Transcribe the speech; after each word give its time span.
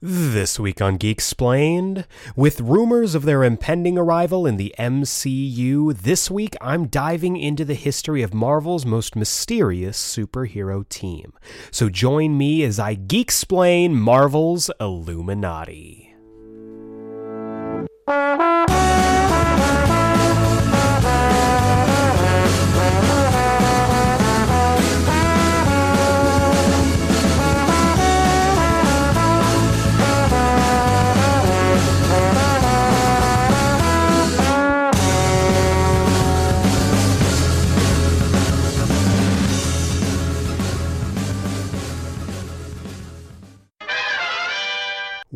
This 0.00 0.60
week 0.60 0.80
on 0.80 0.96
Geek 0.96 1.16
Explained, 1.16 2.06
with 2.36 2.60
rumors 2.60 3.16
of 3.16 3.24
their 3.24 3.42
impending 3.42 3.98
arrival 3.98 4.46
in 4.46 4.56
the 4.56 4.72
MCU, 4.78 5.92
this 5.92 6.30
week 6.30 6.54
I'm 6.60 6.86
diving 6.86 7.36
into 7.36 7.64
the 7.64 7.74
history 7.74 8.22
of 8.22 8.32
Marvel's 8.32 8.86
most 8.86 9.16
mysterious 9.16 9.98
superhero 9.98 10.88
team. 10.88 11.32
So 11.72 11.88
join 11.88 12.38
me 12.38 12.62
as 12.62 12.78
I 12.78 12.94
Geek 12.94 13.26
Explain 13.26 13.96
Marvel's 13.96 14.70
Illuminati. 14.78 16.14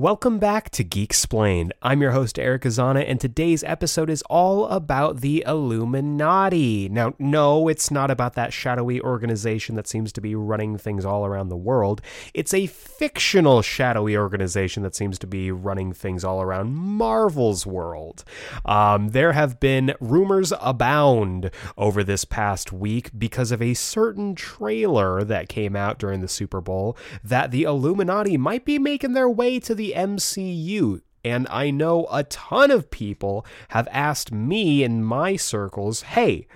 Welcome 0.03 0.41
back 0.41 0.69
to 0.71 0.83
Geek 0.83 1.11
Explained. 1.11 1.75
I'm 1.81 2.03
your 2.03 2.11
host, 2.11 2.37
Eric 2.37 2.63
Azana, 2.63 3.05
and 3.07 3.21
today's 3.21 3.63
episode 3.63 4.11
is 4.11 4.23
all 4.23 4.67
about 4.67 5.21
the 5.21 5.45
Illuminati. 5.47 6.89
Now, 6.89 7.15
no, 7.21 7.69
it's 7.69 7.89
not 7.89 8.11
about 8.11 8.35
that 8.35 8.53
shadowy 8.53 9.01
organization 9.01 9.77
that 9.77 9.87
seems 9.87 10.11
to 10.15 10.21
be 10.21 10.35
running 10.35 10.77
things 10.77 11.05
all 11.05 11.25
around 11.25 11.51
the 11.51 11.57
world. 11.57 12.03
It's 12.35 12.53
a 12.53 12.67
fictional 12.67 13.63
shadowy 13.63 14.17
organization 14.17 14.83
that 14.83 14.97
seems 14.97 15.21
to 15.21 15.29
be 15.29 15.53
running 15.53 15.93
things 15.93 16.25
all 16.25 16.43
around 16.43 16.75
Marvel's 16.75 17.65
world. 17.65 18.25
Um, 18.65 19.11
there 19.11 19.31
have 19.31 19.61
been 19.61 19.95
rumors 20.01 20.53
abound 20.61 21.53
over 21.79 22.03
this 22.03 22.25
past 22.25 22.73
week 22.73 23.11
because 23.17 23.53
of 23.53 23.63
a 23.63 23.75
certain 23.75 24.35
trailer 24.35 25.23
that 25.23 25.49
came 25.49 25.77
out 25.77 26.01
during 26.01 26.23
the 26.23 26.27
Super 26.27 26.61
Bowl 26.61 26.97
that 27.23 27.53
the 27.53 27.63
Illuminati 27.63 28.37
might 28.37 28.65
be 28.65 28.81
making 28.81 29.13
their 29.13 29.31
way 29.31 29.61
to 29.61 29.77
the 29.77 29.92
MCU. 29.93 31.03
And 31.25 31.47
I 31.51 31.71
know 31.71 32.09
a 32.11 32.25
ton 32.25 32.71
of 32.71 32.91
people 32.91 33.47
have 33.69 33.89
asked 33.93 34.33
me 34.33 34.83
in 34.83 35.05
my 35.05 35.37
circles, 35.37 36.03
hey, 36.03 36.47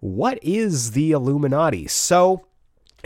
what 0.00 0.38
is 0.42 0.92
the 0.92 1.12
Illuminati? 1.12 1.86
So 1.86 2.46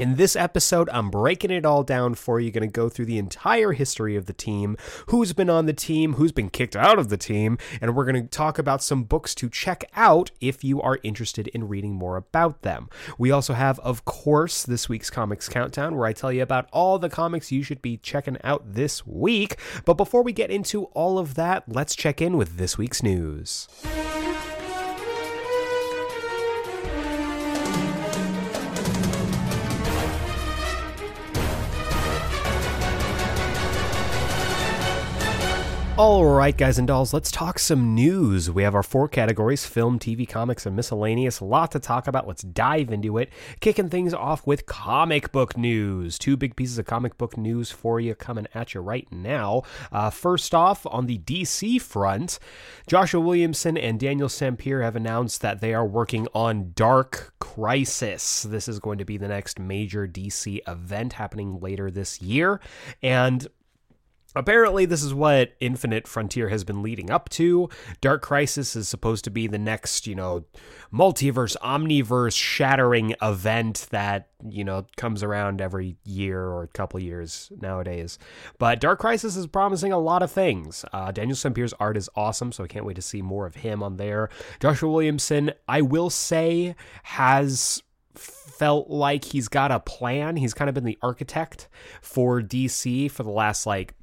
in 0.00 0.16
this 0.16 0.34
episode, 0.34 0.88
I'm 0.94 1.10
breaking 1.10 1.50
it 1.50 1.66
all 1.66 1.82
down 1.82 2.14
for 2.14 2.40
you. 2.40 2.50
Going 2.50 2.66
to 2.66 2.72
go 2.72 2.88
through 2.88 3.04
the 3.04 3.18
entire 3.18 3.72
history 3.72 4.16
of 4.16 4.24
the 4.24 4.32
team, 4.32 4.78
who's 5.08 5.34
been 5.34 5.50
on 5.50 5.66
the 5.66 5.74
team, 5.74 6.14
who's 6.14 6.32
been 6.32 6.48
kicked 6.48 6.74
out 6.74 6.98
of 6.98 7.10
the 7.10 7.18
team, 7.18 7.58
and 7.82 7.94
we're 7.94 8.06
going 8.06 8.22
to 8.22 8.28
talk 8.28 8.58
about 8.58 8.82
some 8.82 9.04
books 9.04 9.34
to 9.34 9.50
check 9.50 9.84
out 9.94 10.30
if 10.40 10.64
you 10.64 10.80
are 10.80 10.98
interested 11.02 11.48
in 11.48 11.68
reading 11.68 11.92
more 11.92 12.16
about 12.16 12.62
them. 12.62 12.88
We 13.18 13.30
also 13.30 13.52
have, 13.52 13.78
of 13.80 14.06
course, 14.06 14.62
this 14.62 14.88
week's 14.88 15.10
Comics 15.10 15.50
Countdown, 15.50 15.96
where 15.98 16.06
I 16.06 16.14
tell 16.14 16.32
you 16.32 16.42
about 16.42 16.70
all 16.72 16.98
the 16.98 17.10
comics 17.10 17.52
you 17.52 17.62
should 17.62 17.82
be 17.82 17.98
checking 17.98 18.38
out 18.42 18.72
this 18.72 19.06
week. 19.06 19.58
But 19.84 19.98
before 19.98 20.22
we 20.22 20.32
get 20.32 20.50
into 20.50 20.84
all 20.94 21.18
of 21.18 21.34
that, 21.34 21.64
let's 21.68 21.94
check 21.94 22.22
in 22.22 22.38
with 22.38 22.56
this 22.56 22.78
week's 22.78 23.02
news. 23.02 23.68
All 36.02 36.24
right, 36.24 36.56
guys 36.56 36.78
and 36.78 36.88
dolls, 36.88 37.12
let's 37.12 37.30
talk 37.30 37.58
some 37.58 37.94
news. 37.94 38.50
We 38.50 38.62
have 38.62 38.74
our 38.74 38.82
four 38.82 39.06
categories 39.06 39.66
film, 39.66 39.98
TV, 39.98 40.26
comics, 40.26 40.64
and 40.64 40.74
miscellaneous. 40.74 41.40
A 41.40 41.44
lot 41.44 41.72
to 41.72 41.78
talk 41.78 42.08
about. 42.08 42.26
Let's 42.26 42.40
dive 42.42 42.90
into 42.90 43.18
it. 43.18 43.28
Kicking 43.60 43.90
things 43.90 44.14
off 44.14 44.46
with 44.46 44.64
comic 44.64 45.30
book 45.30 45.58
news. 45.58 46.18
Two 46.18 46.38
big 46.38 46.56
pieces 46.56 46.78
of 46.78 46.86
comic 46.86 47.18
book 47.18 47.36
news 47.36 47.70
for 47.70 48.00
you 48.00 48.14
coming 48.14 48.46
at 48.54 48.72
you 48.72 48.80
right 48.80 49.06
now. 49.12 49.60
Uh, 49.92 50.08
first 50.08 50.54
off, 50.54 50.86
on 50.86 51.04
the 51.04 51.18
DC 51.18 51.78
front, 51.82 52.38
Joshua 52.86 53.20
Williamson 53.20 53.76
and 53.76 54.00
Daniel 54.00 54.30
Sampere 54.30 54.80
have 54.80 54.96
announced 54.96 55.42
that 55.42 55.60
they 55.60 55.74
are 55.74 55.86
working 55.86 56.26
on 56.32 56.72
Dark 56.74 57.34
Crisis. 57.40 58.44
This 58.44 58.68
is 58.68 58.78
going 58.78 58.96
to 58.96 59.04
be 59.04 59.18
the 59.18 59.28
next 59.28 59.58
major 59.58 60.08
DC 60.08 60.66
event 60.66 61.12
happening 61.12 61.60
later 61.60 61.90
this 61.90 62.22
year. 62.22 62.58
And 63.02 63.46
Apparently, 64.36 64.84
this 64.84 65.02
is 65.02 65.12
what 65.12 65.54
Infinite 65.58 66.06
Frontier 66.06 66.48
has 66.50 66.62
been 66.62 66.82
leading 66.82 67.10
up 67.10 67.28
to. 67.30 67.68
Dark 68.00 68.22
Crisis 68.22 68.76
is 68.76 68.88
supposed 68.88 69.24
to 69.24 69.30
be 69.30 69.48
the 69.48 69.58
next, 69.58 70.06
you 70.06 70.14
know, 70.14 70.44
multiverse, 70.92 71.56
omniverse 71.58 72.36
shattering 72.36 73.14
event 73.20 73.88
that, 73.90 74.28
you 74.48 74.62
know, 74.62 74.86
comes 74.96 75.24
around 75.24 75.60
every 75.60 75.96
year 76.04 76.40
or 76.40 76.62
a 76.62 76.68
couple 76.68 77.00
years 77.00 77.50
nowadays. 77.60 78.18
But 78.58 78.80
Dark 78.80 79.00
Crisis 79.00 79.36
is 79.36 79.48
promising 79.48 79.92
a 79.92 79.98
lot 79.98 80.22
of 80.22 80.30
things. 80.30 80.84
Uh, 80.92 81.10
Daniel 81.10 81.36
Sampere's 81.36 81.72
art 81.74 81.96
is 81.96 82.08
awesome, 82.14 82.52
so 82.52 82.62
I 82.62 82.68
can't 82.68 82.84
wait 82.84 82.96
to 82.96 83.02
see 83.02 83.22
more 83.22 83.46
of 83.46 83.56
him 83.56 83.82
on 83.82 83.96
there. 83.96 84.28
Joshua 84.60 84.90
Williamson, 84.90 85.52
I 85.66 85.82
will 85.82 86.10
say, 86.10 86.76
has 87.02 87.82
felt 88.14 88.90
like 88.90 89.24
he's 89.24 89.48
got 89.48 89.72
a 89.72 89.80
plan. 89.80 90.36
He's 90.36 90.54
kind 90.54 90.68
of 90.68 90.74
been 90.74 90.84
the 90.84 90.98
architect 91.02 91.68
for 92.00 92.40
DC 92.40 93.10
for 93.10 93.22
the 93.22 93.30
last 93.30 93.66
like 93.66 93.94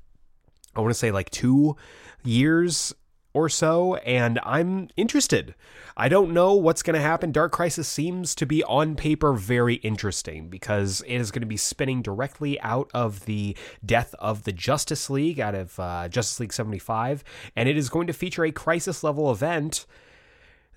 I 0.77 0.81
want 0.81 0.91
to 0.91 0.99
say 0.99 1.11
like 1.11 1.31
two 1.31 1.75
years 2.23 2.93
or 3.33 3.49
so, 3.49 3.95
and 3.95 4.39
I'm 4.43 4.89
interested. 4.95 5.53
I 5.95 6.09
don't 6.09 6.33
know 6.33 6.53
what's 6.53 6.83
going 6.83 6.95
to 6.95 7.01
happen. 7.01 7.31
Dark 7.31 7.51
Crisis 7.51 7.88
seems 7.88 8.33
to 8.35 8.45
be 8.45 8.63
on 8.63 8.95
paper 8.95 9.33
very 9.33 9.75
interesting 9.75 10.49
because 10.49 11.01
it 11.07 11.17
is 11.17 11.31
going 11.31 11.41
to 11.41 11.47
be 11.47 11.57
spinning 11.57 12.01
directly 12.01 12.59
out 12.61 12.89
of 12.93 13.25
the 13.25 13.55
death 13.85 14.15
of 14.19 14.43
the 14.43 14.51
Justice 14.51 15.09
League, 15.09 15.39
out 15.39 15.55
of 15.55 15.79
uh, 15.79 16.07
Justice 16.09 16.39
League 16.39 16.53
75, 16.53 17.23
and 17.55 17.67
it 17.67 17.77
is 17.77 17.89
going 17.89 18.07
to 18.07 18.13
feature 18.13 18.45
a 18.45 18.51
crisis 18.51 19.03
level 19.03 19.31
event 19.31 19.85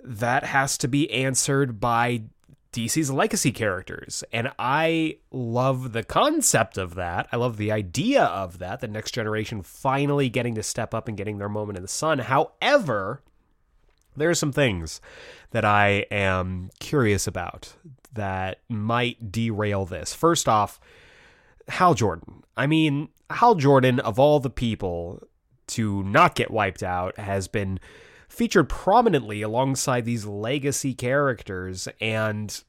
that 0.02 0.44
has 0.44 0.78
to 0.78 0.88
be 0.88 1.10
answered 1.10 1.78
by 1.80 2.22
DC's 2.72 3.10
legacy 3.10 3.52
characters. 3.52 4.22
And 4.32 4.52
I 4.58 5.18
love 5.30 5.92
the 5.92 6.02
concept 6.02 6.78
of 6.78 6.94
that. 6.94 7.28
I 7.32 7.36
love 7.36 7.56
the 7.56 7.72
idea 7.72 8.24
of 8.24 8.58
that, 8.58 8.80
the 8.80 8.88
next 8.88 9.12
generation 9.12 9.62
finally 9.62 10.28
getting 10.28 10.54
to 10.54 10.62
step 10.62 10.94
up 10.94 11.08
and 11.08 11.16
getting 11.16 11.38
their 11.38 11.48
moment 11.48 11.76
in 11.78 11.82
the 11.82 11.88
sun. 11.88 12.20
However, 12.20 13.22
there 14.16 14.30
are 14.30 14.34
some 14.34 14.52
things 14.52 15.00
that 15.50 15.64
I 15.64 16.06
am 16.10 16.70
curious 16.78 17.26
about 17.26 17.74
that 18.12 18.60
might 18.68 19.32
derail 19.32 19.84
this. 19.84 20.12
First 20.14 20.48
off, 20.48 20.80
Hal 21.68 21.94
Jordan. 21.94 22.42
I 22.56 22.66
mean, 22.66 23.08
Hal 23.30 23.54
Jordan, 23.54 24.00
of 24.00 24.18
all 24.18 24.40
the 24.40 24.50
people 24.50 25.22
to 25.68 26.02
not 26.02 26.34
get 26.34 26.50
wiped 26.50 26.82
out, 26.82 27.18
has 27.18 27.48
been 27.48 27.78
featured 28.30 28.68
prominently 28.68 29.42
alongside 29.42 30.04
these 30.04 30.24
legacy 30.24 30.94
characters, 30.94 31.88
and 32.00 32.62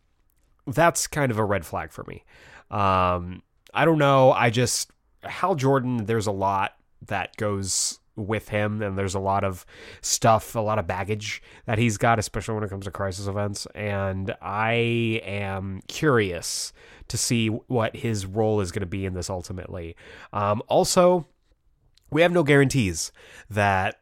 that's 0.68 1.08
kind 1.08 1.32
of 1.32 1.38
a 1.38 1.46
red 1.46 1.66
flag 1.66 1.92
for 1.92 2.04
me. 2.06 2.26
Um, 2.72 3.44
I 3.74 3.86
don't 3.86 4.00
know. 4.00 4.32
I 4.32 4.50
just 4.50 4.92
Hal 5.24 5.56
Jordan. 5.56 6.06
There's 6.06 6.28
a 6.28 6.32
lot 6.32 6.74
that 7.08 7.38
goes 7.38 8.00
with 8.16 8.50
him, 8.50 8.82
and 8.82 8.98
there's 8.98 9.16
a 9.16 9.20
lot 9.20 9.44
of 9.44 9.66
stuff, 10.02 10.56
a 10.56 10.60
lot 10.60 10.80
of 10.80 10.88
baggage 10.88 11.42
that 11.66 11.78
he's 11.78 11.98
got, 11.98 12.20
especially 12.20 12.56
when 12.56 12.64
it 12.64 12.70
comes 12.70 12.86
to 12.86 12.92
crisis 12.92 13.28
events. 13.28 13.68
And 13.74 14.36
I 14.42 15.22
am 15.24 15.82
curious 15.88 16.74
to 17.08 17.18
see 17.18 17.48
what 17.48 17.96
his 17.96 18.26
role 18.26 18.62
is 18.62 18.72
going 18.72 18.82
to 18.82 18.88
be 18.88 19.06
in 19.06 19.14
this 19.14 19.30
ultimately. 19.30 19.96
Um, 20.34 20.62
also, 20.68 21.28
we 22.10 22.22
have 22.24 22.32
no 22.32 22.44
guarantees 22.44 23.12
that 23.50 24.01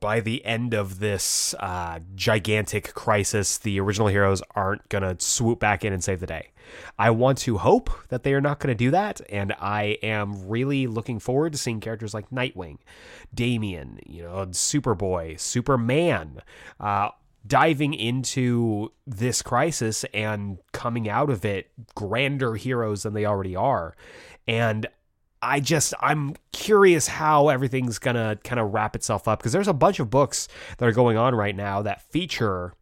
by 0.00 0.20
the 0.20 0.44
end 0.44 0.74
of 0.74 0.98
this 0.98 1.54
uh, 1.60 2.00
gigantic 2.14 2.94
crisis, 2.94 3.58
the 3.58 3.80
original 3.80 4.08
heroes 4.08 4.42
aren't 4.54 4.88
going 4.88 5.02
to 5.02 5.16
swoop 5.24 5.60
back 5.60 5.84
in 5.84 5.92
and 5.92 6.02
save 6.02 6.20
the 6.20 6.26
day. 6.26 6.50
I 6.98 7.10
want 7.10 7.38
to 7.38 7.58
hope 7.58 7.90
that 8.08 8.22
they 8.22 8.34
are 8.34 8.40
not 8.40 8.58
going 8.58 8.68
to 8.68 8.74
do 8.74 8.90
that, 8.90 9.20
and 9.30 9.52
I 9.60 9.98
am 10.02 10.48
really 10.48 10.86
looking 10.86 11.18
forward 11.18 11.52
to 11.52 11.58
seeing 11.58 11.80
characters 11.80 12.12
like 12.12 12.30
Nightwing, 12.30 12.78
Damian, 13.32 14.00
you 14.04 14.22
know, 14.22 14.46
Superboy, 14.46 15.38
Superman, 15.38 16.42
uh, 16.80 17.10
diving 17.46 17.94
into 17.94 18.92
this 19.06 19.42
crisis 19.42 20.04
and 20.12 20.58
coming 20.72 21.08
out 21.08 21.30
of 21.30 21.44
it 21.44 21.70
grander 21.94 22.56
heroes 22.56 23.04
than 23.04 23.14
they 23.14 23.24
already 23.24 23.54
are. 23.54 23.94
And 24.48 24.86
I 25.46 25.60
just 25.60 25.94
I'm 26.00 26.34
curious 26.52 27.06
how 27.06 27.48
everything's 27.48 27.98
gonna 27.98 28.36
kind 28.42 28.58
of 28.58 28.74
wrap 28.74 28.96
itself 28.96 29.28
up 29.28 29.38
because 29.38 29.52
there's 29.52 29.68
a 29.68 29.74
bunch 29.74 30.00
of 30.00 30.10
books 30.10 30.48
that 30.78 30.86
are 30.88 30.92
going 30.92 31.16
on 31.16 31.34
right 31.34 31.54
now 31.54 31.82
that 31.82 32.02
feature 32.10 32.74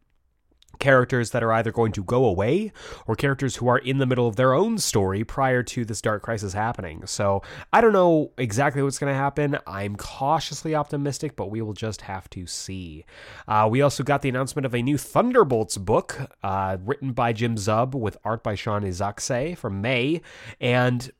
characters 0.79 1.31
that 1.31 1.43
are 1.43 1.51
either 1.53 1.71
going 1.71 1.91
to 1.93 2.03
go 2.03 2.25
away 2.25 2.71
or 3.07 3.15
characters 3.15 3.57
who 3.57 3.67
are 3.67 3.77
in 3.77 3.97
the 3.97 4.05
middle 4.05 4.27
of 4.27 4.35
their 4.35 4.53
own 4.53 4.77
story 4.77 5.23
prior 5.23 5.63
to 5.63 5.85
this 5.85 6.01
dark 6.01 6.23
crisis 6.23 6.53
happening. 6.53 7.05
So 7.05 7.41
I 7.71 7.81
don't 7.81 7.93
know 7.93 8.31
exactly 8.37 8.81
what's 8.81 8.99
going 8.99 9.11
to 9.11 9.17
happen. 9.17 9.57
I'm 9.65 9.95
cautiously 9.95 10.75
optimistic, 10.75 11.35
but 11.35 11.49
we 11.49 11.61
will 11.61 11.73
just 11.73 12.01
have 12.01 12.29
to 12.31 12.45
see. 12.45 13.05
Uh, 13.47 13.67
we 13.71 13.81
also 13.81 14.03
got 14.03 14.21
the 14.21 14.29
announcement 14.29 14.65
of 14.65 14.75
a 14.75 14.81
new 14.81 14.97
Thunderbolts 14.97 15.77
book 15.77 16.29
uh, 16.43 16.77
written 16.83 17.13
by 17.13 17.33
Jim 17.33 17.55
Zub 17.55 17.95
with 17.95 18.17
art 18.23 18.43
by 18.43 18.55
Sean 18.55 18.83
Izaakse 18.83 19.57
from 19.57 19.81
May. 19.81 20.21
And 20.59 21.11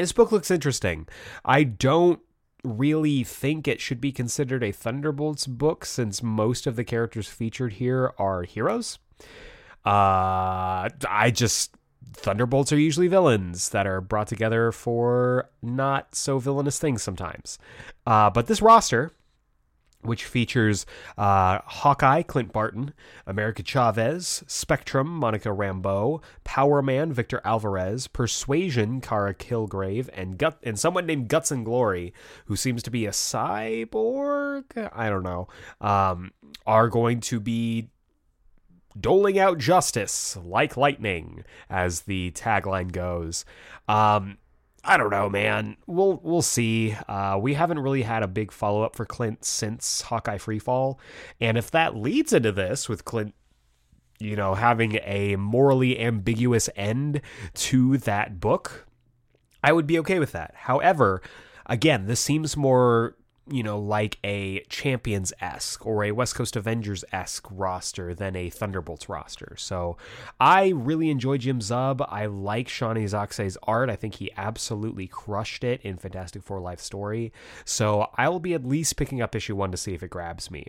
this 0.00 0.12
book 0.12 0.32
looks 0.32 0.50
interesting. 0.50 1.06
I 1.44 1.64
don't 1.64 2.20
really 2.64 3.24
think 3.24 3.66
it 3.66 3.80
should 3.80 4.00
be 4.00 4.12
considered 4.12 4.62
a 4.62 4.72
Thunderbolts 4.72 5.46
book 5.46 5.84
since 5.84 6.22
most 6.22 6.66
of 6.66 6.76
the 6.76 6.84
characters 6.84 7.28
featured 7.28 7.74
here 7.74 8.12
are 8.18 8.42
heroes. 8.42 8.98
Uh, 9.84 10.88
I 11.08 11.32
just 11.34 11.74
Thunderbolts 12.12 12.72
are 12.72 12.78
usually 12.78 13.08
villains 13.08 13.68
that 13.70 13.86
are 13.86 14.00
brought 14.00 14.26
together 14.26 14.72
for 14.72 15.48
not 15.62 16.14
so 16.14 16.38
villainous 16.38 16.78
things 16.78 17.02
sometimes. 17.02 17.58
Uh, 18.06 18.30
but 18.30 18.46
this 18.46 18.60
roster 18.60 19.12
which 20.02 20.24
features 20.24 20.86
uh, 21.18 21.60
Hawkeye, 21.64 22.22
Clint 22.22 22.52
Barton, 22.52 22.94
America 23.26 23.62
Chavez, 23.62 24.42
Spectrum, 24.46 25.08
Monica 25.08 25.50
Rambeau, 25.50 26.22
Power 26.44 26.82
Man, 26.82 27.12
Victor 27.12 27.40
Alvarez, 27.44 28.06
Persuasion, 28.06 29.00
Kara 29.00 29.34
Kilgrave, 29.34 30.08
and 30.14 30.38
Gut 30.38 30.58
and 30.62 30.78
someone 30.78 31.06
named 31.06 31.28
Guts 31.28 31.50
and 31.50 31.64
Glory, 31.64 32.14
who 32.46 32.56
seems 32.56 32.82
to 32.84 32.90
be 32.90 33.06
a 33.06 33.10
cyborg. 33.10 34.64
I 34.92 35.08
don't 35.08 35.22
know. 35.22 35.48
Um, 35.80 36.32
are 36.66 36.88
going 36.88 37.20
to 37.20 37.40
be 37.40 37.88
doling 38.98 39.38
out 39.38 39.58
justice 39.58 40.36
like 40.42 40.76
lightning, 40.76 41.44
as 41.68 42.02
the 42.02 42.30
tagline 42.32 42.92
goes. 42.92 43.44
Um, 43.88 44.38
I 44.82 44.96
don't 44.96 45.10
know, 45.10 45.28
man. 45.28 45.76
We'll 45.86 46.20
we'll 46.22 46.42
see. 46.42 46.96
Uh, 47.06 47.38
we 47.40 47.54
haven't 47.54 47.80
really 47.80 48.02
had 48.02 48.22
a 48.22 48.28
big 48.28 48.50
follow 48.50 48.82
up 48.82 48.96
for 48.96 49.04
Clint 49.04 49.44
since 49.44 50.02
Hawkeye 50.02 50.38
Freefall, 50.38 50.98
and 51.40 51.58
if 51.58 51.70
that 51.72 51.96
leads 51.96 52.32
into 52.32 52.50
this 52.50 52.88
with 52.88 53.04
Clint, 53.04 53.34
you 54.18 54.36
know, 54.36 54.54
having 54.54 54.98
a 55.02 55.36
morally 55.36 56.00
ambiguous 56.00 56.70
end 56.76 57.20
to 57.54 57.98
that 57.98 58.40
book, 58.40 58.86
I 59.62 59.72
would 59.72 59.86
be 59.86 59.98
okay 59.98 60.18
with 60.18 60.32
that. 60.32 60.54
However, 60.54 61.20
again, 61.66 62.06
this 62.06 62.20
seems 62.20 62.56
more 62.56 63.16
you 63.48 63.62
know, 63.62 63.78
like 63.78 64.18
a 64.22 64.60
Champions 64.68 65.32
esque 65.40 65.84
or 65.84 66.04
a 66.04 66.12
West 66.12 66.34
Coast 66.34 66.56
Avengers 66.56 67.04
esque 67.12 67.46
roster 67.50 68.14
than 68.14 68.36
a 68.36 68.50
Thunderbolts 68.50 69.08
roster. 69.08 69.54
So 69.58 69.96
I 70.38 70.68
really 70.68 71.10
enjoy 71.10 71.38
Jim 71.38 71.60
Zub. 71.60 72.04
I 72.08 72.26
like 72.26 72.68
Sean 72.68 72.96
Izaakse's 72.96 73.58
art. 73.64 73.90
I 73.90 73.96
think 73.96 74.16
he 74.16 74.30
absolutely 74.36 75.06
crushed 75.06 75.64
it 75.64 75.80
in 75.82 75.96
Fantastic 75.96 76.42
Four 76.42 76.60
Life 76.60 76.80
Story. 76.80 77.32
So 77.64 78.08
I 78.16 78.28
will 78.28 78.40
be 78.40 78.54
at 78.54 78.64
least 78.64 78.96
picking 78.96 79.20
up 79.20 79.34
issue 79.34 79.56
one 79.56 79.72
to 79.72 79.76
see 79.76 79.94
if 79.94 80.02
it 80.02 80.10
grabs 80.10 80.50
me. 80.50 80.66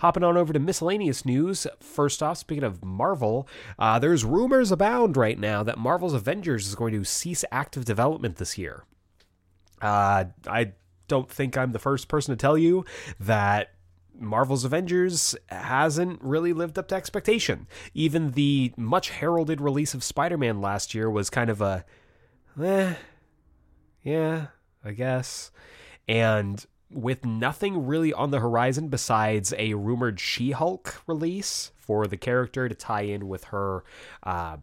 Hopping 0.00 0.24
on 0.24 0.36
over 0.36 0.52
to 0.52 0.58
miscellaneous 0.58 1.24
news. 1.24 1.66
First 1.80 2.22
off, 2.22 2.38
speaking 2.38 2.64
of 2.64 2.84
Marvel, 2.84 3.48
uh, 3.78 3.98
there's 3.98 4.24
rumors 4.24 4.72
abound 4.72 5.16
right 5.16 5.38
now 5.38 5.62
that 5.62 5.78
Marvel's 5.78 6.14
Avengers 6.14 6.66
is 6.66 6.74
going 6.74 6.92
to 6.92 7.04
cease 7.04 7.44
active 7.52 7.84
development 7.84 8.36
this 8.36 8.58
year. 8.58 8.84
Uh, 9.80 10.24
I 10.48 10.72
don't 11.08 11.30
think 11.30 11.56
I'm 11.56 11.72
the 11.72 11.78
first 11.78 12.08
person 12.08 12.32
to 12.32 12.40
tell 12.40 12.58
you 12.58 12.84
that 13.20 13.72
Marvel's 14.18 14.64
Avengers 14.64 15.36
hasn't 15.48 16.20
really 16.22 16.52
lived 16.52 16.78
up 16.78 16.88
to 16.88 16.94
expectation. 16.94 17.66
Even 17.94 18.32
the 18.32 18.72
much 18.76 19.10
heralded 19.10 19.60
release 19.60 19.94
of 19.94 20.02
Spider 20.02 20.38
Man 20.38 20.60
last 20.60 20.94
year 20.94 21.10
was 21.10 21.30
kind 21.30 21.50
of 21.50 21.60
a, 21.60 21.84
eh, 22.62 22.94
yeah, 24.02 24.46
I 24.84 24.92
guess. 24.92 25.50
And 26.08 26.64
with 26.90 27.24
nothing 27.24 27.86
really 27.86 28.12
on 28.12 28.30
the 28.30 28.40
horizon 28.40 28.88
besides 28.88 29.52
a 29.58 29.74
rumored 29.74 30.20
She 30.20 30.52
Hulk 30.52 31.02
release 31.06 31.72
for 31.76 32.06
the 32.06 32.16
character 32.16 32.68
to 32.68 32.74
tie 32.74 33.02
in 33.02 33.28
with 33.28 33.44
her 33.44 33.84
uh, 34.22 34.58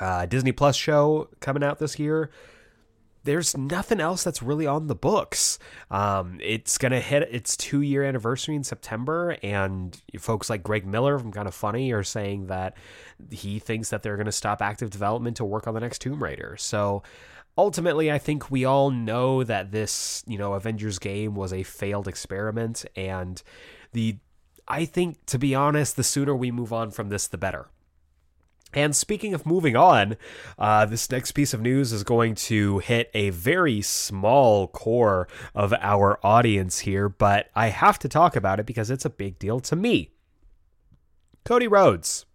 uh, 0.00 0.26
Disney 0.26 0.52
Plus 0.52 0.76
show 0.76 1.28
coming 1.40 1.64
out 1.64 1.78
this 1.78 1.98
year, 1.98 2.30
there's 3.26 3.56
nothing 3.56 4.00
else 4.00 4.24
that's 4.24 4.42
really 4.42 4.66
on 4.66 4.86
the 4.86 4.94
books. 4.94 5.58
Um, 5.90 6.38
it's 6.42 6.78
gonna 6.78 7.00
hit 7.00 7.28
its 7.30 7.56
two 7.56 7.82
year 7.82 8.02
anniversary 8.04 8.54
in 8.54 8.64
September, 8.64 9.36
and 9.42 10.00
folks 10.18 10.48
like 10.48 10.62
Greg 10.62 10.86
Miller 10.86 11.18
from 11.18 11.32
Kind 11.32 11.46
of 11.46 11.54
Funny 11.54 11.92
are 11.92 12.02
saying 12.02 12.46
that 12.46 12.76
he 13.30 13.58
thinks 13.58 13.90
that 13.90 14.02
they're 14.02 14.16
gonna 14.16 14.32
stop 14.32 14.62
active 14.62 14.90
development 14.90 15.36
to 15.36 15.44
work 15.44 15.66
on 15.66 15.74
the 15.74 15.80
next 15.80 15.98
Tomb 15.98 16.22
Raider. 16.22 16.56
So 16.58 17.02
ultimately, 17.58 18.10
I 18.10 18.18
think 18.18 18.50
we 18.50 18.64
all 18.64 18.90
know 18.90 19.44
that 19.44 19.72
this, 19.72 20.24
you 20.26 20.38
know, 20.38 20.54
Avengers 20.54 20.98
game 20.98 21.34
was 21.34 21.52
a 21.52 21.62
failed 21.62 22.08
experiment, 22.08 22.86
and 22.96 23.42
the 23.92 24.16
I 24.68 24.84
think, 24.84 25.24
to 25.26 25.38
be 25.38 25.54
honest, 25.54 25.96
the 25.96 26.02
sooner 26.02 26.34
we 26.34 26.50
move 26.50 26.72
on 26.72 26.90
from 26.90 27.08
this, 27.08 27.28
the 27.28 27.38
better. 27.38 27.68
And 28.76 28.94
speaking 28.94 29.32
of 29.32 29.46
moving 29.46 29.74
on, 29.74 30.18
uh, 30.58 30.84
this 30.84 31.10
next 31.10 31.32
piece 31.32 31.54
of 31.54 31.62
news 31.62 31.94
is 31.94 32.04
going 32.04 32.34
to 32.34 32.78
hit 32.80 33.10
a 33.14 33.30
very 33.30 33.80
small 33.80 34.68
core 34.68 35.28
of 35.54 35.72
our 35.80 36.20
audience 36.22 36.80
here, 36.80 37.08
but 37.08 37.48
I 37.54 37.68
have 37.68 37.98
to 38.00 38.08
talk 38.08 38.36
about 38.36 38.60
it 38.60 38.66
because 38.66 38.90
it's 38.90 39.06
a 39.06 39.10
big 39.10 39.38
deal 39.38 39.60
to 39.60 39.74
me. 39.74 40.10
Cody 41.42 41.66
Rhodes 41.66 42.26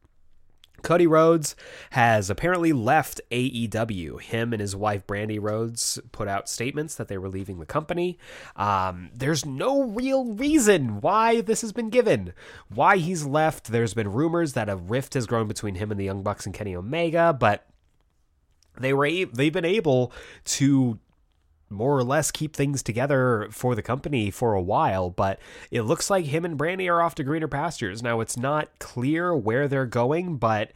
Cody 0.84 1.08
Rhodes 1.08 1.56
has 1.92 2.30
apparently 2.30 2.74
left 2.74 3.22
AEW. 3.32 4.22
Him 4.22 4.54
and 4.54 4.62
his 4.62 4.76
wife 4.76 5.06
Brandi 5.08 5.40
Rhodes 5.42 6.00
put 6.12 6.28
out 6.28 6.50
statements 6.50 6.96
that 6.96 7.08
they 7.08 7.18
were 7.18 7.30
leaving 7.30 7.60
the 7.60 7.66
company. 7.66 8.18
Um, 8.56 9.10
there's 9.14 9.46
no 9.46 9.84
real 9.84 10.26
reason 10.26 11.02
why 11.02 11.42
this 11.42 11.62
has 11.62 11.72
been 11.72 11.90
given, 11.90 12.34
why 12.70 12.98
he's 12.98 13.26
left. 13.26 13.72
There's 13.72 13.94
been 13.94 14.12
rumors 14.12 14.54
that 14.54 14.70
a 14.70 14.76
rift 14.76 15.14
has 15.14 15.28
grown 15.28 15.48
between 15.48 15.76
him 15.76 15.92
and 15.92 16.00
the 16.00 16.06
Young 16.06 16.24
Bucks 16.24 16.46
and 16.46 16.56
Kenny 16.56 16.76
Omega, 16.76 17.36
but 17.38 17.66
they 18.80 18.94
were 18.94 19.10
they've 19.10 19.54
been 19.54 19.66
able 19.66 20.12
to 20.46 21.00
more 21.72 21.98
or 21.98 22.04
less 22.04 22.32
keep 22.32 22.56
things 22.56 22.84
together 22.84 23.48
for 23.52 23.76
the 23.76 23.82
company 23.82 24.30
for 24.30 24.54
a 24.54 24.62
while, 24.62 25.10
but 25.10 25.40
it 25.72 25.84
looks 25.84 26.10
like 26.10 26.26
him 26.26 26.46
and 26.46 26.58
Brandi 26.58 26.90
are 26.90 27.02
off 27.02 27.16
to 27.16 27.24
greener 27.24 27.48
pastures. 27.48 28.04
Now, 28.04 28.20
it's 28.20 28.38
not 28.38 28.70
clear 28.80 29.36
where 29.36 29.68
they're 29.68 29.86
going, 29.86 30.38
but 30.38 30.72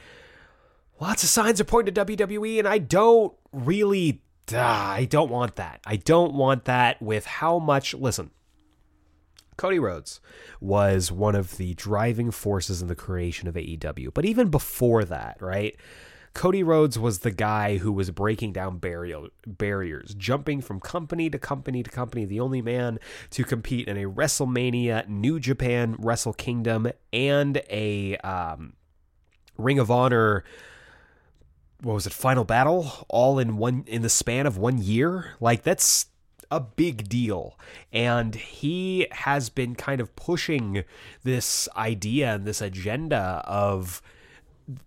lots 0.99 1.23
of 1.23 1.29
signs 1.29 1.59
are 1.61 1.65
pointing 1.65 1.93
to 1.93 2.05
WWE, 2.05 2.59
and 2.59 2.67
I 2.67 2.77
don't 2.77 3.33
really. 3.51 4.21
Uh, 4.53 4.59
I 4.59 5.07
don't 5.09 5.31
want 5.31 5.55
that. 5.55 5.81
I 5.85 5.95
don't 5.95 6.35
want 6.35 6.65
that 6.65 7.01
with 7.01 7.25
how 7.25 7.57
much. 7.57 7.95
Listen, 7.95 8.29
Cody 9.57 9.79
Rhodes 9.79 10.19
was 10.59 11.11
one 11.11 11.35
of 11.35 11.57
the 11.57 11.73
driving 11.75 12.31
forces 12.31 12.81
in 12.81 12.87
the 12.87 12.95
creation 12.95 13.47
of 13.47 13.55
AEW. 13.55 14.13
But 14.13 14.25
even 14.25 14.49
before 14.49 15.05
that, 15.05 15.37
right? 15.41 15.75
Cody 16.35 16.63
Rhodes 16.63 16.99
was 16.99 17.19
the 17.19 17.31
guy 17.31 17.77
who 17.77 17.93
was 17.93 18.11
breaking 18.11 18.51
down 18.51 18.77
barrier, 18.77 19.21
barriers, 19.47 20.13
jumping 20.15 20.61
from 20.61 20.81
company 20.81 21.29
to 21.29 21.39
company 21.39 21.81
to 21.81 21.89
company, 21.89 22.25
the 22.25 22.41
only 22.41 22.61
man 22.61 22.99
to 23.31 23.45
compete 23.45 23.87
in 23.87 23.97
a 23.97 24.03
WrestleMania, 24.03 25.07
New 25.07 25.39
Japan, 25.39 25.95
Wrestle 25.97 26.33
Kingdom, 26.33 26.91
and 27.13 27.61
a 27.69 28.17
um, 28.17 28.73
Ring 29.57 29.79
of 29.79 29.89
Honor. 29.89 30.43
What 31.81 31.93
was 31.93 32.05
it? 32.05 32.11
Final 32.11 32.43
Battle, 32.43 33.05
all 33.07 33.39
in 33.39 33.55
one 33.55 33.85
in 33.87 34.01
the 34.01 34.09
span 34.09 34.45
of 34.45 34.57
one 34.57 34.77
year. 34.77 35.35
Like 35.39 35.63
that's 35.63 36.07
a 36.51 36.59
big 36.59 37.07
deal. 37.07 37.57
And 37.93 38.35
he 38.35 39.07
has 39.11 39.49
been 39.49 39.73
kind 39.73 40.01
of 40.01 40.13
pushing 40.17 40.83
this 41.23 41.69
idea 41.77 42.35
and 42.35 42.45
this 42.45 42.61
agenda 42.61 43.41
of 43.45 44.01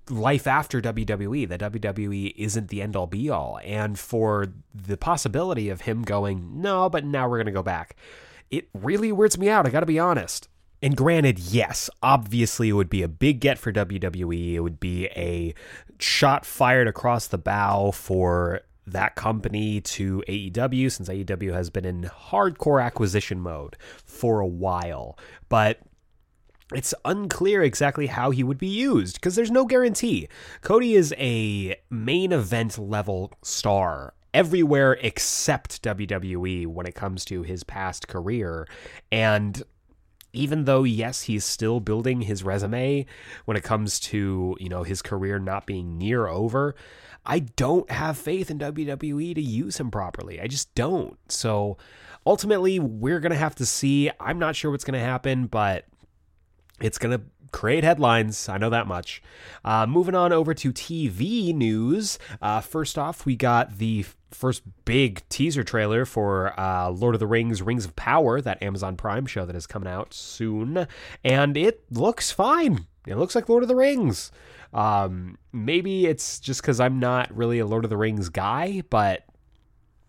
life 0.08 0.46
after 0.46 0.80
WWE, 0.80 1.48
that 1.48 1.60
WWE 1.60 2.34
isn't 2.36 2.68
the 2.68 2.82
end 2.82 2.96
all 2.96 3.06
be 3.06 3.30
all. 3.30 3.60
And 3.64 3.98
for 3.98 4.46
the 4.74 4.96
possibility 4.96 5.68
of 5.68 5.82
him 5.82 6.02
going, 6.02 6.60
no, 6.60 6.88
but 6.88 7.04
now 7.04 7.28
we're 7.28 7.38
going 7.38 7.46
to 7.46 7.52
go 7.52 7.62
back, 7.62 7.96
it 8.50 8.68
really 8.74 9.12
weirds 9.12 9.38
me 9.38 9.48
out. 9.48 9.66
I 9.66 9.70
got 9.70 9.80
to 9.80 9.86
be 9.86 9.98
honest. 9.98 10.48
And 10.80 10.96
granted, 10.96 11.38
yes, 11.38 11.90
obviously 12.02 12.68
it 12.68 12.72
would 12.72 12.90
be 12.90 13.02
a 13.02 13.08
big 13.08 13.40
get 13.40 13.58
for 13.58 13.72
WWE. 13.72 14.54
It 14.54 14.60
would 14.60 14.78
be 14.78 15.06
a 15.08 15.54
shot 15.98 16.46
fired 16.46 16.86
across 16.86 17.26
the 17.26 17.38
bow 17.38 17.90
for 17.90 18.60
that 18.86 19.16
company 19.16 19.80
to 19.80 20.22
AEW 20.28 20.90
since 20.90 21.08
AEW 21.08 21.52
has 21.52 21.68
been 21.68 21.84
in 21.84 22.04
hardcore 22.04 22.82
acquisition 22.82 23.40
mode 23.40 23.76
for 24.04 24.40
a 24.40 24.46
while. 24.46 25.18
But 25.48 25.80
it's 26.74 26.94
unclear 27.04 27.62
exactly 27.62 28.06
how 28.06 28.30
he 28.30 28.42
would 28.42 28.58
be 28.58 28.66
used 28.66 29.16
because 29.16 29.34
there's 29.36 29.50
no 29.50 29.64
guarantee. 29.64 30.28
Cody 30.60 30.94
is 30.94 31.14
a 31.16 31.76
main 31.90 32.32
event 32.32 32.78
level 32.78 33.32
star 33.42 34.14
everywhere 34.34 34.98
except 35.00 35.82
WWE 35.82 36.66
when 36.66 36.86
it 36.86 36.94
comes 36.94 37.24
to 37.26 37.42
his 37.42 37.64
past 37.64 38.06
career. 38.08 38.66
And 39.10 39.62
even 40.32 40.64
though 40.64 40.84
yes 40.84 41.22
he's 41.22 41.44
still 41.44 41.80
building 41.80 42.20
his 42.20 42.44
resume 42.44 43.06
when 43.46 43.56
it 43.56 43.62
comes 43.64 43.98
to 43.98 44.56
you 44.60 44.68
know 44.68 44.82
his 44.82 45.00
career 45.00 45.38
not 45.38 45.66
being 45.66 45.96
near 45.96 46.26
over 46.26 46.74
i 47.24 47.38
don't 47.38 47.90
have 47.90 48.16
faith 48.18 48.50
in 48.50 48.58
wwe 48.58 49.34
to 49.34 49.40
use 49.40 49.78
him 49.78 49.90
properly 49.90 50.38
i 50.38 50.46
just 50.46 50.74
don't 50.74 51.16
so 51.28 51.78
ultimately 52.26 52.78
we're 52.78 53.20
gonna 53.20 53.34
have 53.34 53.54
to 53.54 53.64
see 53.64 54.10
i'm 54.20 54.38
not 54.38 54.54
sure 54.54 54.70
what's 54.70 54.84
gonna 54.84 54.98
happen 54.98 55.46
but 55.46 55.86
it's 56.80 56.98
gonna 56.98 57.20
create 57.52 57.84
headlines. 57.84 58.48
I 58.48 58.58
know 58.58 58.70
that 58.70 58.86
much. 58.86 59.22
Uh, 59.64 59.86
moving 59.86 60.14
on 60.14 60.32
over 60.32 60.54
to 60.54 60.72
TV 60.72 61.54
news. 61.54 62.18
Uh, 62.40 62.60
first 62.60 62.98
off, 62.98 63.26
we 63.26 63.36
got 63.36 63.78
the 63.78 64.04
first 64.30 64.62
big 64.84 65.26
teaser 65.28 65.64
trailer 65.64 66.04
for 66.04 66.58
uh, 66.58 66.90
Lord 66.90 67.14
of 67.14 67.20
the 67.20 67.26
Rings 67.26 67.62
Rings 67.62 67.84
of 67.84 67.96
Power, 67.96 68.40
that 68.40 68.62
Amazon 68.62 68.96
Prime 68.96 69.26
show 69.26 69.46
that 69.46 69.56
is 69.56 69.66
coming 69.66 69.88
out 69.88 70.12
soon. 70.12 70.86
And 71.24 71.56
it 71.56 71.84
looks 71.90 72.30
fine. 72.30 72.86
It 73.06 73.16
looks 73.16 73.34
like 73.34 73.48
Lord 73.48 73.62
of 73.62 73.68
the 73.68 73.76
Rings. 73.76 74.30
Um, 74.72 75.38
maybe 75.52 76.06
it's 76.06 76.38
just 76.40 76.60
because 76.60 76.78
I'm 76.78 76.98
not 77.00 77.34
really 77.34 77.58
a 77.58 77.66
Lord 77.66 77.84
of 77.84 77.90
the 77.90 77.96
Rings 77.96 78.28
guy, 78.28 78.82
but 78.90 79.24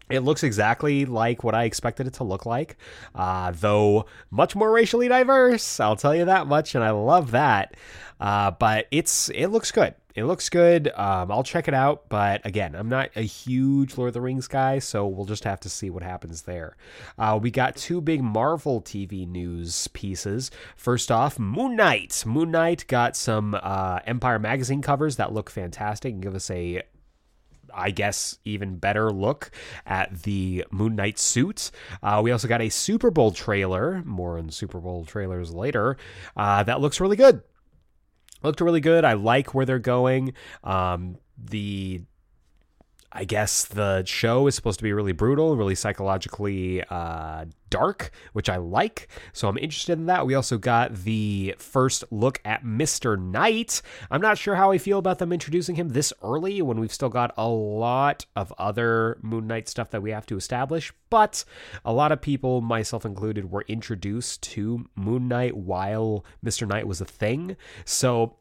it 0.10 0.22
looks 0.22 0.44
exactly 0.44 1.06
like 1.06 1.44
what 1.44 1.56
I 1.56 1.64
expected 1.64 2.08
it 2.08 2.14
to 2.16 2.24
look 2.24 2.46
like, 2.46 2.78
uh, 3.16 3.52
though 3.56 4.06
much 4.32 4.56
more 4.56 4.72
racially 4.72 5.08
diverse. 5.08 5.80
I'll 5.80 5.96
tell 5.96 6.16
you 6.16 6.26
that 6.26 6.48
much, 6.48 6.76
and 6.76 6.84
I 6.84 6.92
love 6.92 7.32
that. 7.32 7.76
Uh, 8.20 8.52
but 8.52 8.88
it's 8.92 9.30
it 9.30 9.48
looks 9.48 9.72
good. 9.72 9.96
It 10.16 10.26
looks 10.26 10.50
good. 10.50 10.92
Um, 10.96 11.32
I'll 11.32 11.44
check 11.44 11.68
it 11.68 11.74
out. 11.74 12.10
But 12.10 12.46
again, 12.46 12.76
I'm 12.76 12.90
not 12.90 13.10
a 13.16 13.22
huge 13.22 13.98
Lord 13.98 14.10
of 14.10 14.14
the 14.16 14.22
Rings 14.22 14.48
guy, 14.48 14.80
so 14.80 15.08
we'll 15.08 15.26
just 15.26 15.46
have 15.46 15.62
to 15.62 15.70
see 15.70 15.90
what 15.90 16.04
happens 16.04 16.42
there. 16.42 16.76
Uh, 17.18 17.40
we 17.42 17.52
got 17.52 17.78
two 17.78 18.02
big 18.02 18.22
Marvel 18.22 18.82
TV 18.82 19.28
news 19.28 19.88
pieces. 19.90 20.52
First 20.76 21.12
off, 21.12 21.40
Moon 21.40 21.76
Knight. 21.76 22.24
Moon 22.26 22.52
Knight 22.52 22.86
got 22.88 23.16
some 23.16 23.58
uh, 23.62 24.00
Empire 24.06 24.40
magazine 24.40 24.82
covers 24.82 25.16
that 25.16 25.32
look 25.32 25.50
fantastic 25.50 26.14
and 26.14 26.22
give 26.22 26.36
us 26.36 26.50
a 26.52 26.82
I 27.74 27.92
guess, 27.92 28.38
even 28.46 28.78
better 28.78 29.12
look 29.12 29.52
at 29.86 30.24
the 30.24 30.66
Moon 30.72 30.96
Knight 30.96 31.20
suit. 31.20 31.72
Uh, 32.02 32.22
we 32.24 32.32
also 32.32 32.48
got 32.48 32.62
a 32.62 32.70
Super 32.70 33.12
Bowl 33.12 33.32
trailer, 33.32 34.04
more 34.06 34.38
on 34.38 34.50
Super 34.50 34.80
Bowl 34.80 35.06
trailers 35.06 35.54
later, 35.54 35.98
uh, 36.36 36.64
that 36.64 36.82
looks 36.82 37.00
really 37.00 37.16
good. 37.16 37.42
Looked 38.42 38.62
really 38.62 38.82
good. 38.82 39.04
I 39.04 39.14
like 39.14 39.54
where 39.54 39.66
they're 39.66 39.80
going. 39.80 40.34
Um, 40.64 41.18
the 41.38 42.02
I 43.12 43.26
guess 43.26 43.66
the 43.66 44.04
show 44.06 44.46
is 44.46 44.56
supposed 44.56 44.80
to 44.80 44.84
be 44.84 44.94
really 44.94 45.14
brutal, 45.14 45.56
really 45.56 45.74
psychologically 45.74 46.84
uh, 46.90 47.46
dark, 47.72 48.12
which 48.34 48.50
I 48.50 48.58
like. 48.58 49.08
So 49.34 49.48
I'm 49.48 49.58
interested 49.58 49.94
in 49.94 50.06
that. 50.06 50.28
We 50.28 50.36
also 50.36 50.60
got 50.60 50.94
the 50.94 51.56
first 51.58 52.04
look 52.12 52.40
at 52.46 52.64
Mr. 52.64 53.20
Knight. 53.20 53.82
I'm 54.12 54.22
not 54.22 54.38
sure 54.38 54.56
how 54.56 54.72
I 54.72 54.78
feel 54.78 55.00
about 55.00 55.18
them 55.18 55.34
introducing 55.34 55.76
him 55.76 55.90
this 55.90 56.14
early 56.22 56.62
when 56.62 56.80
we've 56.80 56.94
still 56.94 57.10
got 57.10 57.34
a 57.36 57.48
lot 57.48 58.28
of 58.36 58.54
other 58.60 59.18
Moon 59.22 59.48
Knight 59.48 59.68
stuff 59.68 59.90
that 59.90 60.04
we 60.04 60.12
have 60.12 60.28
to 60.28 60.38
establish. 60.38 60.94
But 61.10 61.44
a 61.84 61.94
lot 61.94 62.12
of 62.12 62.22
people, 62.22 62.62
myself 62.62 63.06
included, 63.06 63.50
were 63.50 63.66
introduced 63.68 64.44
to 64.44 64.88
Moon 64.96 65.28
Knight 65.28 65.58
while 65.58 66.24
Mr. 66.46 66.68
Knight 66.68 66.88
was 66.88 67.02
a 67.02 67.06
thing. 67.06 67.58
So 67.86 68.36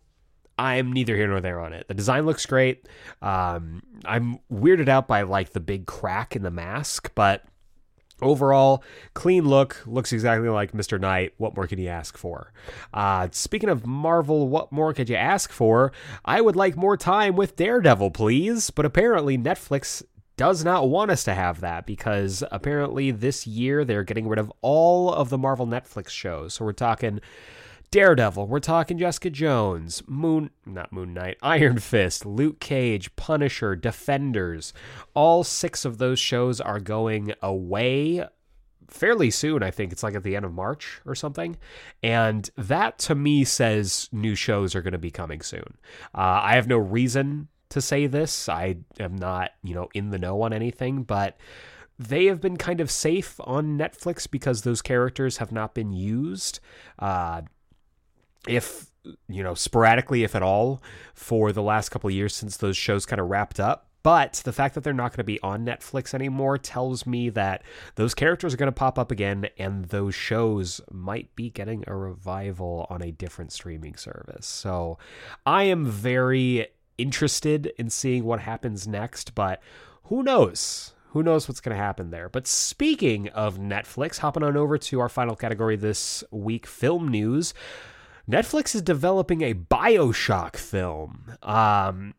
I'm 0.59 0.93
neither 0.93 1.15
here 1.15 1.29
nor 1.29 1.41
there 1.41 1.61
on 1.61 1.73
it. 1.73 1.87
The 1.89 1.95
design 1.95 2.27
looks 2.27 2.45
great. 2.45 2.89
Um, 3.23 3.83
I'm 4.05 4.41
weirded 4.53 4.89
out 4.89 5.07
by 5.07 5.23
like 5.23 5.51
the 5.51 5.61
big 5.61 5.87
crack 5.87 6.35
in 6.35 6.43
the 6.43 6.51
mask, 6.51 7.13
but 7.15 7.45
overall, 8.21 8.83
clean 9.15 9.45
look. 9.45 9.81
Looks 9.87 10.13
exactly 10.13 10.49
like 10.49 10.73
Mr. 10.73 11.01
Knight. 11.01 11.35
What 11.39 11.55
more 11.55 11.67
can 11.67 11.79
you 11.79 11.89
ask 11.89 12.19
for? 12.19 12.53
Uh, 12.93 13.29
speaking 13.31 13.69
of 13.69 13.87
Marvel, 13.87 14.49
what 14.49 14.73
more 14.73 14.93
could 14.93 15.09
you 15.09 15.17
ask 15.17 15.53
for? 15.53 15.93
I 16.25 16.41
would 16.41 16.57
like 16.57 16.77
more 16.77 16.97
time 16.97 17.37
with 17.37 17.57
Daredevil, 17.57 18.11
please. 18.11 18.71
But 18.71 18.85
apparently, 18.85 19.39
Netflix 19.39 20.03
does 20.37 20.65
not 20.65 20.89
want 20.89 21.11
us 21.11 21.25
to 21.25 21.35
have 21.35 21.61
that 21.61 21.85
because 21.85 22.45
apparently 22.53 23.11
this 23.11 23.47
year 23.47 23.85
they're 23.85 24.05
getting 24.05 24.29
rid 24.29 24.39
of 24.39 24.53
all 24.61 25.13
of 25.13 25.31
the 25.31 25.39
Marvel 25.39 25.67
Netflix 25.67 26.11
shows. 26.11 26.55
So 26.55 26.65
we're 26.65 26.73
talking 26.73 27.21
Daredevil, 27.91 28.47
we're 28.47 28.61
talking 28.61 28.99
Jessica 28.99 29.31
Jones, 29.31 30.03
Moon, 30.07 30.51
not 30.67 30.93
Moon 30.93 31.15
Knight, 31.15 31.39
Iron 31.43 31.79
Fist, 31.79 32.27
Luke 32.27 32.61
Cage, 32.61 33.15
Punisher, 33.17 33.75
Defenders. 33.75 34.75
All 35.15 35.43
six 35.43 35.87
of 35.87 35.97
those 35.97 36.19
shows 36.19 36.61
are 36.61 36.81
going 36.81 37.33
away 37.41 38.27
fairly 38.89 39.31
soon. 39.31 39.63
I 39.63 39.71
think 39.71 39.93
it's 39.93 40.03
like 40.03 40.15
at 40.15 40.23
the 40.23 40.37
end 40.37 40.45
of 40.45 40.53
March 40.53 41.01
or 41.07 41.15
something. 41.15 41.57
And 42.03 42.51
that 42.57 42.99
to 43.01 43.15
me 43.15 43.45
says 43.45 44.11
new 44.13 44.35
shows 44.35 44.75
are 44.75 44.83
going 44.83 44.93
to 44.93 44.99
be 44.99 45.11
coming 45.11 45.41
soon. 45.41 45.79
Uh, 46.15 46.41
I 46.43 46.57
have 46.57 46.69
no 46.69 46.77
reason 46.77 47.49
to 47.71 47.81
say 47.81 48.07
this. 48.07 48.51
I 48.51 48.77
am 49.01 49.17
not, 49.17 49.53
you 49.63 49.75
know, 49.75 49.89
in 49.95 50.11
the 50.11 50.19
know 50.19 50.43
on 50.43 50.53
anything, 50.53 51.05
but 51.05 51.39
they 51.99 52.27
have 52.27 52.41
been 52.41 52.59
kind 52.59 52.81
of 52.81 52.91
safe 52.91 53.41
on 53.41 53.79
Netflix 53.79 54.31
because 54.31 54.63
those 54.63 54.83
characters 54.83 55.39
have 55.39 55.53
not 55.53 55.75
been 55.75 55.93
used. 55.93 56.61
Uh, 56.99 57.43
if 58.49 58.87
you 59.29 59.43
know 59.43 59.55
sporadically 59.55 60.25
if 60.25 60.35
at 60.35 60.43
all 60.43 60.83
for 61.15 61.53
the 61.53 61.63
last 61.63 61.89
couple 61.89 62.09
of 62.09 62.15
years 62.15 62.35
since 62.35 62.59
those 62.59 62.77
shows 62.77 63.07
kind 63.07 63.21
of 63.21 63.29
wrapped 63.29 63.59
up 63.59 63.89
but 64.03 64.41
the 64.45 64.53
fact 64.53 64.75
that 64.75 64.85
they're 64.85 64.93
not 64.93 65.11
going 65.11 65.19
to 65.19 65.25
be 65.25 65.41
on 65.43 65.67
Netflix 65.67 66.15
anymore 66.15 66.57
tells 66.57 67.05
me 67.05 67.31
that 67.31 67.63
those 67.97 68.15
characters 68.15 68.55
are 68.55 68.57
going 68.57 68.69
to 68.69 68.73
pop 68.73 68.99
up 68.99 69.11
again 69.11 69.49
and 69.59 69.87
those 69.87 70.15
shows 70.15 70.81
might 70.91 71.35
be 71.35 71.51
getting 71.51 71.85
a 71.87 71.97
revival 71.97 72.87
on 72.89 73.03
a 73.03 73.11
different 73.11 73.53
streaming 73.53 73.97
service. 73.97 74.47
So 74.47 74.99
I 75.45 75.65
am 75.65 75.85
very 75.85 76.69
interested 76.97 77.73
in 77.77 77.91
seeing 77.91 78.25
what 78.25 78.41
happens 78.41 78.87
next, 78.87 79.35
but 79.35 79.61
who 80.05 80.23
knows? 80.23 80.93
Who 81.09 81.23
knows 81.23 81.49
what's 81.49 81.61
going 81.61 81.77
to 81.77 81.83
happen 81.83 82.11
there? 82.11 82.29
But 82.29 82.47
speaking 82.47 83.29
of 83.31 83.59
Netflix, 83.59 84.19
hopping 84.19 84.43
on 84.43 84.57
over 84.57 84.79
to 84.79 85.01
our 85.01 85.09
final 85.09 85.35
category 85.37 85.77
this 85.77 86.23
week 86.31 86.67
film 86.67 87.09
news. 87.09 87.53
Netflix 88.29 88.75
is 88.75 88.83
developing 88.83 89.43
a 89.43 89.55
Bioshock 89.55 90.57
film. 90.57 91.33
Um, 91.43 92.15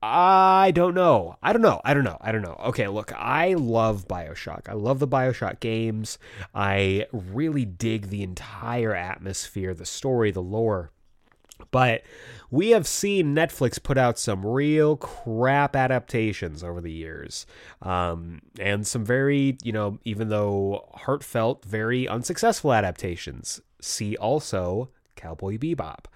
I 0.00 0.72
don't 0.74 0.94
know. 0.94 1.36
I 1.42 1.52
don't 1.52 1.62
know. 1.62 1.80
I 1.84 1.94
don't 1.94 2.04
know. 2.04 2.18
I 2.20 2.32
don't 2.32 2.42
know. 2.42 2.60
Okay, 2.66 2.88
look, 2.88 3.12
I 3.14 3.54
love 3.54 4.08
Bioshock. 4.08 4.68
I 4.68 4.74
love 4.74 4.98
the 4.98 5.08
Bioshock 5.08 5.60
games. 5.60 6.18
I 6.54 7.06
really 7.12 7.64
dig 7.64 8.08
the 8.08 8.22
entire 8.22 8.94
atmosphere, 8.94 9.74
the 9.74 9.86
story, 9.86 10.30
the 10.30 10.42
lore. 10.42 10.90
But 11.70 12.02
we 12.50 12.70
have 12.70 12.88
seen 12.88 13.34
Netflix 13.34 13.80
put 13.80 13.96
out 13.96 14.18
some 14.18 14.44
real 14.44 14.96
crap 14.96 15.76
adaptations 15.76 16.64
over 16.64 16.80
the 16.80 16.92
years. 16.92 17.46
Um, 17.80 18.42
and 18.58 18.84
some 18.84 19.04
very, 19.04 19.56
you 19.62 19.72
know, 19.72 19.98
even 20.04 20.28
though 20.28 20.88
heartfelt, 20.94 21.64
very 21.64 22.08
unsuccessful 22.08 22.72
adaptations. 22.72 23.60
See 23.82 24.16
also 24.16 24.90
Cowboy 25.16 25.58
Bebop. 25.58 26.06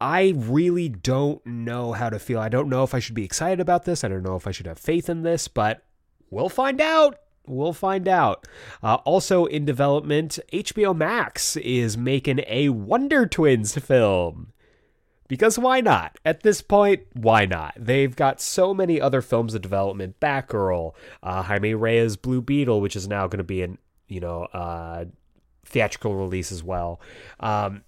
I 0.00 0.34
really 0.36 0.88
don't 0.88 1.44
know 1.46 1.92
how 1.92 2.10
to 2.10 2.18
feel. 2.18 2.40
I 2.40 2.48
don't 2.48 2.68
know 2.68 2.82
if 2.82 2.92
I 2.92 2.98
should 2.98 3.14
be 3.14 3.24
excited 3.24 3.60
about 3.60 3.84
this. 3.84 4.02
I 4.02 4.08
don't 4.08 4.24
know 4.24 4.34
if 4.34 4.48
I 4.48 4.50
should 4.50 4.66
have 4.66 4.78
faith 4.78 5.08
in 5.08 5.22
this, 5.22 5.46
but 5.46 5.84
we'll 6.28 6.48
find 6.48 6.80
out. 6.80 7.18
We'll 7.46 7.72
find 7.72 8.08
out. 8.08 8.46
Uh, 8.82 8.96
also 9.04 9.44
in 9.46 9.64
development, 9.64 10.40
HBO 10.52 10.96
Max 10.96 11.56
is 11.56 11.96
making 11.96 12.40
a 12.48 12.70
Wonder 12.70 13.26
Twins 13.26 13.76
film. 13.78 14.52
Because 15.28 15.58
why 15.58 15.80
not? 15.80 16.18
At 16.24 16.42
this 16.42 16.60
point, 16.60 17.02
why 17.14 17.46
not? 17.46 17.74
They've 17.78 18.14
got 18.14 18.40
so 18.40 18.74
many 18.74 19.00
other 19.00 19.22
films 19.22 19.54
in 19.54 19.62
development. 19.62 20.20
Batgirl, 20.20 20.94
uh, 21.22 21.42
Jaime 21.42 21.74
Reyes' 21.74 22.16
Blue 22.16 22.42
Beetle, 22.42 22.80
which 22.80 22.96
is 22.96 23.08
now 23.08 23.28
going 23.28 23.38
to 23.38 23.44
be 23.44 23.62
an 23.62 23.78
you 24.08 24.20
know 24.20 24.42
uh, 24.52 25.06
theatrical 25.64 26.14
release 26.14 26.52
as 26.52 26.62
well. 26.62 27.00
Um, 27.40 27.82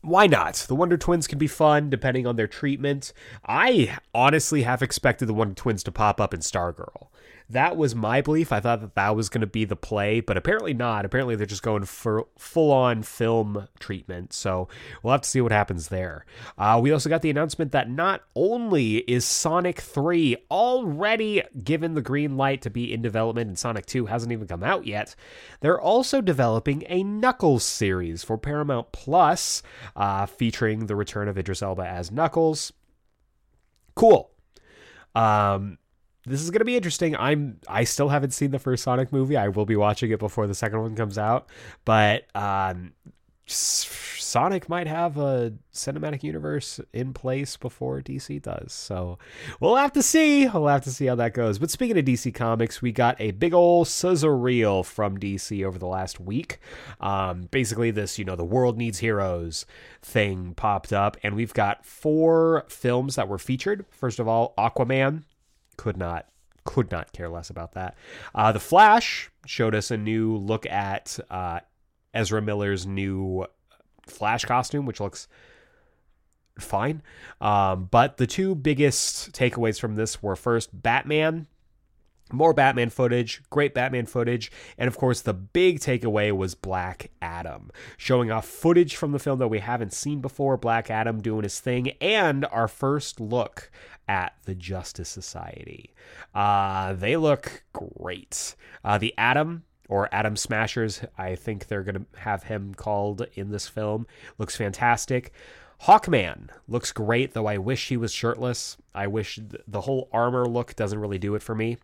why 0.00 0.26
not? 0.26 0.54
The 0.54 0.74
Wonder 0.74 0.96
Twins 0.96 1.26
can 1.26 1.38
be 1.38 1.46
fun 1.46 1.90
depending 1.90 2.26
on 2.26 2.36
their 2.36 2.46
treatment. 2.46 3.12
I 3.46 3.98
honestly 4.14 4.62
have 4.62 4.82
expected 4.82 5.26
the 5.26 5.34
Wonder 5.34 5.54
Twins 5.54 5.82
to 5.84 5.92
pop 5.92 6.20
up 6.20 6.32
in 6.32 6.40
Stargirl. 6.40 7.08
That 7.52 7.76
was 7.76 7.94
my 7.94 8.22
belief. 8.22 8.50
I 8.50 8.60
thought 8.60 8.80
that 8.80 8.94
that 8.94 9.14
was 9.14 9.28
going 9.28 9.42
to 9.42 9.46
be 9.46 9.66
the 9.66 9.76
play, 9.76 10.20
but 10.20 10.38
apparently 10.38 10.72
not. 10.72 11.04
Apparently 11.04 11.36
they're 11.36 11.44
just 11.44 11.62
going 11.62 11.84
for 11.84 12.26
full 12.38 12.72
on 12.72 13.02
film 13.02 13.68
treatment. 13.78 14.32
So 14.32 14.68
we'll 15.02 15.12
have 15.12 15.20
to 15.20 15.28
see 15.28 15.42
what 15.42 15.52
happens 15.52 15.88
there. 15.88 16.24
Uh, 16.56 16.80
we 16.82 16.92
also 16.92 17.10
got 17.10 17.20
the 17.20 17.28
announcement 17.28 17.72
that 17.72 17.90
not 17.90 18.22
only 18.34 18.98
is 19.00 19.26
Sonic 19.26 19.80
3 19.80 20.36
already 20.50 21.42
given 21.62 21.92
the 21.92 22.00
green 22.00 22.38
light 22.38 22.62
to 22.62 22.70
be 22.70 22.90
in 22.90 23.02
development, 23.02 23.48
and 23.48 23.58
Sonic 23.58 23.84
2 23.84 24.06
hasn't 24.06 24.32
even 24.32 24.46
come 24.46 24.64
out 24.64 24.86
yet, 24.86 25.14
they're 25.60 25.80
also 25.80 26.22
developing 26.22 26.84
a 26.88 27.02
Knuckles 27.02 27.64
series 27.64 28.24
for 28.24 28.38
Paramount 28.38 28.92
Plus, 28.92 29.62
uh, 29.94 30.24
featuring 30.24 30.86
the 30.86 30.96
return 30.96 31.28
of 31.28 31.36
Idris 31.36 31.60
Elba 31.60 31.86
as 31.86 32.10
Knuckles. 32.10 32.72
Cool. 33.94 34.30
Um, 35.14 35.76
this 36.24 36.40
is 36.40 36.50
going 36.50 36.60
to 36.60 36.64
be 36.64 36.76
interesting. 36.76 37.16
I'm 37.16 37.58
I 37.68 37.84
still 37.84 38.08
haven't 38.08 38.32
seen 38.32 38.50
the 38.50 38.58
first 38.58 38.82
Sonic 38.82 39.12
movie. 39.12 39.36
I 39.36 39.48
will 39.48 39.66
be 39.66 39.76
watching 39.76 40.10
it 40.10 40.18
before 40.18 40.46
the 40.46 40.54
second 40.54 40.80
one 40.80 40.94
comes 40.94 41.18
out, 41.18 41.48
but 41.84 42.24
um 42.34 42.92
Sonic 43.46 44.68
might 44.68 44.86
have 44.86 45.18
a 45.18 45.52
cinematic 45.74 46.22
universe 46.22 46.80
in 46.92 47.12
place 47.12 47.56
before 47.56 48.00
DC 48.00 48.40
does. 48.40 48.72
So 48.72 49.18
we'll 49.60 49.76
have 49.76 49.92
to 49.92 50.02
see. 50.02 50.46
We'll 50.48 50.68
have 50.68 50.84
to 50.84 50.90
see 50.90 51.06
how 51.06 51.16
that 51.16 51.34
goes. 51.34 51.58
But 51.58 51.70
speaking 51.70 51.98
of 51.98 52.04
DC 52.04 52.32
Comics, 52.32 52.80
we 52.80 52.92
got 52.92 53.20
a 53.20 53.32
big 53.32 53.52
old 53.52 53.88
sizzle 53.88 54.30
reel 54.30 54.82
from 54.84 55.18
DC 55.18 55.64
over 55.64 55.78
the 55.78 55.86
last 55.86 56.20
week. 56.20 56.60
Um, 57.00 57.42
basically, 57.50 57.90
this, 57.90 58.18
you 58.18 58.24
know, 58.24 58.36
the 58.36 58.44
world 58.44 58.78
needs 58.78 59.00
heroes 59.00 59.66
thing 60.00 60.54
popped 60.54 60.92
up, 60.92 61.16
and 61.22 61.34
we've 61.34 61.54
got 61.54 61.84
four 61.84 62.64
films 62.68 63.16
that 63.16 63.28
were 63.28 63.38
featured. 63.38 63.84
First 63.90 64.18
of 64.18 64.28
all, 64.28 64.54
Aquaman. 64.56 65.24
Could 65.82 65.96
not 65.96 66.28
could 66.62 66.92
not 66.92 67.12
care 67.12 67.28
less 67.28 67.50
about 67.50 67.72
that. 67.72 67.96
Uh, 68.36 68.52
the 68.52 68.60
Flash 68.60 69.32
showed 69.46 69.74
us 69.74 69.90
a 69.90 69.96
new 69.96 70.36
look 70.36 70.64
at 70.66 71.18
uh, 71.28 71.58
Ezra 72.14 72.40
Miller's 72.40 72.86
new 72.86 73.46
Flash 74.06 74.44
costume, 74.44 74.86
which 74.86 75.00
looks 75.00 75.26
fine. 76.56 77.02
Um, 77.40 77.88
but 77.90 78.16
the 78.16 78.28
two 78.28 78.54
biggest 78.54 79.32
takeaways 79.32 79.80
from 79.80 79.96
this 79.96 80.22
were 80.22 80.36
first, 80.36 80.70
Batman. 80.72 81.48
More 82.32 82.52
Batman 82.54 82.90
footage, 82.90 83.42
great 83.50 83.74
Batman 83.74 84.06
footage, 84.06 84.50
and 84.78 84.88
of 84.88 84.96
course, 84.96 85.20
the 85.20 85.34
big 85.34 85.80
takeaway 85.80 86.32
was 86.32 86.54
Black 86.54 87.10
Adam, 87.20 87.70
showing 87.96 88.30
off 88.30 88.46
footage 88.46 88.96
from 88.96 89.12
the 89.12 89.18
film 89.18 89.38
that 89.38 89.48
we 89.48 89.58
haven't 89.58 89.92
seen 89.92 90.20
before. 90.20 90.56
Black 90.56 90.90
Adam 90.90 91.20
doing 91.20 91.42
his 91.42 91.60
thing, 91.60 91.90
and 92.00 92.44
our 92.46 92.68
first 92.68 93.20
look 93.20 93.70
at 94.08 94.34
the 94.44 94.54
Justice 94.54 95.08
Society. 95.08 95.94
Uh, 96.34 96.94
they 96.94 97.16
look 97.16 97.64
great. 97.72 98.56
Uh, 98.84 98.98
the 98.98 99.14
Atom 99.16 99.64
or 99.88 100.12
Atom 100.12 100.36
Smashers. 100.36 101.02
I 101.18 101.34
think 101.34 101.66
they're 101.66 101.82
going 101.82 102.06
to 102.06 102.20
have 102.20 102.44
him 102.44 102.74
called 102.74 103.26
in 103.34 103.50
this 103.50 103.68
film. 103.68 104.06
Looks 104.38 104.56
fantastic. 104.56 105.32
Hawkman 105.82 106.48
looks 106.68 106.92
great, 106.92 107.32
though 107.34 107.46
I 107.46 107.58
wish 107.58 107.88
he 107.88 107.96
was 107.96 108.12
shirtless. 108.12 108.76
I 108.94 109.08
wish 109.08 109.40
the 109.66 109.80
whole 109.80 110.08
armor 110.12 110.46
look 110.46 110.76
doesn't 110.76 110.98
really 110.98 111.18
do 111.18 111.34
it 111.34 111.42
for 111.42 111.54
me. 111.56 111.76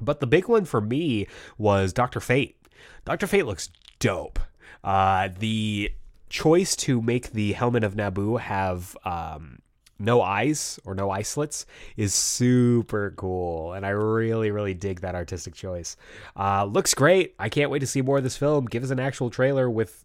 But 0.00 0.20
the 0.20 0.26
big 0.26 0.48
one 0.48 0.64
for 0.64 0.80
me 0.80 1.26
was 1.56 1.92
Dr. 1.92 2.20
Fate. 2.20 2.56
Dr. 3.04 3.26
Fate 3.26 3.46
looks 3.46 3.70
dope. 3.98 4.38
Uh, 4.84 5.28
the 5.38 5.92
choice 6.28 6.76
to 6.76 7.00
make 7.00 7.32
the 7.32 7.52
helmet 7.52 7.84
of 7.84 7.96
Nabu 7.96 8.36
have 8.36 8.96
um, 9.04 9.58
no 9.98 10.22
eyes 10.22 10.78
or 10.84 10.94
no 10.94 11.10
eye 11.10 11.22
slits 11.22 11.66
is 11.96 12.14
super 12.14 13.12
cool 13.16 13.72
and 13.72 13.84
i 13.84 13.88
really 13.88 14.50
really 14.50 14.74
dig 14.74 15.00
that 15.00 15.14
artistic 15.14 15.54
choice 15.54 15.96
uh, 16.36 16.64
looks 16.64 16.94
great 16.94 17.34
i 17.38 17.48
can't 17.48 17.70
wait 17.70 17.80
to 17.80 17.86
see 17.86 18.00
more 18.00 18.18
of 18.18 18.22
this 18.22 18.36
film 18.36 18.64
give 18.66 18.84
us 18.84 18.90
an 18.90 19.00
actual 19.00 19.30
trailer 19.30 19.68
with 19.68 20.04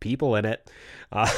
people 0.00 0.36
in 0.36 0.44
it. 0.44 0.70
Uh, 1.12 1.30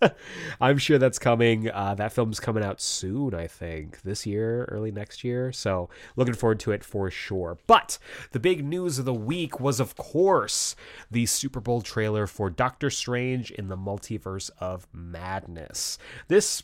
i'm 0.60 0.78
sure 0.78 0.98
that's 0.98 1.18
coming 1.18 1.70
uh, 1.70 1.94
that 1.94 2.12
film's 2.12 2.40
coming 2.40 2.64
out 2.64 2.80
soon 2.80 3.34
i 3.34 3.46
think. 3.46 4.02
This 4.02 4.26
year 4.26 4.64
early 4.64 4.90
next 4.90 5.24
year. 5.24 5.52
So 5.52 5.88
looking 6.16 6.34
forward 6.34 6.60
to 6.60 6.72
it 6.72 6.84
for 6.84 7.10
sure. 7.10 7.58
But 7.66 7.98
the 8.32 8.40
big 8.40 8.64
news 8.64 8.98
of 8.98 9.04
the 9.04 9.14
week 9.14 9.60
was 9.60 9.80
of 9.80 9.96
course 9.96 10.74
the 11.10 11.26
super 11.26 11.60
bowl 11.60 11.82
trailer 11.82 12.26
for 12.26 12.50
doctor 12.50 12.90
strange 12.90 13.50
in 13.50 13.68
the 13.68 13.76
multiverse 13.76 14.50
of 14.58 14.86
madness. 14.92 15.98
This 16.28 16.62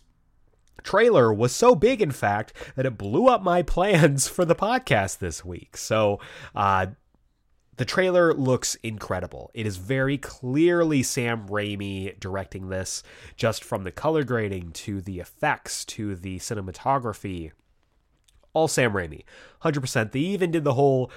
trailer 0.83 1.33
was 1.33 1.55
so 1.55 1.75
big, 1.75 2.01
in 2.01 2.11
fact, 2.11 2.53
that 2.77 2.87
it 2.87 2.99
blew 2.99 3.27
up 3.27 3.43
my 3.43 3.63
plans 3.75 4.29
for 4.29 4.45
the 4.45 4.55
podcast 4.55 5.19
this 5.19 5.45
week. 5.45 5.77
So, 5.77 6.21
uh, 6.55 6.87
the 7.79 7.85
trailer 7.85 8.35
looks 8.35 8.75
incredible. 8.83 9.51
It 9.55 9.67
is 9.67 9.77
very 9.77 10.19
clearly 10.19 11.03
Sam 11.03 11.49
Raimi 11.49 12.19
directing 12.19 12.69
this, 12.69 13.03
just 13.37 13.65
from 13.65 13.85
the 13.85 13.93
color 13.93 14.25
grading 14.25 14.73
to 14.73 15.01
the 15.01 15.21
effects 15.21 15.85
to 15.87 16.15
the 16.15 16.39
cinematography. 16.39 17.53
All 18.53 18.69
Sam 18.69 18.93
Raimi. 18.93 19.23
100%. 19.63 20.11
They 20.11 20.19
even 20.21 20.51
did 20.51 20.65
the 20.65 20.75
whole 20.75 21.11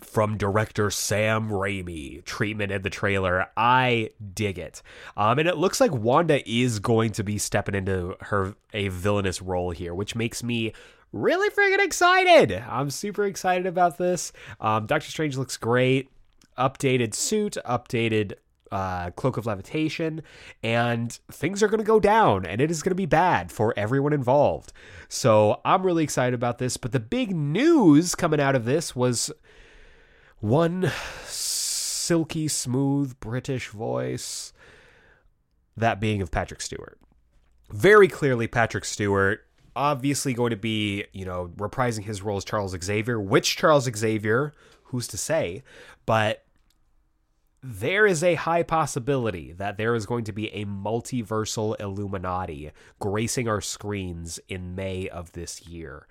from 0.00 0.36
director 0.36 0.90
Sam 0.90 1.48
Raimi 1.48 2.24
treatment 2.24 2.72
in 2.72 2.82
the 2.82 2.90
trailer. 2.90 3.46
I 3.56 4.10
dig 4.34 4.58
it. 4.58 4.82
Um, 5.16 5.38
and 5.38 5.48
it 5.48 5.56
looks 5.56 5.80
like 5.80 5.92
Wanda 5.92 6.46
is 6.48 6.78
going 6.78 7.12
to 7.12 7.24
be 7.24 7.38
stepping 7.38 7.74
into 7.74 8.16
her 8.20 8.54
a 8.74 8.88
villainous 8.88 9.40
role 9.40 9.70
here, 9.70 9.94
which 9.94 10.14
makes 10.14 10.42
me 10.42 10.72
really 11.12 11.50
freaking 11.50 11.84
excited. 11.84 12.52
I'm 12.68 12.90
super 12.90 13.24
excited 13.24 13.66
about 13.66 13.98
this. 13.98 14.32
Um, 14.60 14.86
Doctor 14.86 15.10
Strange 15.10 15.36
looks 15.36 15.56
great. 15.56 16.10
Updated 16.58 17.14
suit, 17.14 17.56
updated 17.64 18.34
uh, 18.70 19.10
cloak 19.10 19.36
of 19.36 19.46
levitation, 19.46 20.22
and 20.62 21.18
things 21.30 21.62
are 21.62 21.68
going 21.68 21.78
to 21.78 21.84
go 21.84 22.00
down, 22.00 22.46
and 22.46 22.60
it 22.60 22.70
is 22.70 22.82
going 22.82 22.90
to 22.90 22.94
be 22.96 23.06
bad 23.06 23.52
for 23.52 23.74
everyone 23.76 24.12
involved. 24.12 24.72
So 25.08 25.60
I'm 25.64 25.82
really 25.82 26.04
excited 26.04 26.34
about 26.34 26.58
this. 26.58 26.76
But 26.76 26.92
the 26.92 27.00
big 27.00 27.34
news 27.36 28.14
coming 28.14 28.40
out 28.40 28.56
of 28.56 28.64
this 28.64 28.96
was 28.96 29.30
one 30.40 30.90
silky 31.24 32.48
smooth 32.48 33.18
British 33.20 33.68
voice, 33.68 34.52
that 35.76 36.00
being 36.00 36.22
of 36.22 36.30
Patrick 36.30 36.60
Stewart. 36.60 36.98
Very 37.70 38.08
clearly, 38.08 38.46
Patrick 38.46 38.84
Stewart, 38.84 39.46
obviously 39.74 40.34
going 40.34 40.50
to 40.50 40.56
be, 40.56 41.04
you 41.12 41.24
know, 41.24 41.50
reprising 41.56 42.04
his 42.04 42.22
role 42.22 42.36
as 42.36 42.44
Charles 42.44 42.76
Xavier. 42.82 43.20
Which 43.20 43.56
Charles 43.56 43.88
Xavier? 43.94 44.52
Who's 44.84 45.08
to 45.08 45.16
say? 45.16 45.62
But 46.06 46.44
there 47.62 48.06
is 48.06 48.24
a 48.24 48.34
high 48.34 48.64
possibility 48.64 49.52
that 49.52 49.76
there 49.76 49.94
is 49.94 50.04
going 50.04 50.24
to 50.24 50.32
be 50.32 50.48
a 50.48 50.64
multiversal 50.64 51.80
Illuminati 51.80 52.72
gracing 52.98 53.48
our 53.48 53.60
screens 53.60 54.40
in 54.48 54.74
May 54.74 55.08
of 55.08 55.32
this 55.32 55.66
year. 55.66 56.06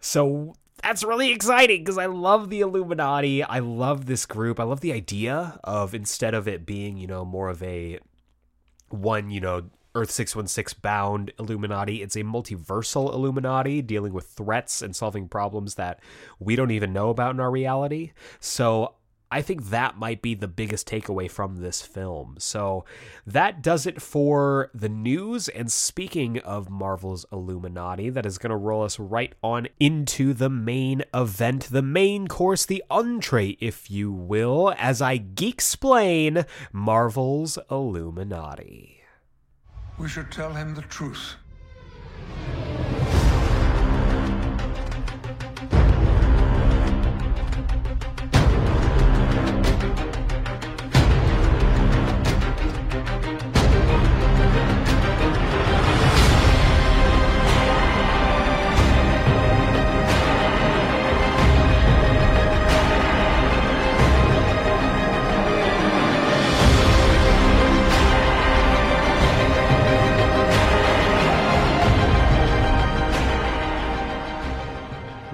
So 0.00 0.54
that's 0.82 1.04
really 1.04 1.32
exciting 1.32 1.82
because 1.82 1.98
I 1.98 2.06
love 2.06 2.48
the 2.48 2.60
Illuminati. 2.60 3.42
I 3.42 3.58
love 3.58 4.06
this 4.06 4.24
group. 4.24 4.58
I 4.58 4.62
love 4.62 4.80
the 4.80 4.92
idea 4.92 5.60
of 5.64 5.94
instead 5.94 6.34
of 6.34 6.48
it 6.48 6.64
being, 6.64 6.96
you 6.96 7.06
know, 7.06 7.24
more 7.24 7.50
of 7.50 7.62
a 7.62 7.98
one, 8.88 9.30
you 9.30 9.40
know, 9.40 9.64
Earth 9.94 10.10
616 10.10 10.80
bound 10.82 11.32
Illuminati, 11.38 12.02
it's 12.02 12.16
a 12.16 12.22
multiversal 12.22 13.12
Illuminati 13.12 13.82
dealing 13.82 14.12
with 14.12 14.26
threats 14.26 14.82
and 14.82 14.94
solving 14.94 15.28
problems 15.28 15.74
that 15.74 16.00
we 16.38 16.56
don't 16.56 16.70
even 16.70 16.92
know 16.92 17.10
about 17.10 17.34
in 17.34 17.40
our 17.40 17.50
reality. 17.50 18.12
So 18.40 18.94
I 19.30 19.42
think 19.42 19.68
that 19.68 19.98
might 19.98 20.22
be 20.22 20.34
the 20.34 20.48
biggest 20.48 20.88
takeaway 20.88 21.30
from 21.30 21.56
this 21.56 21.82
film. 21.82 22.36
So 22.38 22.86
that 23.26 23.62
does 23.62 23.86
it 23.86 24.00
for 24.00 24.70
the 24.72 24.88
news. 24.88 25.48
And 25.50 25.70
speaking 25.70 26.38
of 26.38 26.70
Marvel's 26.70 27.26
Illuminati, 27.30 28.08
that 28.10 28.24
is 28.24 28.38
going 28.38 28.50
to 28.50 28.56
roll 28.56 28.84
us 28.84 28.98
right 28.98 29.34
on 29.42 29.68
into 29.78 30.32
the 30.32 30.48
main 30.48 31.02
event, 31.12 31.68
the 31.70 31.82
main 31.82 32.26
course, 32.26 32.64
the 32.64 32.82
entree, 32.90 33.58
if 33.60 33.90
you 33.90 34.10
will, 34.10 34.74
as 34.78 35.02
I 35.02 35.18
geek 35.18 35.56
explain 35.58 36.46
Marvel's 36.72 37.58
Illuminati. 37.70 38.97
We 39.98 40.08
should 40.08 40.30
tell 40.30 40.52
him 40.54 40.76
the 40.76 40.82
truth. 40.82 41.34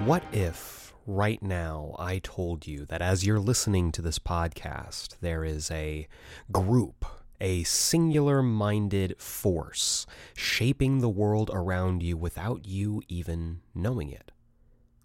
What 0.05 0.23
if 0.31 0.93
right 1.07 1.41
now 1.41 1.95
I 1.97 2.19
told 2.19 2.67
you 2.67 2.85
that 2.85 3.01
as 3.01 3.25
you're 3.25 3.39
listening 3.39 3.91
to 3.93 4.03
this 4.03 4.19
podcast, 4.19 5.17
there 5.19 5.43
is 5.43 5.71
a 5.71 6.07
group, 6.51 7.05
a 7.41 7.63
singular 7.63 8.43
minded 8.43 9.15
force 9.17 10.05
shaping 10.35 10.99
the 10.99 11.09
world 11.09 11.49
around 11.51 12.03
you 12.03 12.17
without 12.17 12.67
you 12.67 13.01
even 13.07 13.61
knowing 13.73 14.11
it? 14.11 14.31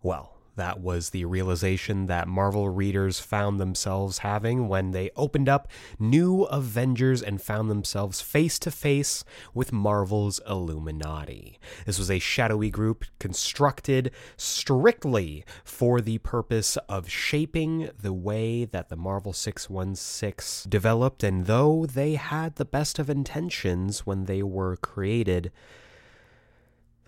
Well, 0.03 0.37
That 0.61 0.81
was 0.81 1.09
the 1.09 1.25
realization 1.25 2.05
that 2.09 2.29
Marvel 2.29 2.69
readers 2.69 3.19
found 3.19 3.59
themselves 3.59 4.19
having 4.19 4.69
when 4.69 4.91
they 4.91 5.11
opened 5.17 5.49
up 5.49 5.69
New 5.99 6.43
Avengers 6.43 7.23
and 7.23 7.41
found 7.41 7.71
themselves 7.71 8.21
face 8.21 8.59
to 8.59 8.71
face 8.71 9.25
with 9.55 9.73
Marvel's 9.73 10.39
Illuminati. 10.47 11.59
This 11.87 11.99
was 11.99 12.11
a 12.11 12.19
shadowy 12.19 12.69
group 12.69 13.07
constructed 13.19 14.11
strictly 14.37 15.47
for 15.65 16.03
the 16.03 16.19
purpose 16.19 16.77
of 16.91 17.09
shaping 17.09 17.89
the 17.99 18.13
way 18.13 18.67
that 18.67 18.91
the 18.91 18.97
Marvel 18.97 19.33
616 19.33 20.69
developed, 20.69 21.25
and 21.25 21.47
though 21.47 21.87
they 21.87 22.17
had 22.17 22.57
the 22.57 22.67
best 22.67 22.99
of 22.99 23.09
intentions 23.09 24.01
when 24.01 24.27
they 24.27 24.43
were 24.43 24.77
created, 24.77 25.53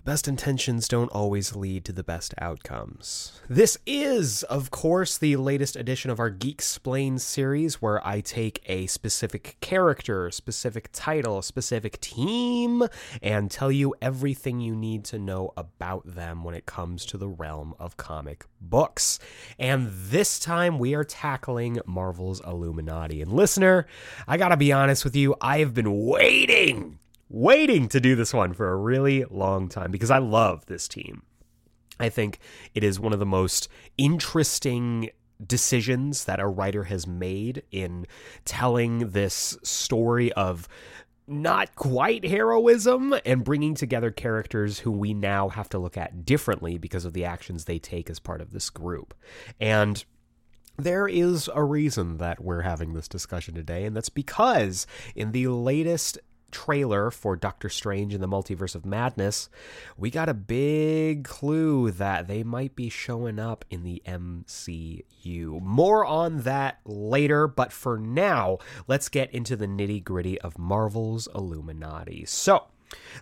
best 0.04 0.26
intentions 0.26 0.88
don't 0.88 1.10
always 1.12 1.54
lead 1.54 1.84
to 1.84 1.92
the 1.92 2.02
best 2.02 2.34
outcomes. 2.38 3.40
This 3.48 3.78
is, 3.86 4.42
of 4.44 4.70
course, 4.70 5.16
the 5.16 5.36
latest 5.36 5.76
edition 5.76 6.10
of 6.10 6.18
our 6.18 6.30
Geek 6.30 6.54
Explain 6.62 7.18
series 7.18 7.80
where 7.80 8.04
I 8.06 8.20
take 8.20 8.62
a 8.66 8.86
specific 8.86 9.56
character, 9.60 10.30
specific 10.30 10.88
title, 10.92 11.42
specific 11.42 12.00
team, 12.00 12.84
and 13.22 13.50
tell 13.50 13.70
you 13.70 13.94
everything 14.00 14.60
you 14.60 14.74
need 14.74 15.04
to 15.06 15.18
know 15.18 15.52
about 15.56 16.02
them 16.04 16.44
when 16.44 16.54
it 16.54 16.66
comes 16.66 17.04
to 17.06 17.18
the 17.18 17.28
realm 17.28 17.74
of 17.78 17.96
comic 17.96 18.44
books. 18.60 19.18
And 19.58 19.88
this 19.90 20.38
time 20.38 20.78
we 20.78 20.94
are 20.94 21.04
tackling 21.04 21.78
Marvel's 21.86 22.40
Illuminati. 22.44 23.22
And 23.22 23.32
listener, 23.32 23.86
I 24.26 24.36
gotta 24.36 24.56
be 24.56 24.72
honest 24.72 25.04
with 25.04 25.14
you, 25.14 25.34
I 25.40 25.58
have 25.58 25.74
been 25.74 26.06
waiting 26.06 26.98
waiting 27.32 27.88
to 27.88 27.98
do 27.98 28.14
this 28.14 28.34
one 28.34 28.52
for 28.52 28.70
a 28.70 28.76
really 28.76 29.24
long 29.30 29.68
time 29.68 29.90
because 29.90 30.10
I 30.10 30.18
love 30.18 30.66
this 30.66 30.86
team. 30.86 31.22
I 31.98 32.10
think 32.10 32.38
it 32.74 32.84
is 32.84 33.00
one 33.00 33.14
of 33.14 33.18
the 33.18 33.26
most 33.26 33.68
interesting 33.96 35.08
decisions 35.44 36.24
that 36.24 36.40
a 36.40 36.46
writer 36.46 36.84
has 36.84 37.06
made 37.06 37.62
in 37.70 38.06
telling 38.44 39.10
this 39.10 39.56
story 39.62 40.30
of 40.34 40.68
not 41.26 41.74
quite 41.74 42.24
heroism 42.24 43.14
and 43.24 43.44
bringing 43.44 43.74
together 43.74 44.10
characters 44.10 44.80
who 44.80 44.90
we 44.90 45.14
now 45.14 45.48
have 45.48 45.70
to 45.70 45.78
look 45.78 45.96
at 45.96 46.26
differently 46.26 46.76
because 46.76 47.06
of 47.06 47.14
the 47.14 47.24
actions 47.24 47.64
they 47.64 47.78
take 47.78 48.10
as 48.10 48.18
part 48.18 48.42
of 48.42 48.52
this 48.52 48.68
group. 48.68 49.14
And 49.58 50.04
there 50.76 51.08
is 51.08 51.48
a 51.54 51.64
reason 51.64 52.18
that 52.18 52.44
we're 52.44 52.62
having 52.62 52.92
this 52.92 53.08
discussion 53.08 53.54
today, 53.54 53.84
and 53.84 53.96
that's 53.96 54.08
because 54.10 54.86
in 55.14 55.32
the 55.32 55.48
latest 55.48 56.18
trailer 56.52 57.10
for 57.10 57.34
Doctor 57.34 57.68
Strange 57.68 58.14
in 58.14 58.20
the 58.20 58.28
Multiverse 58.28 58.76
of 58.76 58.86
Madness, 58.86 59.50
we 59.96 60.10
got 60.10 60.28
a 60.28 60.34
big 60.34 61.24
clue 61.24 61.90
that 61.90 62.28
they 62.28 62.44
might 62.44 62.76
be 62.76 62.88
showing 62.88 63.38
up 63.40 63.64
in 63.70 63.82
the 63.82 64.00
MCU. 64.06 65.60
More 65.60 66.04
on 66.04 66.42
that 66.42 66.78
later, 66.84 67.48
but 67.48 67.72
for 67.72 67.98
now, 67.98 68.58
let's 68.86 69.08
get 69.08 69.32
into 69.32 69.56
the 69.56 69.66
nitty 69.66 70.04
gritty 70.04 70.40
of 70.40 70.58
Marvel's 70.58 71.28
Illuminati. 71.34 72.24
So, 72.26 72.66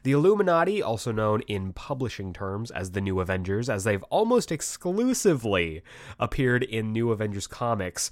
the 0.02 0.12
Illuminati, 0.12 0.82
also 0.82 1.12
known 1.12 1.42
in 1.42 1.72
publishing 1.72 2.32
terms 2.32 2.70
as 2.70 2.90
the 2.90 3.00
New 3.00 3.20
Avengers, 3.20 3.70
as 3.70 3.84
they've 3.84 4.02
almost 4.04 4.50
exclusively 4.50 5.82
appeared 6.18 6.64
in 6.64 6.92
New 6.92 7.12
Avengers 7.12 7.46
comics, 7.46 8.10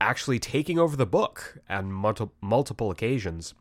actually 0.00 0.38
taking 0.38 0.78
over 0.78 0.96
the 0.96 1.06
book 1.06 1.58
on 1.68 1.92
multiple 2.40 2.90
occasions 2.90 3.54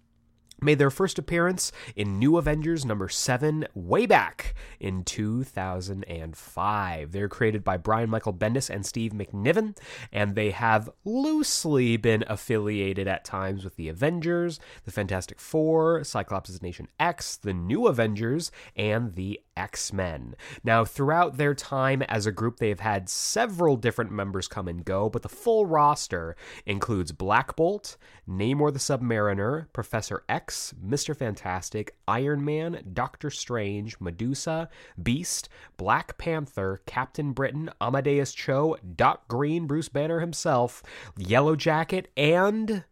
made 0.61 0.79
their 0.79 0.89
first 0.89 1.19
appearance 1.19 1.71
in 1.95 2.19
New 2.19 2.37
Avengers 2.37 2.85
number 2.85 3.07
7 3.07 3.67
way 3.73 4.05
back 4.05 4.55
in 4.79 5.03
2005. 5.03 7.11
They're 7.11 7.29
created 7.29 7.63
by 7.63 7.77
Brian 7.77 8.09
Michael 8.09 8.33
Bendis 8.33 8.69
and 8.69 8.85
Steve 8.85 9.13
McNiven, 9.13 9.77
and 10.11 10.35
they 10.35 10.51
have 10.51 10.89
loosely 11.03 11.97
been 11.97 12.23
affiliated 12.27 13.07
at 13.07 13.25
times 13.25 13.63
with 13.63 13.75
the 13.75 13.89
Avengers, 13.89 14.59
the 14.85 14.91
Fantastic 14.91 15.39
Four, 15.39 16.03
Cyclops' 16.03 16.61
Nation 16.61 16.87
X, 16.99 17.37
the 17.37 17.53
New 17.53 17.87
Avengers, 17.87 18.51
and 18.75 19.15
the 19.15 19.39
X 19.55 19.91
Men. 19.91 20.35
Now, 20.63 20.85
throughout 20.85 21.37
their 21.37 21.53
time 21.53 22.01
as 22.03 22.25
a 22.25 22.31
group, 22.31 22.57
they've 22.57 22.79
had 22.79 23.09
several 23.09 23.75
different 23.75 24.11
members 24.11 24.47
come 24.47 24.67
and 24.67 24.85
go, 24.85 25.09
but 25.09 25.21
the 25.21 25.29
full 25.29 25.65
roster 25.65 26.35
includes 26.65 27.11
Black 27.11 27.55
Bolt, 27.55 27.97
Namor 28.27 28.71
the 28.71 28.79
Submariner, 28.79 29.67
Professor 29.73 30.23
X, 30.29 30.48
Mr. 30.49 31.15
Fantastic, 31.15 31.95
Iron 32.07 32.43
Man, 32.43 32.83
Doctor 32.93 33.29
Strange, 33.29 33.99
Medusa, 33.99 34.69
Beast, 35.01 35.49
Black 35.77 36.17
Panther, 36.17 36.81
Captain 36.85 37.33
Britain, 37.33 37.69
Amadeus 37.79 38.33
Cho, 38.33 38.77
Doc 38.95 39.27
Green, 39.27 39.67
Bruce 39.67 39.89
Banner 39.89 40.19
himself, 40.19 40.83
Yellow 41.17 41.55
Jacket, 41.55 42.11
and. 42.17 42.83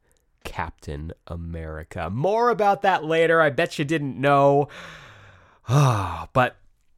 Captain 0.43 1.11
America. 1.27 2.09
More 2.09 2.49
about 2.49 2.81
that 2.83 3.03
later. 3.03 3.41
I 3.41 3.49
bet 3.49 3.77
you 3.77 3.83
didn't 3.83 4.19
know. 4.19 4.69
Ah, 5.67 6.29
but 6.31 6.55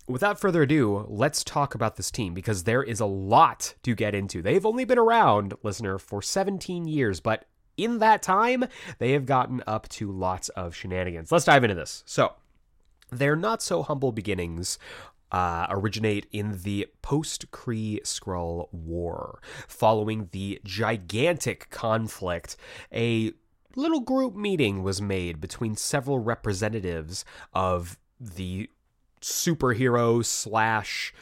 without 0.08 0.40
further 0.40 0.64
ado, 0.64 1.06
let's 1.10 1.44
talk 1.44 1.74
about 1.74 1.96
this 1.96 2.12
team 2.12 2.34
because 2.34 2.64
there 2.64 2.84
is 2.84 3.00
a 3.00 3.06
lot 3.06 3.76
to 3.84 3.96
get 3.96 4.14
into. 4.14 4.42
They've 4.42 4.66
only 4.66 4.86
been 4.86 5.00
around, 5.00 5.54
listener, 5.64 5.98
for 5.98 6.22
17 6.22 6.88
years, 6.88 7.20
but 7.20 7.46
in 7.84 8.00
that 8.00 8.22
time, 8.22 8.66
they 8.98 9.12
have 9.12 9.26
gotten 9.26 9.64
up 9.68 9.88
to 9.90 10.12
lots 10.12 10.50
of 10.50 10.76
shenanigans. 10.76 11.32
Let's 11.32 11.46
dive 11.46 11.64
into 11.64 11.76
this. 11.76 12.04
So, 12.06 12.34
their 13.12 13.36
not 13.36 13.62
so 13.62 13.84
humble 13.84 14.12
beginnings 14.12 14.78
uh, 15.32 15.68
originate 15.70 16.28
in 16.32 16.60
the 16.64 16.88
post 17.02 17.52
Kree 17.52 18.02
Skrull 18.04 18.72
War. 18.74 19.40
Following 19.68 20.30
the 20.32 20.60
gigantic 20.64 21.70
conflict, 21.70 22.56
a 22.94 23.34
little 23.76 24.02
group 24.02 24.36
meeting 24.36 24.84
was 24.84 25.02
made 25.02 25.40
between 25.40 25.76
several 25.76 26.20
representatives 26.20 27.26
of 27.54 28.00
the 28.20 28.70
superhero 29.22 30.24
slash 30.26 31.14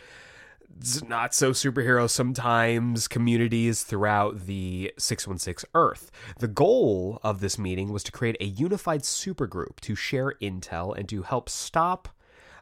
not 1.08 1.34
so 1.34 1.52
superhero 1.52 2.10
sometimes 2.10 3.08
communities 3.08 3.84
throughout 3.84 4.46
the 4.46 4.94
616 4.98 5.70
Earth. 5.74 6.12
The 6.40 6.48
goal 6.48 7.20
of 7.24 7.40
this 7.40 7.58
meeting 7.58 7.92
was 7.92 8.04
to 8.04 8.12
create 8.12 8.38
a 8.40 8.46
unified 8.46 9.02
supergroup 9.02 9.80
to 9.82 9.96
share 9.96 10.34
intel 10.42 10.98
and 10.98 11.08
to 11.10 11.24
help 11.24 11.50
stop 11.50 12.10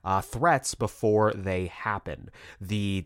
uh, 0.03 0.21
threats 0.21 0.75
before 0.75 1.33
they 1.33 1.67
happen. 1.67 2.29
The 2.61 3.05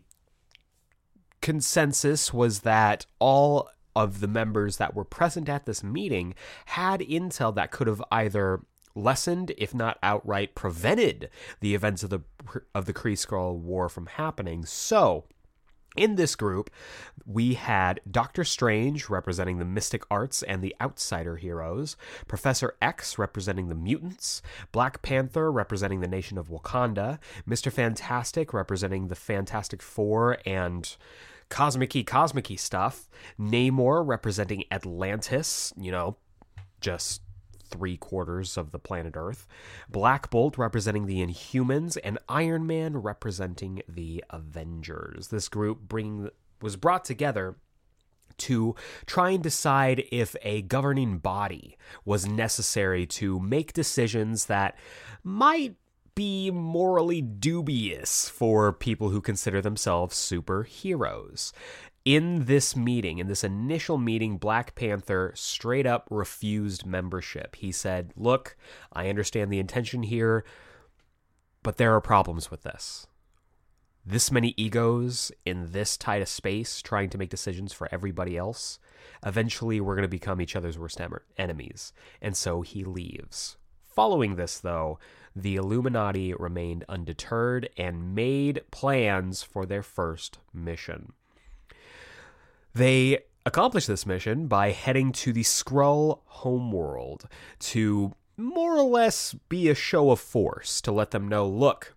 consensus 1.40 2.32
was 2.32 2.60
that 2.60 3.06
all 3.18 3.70
of 3.96 4.20
the 4.20 4.28
members 4.28 4.76
that 4.76 4.94
were 4.94 5.04
present 5.04 5.48
at 5.48 5.66
this 5.66 5.82
meeting 5.82 6.34
had 6.66 7.00
intel 7.00 7.54
that 7.54 7.70
could 7.70 7.86
have 7.86 8.02
either 8.12 8.60
lessened, 8.94 9.52
if 9.58 9.74
not 9.74 9.98
outright 10.02 10.54
prevented, 10.54 11.30
the 11.60 11.74
events 11.74 12.02
of 12.02 12.10
the 12.10 12.20
of 12.74 12.86
the 12.86 12.92
Kree 12.92 13.14
Skrull 13.14 13.58
War 13.58 13.88
from 13.88 14.06
happening. 14.06 14.64
So. 14.64 15.24
In 15.96 16.14
this 16.14 16.36
group, 16.36 16.70
we 17.26 17.54
had 17.54 18.00
Doctor 18.08 18.44
Strange 18.44 19.10
representing 19.10 19.58
the 19.58 19.64
mystic 19.64 20.04
arts 20.08 20.44
and 20.44 20.62
the 20.62 20.74
outsider 20.80 21.34
heroes, 21.34 21.96
Professor 22.28 22.76
X 22.80 23.18
representing 23.18 23.68
the 23.68 23.74
mutants, 23.74 24.40
Black 24.70 25.02
Panther 25.02 25.50
representing 25.50 25.98
the 25.98 26.06
nation 26.06 26.38
of 26.38 26.48
Wakanda, 26.48 27.18
Mr. 27.44 27.72
Fantastic 27.72 28.54
representing 28.54 29.08
the 29.08 29.16
Fantastic 29.16 29.82
Four 29.82 30.38
and 30.46 30.96
cosmic 31.48 32.06
cosmic 32.06 32.56
stuff, 32.58 33.10
Namor 33.38 34.06
representing 34.06 34.64
Atlantis, 34.70 35.72
you 35.76 35.90
know, 35.90 36.16
just 36.80 37.20
three 37.70 37.96
quarters 37.96 38.56
of 38.56 38.70
the 38.70 38.78
planet 38.78 39.14
Earth, 39.16 39.46
Black 39.88 40.30
Bolt 40.30 40.58
representing 40.58 41.06
the 41.06 41.24
Inhumans, 41.24 41.96
and 42.02 42.18
Iron 42.28 42.66
Man 42.66 42.96
representing 42.96 43.82
the 43.88 44.24
Avengers. 44.30 45.28
This 45.28 45.48
group 45.48 45.92
was 46.60 46.76
brought 46.76 47.04
together 47.04 47.56
to 48.38 48.74
try 49.06 49.30
and 49.30 49.42
decide 49.42 50.04
if 50.10 50.34
a 50.42 50.62
governing 50.62 51.18
body 51.18 51.76
was 52.04 52.26
necessary 52.26 53.06
to 53.06 53.38
make 53.38 53.72
decisions 53.72 54.46
that 54.46 54.76
might 55.22 55.76
be 56.14 56.50
morally 56.50 57.22
dubious 57.22 58.28
for 58.28 58.72
people 58.72 59.10
who 59.10 59.20
consider 59.20 59.60
themselves 59.60 60.16
superheroes 60.16 61.52
in 62.04 62.46
this 62.46 62.74
meeting, 62.74 63.18
in 63.18 63.28
this 63.28 63.44
initial 63.44 63.98
meeting, 63.98 64.38
Black 64.38 64.74
Panther 64.74 65.32
straight 65.34 65.86
up 65.86 66.08
refused 66.10 66.86
membership. 66.86 67.56
He 67.56 67.72
said, 67.72 68.12
Look, 68.16 68.56
I 68.92 69.08
understand 69.08 69.52
the 69.52 69.58
intention 69.58 70.02
here, 70.02 70.44
but 71.62 71.76
there 71.76 71.94
are 71.94 72.00
problems 72.00 72.50
with 72.50 72.62
this. 72.62 73.06
This 74.04 74.32
many 74.32 74.54
egos 74.56 75.30
in 75.44 75.72
this 75.72 75.96
tight 75.96 76.22
a 76.22 76.26
space 76.26 76.80
trying 76.80 77.10
to 77.10 77.18
make 77.18 77.28
decisions 77.28 77.72
for 77.72 77.88
everybody 77.92 78.36
else. 78.36 78.78
Eventually, 79.24 79.80
we're 79.80 79.94
going 79.94 80.02
to 80.02 80.08
become 80.08 80.40
each 80.40 80.56
other's 80.56 80.78
worst 80.78 81.00
enemies. 81.36 81.92
And 82.22 82.34
so 82.34 82.62
he 82.62 82.82
leaves 82.82 83.58
Following 83.90 84.36
this, 84.36 84.58
though, 84.58 84.98
the 85.34 85.56
Illuminati 85.56 86.32
remained 86.32 86.84
undeterred 86.88 87.68
and 87.76 88.14
made 88.14 88.62
plans 88.70 89.42
for 89.42 89.66
their 89.66 89.82
first 89.82 90.38
mission. 90.54 91.12
They 92.74 93.20
accomplished 93.46 93.88
this 93.88 94.06
mission 94.06 94.46
by 94.46 94.70
heading 94.70 95.12
to 95.12 95.32
the 95.32 95.42
Skrull 95.42 96.20
homeworld 96.26 97.28
to 97.58 98.14
more 98.36 98.76
or 98.76 98.82
less 98.82 99.34
be 99.48 99.68
a 99.68 99.74
show 99.74 100.10
of 100.10 100.20
force 100.20 100.80
to 100.82 100.92
let 100.92 101.10
them 101.10 101.28
know 101.28 101.46
look, 101.48 101.94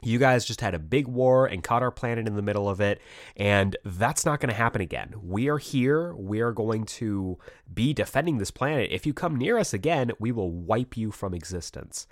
you 0.00 0.18
guys 0.18 0.44
just 0.44 0.60
had 0.60 0.74
a 0.74 0.78
big 0.78 1.08
war 1.08 1.46
and 1.46 1.62
caught 1.62 1.82
our 1.82 1.90
planet 1.90 2.26
in 2.26 2.36
the 2.36 2.42
middle 2.42 2.68
of 2.68 2.80
it, 2.80 3.00
and 3.36 3.76
that's 3.84 4.24
not 4.24 4.40
going 4.40 4.50
to 4.50 4.54
happen 4.54 4.80
again. 4.80 5.14
We 5.20 5.48
are 5.48 5.58
here. 5.58 6.14
We 6.14 6.40
are 6.40 6.52
going 6.52 6.84
to 6.84 7.38
be 7.72 7.92
defending 7.92 8.38
this 8.38 8.52
planet. 8.52 8.90
If 8.92 9.06
you 9.06 9.12
come 9.12 9.36
near 9.36 9.58
us 9.58 9.74
again, 9.74 10.12
we 10.20 10.30
will 10.30 10.52
wipe 10.52 10.96
you 10.96 11.10
from 11.10 11.34
existence. 11.34 12.06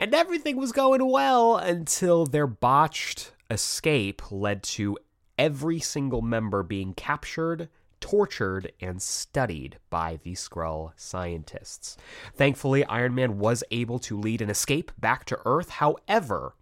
And 0.00 0.14
everything 0.14 0.56
was 0.56 0.72
going 0.72 1.06
well 1.06 1.58
until 1.58 2.24
their 2.24 2.46
botched 2.46 3.32
escape 3.50 4.22
led 4.32 4.62
to 4.62 4.96
every 5.42 5.80
single 5.80 6.22
member 6.22 6.62
being 6.62 6.94
captured 6.94 7.68
tortured 7.98 8.70
and 8.80 9.00
studied 9.00 9.78
by 9.90 10.18
the 10.22 10.34
Skrull 10.34 10.92
scientists. 10.96 11.96
Thankfully, 12.34 12.84
Iron 12.84 13.14
Man 13.14 13.38
was 13.38 13.64
able 13.70 13.98
to 14.00 14.18
lead 14.18 14.40
an 14.40 14.50
escape 14.50 14.92
back 14.98 15.24
to 15.26 15.38
Earth. 15.44 15.70
However, 15.70 16.54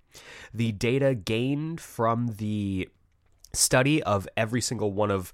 the 0.54 0.72
data 0.72 1.14
gained 1.14 1.80
from 1.80 2.36
the 2.38 2.88
study 3.52 4.02
of 4.02 4.28
every 4.36 4.60
single 4.60 4.92
one 4.92 5.10
of 5.10 5.32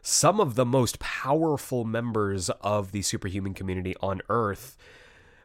some 0.00 0.40
of 0.40 0.56
the 0.56 0.66
most 0.66 0.98
powerful 0.98 1.84
members 1.84 2.50
of 2.60 2.90
the 2.90 3.02
superhuman 3.02 3.54
community 3.54 3.94
on 4.00 4.20
Earth 4.28 4.76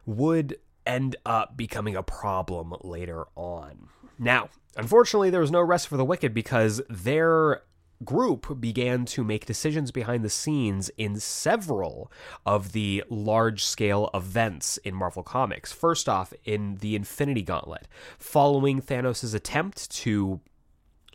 would 0.06 0.58
end 0.86 1.14
up 1.24 1.56
becoming 1.56 1.94
a 1.94 2.02
problem 2.02 2.74
later 2.82 3.26
on. 3.36 3.88
Now, 4.18 4.48
unfortunately, 4.78 5.28
there 5.28 5.40
was 5.40 5.50
no 5.50 5.60
rest 5.60 5.88
for 5.88 5.98
the 5.98 6.04
wicked 6.04 6.32
because 6.32 6.80
their 6.88 7.62
group 8.04 8.60
began 8.60 9.04
to 9.04 9.24
make 9.24 9.44
decisions 9.44 9.90
behind 9.90 10.24
the 10.24 10.30
scenes 10.30 10.88
in 10.96 11.18
several 11.18 12.10
of 12.46 12.72
the 12.72 13.02
large 13.08 13.64
scale 13.64 14.08
events 14.14 14.76
in 14.78 14.94
Marvel 14.94 15.24
Comics. 15.24 15.72
First 15.72 16.08
off, 16.08 16.32
in 16.44 16.76
the 16.76 16.94
Infinity 16.94 17.42
Gauntlet, 17.42 17.88
following 18.18 18.80
Thanos' 18.80 19.34
attempt 19.34 19.90
to 19.90 20.40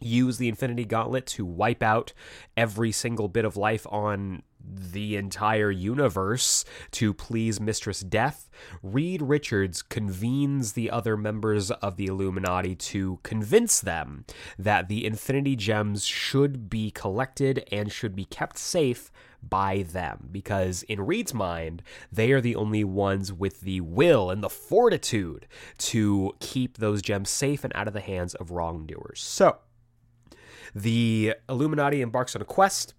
use 0.02 0.38
the 0.38 0.49
Infinity 0.49 0.84
Gauntlet 0.84 1.26
to 1.28 1.45
wipe 1.45 1.82
out 1.82 2.12
every 2.58 2.91
single 2.91 3.30
bit 3.30 3.45
of 3.45 3.56
life 3.56 3.88
on 3.89 4.43
the 4.75 5.15
entire 5.15 5.71
universe 5.71 6.65
to 6.91 7.13
please 7.13 7.59
Mistress 7.59 8.01
Death, 8.01 8.49
Reed 8.81 9.21
Richards 9.21 9.81
convenes 9.81 10.73
the 10.73 10.89
other 10.89 11.17
members 11.17 11.71
of 11.71 11.97
the 11.97 12.07
Illuminati 12.07 12.75
to 12.75 13.19
convince 13.23 13.81
them 13.81 14.25
that 14.57 14.88
the 14.88 15.05
Infinity 15.05 15.55
Gems 15.55 16.05
should 16.05 16.69
be 16.69 16.91
collected 16.91 17.67
and 17.71 17.91
should 17.91 18.15
be 18.15 18.25
kept 18.25 18.57
safe 18.57 19.12
by 19.41 19.83
them 19.83 20.29
because 20.31 20.83
in 20.83 21.05
Reed's 21.05 21.33
mind 21.33 21.83
they 22.12 22.31
are 22.31 22.41
the 22.41 22.55
only 22.55 22.83
ones 22.83 23.33
with 23.33 23.62
the 23.62 23.81
will 23.81 24.29
and 24.29 24.41
the 24.41 24.49
fortitude 24.49 25.47
to 25.77 26.33
keep 26.39 26.77
those 26.77 27.01
gems 27.01 27.29
safe 27.29 27.63
and 27.63 27.73
out 27.75 27.88
of 27.88 27.93
the 27.93 28.01
hands 28.01 28.36
of 28.36 28.51
wrongdoers. 28.51 29.21
So, 29.21 29.57
the 30.73 31.36
Illuminati 31.47 32.01
embarks 32.01 32.36
on 32.36 32.41
a 32.41 32.45
quest 32.45 32.93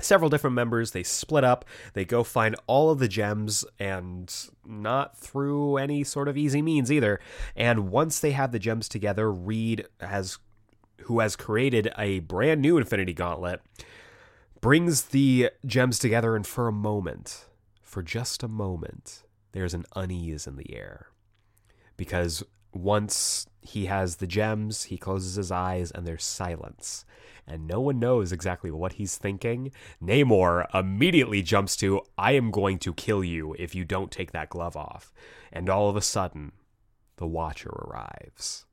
several 0.00 0.30
different 0.30 0.54
members. 0.54 0.90
They 0.90 1.02
split 1.02 1.44
up. 1.44 1.64
They 1.92 2.04
go 2.04 2.22
find 2.24 2.56
all 2.66 2.90
of 2.90 2.98
the 2.98 3.08
gems, 3.08 3.64
and 3.78 4.32
not 4.64 5.16
through 5.16 5.76
any 5.76 6.04
sort 6.04 6.28
of 6.28 6.36
easy 6.36 6.62
means 6.62 6.90
either. 6.90 7.20
And 7.56 7.90
once 7.90 8.20
they 8.20 8.32
have 8.32 8.52
the 8.52 8.58
gems 8.58 8.88
together, 8.88 9.30
Reed 9.30 9.86
has, 10.00 10.38
who 11.02 11.20
has 11.20 11.36
created 11.36 11.92
a 11.98 12.20
brand 12.20 12.60
new 12.60 12.78
Infinity 12.78 13.14
Gauntlet, 13.14 13.60
brings 14.60 15.06
the 15.06 15.50
gems 15.64 15.98
together, 15.98 16.34
and 16.34 16.46
for 16.46 16.68
a 16.68 16.72
moment, 16.72 17.46
for 17.82 18.02
just 18.02 18.42
a 18.42 18.48
moment, 18.48 19.22
there's 19.52 19.74
an 19.74 19.84
unease 19.96 20.46
in 20.46 20.56
the 20.56 20.74
air. 20.74 21.08
Because 21.96 22.44
once 22.72 23.46
he 23.62 23.86
has 23.86 24.16
the 24.16 24.26
gems, 24.26 24.84
he 24.84 24.96
closes 24.96 25.36
his 25.36 25.50
eyes, 25.50 25.90
and 25.90 26.06
there's 26.06 26.24
silence 26.24 27.04
and 27.48 27.66
no 27.66 27.80
one 27.80 27.98
knows 27.98 28.30
exactly 28.30 28.70
what 28.70 28.94
he's 28.94 29.16
thinking, 29.16 29.72
Namor 30.02 30.66
immediately 30.74 31.42
jumps 31.42 31.76
to, 31.76 32.02
I 32.16 32.32
am 32.32 32.50
going 32.50 32.78
to 32.80 32.92
kill 32.92 33.24
you 33.24 33.56
if 33.58 33.74
you 33.74 33.84
don't 33.84 34.10
take 34.10 34.32
that 34.32 34.50
glove 34.50 34.76
off. 34.76 35.12
And 35.50 35.68
all 35.68 35.88
of 35.88 35.96
a 35.96 36.02
sudden, 36.02 36.52
the 37.16 37.26
Watcher 37.26 37.70
arrives. 37.70 38.66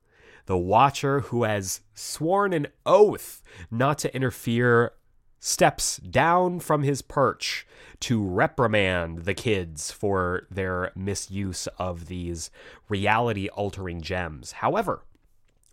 The 0.46 0.58
Watcher, 0.58 1.22
who 1.22 1.44
has 1.44 1.82
sworn 1.94 2.54
an 2.54 2.68
oath 2.86 3.42
not 3.72 3.98
to 4.00 4.14
interfere, 4.14 4.92
steps 5.46 5.98
down 5.98 6.60
from 6.60 6.82
his 6.82 7.04
perch 7.04 7.68
to 8.00 8.20
reprimand 8.20 9.26
the 9.26 9.34
kids 9.36 9.92
for 9.92 10.48
their 10.50 10.92
misuse 10.96 11.68
of 11.78 12.08
these 12.08 12.50
reality 12.90 13.48
altering 13.50 14.02
gems. 14.02 14.54
However, 14.54 15.04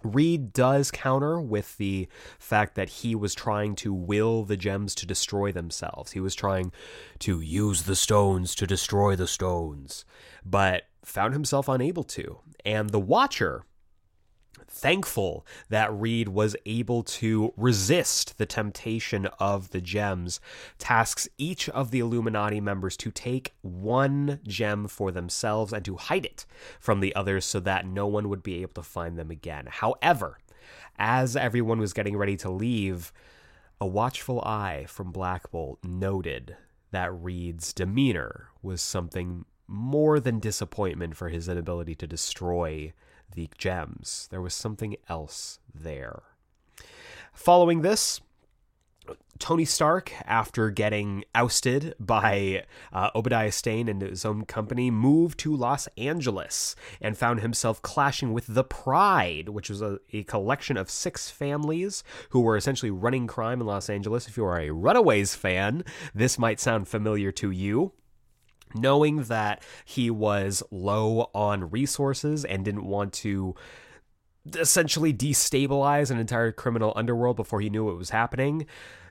Reed 0.05 0.53
does 0.53 0.91
counter 0.91 1.41
with 1.41 1.79
the 1.79 2.07
fact 2.39 2.75
that 2.75 2.91
he 2.91 3.15
was 3.15 3.35
trying 3.35 3.75
to 3.77 3.95
will 3.95 4.45
the 4.45 4.59
gems 4.59 4.95
to 4.97 5.07
destroy 5.07 5.53
themselves. 5.53 6.13
He 6.13 6.21
was 6.21 6.35
trying 6.35 6.71
to 7.21 7.41
use 7.41 7.85
the 7.85 7.97
stones 7.97 8.55
to 8.57 8.67
destroy 8.67 9.17
the 9.17 9.27
stones, 9.27 10.05
but 10.45 10.83
found 11.03 11.33
himself 11.33 11.67
unable 11.67 12.05
to. 12.05 12.41
And 12.63 12.91
the 12.91 13.01
Watcher 13.01 13.65
thankful 14.73 15.47
that 15.69 15.93
Reed 15.93 16.29
was 16.29 16.57
able 16.65 17.03
to 17.03 17.53
resist 17.57 18.39
the 18.39 18.47
temptation 18.47 19.27
of 19.39 19.71
the 19.71 19.81
gems, 19.81 20.41
tasks 20.79 21.29
each 21.39 21.69
of 21.69 21.91
the 21.91 22.01
Illuminati 22.01 22.61
members 22.61 22.97
to 22.97 23.11
take 23.11 23.55
one 23.61 24.41
gem 24.47 24.89
for 24.89 25.13
themselves 25.13 25.73
and 25.73 25.85
to 25.85 25.97
hide 25.97 26.25
it 26.25 26.47
from 26.81 27.01
the 27.01 27.15
others 27.15 27.45
so 27.45 27.61
that 27.61 27.87
no 27.87 28.07
one 28.07 28.29
would 28.29 28.43
be 28.43 28.63
able 28.63 28.75
to 28.75 28.83
find 28.83 29.19
them 29.19 29.31
again. 29.31 29.67
However, 29.71 30.39
as 30.99 31.37
everyone 31.37 31.79
was 31.79 31.93
getting 31.93 32.17
ready 32.17 32.37
to 32.39 32.51
leave, 32.51 33.13
a 33.81 33.87
watchful 33.87 34.41
eye 34.41 34.87
from 34.89 35.13
Black 35.13 35.51
Bolt 35.51 35.79
noted 35.85 36.57
that 36.93 37.13
Reed's 37.13 37.73
demeanor 37.73 38.49
was 38.63 38.81
something 38.81 39.45
more 39.67 40.21
than 40.21 40.39
disappointment 40.39 41.17
for 41.17 41.29
his 41.29 41.49
inability 41.49 41.95
to 41.97 42.07
destroy 42.07 42.93
the 43.35 43.49
gems. 43.59 44.29
There 44.31 44.41
was 44.41 44.55
something 44.55 44.97
else 45.09 45.59
there. 45.75 46.23
Following 47.33 47.83
this, 47.83 48.21
Tony 49.39 49.65
Stark, 49.65 50.13
after 50.25 50.71
getting 50.71 51.25
ousted 51.35 51.95
by 51.99 52.65
uh, 52.93 53.11
Obadiah 53.15 53.51
Stane 53.51 53.89
and 53.89 54.01
his 54.01 54.25
own 54.25 54.45
company, 54.45 54.91
moved 54.91 55.39
to 55.41 55.57
Los 55.57 55.89
Angeles 55.97 56.77
and 57.01 57.19
found 57.19 57.41
himself 57.41 57.83
clashing 57.83 58.33
with 58.33 58.47
the 58.47 58.63
Pride, 58.63 59.49
which 59.49 59.69
was 59.69 59.83
a, 59.83 59.99
a, 60.13 60.23
collection 60.25 60.77
of 60.77 60.89
six 60.89 61.29
families 61.29 62.05
who 62.31 62.41
were 62.41 62.57
essentially 62.57 62.91
running 62.91 63.27
crime 63.27 63.61
in 63.61 63.67
Los 63.67 63.91
Angeles. 63.91 64.29
If 64.29 64.37
you 64.37 64.45
are 64.45 64.61
a 64.61 64.71
Runaways 64.71 65.35
fan, 65.35 65.83
this 66.15 66.39
might 66.39 66.61
sound 66.61 66.87
familiar 66.87 67.33
to 67.33 67.51
you 67.51 67.93
knowing 68.75 69.25
that 69.25 69.63
he 69.85 70.11
was 70.11 70.63
low 70.71 71.31
on 71.35 71.71
resources 71.71 72.45
and 72.45 72.65
didn't 72.65 72.87
want 72.87 73.13
to 73.13 73.55
essentially 74.55 75.13
destabilize 75.13 76.11
an 76.11 76.19
entire 76.19 76.53
criminal 76.53 76.93
underworld 76.97 77.37
before 77.37 77.61
he 77.61 77.71
knew 77.71 77.85
what 77.85 77.97
was 77.97 78.11
happening. 78.11 78.67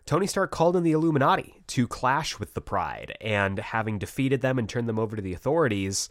Tony 0.05 0.27
Stark 0.27 0.51
called 0.51 0.75
in 0.75 0.83
the 0.83 0.91
Illuminati 0.91 1.61
to 1.67 1.87
clash 1.87 2.39
with 2.39 2.53
the 2.53 2.61
Pride, 2.61 3.15
and 3.21 3.59
having 3.59 3.99
defeated 3.99 4.41
them 4.41 4.57
and 4.57 4.67
turned 4.67 4.89
them 4.89 4.99
over 4.99 5.15
to 5.15 5.21
the 5.21 5.33
authorities, 5.33 6.09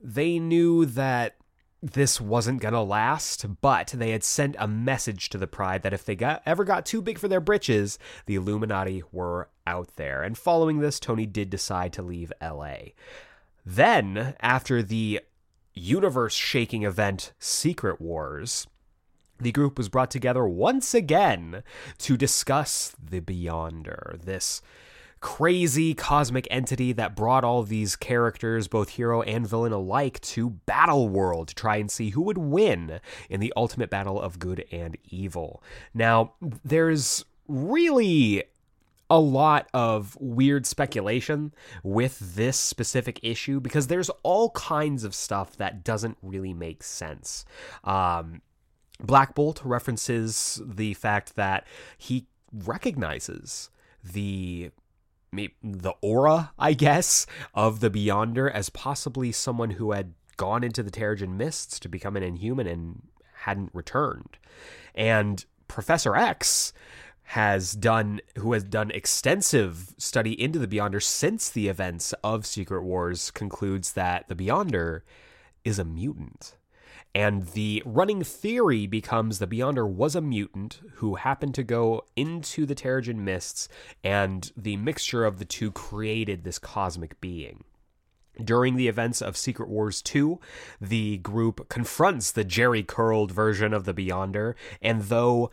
they 0.00 0.38
knew 0.38 0.86
that 0.86 1.36
this 1.82 2.20
wasn't 2.20 2.60
going 2.60 2.74
to 2.74 2.80
last, 2.80 3.60
but 3.60 3.88
they 3.88 4.10
had 4.10 4.24
sent 4.24 4.56
a 4.58 4.66
message 4.66 5.28
to 5.28 5.38
the 5.38 5.46
Pride 5.46 5.82
that 5.82 5.92
if 5.92 6.04
they 6.04 6.16
got 6.16 6.42
ever 6.46 6.64
got 6.64 6.86
too 6.86 7.02
big 7.02 7.18
for 7.18 7.28
their 7.28 7.40
britches, 7.40 7.98
the 8.26 8.34
Illuminati 8.34 9.02
were 9.12 9.48
out 9.66 9.96
there. 9.96 10.22
And 10.22 10.36
following 10.38 10.80
this, 10.80 10.98
Tony 10.98 11.26
did 11.26 11.50
decide 11.50 11.92
to 11.94 12.02
leave 12.02 12.32
LA. 12.42 12.76
Then, 13.64 14.34
after 14.40 14.82
the 14.82 15.20
universe 15.74 16.34
shaking 16.34 16.84
event 16.84 17.32
Secret 17.38 18.00
Wars, 18.00 18.66
the 19.38 19.52
group 19.52 19.76
was 19.76 19.88
brought 19.88 20.10
together 20.10 20.46
once 20.46 20.94
again 20.94 21.62
to 21.98 22.16
discuss 22.16 22.94
the 22.98 23.20
Beyonder, 23.20 24.20
this 24.22 24.62
crazy 25.20 25.94
cosmic 25.94 26.46
entity 26.50 26.92
that 26.92 27.16
brought 27.16 27.44
all 27.44 27.62
these 27.62 27.96
characters, 27.96 28.68
both 28.68 28.90
hero 28.90 29.22
and 29.22 29.48
villain 29.48 29.72
alike, 29.72 30.20
to 30.20 30.50
Battle 30.50 31.08
World 31.08 31.48
to 31.48 31.54
try 31.54 31.76
and 31.76 31.90
see 31.90 32.10
who 32.10 32.22
would 32.22 32.38
win 32.38 33.00
in 33.30 33.40
the 33.40 33.52
ultimate 33.56 33.90
battle 33.90 34.20
of 34.20 34.38
good 34.38 34.64
and 34.70 34.96
evil. 35.08 35.62
Now, 35.94 36.34
there's 36.64 37.24
really 37.48 38.44
a 39.08 39.20
lot 39.20 39.68
of 39.72 40.16
weird 40.20 40.66
speculation 40.66 41.54
with 41.82 42.18
this 42.34 42.58
specific 42.58 43.20
issue 43.22 43.60
because 43.60 43.86
there's 43.86 44.10
all 44.22 44.50
kinds 44.50 45.04
of 45.04 45.14
stuff 45.14 45.56
that 45.56 45.84
doesn't 45.84 46.18
really 46.22 46.52
make 46.52 46.82
sense. 46.82 47.44
Um, 47.84 48.42
Black 49.00 49.34
Bolt 49.34 49.62
references 49.64 50.60
the 50.64 50.94
fact 50.94 51.36
that 51.36 51.66
he 51.98 52.26
recognizes 52.52 53.70
the 54.02 54.70
the 55.32 55.94
aura, 56.00 56.52
I 56.58 56.72
guess, 56.72 57.26
of 57.54 57.80
the 57.80 57.90
Beyonder 57.90 58.50
as 58.50 58.70
possibly 58.70 59.32
someone 59.32 59.70
who 59.70 59.92
had 59.92 60.14
gone 60.36 60.64
into 60.64 60.82
the 60.82 60.90
Terrigen 60.90 61.36
Mists 61.36 61.78
to 61.80 61.88
become 61.88 62.16
an 62.16 62.22
Inhuman 62.22 62.66
and 62.66 63.02
hadn't 63.34 63.70
returned. 63.74 64.38
And 64.94 65.44
Professor 65.68 66.14
X 66.16 66.72
has 67.30 67.72
done 67.72 68.20
who 68.38 68.52
has 68.52 68.62
done 68.62 68.90
extensive 68.92 69.94
study 69.98 70.40
into 70.40 70.60
the 70.60 70.68
Beyonder 70.68 71.02
since 71.02 71.50
the 71.50 71.68
events 71.68 72.14
of 72.22 72.46
Secret 72.46 72.82
Wars 72.82 73.32
concludes 73.32 73.94
that 73.94 74.28
the 74.28 74.36
Beyonder 74.36 75.00
is 75.64 75.78
a 75.78 75.84
mutant. 75.84 76.56
And 77.16 77.46
the 77.54 77.82
running 77.86 78.22
theory 78.22 78.86
becomes 78.86 79.38
the 79.38 79.46
Beyonder 79.46 79.88
was 79.88 80.14
a 80.14 80.20
mutant 80.20 80.80
who 80.96 81.14
happened 81.14 81.54
to 81.54 81.64
go 81.64 82.04
into 82.14 82.66
the 82.66 82.74
Terrigen 82.74 83.20
Mists, 83.20 83.70
and 84.04 84.52
the 84.54 84.76
mixture 84.76 85.24
of 85.24 85.38
the 85.38 85.46
two 85.46 85.72
created 85.72 86.44
this 86.44 86.58
cosmic 86.58 87.18
being. 87.18 87.64
During 88.44 88.76
the 88.76 88.88
events 88.88 89.22
of 89.22 89.38
Secret 89.38 89.70
Wars 89.70 90.02
2, 90.02 90.38
the 90.78 91.16
group 91.16 91.70
confronts 91.70 92.30
the 92.30 92.44
Jerry 92.44 92.82
curled 92.82 93.32
version 93.32 93.72
of 93.72 93.86
the 93.86 93.94
Beyonder, 93.94 94.52
and 94.82 95.04
though 95.04 95.50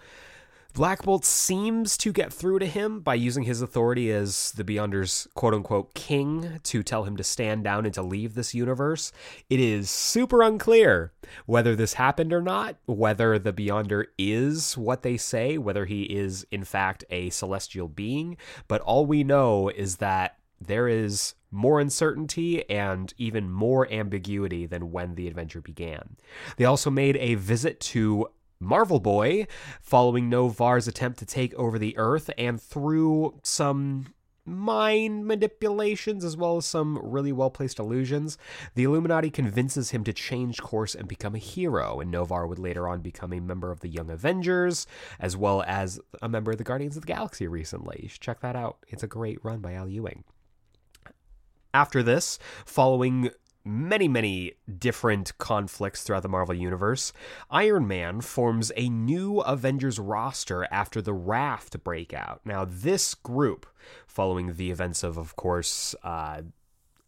Black 0.73 1.03
Bolt 1.03 1.23
seems 1.23 1.97
to 1.97 2.11
get 2.11 2.33
through 2.33 2.57
to 2.57 2.65
him 2.65 3.01
by 3.01 3.13
using 3.13 3.43
his 3.43 3.61
authority 3.61 4.11
as 4.11 4.51
the 4.53 4.63
Beyonder's 4.63 5.27
quote 5.35 5.53
unquote 5.53 5.93
king 5.93 6.59
to 6.63 6.81
tell 6.81 7.03
him 7.03 7.15
to 7.17 7.23
stand 7.23 7.63
down 7.63 7.85
and 7.85 7.93
to 7.93 8.01
leave 8.01 8.33
this 8.33 8.55
universe. 8.55 9.11
It 9.51 9.59
is 9.59 9.91
super 9.91 10.41
unclear 10.41 11.13
whether 11.45 11.75
this 11.75 11.93
happened 11.93 12.33
or 12.33 12.41
not, 12.41 12.77
whether 12.87 13.37
the 13.37 13.53
Beyonder 13.53 14.05
is 14.17 14.75
what 14.75 15.03
they 15.03 15.15
say, 15.15 15.59
whether 15.59 15.85
he 15.85 16.03
is 16.03 16.43
in 16.49 16.63
fact 16.63 17.03
a 17.11 17.29
celestial 17.29 17.87
being, 17.87 18.35
but 18.67 18.81
all 18.81 19.05
we 19.05 19.23
know 19.23 19.69
is 19.69 19.97
that 19.97 20.39
there 20.59 20.87
is 20.87 21.35
more 21.51 21.79
uncertainty 21.79 22.67
and 22.67 23.13
even 23.19 23.51
more 23.51 23.91
ambiguity 23.93 24.65
than 24.65 24.91
when 24.91 25.13
the 25.13 25.27
adventure 25.27 25.61
began. 25.61 26.17
They 26.57 26.65
also 26.65 26.89
made 26.89 27.15
a 27.17 27.35
visit 27.35 27.79
to 27.81 28.29
Marvel 28.59 28.99
Boy 28.99 29.47
following 29.81 30.29
Noh-Varr's 30.29 30.87
attempt 30.87 31.19
to 31.19 31.25
take 31.25 31.53
over 31.55 31.77
the 31.77 31.97
Earth 31.97 32.29
and 32.37 32.61
through 32.61 33.39
some 33.43 34.13
mind 34.45 35.25
manipulations 35.25 36.25
as 36.25 36.35
well 36.35 36.57
as 36.57 36.65
some 36.65 36.99
really 37.01 37.31
well 37.31 37.49
placed 37.49 37.79
illusions, 37.79 38.37
the 38.75 38.83
Illuminati 38.83 39.29
convinces 39.29 39.91
him 39.91 40.03
to 40.03 40.13
change 40.13 40.61
course 40.61 40.95
and 40.95 41.07
become 41.07 41.35
a 41.35 41.39
hero, 41.39 41.99
and 41.99 42.11
Noh-Varr 42.11 42.47
would 42.47 42.59
later 42.59 42.87
on 42.87 43.01
become 43.01 43.31
a 43.31 43.39
member 43.39 43.71
of 43.71 43.79
the 43.79 43.87
Young 43.87 44.09
Avengers, 44.09 44.85
as 45.19 45.37
well 45.37 45.63
as 45.65 45.99
a 46.21 46.27
member 46.27 46.51
of 46.51 46.57
the 46.57 46.63
Guardians 46.63 46.97
of 46.97 47.03
the 47.03 47.13
Galaxy 47.13 47.47
recently. 47.47 48.01
You 48.03 48.09
should 48.09 48.21
check 48.21 48.41
that 48.41 48.55
out. 48.55 48.77
It's 48.89 49.03
a 49.03 49.07
great 49.07 49.39
run 49.43 49.59
by 49.59 49.73
Al 49.73 49.87
Ewing. 49.87 50.23
After 51.73 52.03
this, 52.03 52.37
following 52.65 53.31
many, 53.65 54.07
many 54.07 54.53
different 54.77 55.37
conflicts 55.37 56.03
throughout 56.03 56.23
the 56.23 56.29
Marvel 56.29 56.55
Universe, 56.55 57.13
Iron 57.49 57.87
Man 57.87 58.21
forms 58.21 58.71
a 58.75 58.89
new 58.89 59.39
Avengers 59.41 59.99
roster 59.99 60.67
after 60.71 61.01
the 61.01 61.13
Raft 61.13 61.83
breakout. 61.83 62.41
Now, 62.45 62.65
this 62.65 63.13
group, 63.13 63.65
following 64.07 64.55
the 64.55 64.71
events 64.71 65.03
of, 65.03 65.17
of 65.17 65.35
course, 65.35 65.95
uh, 66.03 66.41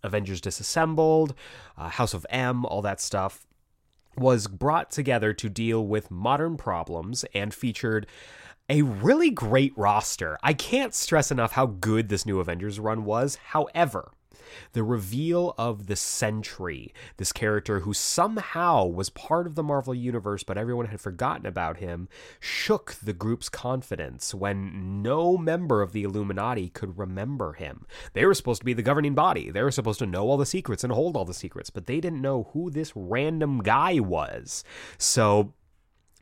Avengers 0.03 0.41
Disassembled, 0.41 1.33
uh, 1.77 1.89
House 1.89 2.13
of 2.13 2.25
M, 2.29 2.65
all 2.65 2.81
that 2.83 3.01
stuff, 3.01 3.45
was 4.17 4.47
brought 4.47 4.91
together 4.91 5.33
to 5.33 5.49
deal 5.49 5.85
with 5.85 6.09
modern 6.09 6.55
problems 6.55 7.25
and 7.33 7.53
featured 7.53 8.07
a 8.69 8.81
really 8.81 9.29
great 9.29 9.73
roster. 9.75 10.37
I 10.41 10.53
can't 10.53 10.93
stress 10.93 11.31
enough 11.31 11.51
how 11.51 11.65
good 11.65 12.09
this 12.09 12.25
new 12.25 12.39
Avengers 12.39 12.79
run 12.79 13.03
was. 13.03 13.35
However, 13.35 14.11
the 14.73 14.83
reveal 14.83 15.53
of 15.57 15.87
the 15.87 15.95
Sentry, 15.95 16.93
this 17.17 17.31
character 17.31 17.81
who 17.81 17.93
somehow 17.93 18.85
was 18.85 19.09
part 19.09 19.47
of 19.47 19.55
the 19.55 19.63
Marvel 19.63 19.95
Universe, 19.95 20.43
but 20.43 20.57
everyone 20.57 20.87
had 20.87 21.01
forgotten 21.01 21.45
about 21.45 21.77
him, 21.77 22.07
shook 22.39 22.95
the 23.03 23.13
group's 23.13 23.49
confidence 23.49 24.33
when 24.33 25.01
no 25.01 25.37
member 25.37 25.81
of 25.81 25.91
the 25.91 26.03
Illuminati 26.03 26.69
could 26.69 26.97
remember 26.97 27.53
him. 27.53 27.85
They 28.13 28.25
were 28.25 28.33
supposed 28.33 28.61
to 28.61 28.65
be 28.65 28.73
the 28.73 28.81
governing 28.81 29.15
body, 29.15 29.51
they 29.51 29.63
were 29.63 29.71
supposed 29.71 29.99
to 29.99 30.05
know 30.05 30.27
all 30.29 30.37
the 30.37 30.45
secrets 30.45 30.83
and 30.83 30.93
hold 30.93 31.15
all 31.15 31.25
the 31.25 31.33
secrets, 31.33 31.69
but 31.69 31.85
they 31.85 31.99
didn't 31.99 32.21
know 32.21 32.49
who 32.53 32.69
this 32.69 32.91
random 32.95 33.59
guy 33.59 33.99
was. 33.99 34.63
So, 34.97 35.53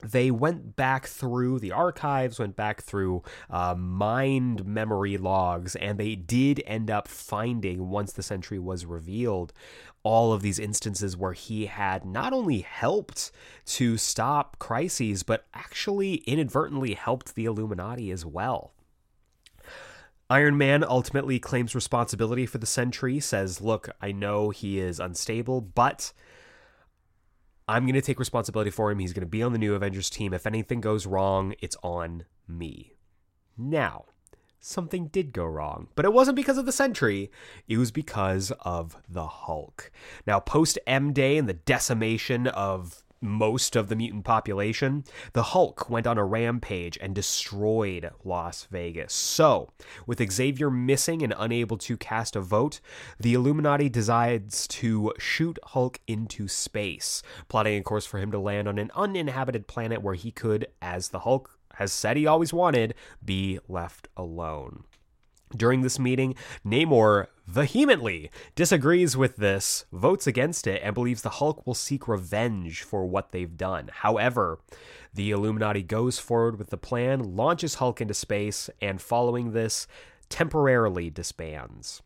they 0.03 0.31
went 0.31 0.75
back 0.75 1.07
through 1.07 1.59
the 1.59 1.71
archives, 1.71 2.39
went 2.39 2.55
back 2.55 2.81
through 2.81 3.23
uh, 3.49 3.75
mind 3.75 4.65
memory 4.65 5.17
logs, 5.17 5.75
and 5.75 5.97
they 5.97 6.15
did 6.15 6.61
end 6.65 6.91
up 6.91 7.07
finding, 7.07 7.89
once 7.89 8.11
the 8.13 8.23
Sentry 8.23 8.59
was 8.59 8.85
revealed, 8.85 9.53
all 10.03 10.33
of 10.33 10.41
these 10.41 10.59
instances 10.59 11.15
where 11.15 11.33
he 11.33 11.65
had 11.67 12.05
not 12.05 12.33
only 12.33 12.59
helped 12.59 13.31
to 13.65 13.97
stop 13.97 14.59
crises, 14.59 15.23
but 15.23 15.45
actually 15.53 16.15
inadvertently 16.15 16.93
helped 16.93 17.35
the 17.35 17.45
Illuminati 17.45 18.11
as 18.11 18.25
well. 18.25 18.73
Iron 20.29 20.57
Man 20.57 20.83
ultimately 20.83 21.39
claims 21.39 21.75
responsibility 21.75 22.45
for 22.45 22.57
the 22.57 22.65
Sentry, 22.65 23.19
says, 23.19 23.61
Look, 23.61 23.89
I 24.01 24.11
know 24.11 24.49
he 24.49 24.79
is 24.79 24.99
unstable, 24.99 25.61
but 25.61 26.11
I'm 27.67 27.85
going 27.85 27.93
to 27.93 28.01
take 28.01 28.19
responsibility 28.19 28.71
for 28.71 28.91
him. 28.91 28.99
He's 28.99 29.13
going 29.13 29.21
to 29.21 29.27
be 29.27 29.43
on 29.43 29.53
the 29.53 29.59
new 29.59 29.75
Avengers 29.75 30.09
team. 30.09 30.33
If 30.33 30.45
anything 30.45 30.81
goes 30.81 31.05
wrong, 31.05 31.55
it's 31.61 31.77
on 31.83 32.25
me. 32.47 32.93
Now, 33.57 34.05
something 34.59 35.07
did 35.07 35.33
go 35.33 35.45
wrong, 35.45 35.87
but 35.95 36.05
it 36.05 36.13
wasn't 36.13 36.35
because 36.35 36.57
of 36.57 36.65
the 36.65 36.71
Sentry. 36.71 37.31
It 37.67 37.77
was 37.77 37.91
because 37.91 38.51
of 38.61 38.97
the 39.07 39.27
Hulk. 39.27 39.91
Now, 40.25 40.39
post 40.39 40.79
M 40.87 41.13
Day 41.13 41.37
and 41.37 41.47
the 41.47 41.53
decimation 41.53 42.47
of 42.47 43.02
most 43.23 43.75
of 43.75 43.87
the 43.87 43.95
mutant 43.95 44.25
population, 44.25 45.03
the 45.33 45.43
Hulk 45.43 45.89
went 45.89 46.05
on 46.05 46.17
a 46.17 46.25
rampage 46.25 46.97
and 47.01 47.15
destroyed 47.15 48.11
Las 48.23 48.67
Vegas. 48.69 49.13
So, 49.13 49.71
with 50.05 50.31
Xavier 50.31 50.69
missing 50.69 51.23
and 51.23 51.33
unable 51.37 51.77
to 51.79 51.97
cast 51.97 52.35
a 52.35 52.41
vote, 52.41 52.79
the 53.19 53.33
Illuminati 53.33 53.89
decides 53.89 54.67
to 54.67 55.13
shoot 55.17 55.57
Hulk 55.63 55.99
into 56.07 56.47
space, 56.47 57.23
plotting 57.47 57.77
a 57.77 57.83
course 57.83 58.05
for 58.05 58.19
him 58.19 58.31
to 58.31 58.39
land 58.39 58.67
on 58.67 58.77
an 58.77 58.91
uninhabited 58.95 59.67
planet 59.67 60.01
where 60.01 60.15
he 60.15 60.31
could, 60.31 60.67
as 60.81 61.09
the 61.09 61.19
Hulk 61.19 61.57
has 61.75 61.91
said 61.91 62.17
he 62.17 62.27
always 62.27 62.53
wanted, 62.53 62.93
be 63.23 63.59
left 63.67 64.07
alone. 64.15 64.83
During 65.55 65.81
this 65.81 65.99
meeting, 65.99 66.35
Namor 66.65 67.27
vehemently 67.45 68.31
disagrees 68.55 69.15
with 69.17 69.37
this, 69.37 69.85
votes 69.91 70.27
against 70.27 70.65
it, 70.67 70.81
and 70.83 70.93
believes 70.93 71.21
the 71.21 71.29
Hulk 71.29 71.65
will 71.67 71.73
seek 71.73 72.07
revenge 72.07 72.81
for 72.83 73.05
what 73.05 73.31
they've 73.31 73.57
done. 73.57 73.89
However, 73.91 74.59
the 75.13 75.31
Illuminati 75.31 75.83
goes 75.83 76.19
forward 76.19 76.57
with 76.57 76.69
the 76.69 76.77
plan, 76.77 77.35
launches 77.35 77.75
Hulk 77.75 78.01
into 78.01 78.13
space, 78.13 78.69
and 78.81 79.01
following 79.01 79.51
this, 79.51 79.87
temporarily 80.29 81.09
disbands. 81.09 82.01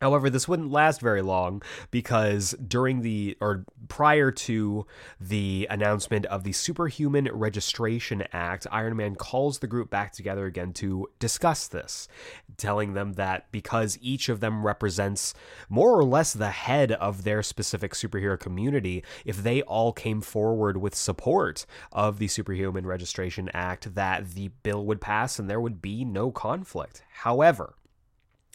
However, 0.00 0.30
this 0.30 0.48
wouldn't 0.48 0.70
last 0.70 1.00
very 1.02 1.20
long 1.20 1.60
because 1.90 2.54
during 2.66 3.02
the 3.02 3.36
or 3.38 3.66
prior 3.88 4.30
to 4.30 4.86
the 5.20 5.66
announcement 5.68 6.24
of 6.26 6.42
the 6.42 6.52
Superhuman 6.52 7.28
Registration 7.30 8.24
Act, 8.32 8.66
Iron 8.72 8.96
Man 8.96 9.14
calls 9.14 9.58
the 9.58 9.66
group 9.66 9.90
back 9.90 10.12
together 10.12 10.46
again 10.46 10.72
to 10.74 11.08
discuss 11.18 11.68
this, 11.68 12.08
telling 12.56 12.94
them 12.94 13.12
that 13.14 13.52
because 13.52 13.98
each 14.00 14.30
of 14.30 14.40
them 14.40 14.64
represents 14.64 15.34
more 15.68 15.98
or 15.98 16.04
less 16.04 16.32
the 16.32 16.50
head 16.50 16.92
of 16.92 17.24
their 17.24 17.42
specific 17.42 17.92
superhero 17.92 18.40
community, 18.40 19.04
if 19.26 19.42
they 19.42 19.60
all 19.62 19.92
came 19.92 20.22
forward 20.22 20.78
with 20.78 20.94
support 20.94 21.66
of 21.92 22.18
the 22.18 22.28
Superhuman 22.28 22.86
Registration 22.86 23.50
Act, 23.52 23.94
that 23.94 24.30
the 24.30 24.48
bill 24.62 24.86
would 24.86 25.02
pass 25.02 25.38
and 25.38 25.50
there 25.50 25.60
would 25.60 25.82
be 25.82 26.06
no 26.06 26.30
conflict. 26.30 27.02
However, 27.10 27.74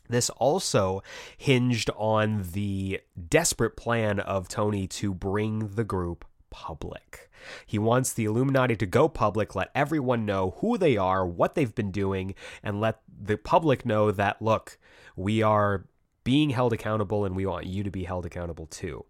this 0.10 0.30
also 0.32 1.02
hinged 1.38 1.90
on 1.96 2.44
the 2.54 3.02
desperate 3.30 3.76
plan 3.76 4.20
of 4.20 4.48
Tony 4.48 4.88
to 4.88 5.14
bring 5.14 5.76
the 5.76 5.84
group 5.84 6.26
public. 6.50 7.30
He 7.66 7.78
wants 7.78 8.14
the 8.14 8.26
Illuminati 8.26 8.76
to 8.78 8.86
go 8.86 9.08
public, 9.08 9.56
let 9.56 9.70
everyone 9.76 10.26
know 10.26 10.56
who 10.60 10.78
they 10.78 10.98
are, 10.98 11.26
what 11.26 11.56
they've 11.56 11.76
been 11.76 11.92
doing, 11.92 12.34
and 12.64 12.80
let 12.80 13.02
the 13.08 13.38
public 13.38 13.86
know 13.86 14.12
that, 14.12 14.42
look, 14.42 14.78
we 15.16 15.42
are 15.42 15.86
being 16.24 16.50
held 16.50 16.74
accountable 16.74 17.24
and 17.26 17.36
we 17.36 17.46
want 17.46 17.68
you 17.68 17.84
to 17.84 17.92
be 17.92 18.04
held 18.04 18.26
accountable 18.26 18.66
too. 18.66 19.06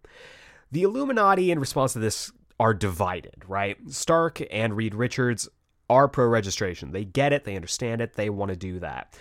The 0.72 0.84
Illuminati, 0.84 1.52
in 1.52 1.60
response 1.60 1.94
to 1.94 2.00
this, 2.00 2.32
are 2.60 2.74
divided, 2.74 3.44
right? 3.48 3.78
Stark 3.90 4.42
and 4.52 4.76
Reed 4.76 4.96
Richards 4.96 5.48
are 5.90 6.08
pro 6.08 6.28
registration. 6.28 6.92
They 6.92 7.06
get 7.06 7.34
it, 7.34 7.44
they 7.44 7.56
understand 7.56 8.02
it, 8.02 8.14
they 8.14 8.30
want 8.30 8.50
to 8.50 8.58
do 8.58 8.80
that. 8.80 9.18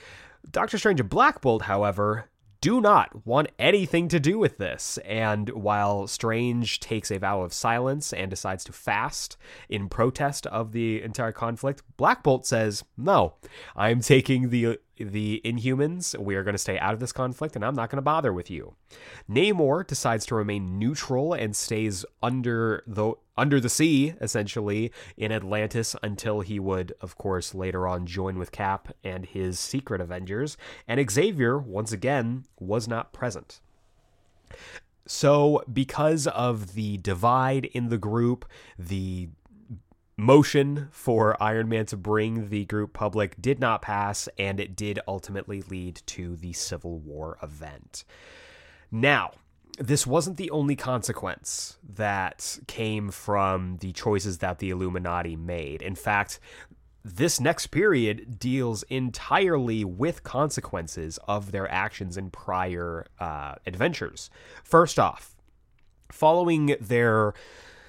Doctor 0.51 0.79
Strange 0.79 1.01
and 1.01 1.09
Black 1.09 1.41
Bolt, 1.41 1.63
however, 1.63 2.31
do 2.61 2.81
not 2.81 3.27
want 3.27 3.51
anything 3.59 4.09
to 4.09 4.19
do 4.19 4.39
with 4.39 4.57
this. 4.57 4.99
And 5.05 5.51
while 5.51 6.07
Strange 6.07 6.81
takes 6.81 7.11
a 7.11 7.19
vow 7.19 7.43
of 7.43 7.53
silence 7.53 8.13
and 8.13 8.31
decides 8.31 8.65
to 8.65 8.73
fast 8.73 9.37
in 9.69 9.91
protest 9.91 10.47
of 10.47 10.73
the 10.73 11.03
entire 11.03 11.33
conflict, 11.33 11.83
Black 11.99 12.23
Bolt 12.23 12.47
says, 12.47 12.83
"No, 12.97 13.35
I'm 13.77 14.01
taking 14.01 14.49
the 14.49 14.79
the 14.97 15.41
Inhumans. 15.45 16.19
We 16.19 16.37
are 16.37 16.43
going 16.43 16.55
to 16.55 16.59
stay 16.59 16.79
out 16.79 16.95
of 16.95 17.01
this 17.01 17.13
conflict, 17.13 17.57
and 17.57 17.65
I'm 17.65 17.75
not 17.75 17.91
going 17.91 17.99
to 17.99 18.03
bother 18.03 18.33
with 18.33 18.51
you." 18.51 18.75
Namor 19.31 19.87
decides 19.87 20.27
to 20.27 20.35
remain 20.35 20.79
neutral 20.79 21.33
and 21.33 21.55
stays 21.55 22.05
under 22.23 22.83
the 22.87 23.15
under 23.37 23.61
the 23.61 23.69
sea, 23.69 24.15
essentially 24.21 24.93
in 25.17 25.33
Atlantis, 25.33 25.97
until 26.03 26.41
he 26.41 26.61
would, 26.61 26.93
of 27.01 27.17
course, 27.19 27.55
later 27.55 27.87
on 27.89 28.07
join 28.07 28.39
with 28.39 28.53
Cap 28.53 28.95
and 29.03 29.27
his 29.27 29.59
secret 29.59 30.01
Avengers. 30.01 30.57
And 30.87 31.11
Xavier, 31.11 31.59
once 31.59 31.93
again, 31.93 32.45
was 32.61 32.87
not 32.87 33.13
present. 33.13 33.61
So, 35.07 35.63
because 35.71 36.27
of 36.29 36.75
the 36.75 36.97
divide 36.99 37.67
in 37.67 37.89
the 37.89 37.99
group, 37.99 38.47
the 38.79 39.29
motion 40.17 40.89
for 40.91 41.41
Iron 41.43 41.69
Man 41.69 41.87
to 41.87 41.97
bring 41.97 42.49
the 42.49 42.65
group 42.67 42.93
public 42.93 43.41
did 43.41 43.59
not 43.59 43.83
pass, 43.83 44.29
and 44.39 44.61
it 44.61 44.77
did 44.77 45.01
ultimately 45.07 45.63
lead 45.63 46.03
to 46.07 46.37
the 46.37 46.53
Civil 46.53 46.99
War 46.99 47.39
event. 47.43 48.05
Now, 48.91 49.33
this 49.79 50.07
wasn't 50.07 50.37
the 50.37 50.51
only 50.51 50.77
consequence 50.77 51.79
that 51.97 52.59
came 52.69 53.11
from 53.11 53.79
the 53.79 53.93
choices 53.93 54.39
that 54.39 54.61
the 54.61 54.71
Illuminati 54.71 55.35
made. 55.35 55.83
In 55.83 55.97
fact, 55.97 56.39
this 57.05 57.41
next 57.41 57.67
period 57.67 58.39
deals 58.39 58.83
entirely 58.85 59.85
with 59.85 60.23
consequences 60.23 61.19
of 61.29 61.53
their 61.53 61.71
actions 61.71 62.17
in 62.17 62.31
prior 62.31 63.07
uh, 63.19 63.57
adventures. 63.67 64.31
First 64.63 64.99
off, 64.99 65.35
following 66.11 66.77
their 66.81 67.35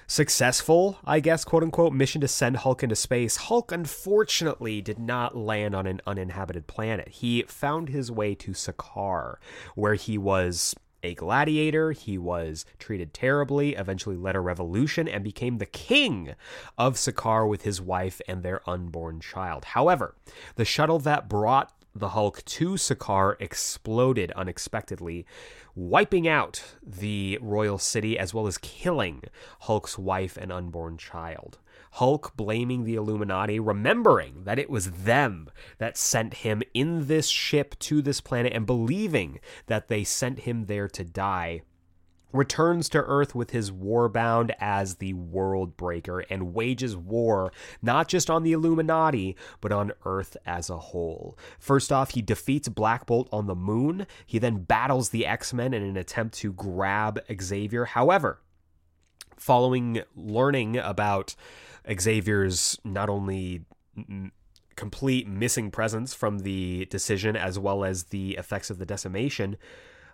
successful, 0.06 0.98
I 1.04 1.20
guess, 1.20 1.44
quote 1.44 1.62
unquote, 1.62 1.92
mission 1.92 2.20
to 2.20 2.28
send 2.28 2.58
Hulk 2.58 2.82
into 2.82 2.96
space, 2.96 3.36
Hulk 3.36 3.72
unfortunately 3.72 4.80
did 4.80 4.98
not 4.98 5.36
land 5.36 5.74
on 5.74 5.86
an 5.86 6.00
uninhabited 6.06 6.66
planet. 6.66 7.08
He 7.08 7.42
found 7.42 7.88
his 7.88 8.10
way 8.10 8.34
to 8.36 8.52
Sakaar, 8.52 9.36
where 9.74 9.94
he 9.94 10.16
was 10.18 10.74
a 11.02 11.14
gladiator. 11.14 11.92
He 11.92 12.18
was 12.18 12.64
treated 12.78 13.14
terribly, 13.14 13.74
eventually 13.74 14.16
led 14.16 14.34
a 14.34 14.40
revolution, 14.40 15.06
and 15.06 15.22
became 15.22 15.58
the 15.58 15.66
king 15.66 16.34
of 16.76 16.94
Sakaar 16.94 17.48
with 17.48 17.62
his 17.62 17.80
wife 17.80 18.20
and 18.26 18.42
their 18.42 18.68
unborn 18.68 19.20
child. 19.20 19.66
However, 19.66 20.16
the 20.56 20.64
shuttle 20.64 20.98
that 21.00 21.28
brought 21.28 21.75
the 21.98 22.10
Hulk 22.10 22.44
to 22.44 22.74
Sakaar 22.74 23.36
exploded 23.40 24.30
unexpectedly, 24.32 25.26
wiping 25.74 26.28
out 26.28 26.62
the 26.82 27.38
royal 27.40 27.78
city 27.78 28.18
as 28.18 28.32
well 28.34 28.46
as 28.46 28.58
killing 28.58 29.22
Hulk's 29.60 29.98
wife 29.98 30.36
and 30.36 30.52
unborn 30.52 30.98
child. 30.98 31.58
Hulk 31.92 32.36
blaming 32.36 32.84
the 32.84 32.94
Illuminati, 32.94 33.58
remembering 33.58 34.44
that 34.44 34.58
it 34.58 34.68
was 34.68 34.90
them 34.90 35.50
that 35.78 35.96
sent 35.96 36.34
him 36.34 36.62
in 36.74 37.06
this 37.06 37.28
ship 37.28 37.78
to 37.80 38.02
this 38.02 38.20
planet 38.20 38.52
and 38.52 38.66
believing 38.66 39.40
that 39.66 39.88
they 39.88 40.04
sent 40.04 40.40
him 40.40 40.66
there 40.66 40.88
to 40.88 41.04
die 41.04 41.62
returns 42.36 42.88
to 42.90 42.98
Earth 42.98 43.34
with 43.34 43.50
his 43.50 43.70
warbound 43.70 44.52
as 44.60 44.96
the 44.96 45.14
World 45.14 45.76
Breaker 45.76 46.20
and 46.30 46.54
wages 46.54 46.96
war 46.96 47.52
not 47.82 48.08
just 48.08 48.30
on 48.30 48.42
the 48.42 48.52
Illuminati, 48.52 49.36
but 49.60 49.72
on 49.72 49.92
Earth 50.04 50.36
as 50.46 50.70
a 50.70 50.78
whole. 50.78 51.38
First 51.58 51.92
off, 51.92 52.10
he 52.10 52.22
defeats 52.22 52.68
Black 52.68 53.06
Bolt 53.06 53.28
on 53.32 53.46
the 53.46 53.54
moon. 53.54 54.06
He 54.26 54.38
then 54.38 54.62
battles 54.62 55.10
the 55.10 55.26
X 55.26 55.52
Men 55.52 55.74
in 55.74 55.82
an 55.82 55.96
attempt 55.96 56.36
to 56.38 56.52
grab 56.52 57.20
Xavier. 57.40 57.86
However, 57.86 58.40
following 59.36 60.02
learning 60.14 60.76
about 60.76 61.34
Xavier's 62.00 62.78
not 62.84 63.08
only 63.08 63.64
complete 64.76 65.26
missing 65.26 65.70
presence 65.70 66.12
from 66.14 66.40
the 66.40 66.84
decision 66.86 67.34
as 67.34 67.58
well 67.58 67.84
as 67.84 68.04
the 68.04 68.36
effects 68.36 68.70
of 68.70 68.78
the 68.78 68.86
decimation, 68.86 69.56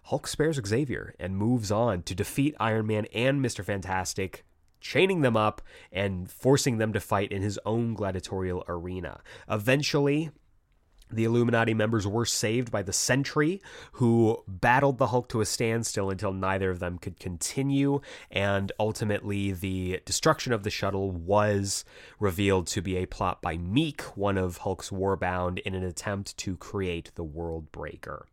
Hulk 0.04 0.26
spares 0.26 0.60
Xavier 0.64 1.14
and 1.18 1.36
moves 1.36 1.70
on 1.70 2.02
to 2.02 2.14
defeat 2.14 2.54
Iron 2.58 2.86
Man 2.86 3.06
and 3.14 3.44
Mr. 3.44 3.64
Fantastic, 3.64 4.44
chaining 4.80 5.20
them 5.20 5.36
up 5.36 5.62
and 5.90 6.30
forcing 6.30 6.78
them 6.78 6.92
to 6.92 7.00
fight 7.00 7.32
in 7.32 7.42
his 7.42 7.58
own 7.64 7.94
gladiatorial 7.94 8.64
arena. 8.68 9.20
Eventually, 9.48 10.30
the 11.12 11.24
Illuminati 11.24 11.74
members 11.74 12.06
were 12.06 12.24
saved 12.24 12.70
by 12.70 12.82
the 12.82 12.92
Sentry, 12.92 13.60
who 13.92 14.42
battled 14.48 14.98
the 14.98 15.08
Hulk 15.08 15.28
to 15.28 15.40
a 15.42 15.46
standstill 15.46 16.10
until 16.10 16.32
neither 16.32 16.70
of 16.70 16.78
them 16.78 16.98
could 16.98 17.20
continue. 17.20 18.00
And 18.30 18.72
ultimately, 18.80 19.52
the 19.52 20.00
destruction 20.04 20.52
of 20.52 20.62
the 20.62 20.70
shuttle 20.70 21.10
was 21.10 21.84
revealed 22.18 22.66
to 22.68 22.80
be 22.80 22.96
a 22.96 23.06
plot 23.06 23.42
by 23.42 23.58
Miek, 23.58 24.00
one 24.16 24.38
of 24.38 24.58
Hulk's 24.58 24.90
Warbound, 24.90 25.58
in 25.60 25.74
an 25.74 25.84
attempt 25.84 26.36
to 26.38 26.56
create 26.56 27.12
the 27.14 27.24
World 27.24 27.70
Breaker. 27.72 28.26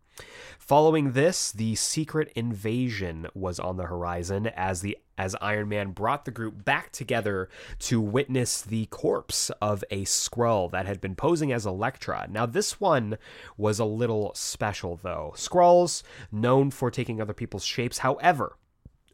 Following 0.58 1.14
this, 1.14 1.52
the 1.52 1.74
secret 1.76 2.32
invasion 2.36 3.28
was 3.34 3.60
on 3.60 3.78
the 3.78 3.88
horizon 3.88 4.48
as 4.48 4.82
the 4.82 4.98
as 5.18 5.36
Iron 5.42 5.68
Man 5.68 5.92
brought 5.92 6.24
the 6.24 6.32
group 6.32 6.64
back 6.64 6.92
together 6.92 7.50
to 7.80 8.00
witness 8.00 8.62
the 8.62 8.86
corpse 8.86 9.50
of 9.62 9.84
a 9.92 10.06
Skrull 10.06 10.72
that 10.72 10.86
had 10.86 11.02
been 11.02 11.16
posing 11.16 11.52
as 11.52 11.66
Elektra. 11.66 12.28
Now 12.30 12.46
this 12.46 12.80
one 12.80 13.18
was 13.58 13.80
a 13.80 13.86
little 13.86 14.32
special 14.36 14.98
though. 15.02 15.34
Skrulls 15.36 16.04
known 16.32 16.72
for 16.72 16.90
taking 16.90 17.20
other 17.20 17.34
people's 17.34 17.66
shapes, 17.66 17.98
however, 17.98 18.56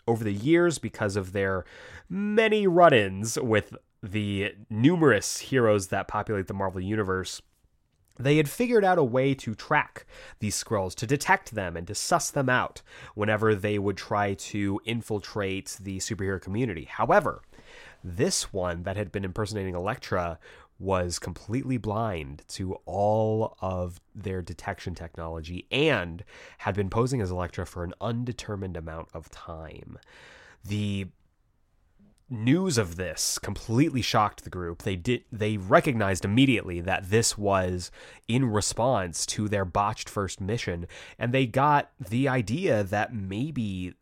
over 0.07 0.23
the 0.23 0.33
years 0.33 0.77
because 0.77 1.15
of 1.15 1.31
their 1.31 1.65
many 2.07 2.67
run-ins 2.67 3.39
with 3.39 3.75
the 4.03 4.53
numerous 4.69 5.39
heroes 5.39 5.87
that 5.87 6.07
populate 6.07 6.45
the 6.47 6.53
Marvel 6.53 6.81
universe, 6.81 7.41
they 8.17 8.37
had 8.37 8.49
figured 8.49 8.83
out 8.85 8.97
a 8.97 9.03
way 9.03 9.33
to 9.35 9.55
track 9.55 10.05
these 10.39 10.61
Skrulls, 10.61 10.95
to 10.95 11.07
detect 11.07 11.55
them 11.55 11.75
and 11.75 11.87
to 11.87 11.95
suss 11.95 12.31
them 12.31 12.49
out 12.49 12.81
whenever 13.13 13.55
they 13.55 13.77
would 13.77 13.97
try 13.97 14.33
to 14.35 14.79
infiltrate 14.85 15.77
the 15.81 15.97
superhero 15.97 16.41
community. 16.41 16.85
However, 16.85 17.41
this 18.03 18.53
one 18.53 18.83
that 18.83 18.97
had 18.97 19.11
been 19.11 19.25
impersonating 19.25 19.75
Elektra 19.75 20.39
was 20.77 21.19
completely 21.19 21.77
blind 21.77 22.43
to 22.49 22.73
all 22.85 23.57
of 23.61 24.01
their 24.13 24.41
detection 24.41 24.93
technology 24.93 25.65
and 25.71 26.23
had 26.59 26.75
been 26.75 26.89
posing 26.89 27.21
as 27.21 27.31
Elektra 27.31 27.65
for 27.65 27.83
an 27.83 27.93
undetermined 28.01 28.75
amount 28.75 29.07
of 29.13 29.29
time. 29.31 29.97
The 30.63 31.07
news 32.29 32.77
of 32.77 32.95
this 32.95 33.37
completely 33.37 34.01
shocked 34.01 34.43
the 34.43 34.49
group. 34.49 34.83
They 34.83 34.95
did 34.95 35.23
they 35.31 35.57
recognized 35.57 36.25
immediately 36.25 36.81
that 36.81 37.09
this 37.09 37.37
was 37.37 37.91
in 38.27 38.45
response 38.45 39.25
to 39.27 39.47
their 39.47 39.65
botched 39.65 40.09
first 40.09 40.41
mission 40.41 40.87
and 41.19 41.33
they 41.33 41.45
got 41.45 41.91
the 41.99 42.27
idea 42.27 42.83
that 42.83 43.13
maybe 43.13 43.93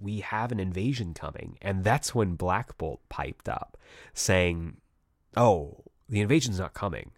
we 0.00 0.20
have 0.20 0.52
an 0.52 0.60
invasion 0.60 1.14
coming. 1.14 1.58
And 1.62 1.84
that's 1.84 2.14
when 2.14 2.34
Black 2.34 2.76
Bolt 2.78 3.00
piped 3.08 3.48
up 3.48 3.76
saying, 4.14 4.78
"Oh, 5.36 5.84
the 6.08 6.20
invasion's 6.20 6.58
not 6.58 6.74
coming. 6.74 7.12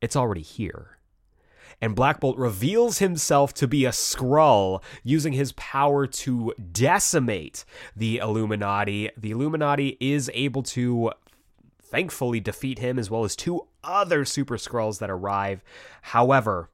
It's 0.00 0.16
already 0.16 0.42
here." 0.42 0.98
And 1.82 1.96
Black 1.96 2.20
Bolt 2.20 2.38
reveals 2.38 2.98
himself 2.98 3.52
to 3.54 3.66
be 3.66 3.84
a 3.84 3.90
Skrull 3.90 4.80
using 5.02 5.32
his 5.32 5.50
power 5.52 6.06
to 6.06 6.54
decimate 6.70 7.64
the 7.96 8.18
Illuminati. 8.18 9.10
The 9.16 9.32
Illuminati 9.32 9.98
is 10.00 10.30
able 10.32 10.62
to 10.62 11.10
thankfully 11.82 12.38
defeat 12.38 12.78
him 12.78 13.00
as 13.00 13.10
well 13.10 13.24
as 13.24 13.34
two 13.34 13.66
other 13.82 14.24
Super 14.24 14.56
Skrulls 14.56 15.00
that 15.00 15.10
arrive. 15.10 15.64
However, 16.02 16.70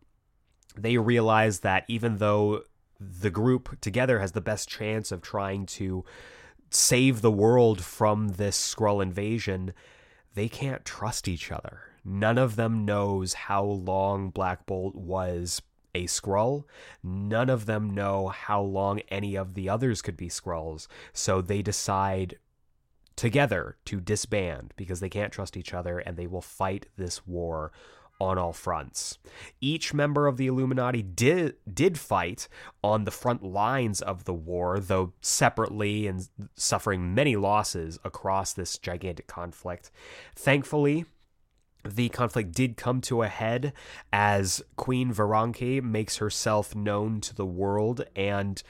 they 0.76 0.98
realize 0.98 1.60
that 1.60 1.84
even 1.88 2.18
though 2.18 2.64
the 3.00 3.30
group 3.30 3.80
together 3.80 4.20
has 4.20 4.32
the 4.32 4.42
best 4.42 4.68
chance 4.68 5.10
of 5.10 5.22
trying 5.22 5.64
to 5.64 6.04
save 6.68 7.22
the 7.22 7.32
world 7.32 7.80
from 7.80 8.28
this 8.28 8.74
Skrull 8.74 9.02
invasion, 9.02 9.72
they 10.34 10.50
can't 10.50 10.84
trust 10.84 11.28
each 11.28 11.50
other. 11.50 11.87
None 12.04 12.38
of 12.38 12.56
them 12.56 12.84
knows 12.84 13.34
how 13.34 13.64
long 13.64 14.30
Black 14.30 14.66
Bolt 14.66 14.94
was 14.94 15.62
a 15.94 16.04
Skrull. 16.04 16.64
None 17.02 17.50
of 17.50 17.66
them 17.66 17.90
know 17.90 18.28
how 18.28 18.62
long 18.62 19.00
any 19.08 19.36
of 19.36 19.54
the 19.54 19.68
others 19.68 20.02
could 20.02 20.16
be 20.16 20.28
Skrulls. 20.28 20.86
So 21.12 21.40
they 21.40 21.62
decide 21.62 22.38
together 23.16 23.76
to 23.84 24.00
disband 24.00 24.72
because 24.76 25.00
they 25.00 25.08
can't 25.08 25.32
trust 25.32 25.56
each 25.56 25.74
other 25.74 25.98
and 25.98 26.16
they 26.16 26.26
will 26.26 26.40
fight 26.40 26.86
this 26.96 27.26
war 27.26 27.72
on 28.20 28.38
all 28.38 28.52
fronts. 28.52 29.18
Each 29.60 29.94
member 29.94 30.26
of 30.26 30.36
the 30.36 30.46
Illuminati 30.48 31.02
did 31.02 31.56
did 31.72 31.98
fight 31.98 32.48
on 32.82 33.04
the 33.04 33.10
front 33.10 33.42
lines 33.42 34.00
of 34.00 34.24
the 34.24 34.34
war, 34.34 34.80
though 34.80 35.12
separately 35.20 36.06
and 36.06 36.28
suffering 36.54 37.14
many 37.14 37.36
losses 37.36 37.98
across 38.04 38.52
this 38.52 38.76
gigantic 38.78 39.26
conflict. 39.26 39.90
Thankfully, 40.34 41.04
the 41.84 42.08
conflict 42.08 42.52
did 42.52 42.76
come 42.76 43.00
to 43.02 43.22
a 43.22 43.28
head 43.28 43.72
as 44.12 44.62
Queen 44.76 45.12
Veranke 45.12 45.82
makes 45.82 46.16
herself 46.16 46.74
known 46.74 47.20
to 47.22 47.34
the 47.34 47.46
world 47.46 48.04
and 48.16 48.62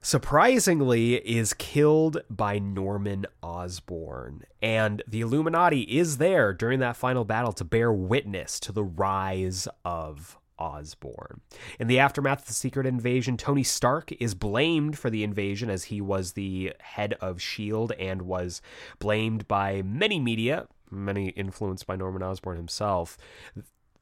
surprisingly 0.00 1.14
is 1.14 1.54
killed 1.54 2.18
by 2.28 2.58
Norman 2.58 3.24
Osborn. 3.42 4.44
And 4.60 5.02
the 5.08 5.22
Illuminati 5.22 5.82
is 5.82 6.18
there 6.18 6.52
during 6.52 6.80
that 6.80 6.96
final 6.96 7.24
battle 7.24 7.52
to 7.54 7.64
bear 7.64 7.92
witness 7.92 8.60
to 8.60 8.72
the 8.72 8.84
rise 8.84 9.66
of 9.84 10.36
Osborn. 10.58 11.40
In 11.80 11.88
the 11.88 11.98
aftermath 11.98 12.40
of 12.40 12.46
the 12.46 12.52
secret 12.52 12.86
invasion, 12.86 13.36
Tony 13.36 13.62
Stark 13.62 14.12
is 14.20 14.34
blamed 14.34 14.98
for 14.98 15.10
the 15.10 15.24
invasion 15.24 15.70
as 15.70 15.84
he 15.84 16.00
was 16.00 16.32
the 16.32 16.74
head 16.80 17.14
of 17.20 17.36
S.H.I.E.L.D. 17.36 17.94
and 17.98 18.22
was 18.22 18.60
blamed 18.98 19.48
by 19.48 19.82
many 19.82 20.20
media, 20.20 20.68
many 20.90 21.28
influenced 21.30 21.86
by 21.86 21.96
Norman 21.96 22.22
Osborn 22.22 22.56
himself, 22.56 23.18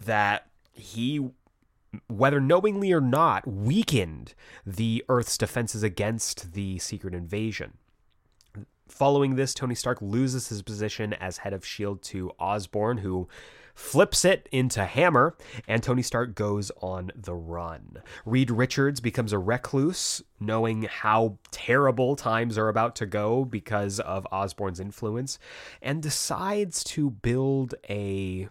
that 0.01 0.49
he 0.72 1.30
whether 2.09 2.41
knowingly 2.41 2.93
or 2.93 3.01
not, 3.01 3.47
weakened 3.47 4.35
the 4.64 5.05
Earth's 5.09 5.37
defenses 5.37 5.83
against 5.83 6.55
the 6.55 6.78
secret 6.78 7.14
invasion. 7.14 7.74
Following 8.89 9.37
this, 9.37 9.55
Tony 9.55 9.74
Stark 9.74 9.99
loses 10.01 10.49
his 10.49 10.62
position 10.62 11.12
as 11.14 11.39
head 11.39 11.53
of 11.53 11.62
S.H.I.E.L.D. 11.62 12.01
to 12.05 12.30
Osborn, 12.39 12.99
who 12.99 13.28
flips 13.74 14.24
it 14.24 14.48
into 14.52 14.84
Hammer, 14.84 15.36
and 15.66 15.82
Tony 15.82 16.02
Stark 16.02 16.34
goes 16.34 16.70
on 16.80 17.10
the 17.14 17.34
run. 17.34 18.02
Reed 18.24 18.50
Richards 18.50 19.00
becomes 19.00 19.32
a 19.32 19.38
recluse, 19.38 20.22
knowing 20.40 20.82
how 20.82 21.38
terrible 21.50 22.16
times 22.16 22.58
are 22.58 22.68
about 22.68 22.96
to 22.96 23.06
go 23.06 23.44
because 23.44 24.00
of 24.00 24.26
Osborn's 24.32 24.80
influence, 24.80 25.38
and 25.80 26.02
decides 26.02 26.84
to 26.84 27.10
build 27.10 27.74
a 27.88 28.48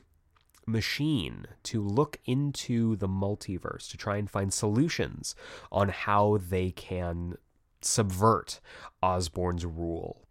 machine 0.65 1.45
to 1.63 1.81
look 1.81 2.19
into 2.25 2.95
the 2.95 3.07
multiverse 3.07 3.89
to 3.89 3.97
try 3.97 4.17
and 4.17 4.29
find 4.29 4.53
solutions 4.53 5.35
on 5.71 5.89
how 5.89 6.37
they 6.37 6.71
can 6.71 7.35
subvert 7.81 8.59
Osborn's 9.01 9.65
rule. 9.65 10.21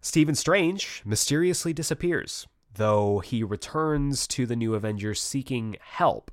Stephen 0.00 0.36
Strange 0.36 1.02
mysteriously 1.04 1.72
disappears, 1.72 2.46
though 2.76 3.18
he 3.20 3.42
returns 3.42 4.26
to 4.28 4.46
the 4.46 4.56
new 4.56 4.74
Avengers 4.74 5.20
seeking 5.20 5.76
help 5.80 6.30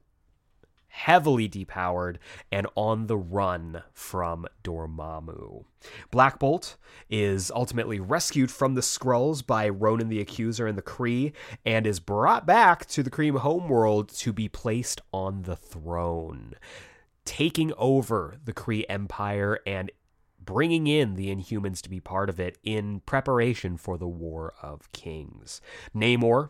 heavily 0.93 1.49
depowered 1.49 2.17
and 2.51 2.67
on 2.75 3.07
the 3.07 3.17
run 3.17 3.81
from 3.93 4.45
Dormammu. 4.63 5.65
Black 6.11 6.37
Bolt 6.37 6.77
is 7.09 7.51
ultimately 7.55 7.99
rescued 7.99 8.51
from 8.51 8.75
the 8.75 8.81
Skrulls 8.81 9.45
by 9.45 9.67
Ronan 9.69 10.09
the 10.09 10.21
Accuser 10.21 10.67
and 10.67 10.77
the 10.77 10.83
Kree 10.83 11.33
and 11.65 11.87
is 11.87 11.99
brought 11.99 12.45
back 12.45 12.85
to 12.89 13.01
the 13.01 13.09
Kree 13.09 13.35
homeworld 13.35 14.09
to 14.09 14.31
be 14.31 14.47
placed 14.47 15.01
on 15.11 15.41
the 15.41 15.55
throne, 15.55 16.53
taking 17.25 17.73
over 17.75 18.37
the 18.45 18.53
Kree 18.53 18.85
Empire 18.87 19.59
and 19.65 19.91
bringing 20.45 20.87
in 20.87 21.15
the 21.15 21.33
Inhumans 21.33 21.81
to 21.81 21.89
be 21.89 21.99
part 21.99 22.29
of 22.29 22.39
it 22.39 22.57
in 22.63 23.01
preparation 23.01 23.77
for 23.77 23.97
the 23.97 24.07
War 24.07 24.53
of 24.61 24.91
Kings. 24.91 25.61
Namor 25.95 26.49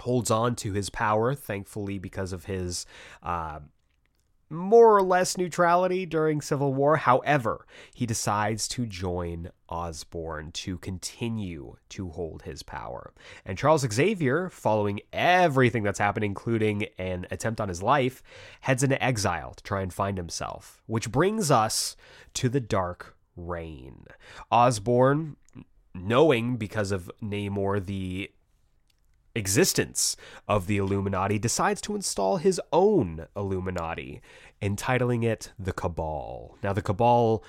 holds 0.00 0.30
on 0.30 0.56
to 0.56 0.72
his 0.72 0.90
power, 0.90 1.34
thankfully, 1.34 1.98
because 1.98 2.32
of 2.32 2.44
his 2.44 2.86
uh, 3.22 3.60
more 4.50 4.96
or 4.96 5.02
less 5.02 5.36
neutrality 5.36 6.06
during 6.06 6.40
Civil 6.40 6.74
War. 6.74 6.96
However, 6.96 7.66
he 7.92 8.06
decides 8.06 8.68
to 8.68 8.86
join 8.86 9.50
Osborn 9.68 10.52
to 10.52 10.78
continue 10.78 11.76
to 11.90 12.10
hold 12.10 12.42
his 12.42 12.62
power. 12.62 13.12
And 13.44 13.58
Charles 13.58 13.86
Xavier, 13.90 14.48
following 14.50 15.00
everything 15.12 15.82
that's 15.82 15.98
happened, 15.98 16.24
including 16.24 16.86
an 16.98 17.26
attempt 17.30 17.60
on 17.60 17.68
his 17.68 17.82
life, 17.82 18.22
heads 18.60 18.82
into 18.82 19.02
exile 19.02 19.54
to 19.54 19.64
try 19.64 19.82
and 19.82 19.92
find 19.92 20.16
himself, 20.16 20.82
which 20.86 21.10
brings 21.10 21.50
us 21.50 21.96
to 22.34 22.48
the 22.48 22.60
Dark 22.60 23.13
Reign. 23.36 24.06
Osborn, 24.50 25.36
knowing 25.94 26.56
because 26.56 26.92
of 26.92 27.10
Namor 27.22 27.84
the 27.84 28.30
existence 29.34 30.16
of 30.46 30.66
the 30.66 30.76
Illuminati, 30.76 31.38
decides 31.38 31.80
to 31.82 31.94
install 31.94 32.36
his 32.36 32.60
own 32.72 33.26
Illuminati, 33.36 34.20
entitling 34.62 35.22
it 35.22 35.52
the 35.58 35.72
Cabal. 35.72 36.56
Now, 36.62 36.72
the 36.72 36.82
Cabal 36.82 37.42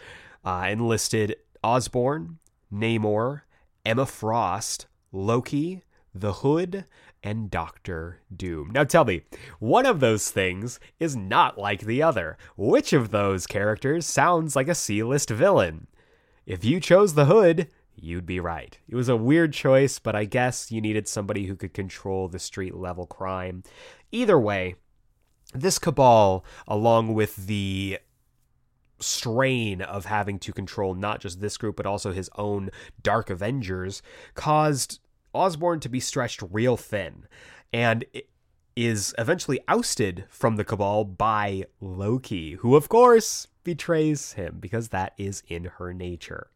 uh, 0.44 0.68
enlisted 0.70 1.36
Osborn, 1.64 2.40
Namor, 2.74 3.42
Emma 3.86 4.06
Frost, 4.06 4.88
Loki, 5.12 5.84
the 6.14 6.34
Hood, 6.34 6.86
and 7.26 7.50
Doctor 7.50 8.20
Doom. 8.34 8.70
Now 8.72 8.84
tell 8.84 9.04
me, 9.04 9.24
one 9.58 9.88
of 9.88 10.00
those 10.00 10.30
things 10.30 10.80
is 11.00 11.16
not 11.16 11.58
like 11.58 11.82
the 11.82 12.04
other. 12.04 12.38
Which 12.56 12.94
of 12.94 13.10
those 13.10 13.48
characters 13.48 14.06
sounds 14.06 14.56
like 14.56 14.68
a 14.68 14.76
C 14.76 15.02
list 15.02 15.32
villain? 15.32 15.88
If 16.46 16.64
you 16.64 16.80
chose 16.80 17.16
the 17.16 17.26
Hood, 17.26 17.68
you'd 17.96 18.28
be 18.28 18.40
right. 18.40 18.78
It 18.88 18.96
was 18.96 19.10
a 19.10 19.18
weird 19.18 19.54
choice, 19.54 19.98
but 19.98 20.16
I 20.16 20.26
guess 20.26 20.72
you 20.72 20.80
needed 20.80 21.08
somebody 21.08 21.48
who 21.48 21.56
could 21.56 21.74
control 21.74 22.28
the 22.28 22.38
street 22.38 22.76
level 22.76 23.08
crime. 23.08 23.64
Either 24.12 24.40
way, 24.40 24.76
this 25.52 25.80
cabal, 25.80 26.46
along 26.68 27.16
with 27.16 27.48
the 27.48 27.98
strain 29.00 29.82
of 29.82 30.06
having 30.06 30.38
to 30.40 30.54
control 30.54 30.94
not 30.94 31.22
just 31.22 31.42
this 31.42 31.58
group, 31.58 31.76
but 31.76 31.88
also 31.88 32.12
his 32.12 32.30
own 32.38 32.70
Dark 33.02 33.32
Avengers, 33.32 34.04
caused 34.36 35.00
Osborn 35.36 35.80
to 35.82 35.90
be 35.90 36.00
stretched 36.00 36.42
real 36.50 36.78
thin. 36.78 37.28
And 37.74 38.06
is 38.76 39.16
eventually 39.18 39.60
ousted 39.68 40.26
from 40.30 40.58
the 40.58 40.64
cabal 40.66 41.06
by 41.06 41.66
Loki, 41.80 42.54
who, 42.54 42.76
of 42.76 42.90
course, 42.90 43.48
betrays 43.64 44.34
him 44.34 44.58
because 44.60 44.90
that 44.90 45.14
is 45.18 45.44
in 45.48 45.66
her 45.78 45.94
nature. 45.94 46.48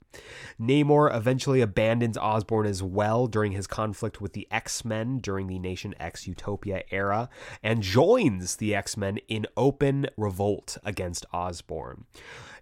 Namor 0.59 1.15
eventually 1.15 1.61
abandons 1.61 2.17
Osborn 2.17 2.65
as 2.65 2.81
well 2.81 3.27
during 3.27 3.51
his 3.51 3.67
conflict 3.67 4.19
with 4.19 4.33
the 4.33 4.47
X 4.49 4.83
Men 4.83 5.19
during 5.19 5.47
the 5.47 5.59
Nation 5.59 5.93
X 5.99 6.27
Utopia 6.27 6.83
era 6.89 7.29
and 7.61 7.83
joins 7.83 8.55
the 8.55 8.73
X 8.73 8.97
Men 8.97 9.19
in 9.27 9.45
open 9.55 10.07
revolt 10.17 10.77
against 10.83 11.25
Osborn. 11.31 12.05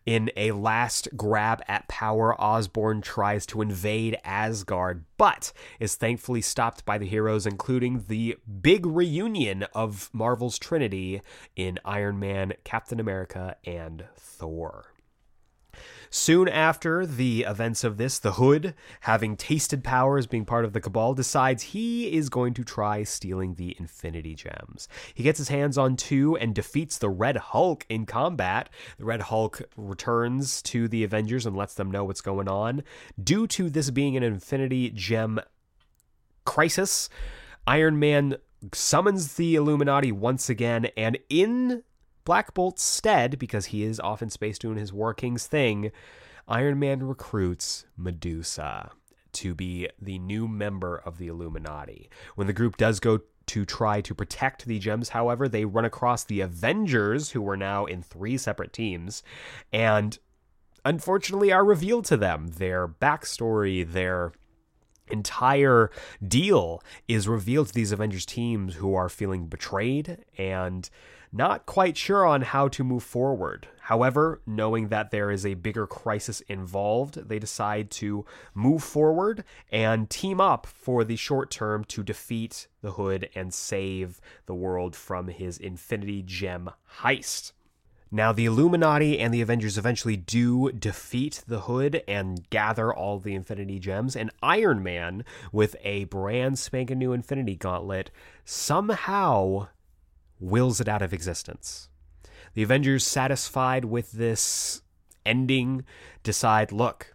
In 0.08 0.32
a 0.38 0.54
last 0.54 1.10
grab 1.18 1.62
at 1.68 1.90
power, 1.90 2.34
Osborn 2.40 3.02
tries 3.02 3.46
to 3.48 3.62
invade 3.62 4.18
Asgard, 4.24 5.04
but 5.18 5.52
is 5.82 5.96
thankfully 5.96 6.40
stopped 6.40 6.86
by 6.86 6.98
the 6.98 7.06
heroes, 7.06 7.46
including 7.46 8.06
the 8.08 8.38
big 8.62 8.86
reunion 8.86 9.64
of 9.76 10.10
Marvel's 10.14 10.58
Trinity 10.58 11.22
in 11.58 11.78
Iron 11.84 12.20
Man, 12.20 12.54
Captain 12.64 13.02
America, 13.02 13.58
and 13.66 14.06
Thor. 14.16 14.94
Soon 16.10 16.48
after 16.48 17.06
the 17.06 17.44
events 17.44 17.84
of 17.84 17.98
this, 17.98 18.20
the 18.20 18.34
Hood, 18.34 18.74
having 19.02 19.36
tasted 19.36 19.84
power 19.84 20.18
as 20.18 20.28
being 20.28 20.46
part 20.46 20.66
of 20.66 20.74
the 20.74 20.82
Cabal, 20.82 21.14
decides 21.14 21.64
he 21.64 22.14
is 22.14 22.30
going 22.30 22.54
to 22.54 22.64
try 22.64 23.04
stealing 23.04 23.56
the 23.56 23.76
Infinity 23.80 24.36
Gems. 24.36 24.88
He 25.14 25.24
gets 25.24 25.38
his 25.38 25.50
hands 25.50 25.78
on 25.78 25.96
two 25.96 26.38
and 26.38 26.56
defeats 26.56 26.98
the 26.98 27.10
Red 27.10 27.38
Hulk 27.38 27.86
in 27.90 28.06
combat. 28.06 28.70
The 28.98 29.06
Red 29.06 29.24
Hulk 29.24 29.62
returns 29.76 30.62
to 30.64 30.88
the 30.88 31.04
Avengers 31.04 31.46
and 31.46 31.56
lets 31.56 31.74
them 31.74 31.92
know 31.92 32.04
what's 32.06 32.22
going 32.22 32.48
on. 32.48 32.84
Due 33.22 33.48
to 33.48 33.70
this 33.70 33.90
being 33.90 34.16
an 34.16 34.24
Infinity 34.24 34.92
Gem 34.92 35.40
crisis, 36.46 37.10
Iron 37.66 38.00
Man 38.00 38.38
summons 38.74 39.34
the 39.34 39.56
Illuminati 39.56 40.12
once 40.12 40.50
again, 40.50 40.86
and 40.98 41.18
in 41.30 41.84
Black 42.28 42.54
Bolt's 42.54 42.84
stead, 42.84 43.40
because 43.40 43.68
he 43.68 43.84
is 43.84 44.02
off 44.02 44.22
in 44.22 44.30
space 44.30 44.60
doing 44.60 44.78
his 44.78 44.92
War 44.92 45.14
King's 45.14 45.48
thing, 45.48 45.94
Iron 46.46 46.78
Man 46.78 47.02
recruits 47.04 47.86
Medusa 47.96 48.92
to 49.32 49.56
be 49.56 49.88
the 50.02 50.20
new 50.20 50.46
member 50.46 50.98
of 50.98 51.20
the 51.20 51.30
Illuminati. 51.30 52.10
When 52.36 52.46
the 52.46 52.52
group 52.52 52.76
does 52.76 53.00
go 53.00 53.22
to 53.46 53.64
try 53.64 54.02
to 54.02 54.14
protect 54.14 54.66
the 54.66 54.78
gems, 54.78 55.08
however, 55.08 55.48
they 55.48 55.64
run 55.64 55.86
across 55.86 56.26
the 56.26 56.42
Avengers, 56.42 57.30
who 57.30 57.48
are 57.48 57.56
now 57.56 57.86
in 57.86 58.02
three 58.02 58.38
separate 58.38 58.74
teams, 58.74 59.24
and 59.72 60.20
unfortunately 60.84 61.54
are 61.54 61.64
revealed 61.64 62.04
to 62.08 62.18
them. 62.18 62.48
Their 62.58 62.90
backstory, 62.90 63.90
their 63.90 64.34
entire 65.10 65.92
deal 66.28 66.84
is 67.08 67.26
revealed 67.26 67.70
to 67.70 67.74
these 67.74 67.94
Avengers 67.94 68.26
teams 68.26 68.76
who 68.76 68.96
are 68.96 69.08
feeling 69.08 69.48
betrayed 69.48 70.26
and 70.38 70.90
not 71.32 71.66
quite 71.66 71.98
sure 71.98 72.26
on 72.26 72.42
how 72.42 72.68
to 72.70 72.84
move 72.84 73.04
forward. 73.04 73.68
However, 73.82 74.42
knowing 74.46 74.90
that 74.90 75.12
there 75.12 75.32
is 75.32 75.46
a 75.46 75.54
bigger 75.54 75.88
crisis 75.88 76.42
involved, 76.42 77.30
they 77.30 77.40
decide 77.40 77.90
to 77.92 78.26
move 78.54 78.84
forward 78.84 79.44
and 79.72 80.10
team 80.10 80.42
up 80.42 80.66
for 80.66 81.04
the 81.04 81.16
short 81.16 81.50
term 81.52 81.84
to 81.86 82.04
defeat 82.04 82.68
the 82.82 82.92
Hood 82.92 83.30
and 83.36 83.54
save 83.54 84.20
the 84.46 84.56
world 84.56 84.96
from 84.96 85.28
his 85.30 85.58
Infinity 85.58 86.22
Gem 86.22 86.70
heist. 87.02 87.54
Now, 88.10 88.32
the 88.32 88.46
Illuminati 88.46 89.20
and 89.20 89.34
the 89.34 89.42
Avengers 89.42 89.78
eventually 89.78 90.16
do 90.16 90.72
defeat 90.72 91.44
the 91.46 91.62
Hood 91.62 92.04
and 92.08 92.50
gather 92.50 92.94
all 92.94 93.20
the 93.20 93.36
Infinity 93.36 93.80
Gems, 93.80 94.16
and 94.16 94.32
Iron 94.42 94.82
Man, 94.82 95.26
with 95.52 95.76
a 95.84 96.06
brand 96.06 96.58
spanking 96.58 97.00
new 97.00 97.12
Infinity 97.12 97.58
Gauntlet, 97.58 98.10
somehow 98.46 99.68
wills 100.40 100.80
it 100.80 100.88
out 100.88 101.02
of 101.02 101.14
existence. 101.14 101.90
The 102.54 102.64
Avengers, 102.64 103.06
satisfied 103.06 103.86
with 103.86 104.12
this 104.12 104.82
ending, 105.26 105.86
decide 106.24 106.72
look, 106.72 107.14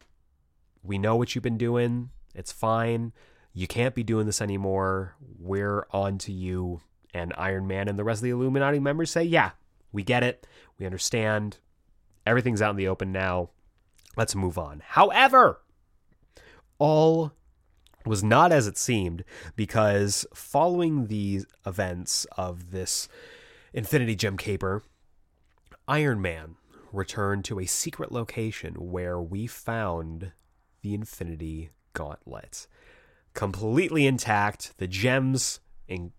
we 0.83 0.99
know 0.99 1.17
what 1.17 1.35
you've 1.35 1.43
been 1.43 1.59
doing. 1.59 2.11
It's 2.35 2.53
fine. 2.53 3.13
You 3.55 3.67
can't 3.67 3.95
be 3.95 4.03
doing 4.03 4.27
this 4.27 4.41
anymore. 4.41 5.17
We're 5.39 5.87
on 5.91 6.19
to 6.19 6.33
you. 6.33 6.81
And 7.15 7.35
Iron 7.37 7.67
Man 7.67 7.89
and 7.89 7.99
the 7.99 8.05
rest 8.05 8.19
of 8.19 8.25
the 8.25 8.31
Illuminati 8.31 8.79
members 8.79 9.11
say, 9.11 9.23
yeah, 9.23 9.51
we 9.93 10.03
get 10.03 10.23
it. 10.23 10.47
We 10.79 10.87
understand. 10.87 11.59
Everything's 12.25 12.63
out 12.63 12.71
in 12.71 12.77
the 12.77 12.89
open 12.89 13.13
now. 13.13 13.51
Let's 14.17 14.35
move 14.35 14.59
on. 14.59 14.83
However, 14.85 15.61
all 16.79 17.33
was 18.07 18.23
not 18.23 18.53
as 18.53 18.67
it 18.67 18.79
seemed 18.79 19.25
because 19.57 20.27
following 20.35 21.07
the 21.07 21.43
events 21.67 22.27
of 22.37 22.71
this 22.71 23.09
Infinity 23.73 24.17
Gem 24.17 24.37
caper, 24.37 24.83
Iron 25.89 26.21
Man 26.21 26.57
returned 26.93 27.45
to 27.47 27.59
a 27.59 27.67
secret 27.67 28.13
location 28.13 28.75
where 28.75 29.21
we 29.21 29.47
found 29.47 30.33
the 30.83 30.95
Infinity 30.95 31.71
Gauntlet. 31.95 32.67
Completely 33.35 34.07
intact, 34.07 34.77
the 34.79 34.87
gems 34.87 35.61
in 35.89 36.13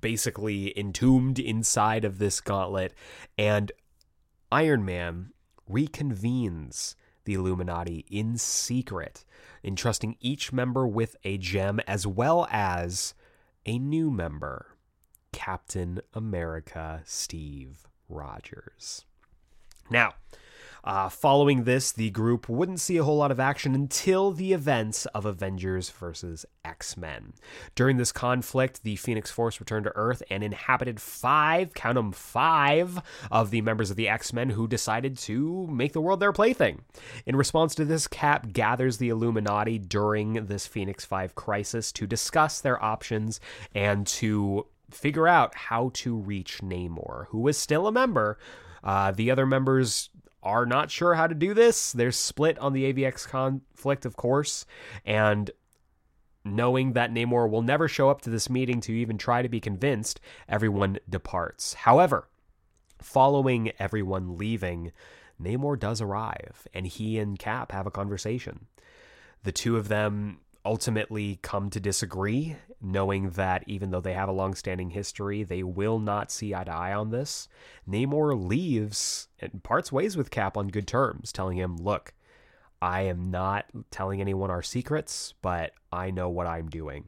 basically 0.00 0.76
entombed 0.78 1.38
inside 1.38 2.04
of 2.04 2.18
this 2.18 2.40
gauntlet, 2.40 2.94
and 3.36 3.72
Iron 4.50 4.84
Man 4.84 5.30
reconvenes 5.68 6.94
the 7.24 7.34
Illuminati 7.34 8.04
in 8.10 8.36
secret, 8.36 9.24
entrusting 9.64 10.16
each 10.20 10.52
member 10.52 10.86
with 10.86 11.16
a 11.24 11.38
gem 11.38 11.80
as 11.86 12.06
well 12.06 12.46
as 12.50 13.14
a 13.64 13.78
new 13.78 14.10
member, 14.10 14.76
Captain 15.32 16.00
America 16.14 17.02
Steve 17.04 17.86
Rogers. 18.08 19.04
Now, 19.90 20.14
uh, 20.84 21.08
following 21.08 21.64
this, 21.64 21.92
the 21.92 22.10
group 22.10 22.48
wouldn't 22.48 22.80
see 22.80 22.96
a 22.96 23.04
whole 23.04 23.16
lot 23.16 23.30
of 23.30 23.40
action 23.40 23.74
until 23.74 24.32
the 24.32 24.52
events 24.52 25.06
of 25.06 25.24
Avengers 25.24 25.90
vs. 25.90 26.44
X 26.64 26.96
Men. 26.96 27.32
During 27.74 27.96
this 27.96 28.12
conflict, 28.12 28.82
the 28.82 28.96
Phoenix 28.96 29.30
Force 29.30 29.60
returned 29.60 29.84
to 29.84 29.92
Earth 29.94 30.22
and 30.30 30.42
inhabited 30.42 31.00
five, 31.00 31.74
count 31.74 31.96
them, 31.96 32.12
five 32.12 33.00
of 33.30 33.50
the 33.50 33.60
members 33.60 33.90
of 33.90 33.96
the 33.96 34.08
X 34.08 34.32
Men 34.32 34.50
who 34.50 34.66
decided 34.66 35.18
to 35.18 35.66
make 35.68 35.92
the 35.92 36.00
world 36.00 36.20
their 36.20 36.32
plaything. 36.32 36.82
In 37.26 37.36
response 37.36 37.74
to 37.76 37.84
this, 37.84 38.06
Cap 38.06 38.52
gathers 38.52 38.98
the 38.98 39.08
Illuminati 39.08 39.78
during 39.78 40.46
this 40.46 40.66
Phoenix 40.66 41.04
5 41.04 41.34
crisis 41.34 41.92
to 41.92 42.06
discuss 42.06 42.60
their 42.60 42.82
options 42.82 43.40
and 43.74 44.06
to 44.06 44.66
figure 44.90 45.28
out 45.28 45.54
how 45.54 45.90
to 45.94 46.16
reach 46.16 46.60
Namor, 46.62 47.26
who 47.28 47.48
is 47.48 47.56
still 47.56 47.86
a 47.86 47.92
member. 47.92 48.38
Uh, 48.84 49.12
the 49.12 49.30
other 49.30 49.46
members 49.46 50.10
are 50.42 50.66
not 50.66 50.90
sure 50.90 51.14
how 51.14 51.26
to 51.26 51.34
do 51.34 51.54
this. 51.54 51.92
They're 51.92 52.12
split 52.12 52.58
on 52.58 52.72
the 52.72 52.92
AVX 52.92 53.28
conflict, 53.28 54.04
of 54.04 54.16
course, 54.16 54.66
and 55.04 55.50
knowing 56.44 56.94
that 56.94 57.12
Namor 57.12 57.48
will 57.48 57.62
never 57.62 57.88
show 57.88 58.10
up 58.10 58.22
to 58.22 58.30
this 58.30 58.50
meeting 58.50 58.80
to 58.82 58.92
even 58.92 59.18
try 59.18 59.42
to 59.42 59.48
be 59.48 59.60
convinced, 59.60 60.20
everyone 60.48 60.98
departs. 61.08 61.74
However, 61.74 62.28
following 63.00 63.72
everyone 63.78 64.36
leaving, 64.36 64.92
Namor 65.40 65.78
does 65.78 66.00
arrive, 66.00 66.66
and 66.74 66.86
he 66.86 67.18
and 67.18 67.38
Cap 67.38 67.72
have 67.72 67.86
a 67.86 67.92
conversation. 67.92 68.66
The 69.44 69.52
two 69.52 69.76
of 69.76 69.88
them 69.88 70.40
ultimately 70.64 71.38
come 71.42 71.70
to 71.70 71.80
disagree, 71.80 72.56
knowing 72.80 73.30
that 73.30 73.64
even 73.66 73.90
though 73.90 74.00
they 74.00 74.12
have 74.14 74.28
a 74.28 74.32
long 74.32 74.54
standing 74.54 74.90
history, 74.90 75.42
they 75.42 75.62
will 75.62 75.98
not 75.98 76.30
see 76.30 76.54
eye 76.54 76.64
to 76.64 76.72
eye 76.72 76.92
on 76.92 77.10
this. 77.10 77.48
Namor 77.88 78.48
leaves 78.48 79.28
and 79.40 79.62
parts 79.62 79.90
ways 79.90 80.16
with 80.16 80.30
Cap 80.30 80.56
on 80.56 80.68
good 80.68 80.86
terms, 80.86 81.32
telling 81.32 81.56
him, 81.56 81.76
Look, 81.76 82.14
I 82.80 83.02
am 83.02 83.30
not 83.30 83.66
telling 83.90 84.20
anyone 84.20 84.50
our 84.50 84.62
secrets, 84.62 85.34
but 85.42 85.72
I 85.92 86.10
know 86.10 86.28
what 86.28 86.46
I'm 86.46 86.68
doing. 86.68 87.06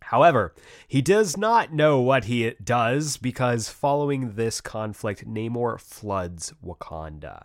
However, 0.00 0.54
he 0.86 1.02
does 1.02 1.36
not 1.36 1.72
know 1.72 2.00
what 2.00 2.24
he 2.24 2.54
does 2.64 3.18
because 3.18 3.68
following 3.68 4.36
this 4.36 4.60
conflict, 4.60 5.26
Namor 5.28 5.78
floods 5.78 6.54
Wakanda 6.64 7.44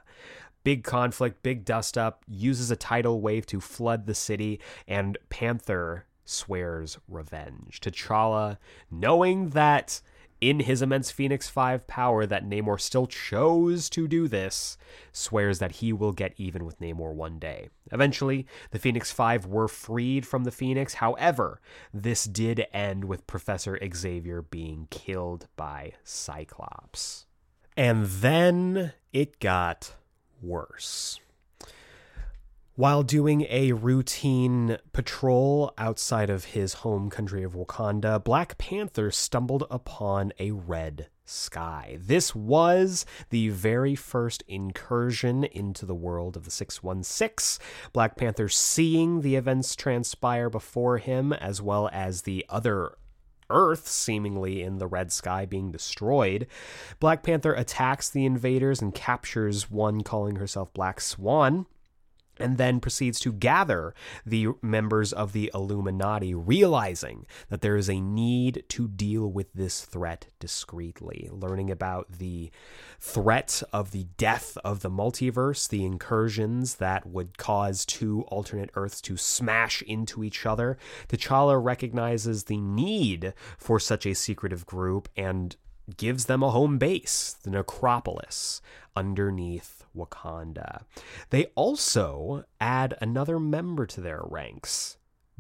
big 0.63 0.83
conflict, 0.83 1.43
big 1.43 1.65
dust 1.65 1.97
up, 1.97 2.23
uses 2.27 2.71
a 2.71 2.75
tidal 2.75 3.21
wave 3.21 3.45
to 3.47 3.59
flood 3.59 4.05
the 4.05 4.15
city, 4.15 4.59
and 4.87 5.17
Panther 5.29 6.05
swears 6.25 6.97
revenge. 7.07 7.79
T'Challa, 7.81 8.57
knowing 8.89 9.49
that 9.49 10.01
in 10.41 10.59
his 10.59 10.81
immense 10.81 11.09
Phoenix 11.09 11.47
5 11.47 11.87
power 11.87 12.25
that 12.25 12.45
Namor 12.45 12.79
still 12.79 13.07
chose 13.07 13.89
to 13.91 14.09
do 14.09 14.27
this, 14.27 14.77
swears 15.13 15.59
that 15.59 15.73
he 15.73 15.93
will 15.93 16.11
get 16.11 16.33
even 16.37 16.65
with 16.65 16.81
Namor 16.81 17.13
one 17.13 17.39
day. 17.39 17.69
Eventually, 17.91 18.45
the 18.71 18.79
Phoenix 18.79 19.09
5 19.11 19.45
were 19.45 19.69
freed 19.69 20.25
from 20.25 20.43
the 20.43 20.51
Phoenix. 20.51 20.95
However, 20.95 21.61
this 21.93 22.25
did 22.25 22.65
end 22.73 23.05
with 23.05 23.25
Professor 23.25 23.79
Xavier 23.93 24.41
being 24.41 24.87
killed 24.91 25.47
by 25.55 25.93
Cyclops. 26.03 27.25
And 27.77 28.05
then 28.05 28.93
it 29.13 29.39
got 29.39 29.95
worse. 30.43 31.19
While 32.75 33.03
doing 33.03 33.45
a 33.51 33.73
routine 33.73 34.77
patrol 34.93 35.73
outside 35.77 36.31
of 36.31 36.45
his 36.45 36.73
home 36.73 37.11
country 37.11 37.43
of 37.43 37.53
Wakanda, 37.53 38.23
Black 38.23 38.57
Panther 38.57 39.11
stumbled 39.11 39.67
upon 39.69 40.33
a 40.39 40.49
red 40.49 41.07
sky. 41.23 41.99
This 42.01 42.33
was 42.33 43.05
the 43.29 43.49
very 43.49 43.93
first 43.93 44.43
incursion 44.47 45.43
into 45.43 45.85
the 45.85 45.93
world 45.93 46.35
of 46.35 46.45
the 46.45 46.51
616. 46.51 47.63
Black 47.93 48.17
Panther 48.17 48.49
seeing 48.49 49.21
the 49.21 49.35
events 49.35 49.75
transpire 49.75 50.49
before 50.49 50.97
him, 50.97 51.31
as 51.31 51.61
well 51.61 51.91
as 51.93 52.23
the 52.23 52.43
other 52.49 52.97
Earth 53.53 53.87
seemingly 53.87 54.61
in 54.61 54.79
the 54.79 54.87
red 54.87 55.11
sky 55.11 55.45
being 55.45 55.71
destroyed. 55.71 56.47
Black 56.99 57.23
Panther 57.23 57.53
attacks 57.53 58.09
the 58.09 58.25
invaders 58.25 58.81
and 58.81 58.93
captures 58.93 59.71
one 59.71 60.01
calling 60.01 60.35
herself 60.35 60.73
Black 60.73 60.99
Swan 60.99 61.65
and 62.39 62.57
then 62.57 62.79
proceeds 62.79 63.19
to 63.19 63.31
gather 63.31 63.93
the 64.25 64.47
members 64.61 65.13
of 65.13 65.33
the 65.33 65.51
Illuminati, 65.53 66.33
realizing 66.33 67.25
that 67.49 67.61
there 67.61 67.75
is 67.75 67.89
a 67.89 67.99
need 67.99 68.63
to 68.69 68.87
deal 68.87 69.31
with 69.31 69.53
this 69.53 69.85
threat 69.85 70.27
discreetly. 70.39 71.29
Learning 71.31 71.69
about 71.69 72.11
the 72.13 72.51
threat 72.99 73.61
of 73.71 73.91
the 73.91 74.07
death 74.17 74.57
of 74.63 74.81
the 74.81 74.89
multiverse, 74.89 75.67
the 75.67 75.85
incursions 75.85 76.75
that 76.75 77.05
would 77.05 77.37
cause 77.37 77.85
two 77.85 78.23
alternate 78.23 78.71
Earths 78.75 79.01
to 79.01 79.17
smash 79.17 79.81
into 79.83 80.23
each 80.23 80.45
other, 80.45 80.77
T'Challa 81.07 81.63
recognizes 81.63 82.45
the 82.45 82.57
need 82.57 83.33
for 83.57 83.79
such 83.79 84.05
a 84.05 84.15
secretive 84.15 84.65
group 84.65 85.09
and 85.15 85.55
gives 85.97 86.25
them 86.25 86.41
a 86.41 86.51
home 86.51 86.77
base, 86.77 87.35
the 87.43 87.51
Necropolis, 87.51 88.61
underneath 88.95 89.82
Wakanda. 89.95 90.83
They 91.29 91.45
also 91.55 92.45
add 92.59 92.95
another 93.01 93.39
member 93.39 93.85
to 93.87 94.01
their 94.01 94.21
ranks, 94.23 94.97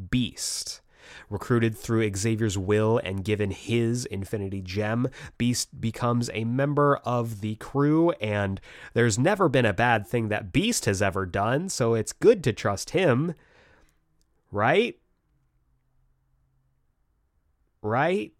Beast. 0.09 0.81
Recruited 1.29 1.77
through 1.77 2.09
Xavier's 2.15 2.57
will 2.57 2.97
and 3.03 3.25
given 3.25 3.51
his 3.51 4.05
Infinity 4.05 4.61
Gem, 4.61 5.09
Beast 5.37 5.81
becomes 5.81 6.29
a 6.33 6.45
member 6.45 6.97
of 6.97 7.41
the 7.41 7.55
crew, 7.55 8.11
and 8.11 8.61
there's 8.93 9.19
never 9.19 9.49
been 9.49 9.65
a 9.65 9.73
bad 9.73 10.07
thing 10.07 10.29
that 10.29 10.53
Beast 10.53 10.85
has 10.85 11.01
ever 11.01 11.25
done, 11.25 11.69
so 11.69 11.93
it's 11.93 12.13
good 12.13 12.43
to 12.45 12.53
trust 12.53 12.91
him. 12.91 13.33
Right? 14.51 14.99
Right? 17.81 18.31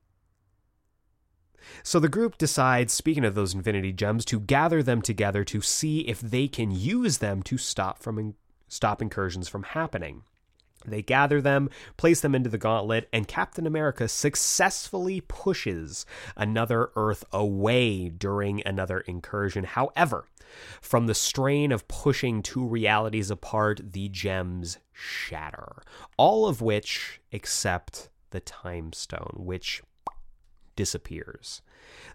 So 1.84 1.99
the 1.99 2.09
group 2.09 2.38
decides, 2.38 2.93
speaking 2.93 3.26
of 3.26 3.36
those 3.36 3.53
Infinity 3.53 3.93
Gems, 3.93 4.26
to 4.26 4.39
gather 4.39 4.84
them 4.84 5.01
together 5.01 5.43
to 5.45 5.61
see 5.61 6.01
if 6.01 6.20
they 6.20 6.47
can 6.47 6.72
use 6.72 7.20
them 7.20 7.43
to 7.43 7.57
stop 7.57 7.99
from 7.99 8.20
in- 8.20 8.36
stop 8.68 9.01
incursions 9.01 9.47
from 9.47 9.64
happening. 9.64 10.24
They 10.86 11.01
gather 11.01 11.41
them, 11.41 11.70
place 11.97 12.22
them 12.22 12.36
into 12.36 12.49
the 12.49 12.57
gauntlet, 12.57 13.07
and 13.14 13.28
Captain 13.28 13.66
America 13.66 14.07
successfully 14.07 15.22
pushes 15.22 16.05
another 16.36 16.91
Earth 16.95 17.24
away 17.32 18.09
during 18.09 18.61
another 18.66 18.99
incursion. 18.99 19.64
However, 19.64 20.26
from 20.82 21.07
the 21.07 21.16
strain 21.16 21.72
of 21.72 21.88
pushing 21.88 22.41
two 22.41 22.66
realities 22.66 23.32
apart, 23.32 23.93
the 23.93 24.09
gems 24.09 24.78
shatter. 24.91 25.82
All 26.18 26.47
of 26.47 26.61
which, 26.61 27.22
except 27.32 28.09
the 28.32 28.41
Time 28.41 28.93
Stone, 28.93 29.36
which 29.38 29.82
disappears. 30.76 31.61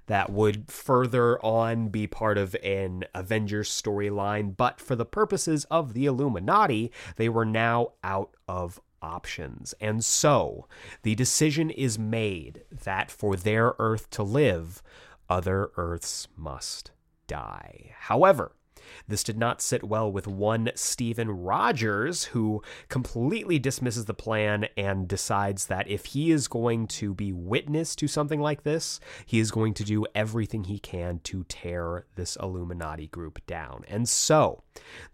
That 0.06 0.30
would 0.30 0.70
further 0.70 1.38
on 1.44 1.88
be 1.88 2.06
part 2.06 2.38
of 2.38 2.56
an 2.62 3.04
Avengers 3.14 3.70
storyline, 3.70 4.56
but 4.56 4.80
for 4.80 4.96
the 4.96 5.04
purposes 5.04 5.66
of 5.70 5.92
the 5.92 6.06
Illuminati, 6.06 6.90
they 7.16 7.28
were 7.28 7.44
now 7.44 7.92
out 8.02 8.34
of 8.48 8.80
options. 9.02 9.74
And 9.80 10.04
so 10.04 10.66
the 11.02 11.14
decision 11.14 11.70
is 11.70 11.98
made 11.98 12.64
that 12.70 13.10
for 13.10 13.36
their 13.36 13.74
Earth 13.78 14.10
to 14.10 14.22
live, 14.22 14.82
other 15.28 15.70
Earths 15.76 16.28
must 16.36 16.90
die. 17.26 17.94
However, 17.98 18.52
this 19.06 19.22
did 19.22 19.38
not 19.38 19.60
sit 19.62 19.84
well 19.84 20.10
with 20.10 20.26
one 20.26 20.70
Stephen 20.74 21.30
Rogers, 21.30 22.24
who 22.24 22.62
completely 22.88 23.58
dismisses 23.58 24.04
the 24.04 24.14
plan 24.14 24.68
and 24.76 25.08
decides 25.08 25.66
that 25.66 25.88
if 25.88 26.06
he 26.06 26.30
is 26.30 26.48
going 26.48 26.86
to 26.88 27.14
be 27.14 27.32
witness 27.32 27.96
to 27.96 28.08
something 28.08 28.40
like 28.40 28.62
this, 28.62 29.00
he 29.26 29.38
is 29.38 29.50
going 29.50 29.74
to 29.74 29.84
do 29.84 30.06
everything 30.14 30.64
he 30.64 30.78
can 30.78 31.20
to 31.24 31.44
tear 31.48 32.06
this 32.14 32.36
Illuminati 32.36 33.08
group 33.08 33.44
down. 33.46 33.84
And 33.88 34.08
so, 34.08 34.62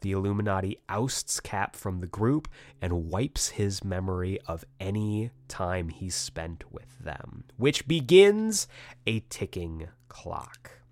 the 0.01 0.12
Illuminati 0.12 0.79
ousts 0.89 1.41
Cap 1.41 1.77
from 1.77 2.01
the 2.01 2.07
group 2.07 2.49
and 2.81 3.11
wipes 3.11 3.51
his 3.51 3.85
memory 3.85 4.39
of 4.47 4.64
any 4.81 5.31
time 5.49 5.89
he 5.89 6.11
spent 6.11 6.64
with 6.72 6.99
them, 7.01 7.45
which 7.57 7.87
begins 7.87 8.68
a 9.07 9.20
ticking 9.29 9.89
clock. 10.09 10.84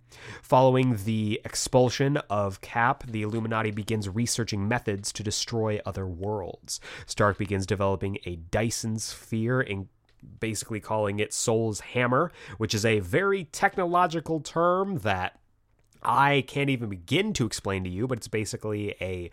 Following 0.42 0.98
the 1.04 1.40
expulsion 1.44 2.16
of 2.28 2.60
Cap, 2.60 3.04
the 3.06 3.22
Illuminati 3.22 3.70
begins 3.70 4.08
researching 4.08 4.66
methods 4.68 5.12
to 5.12 5.22
destroy 5.22 5.80
other 5.84 6.06
worlds. 6.06 6.80
Stark 7.06 7.38
begins 7.38 7.66
developing 7.66 8.18
a 8.24 8.36
Dyson 8.36 8.98
sphere 8.98 9.60
in 9.60 9.88
basically 10.40 10.80
calling 10.80 11.18
it 11.18 11.32
Sol's 11.32 11.80
Hammer, 11.80 12.30
which 12.58 12.74
is 12.74 12.84
a 12.84 13.00
very 13.00 13.44
technological 13.44 14.40
term 14.40 14.98
that 14.98 15.38
I 16.02 16.44
can't 16.46 16.70
even 16.70 16.88
begin 16.88 17.32
to 17.34 17.46
explain 17.46 17.84
to 17.84 17.90
you, 17.90 18.06
but 18.06 18.18
it's 18.18 18.28
basically 18.28 18.96
a 19.00 19.30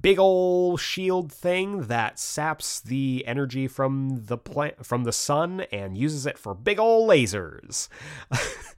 big 0.00 0.18
old 0.18 0.80
shield 0.80 1.32
thing 1.32 1.82
that 1.82 2.18
saps 2.18 2.80
the 2.80 3.24
energy 3.26 3.68
from 3.68 4.24
the 4.26 4.38
plant 4.38 4.84
from 4.84 5.04
the 5.04 5.12
sun 5.12 5.62
and 5.72 5.96
uses 5.96 6.26
it 6.26 6.38
for 6.38 6.54
big 6.54 6.78
old 6.78 7.08
lasers. 7.08 7.88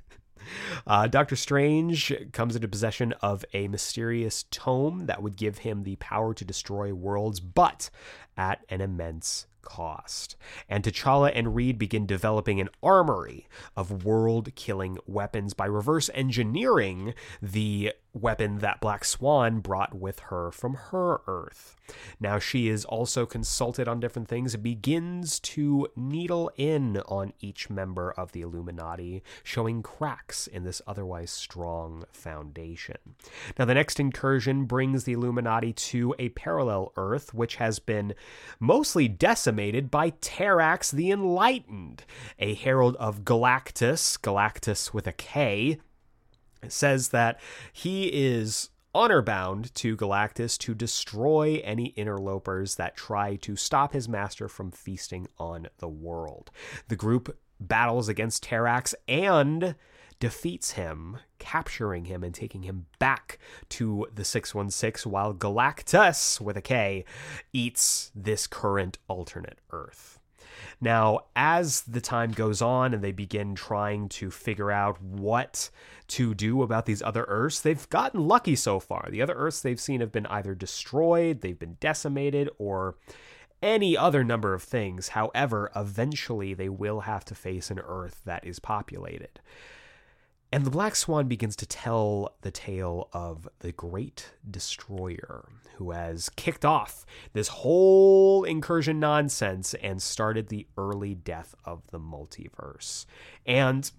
Uh, 0.86 1.06
Doctor 1.06 1.36
Strange 1.36 2.12
comes 2.32 2.54
into 2.54 2.68
possession 2.68 3.12
of 3.20 3.44
a 3.52 3.68
mysterious 3.68 4.44
tome 4.50 5.06
that 5.06 5.22
would 5.22 5.36
give 5.36 5.58
him 5.58 5.82
the 5.82 5.96
power 5.96 6.34
to 6.34 6.44
destroy 6.44 6.92
worlds, 6.92 7.40
but 7.40 7.90
at 8.36 8.64
an 8.68 8.80
immense 8.80 9.46
cost. 9.62 10.36
And 10.68 10.84
T'Challa 10.84 11.32
and 11.34 11.54
Reed 11.54 11.78
begin 11.78 12.06
developing 12.06 12.60
an 12.60 12.68
armory 12.82 13.48
of 13.76 14.04
world 14.04 14.54
killing 14.54 14.98
weapons 15.06 15.54
by 15.54 15.66
reverse 15.66 16.10
engineering 16.14 17.14
the 17.40 17.92
weapon 18.12 18.58
that 18.58 18.80
Black 18.80 19.04
Swan 19.04 19.60
brought 19.60 19.94
with 19.94 20.18
her 20.20 20.50
from 20.50 20.74
her 20.74 21.20
Earth. 21.26 21.76
Now 22.20 22.38
she 22.38 22.68
is 22.68 22.84
also 22.84 23.26
consulted 23.26 23.88
on 23.88 24.00
different 24.00 24.28
things, 24.28 24.56
begins 24.56 25.40
to 25.40 25.88
needle 25.96 26.50
in 26.56 26.98
on 27.08 27.32
each 27.40 27.70
member 27.70 28.12
of 28.12 28.32
the 28.32 28.42
Illuminati, 28.42 29.22
showing 29.42 29.82
cracks 29.82 30.46
in 30.46 30.64
this 30.64 30.82
otherwise 30.86 31.30
strong 31.30 32.04
foundation. 32.12 32.96
Now, 33.58 33.64
the 33.64 33.74
next 33.74 33.98
incursion 33.98 34.64
brings 34.64 35.04
the 35.04 35.12
Illuminati 35.12 35.72
to 35.72 36.14
a 36.18 36.30
parallel 36.30 36.92
Earth, 36.96 37.34
which 37.34 37.56
has 37.56 37.78
been 37.78 38.14
mostly 38.60 39.08
decimated 39.08 39.90
by 39.90 40.10
Terrax 40.10 40.90
the 40.90 41.10
Enlightened, 41.10 42.04
a 42.38 42.54
herald 42.54 42.96
of 42.96 43.24
Galactus, 43.24 44.18
Galactus 44.20 44.92
with 44.92 45.06
a 45.06 45.12
K, 45.12 45.78
says 46.68 47.08
that 47.08 47.40
he 47.72 48.06
is 48.06 48.70
honor 48.94 49.22
bound 49.22 49.74
to 49.74 49.96
Galactus 49.96 50.58
to 50.58 50.74
destroy 50.74 51.60
any 51.64 51.94
interlopers 51.96 52.74
that 52.76 52.96
try 52.96 53.36
to 53.36 53.56
stop 53.56 53.92
his 53.92 54.08
master 54.08 54.48
from 54.48 54.70
feasting 54.70 55.26
on 55.38 55.68
the 55.78 55.88
world. 55.88 56.50
The 56.88 56.96
group 56.96 57.38
battles 57.58 58.08
against 58.08 58.44
Terrax 58.44 58.94
and 59.08 59.74
defeats 60.20 60.72
him, 60.72 61.18
capturing 61.38 62.04
him 62.04 62.22
and 62.22 62.34
taking 62.34 62.62
him 62.62 62.86
back 62.98 63.38
to 63.68 64.06
the 64.14 64.24
616 64.24 65.10
while 65.10 65.34
Galactus 65.34 66.40
with 66.40 66.56
a 66.56 66.62
K 66.62 67.04
eats 67.52 68.12
this 68.14 68.46
current 68.46 68.98
alternate 69.08 69.58
Earth. 69.70 70.20
Now, 70.80 71.20
as 71.34 71.82
the 71.82 72.00
time 72.00 72.32
goes 72.32 72.62
on 72.62 72.94
and 72.94 73.02
they 73.02 73.12
begin 73.12 73.54
trying 73.54 74.08
to 74.10 74.30
figure 74.30 74.70
out 74.70 75.00
what 75.02 75.70
to 76.12 76.34
do 76.34 76.62
about 76.62 76.86
these 76.86 77.02
other 77.02 77.24
Earths, 77.26 77.60
they've 77.60 77.88
gotten 77.88 78.28
lucky 78.28 78.54
so 78.56 78.78
far. 78.78 79.08
The 79.10 79.22
other 79.22 79.34
Earths 79.34 79.60
they've 79.60 79.80
seen 79.80 80.00
have 80.00 80.12
been 80.12 80.26
either 80.26 80.54
destroyed, 80.54 81.40
they've 81.40 81.58
been 81.58 81.78
decimated, 81.80 82.50
or 82.58 82.96
any 83.62 83.96
other 83.96 84.22
number 84.22 84.54
of 84.54 84.62
things. 84.62 85.08
However, 85.08 85.70
eventually 85.74 86.52
they 86.52 86.68
will 86.68 87.00
have 87.00 87.24
to 87.26 87.34
face 87.34 87.70
an 87.70 87.78
Earth 87.78 88.20
that 88.24 88.46
is 88.46 88.58
populated. 88.58 89.40
And 90.54 90.66
the 90.66 90.70
Black 90.70 90.94
Swan 90.96 91.28
begins 91.28 91.56
to 91.56 91.66
tell 91.66 92.34
the 92.42 92.50
tale 92.50 93.08
of 93.14 93.48
the 93.60 93.72
Great 93.72 94.32
Destroyer, 94.48 95.48
who 95.76 95.92
has 95.92 96.28
kicked 96.28 96.66
off 96.66 97.06
this 97.32 97.48
whole 97.48 98.44
incursion 98.44 99.00
nonsense 99.00 99.72
and 99.74 100.02
started 100.02 100.48
the 100.48 100.66
early 100.76 101.14
death 101.14 101.54
of 101.64 101.86
the 101.90 101.98
multiverse. 101.98 103.06
And 103.46 103.90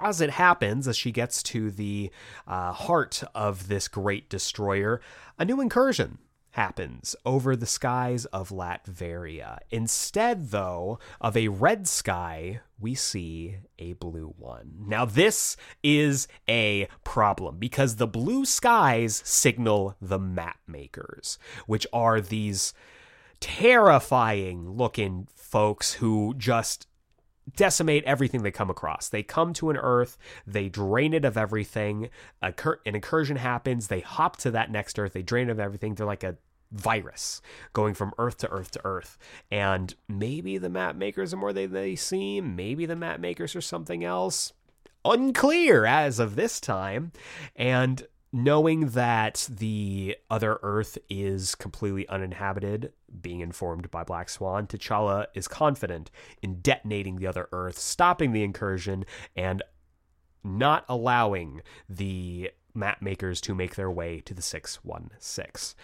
as 0.00 0.20
it 0.20 0.30
happens, 0.30 0.88
as 0.88 0.96
she 0.96 1.12
gets 1.12 1.42
to 1.44 1.70
the 1.70 2.10
uh, 2.46 2.72
heart 2.72 3.22
of 3.34 3.68
this 3.68 3.88
Great 3.88 4.28
Destroyer, 4.28 5.00
a 5.38 5.44
new 5.44 5.60
incursion 5.60 6.18
happens 6.58 7.14
over 7.24 7.54
the 7.54 7.66
skies 7.66 8.24
of 8.26 8.48
Latveria. 8.48 9.58
Instead, 9.70 10.50
though, 10.50 10.98
of 11.20 11.36
a 11.36 11.46
red 11.46 11.86
sky, 11.86 12.60
we 12.80 12.96
see 12.96 13.58
a 13.78 13.92
blue 13.92 14.34
one. 14.36 14.72
Now, 14.84 15.04
this 15.04 15.56
is 15.84 16.26
a 16.48 16.88
problem 17.04 17.58
because 17.58 17.94
the 17.94 18.08
blue 18.08 18.44
skies 18.44 19.22
signal 19.24 19.94
the 20.00 20.18
map 20.18 20.58
makers, 20.66 21.38
which 21.66 21.86
are 21.92 22.20
these 22.20 22.74
terrifying 23.38 24.68
looking 24.68 25.28
folks 25.36 25.94
who 25.94 26.34
just 26.36 26.87
decimate 27.56 28.04
everything 28.04 28.42
they 28.42 28.50
come 28.50 28.70
across. 28.70 29.08
They 29.08 29.22
come 29.22 29.52
to 29.54 29.70
an 29.70 29.76
Earth, 29.76 30.18
they 30.46 30.68
drain 30.68 31.14
it 31.14 31.24
of 31.24 31.36
everything. 31.36 32.10
an 32.42 32.54
incursion 32.84 33.36
happens, 33.36 33.88
they 33.88 34.00
hop 34.00 34.36
to 34.38 34.50
that 34.52 34.70
next 34.70 34.98
Earth, 34.98 35.12
they 35.12 35.22
drain 35.22 35.48
it 35.48 35.52
of 35.52 35.60
everything. 35.60 35.94
They're 35.94 36.06
like 36.06 36.24
a 36.24 36.36
virus 36.70 37.40
going 37.72 37.94
from 37.94 38.12
earth 38.18 38.36
to 38.36 38.48
earth 38.50 38.70
to 38.70 38.80
earth 38.84 39.16
and 39.50 39.94
maybe 40.06 40.58
the 40.58 40.68
map 40.68 40.94
makers 40.94 41.32
are 41.32 41.38
more 41.38 41.52
than 41.52 41.72
they 41.72 41.96
seem 41.96 42.54
maybe 42.54 42.84
the 42.84 42.94
map 42.94 43.20
makers 43.20 43.56
are 43.56 43.60
something 43.62 44.04
else 44.04 44.52
unclear 45.04 45.86
as 45.86 46.18
of 46.18 46.36
this 46.36 46.60
time 46.60 47.10
and 47.56 48.06
knowing 48.32 48.90
that 48.90 49.48
the 49.50 50.16
other 50.30 50.58
earth 50.62 50.98
is 51.08 51.54
completely 51.54 52.06
uninhabited 52.08 52.92
being 53.22 53.40
informed 53.40 53.90
by 53.90 54.04
black 54.04 54.28
swan 54.28 54.66
t'challa 54.66 55.26
is 55.34 55.48
confident 55.48 56.10
in 56.42 56.60
detonating 56.60 57.16
the 57.16 57.26
other 57.26 57.48
earth 57.52 57.78
stopping 57.78 58.32
the 58.32 58.44
incursion 58.44 59.04
and 59.34 59.62
not 60.44 60.84
allowing 60.88 61.62
the 61.88 62.50
map 62.74 63.00
makers 63.00 63.40
to 63.40 63.54
make 63.54 63.74
their 63.74 63.90
way 63.90 64.20
to 64.20 64.34
the 64.34 64.42
616 64.42 65.74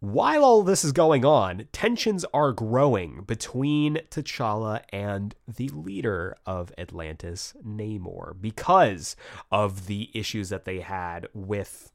while 0.00 0.42
all 0.44 0.62
this 0.62 0.82
is 0.82 0.92
going 0.92 1.26
on, 1.26 1.68
tensions 1.72 2.24
are 2.32 2.52
growing 2.52 3.22
between 3.24 3.96
T'Challa 4.10 4.82
and 4.90 5.34
the 5.46 5.68
leader 5.68 6.34
of 6.46 6.72
Atlantis, 6.78 7.54
Namor, 7.64 8.34
because 8.40 9.14
of 9.52 9.86
the 9.86 10.10
issues 10.14 10.48
that 10.48 10.64
they 10.64 10.80
had 10.80 11.28
with, 11.34 11.92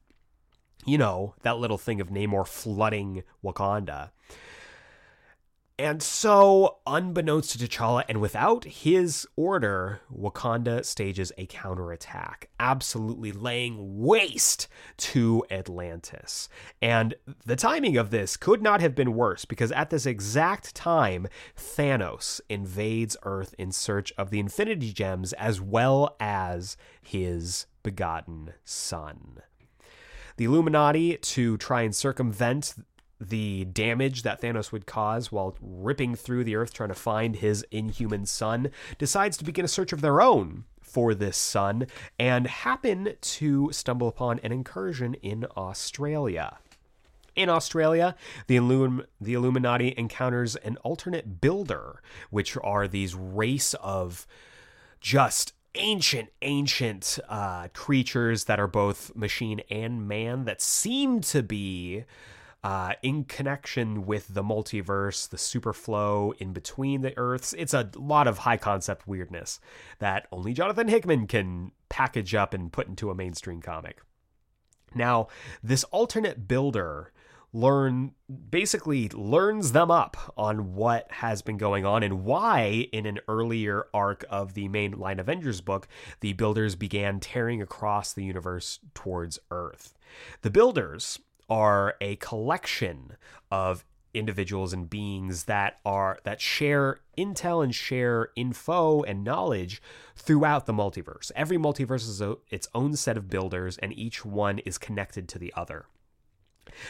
you 0.86 1.00
know, 1.00 1.34
that 1.42 1.58
little 1.58 1.80
thing 1.80 2.00
of 2.00 2.10
Namor 2.10 2.48
flooding 2.48 3.24
Wakanda. 3.44 4.12
And 5.78 6.02
so, 6.02 6.78
unbeknownst 6.88 7.52
to 7.52 7.68
T'Challa 7.68 8.06
and 8.08 8.22
without 8.22 8.64
his 8.64 9.28
order, 9.36 10.00
Wakanda 10.10 10.86
stages 10.86 11.34
a 11.38 11.48
counterattack, 11.48 12.48
absolutely 12.62 13.34
laying 13.34 14.00
waste 14.00 14.70
to 14.98 15.44
Atlantis. 15.52 16.48
And 16.82 17.16
the 17.46 17.58
timing 17.58 17.98
of 17.98 18.10
this 18.10 18.38
could 18.38 18.62
not 18.62 18.80
have 18.80 18.96
been 18.96 19.16
worse 19.16 19.44
because 19.44 19.74
at 19.74 19.90
this 19.90 20.06
exact 20.06 20.76
time, 20.76 21.28
Thanos 21.58 22.40
invades 22.48 23.18
Earth 23.24 23.54
in 23.58 23.74
search 23.74 24.14
of 24.18 24.30
the 24.30 24.40
Infinity 24.40 24.94
Gems 24.94 25.34
as 25.34 25.60
well 25.60 26.16
as 26.22 26.78
his 27.02 27.66
begotten 27.84 28.54
son. 28.64 29.42
The 30.38 30.46
Illuminati, 30.46 31.18
to 31.18 31.58
try 31.58 31.82
and 31.82 31.94
circumvent 31.94 32.76
the 33.20 33.66
damage 33.66 34.24
that 34.24 34.42
Thanos 34.42 34.72
would 34.72 34.86
cause 34.86 35.32
while 35.32 35.56
ripping 35.62 36.16
through 36.16 36.44
the 36.44 36.56
earth 36.56 36.74
trying 36.74 36.90
to 36.90 36.96
find 36.96 37.38
his 37.38 37.66
inhuman 37.72 38.26
son, 38.26 38.72
decides 38.98 39.38
to 39.38 39.44
begin 39.44 39.66
a 39.66 39.70
search 39.70 39.94
of 39.94 40.02
their 40.02 40.22
own 40.22 40.66
for 40.82 41.14
this 41.14 41.38
son 41.38 41.88
and 42.20 42.48
happen 42.48 43.14
to 43.20 43.70
stumble 43.72 44.08
upon 44.08 44.40
an 44.40 44.52
incursion 44.52 45.14
in 45.16 45.46
Australia. 45.58 46.58
In 47.36 47.50
Australia, 47.50 48.16
the, 48.48 48.56
Illum- 48.56 49.06
the 49.20 49.34
Illuminati 49.34 49.94
encounters 49.98 50.56
an 50.58 50.78
alternate 50.78 51.42
builder, 51.42 52.02
which 52.30 52.58
are 52.64 52.88
these 52.88 53.14
race 53.14 53.74
of 53.76 54.26
just 55.02 55.54
ancient, 55.76 56.30
ancient 56.42 57.20
uh, 57.28 57.68
creatures 57.74 58.46
that 58.46 58.60
are 58.60 58.68
both 58.68 59.14
machine 59.16 59.62
and 59.70 60.08
man 60.08 60.46
that 60.46 60.62
seem 60.62 61.20
to 61.20 61.44
be 61.44 62.06
uh, 62.66 62.94
in 63.04 63.24
connection 63.24 64.08
with 64.08 64.34
the 64.34 64.42
multiverse, 64.42 65.30
the 65.30 65.38
superflow 65.38 66.34
in 66.40 66.52
between 66.52 67.02
the 67.02 67.16
Earths. 67.16 67.54
It's 67.54 67.76
a 67.76 67.92
lot 67.96 68.28
of 68.28 68.40
high 68.40 68.58
concept 68.58 69.08
weirdness 69.08 69.60
that 70.00 70.28
only 70.32 70.52
Jonathan 70.52 70.88
Hickman 70.88 71.28
can 71.28 71.74
package 71.90 72.34
up 72.34 72.56
and 72.56 72.74
put 72.74 72.88
into 72.88 73.12
a 73.12 73.16
mainstream 73.16 73.62
comic. 73.62 74.02
Now, 74.96 75.28
this 75.62 75.84
alternate 75.86 76.48
builder 76.48 77.12
learn 77.54 78.14
basically 78.50 79.10
learns 79.10 79.74
them 79.74 79.92
up 79.92 80.34
on 80.36 80.74
what 80.74 81.12
has 81.12 81.44
been 81.44 81.58
going 81.58 81.86
on 81.86 82.02
and 82.02 82.24
why 82.24 82.88
in 82.92 83.06
an 83.06 83.20
earlier 83.28 83.86
arc 83.94 84.26
of 84.28 84.56
the 84.56 84.68
main 84.70 84.94
line 84.94 85.20
Avengers 85.20 85.62
book 85.62 85.88
the 86.22 86.34
builders 86.34 86.76
began 86.76 87.20
tearing 87.20 87.62
across 87.62 88.12
the 88.12 88.24
universe 88.24 88.80
towards 88.96 89.38
Earth. 89.52 89.94
The 90.42 90.50
builders 90.50 91.20
are 91.50 91.96
a 92.02 92.16
collection 92.18 93.18
of 93.52 93.86
individuals 94.14 94.74
and 94.74 94.90
beings 94.90 95.44
that 95.44 95.80
are 95.86 96.20
that 96.24 96.40
share 96.42 97.02
intel 97.18 97.64
and 97.64 97.76
share 97.76 98.30
info 98.36 99.04
and 99.04 99.24
knowledge 99.24 99.82
throughout 100.16 100.66
the 100.66 100.74
multiverse. 100.74 101.32
Every 101.36 101.58
multiverse 101.58 102.08
is 102.08 102.22
a, 102.22 102.38
its 102.50 102.68
own 102.74 102.96
set 102.96 103.18
of 103.18 103.30
builders 103.30 103.78
and 103.78 103.98
each 103.98 104.26
one 104.26 104.60
is 104.60 104.78
connected 104.78 105.28
to 105.30 105.40
the 105.40 105.54
other. 105.56 105.86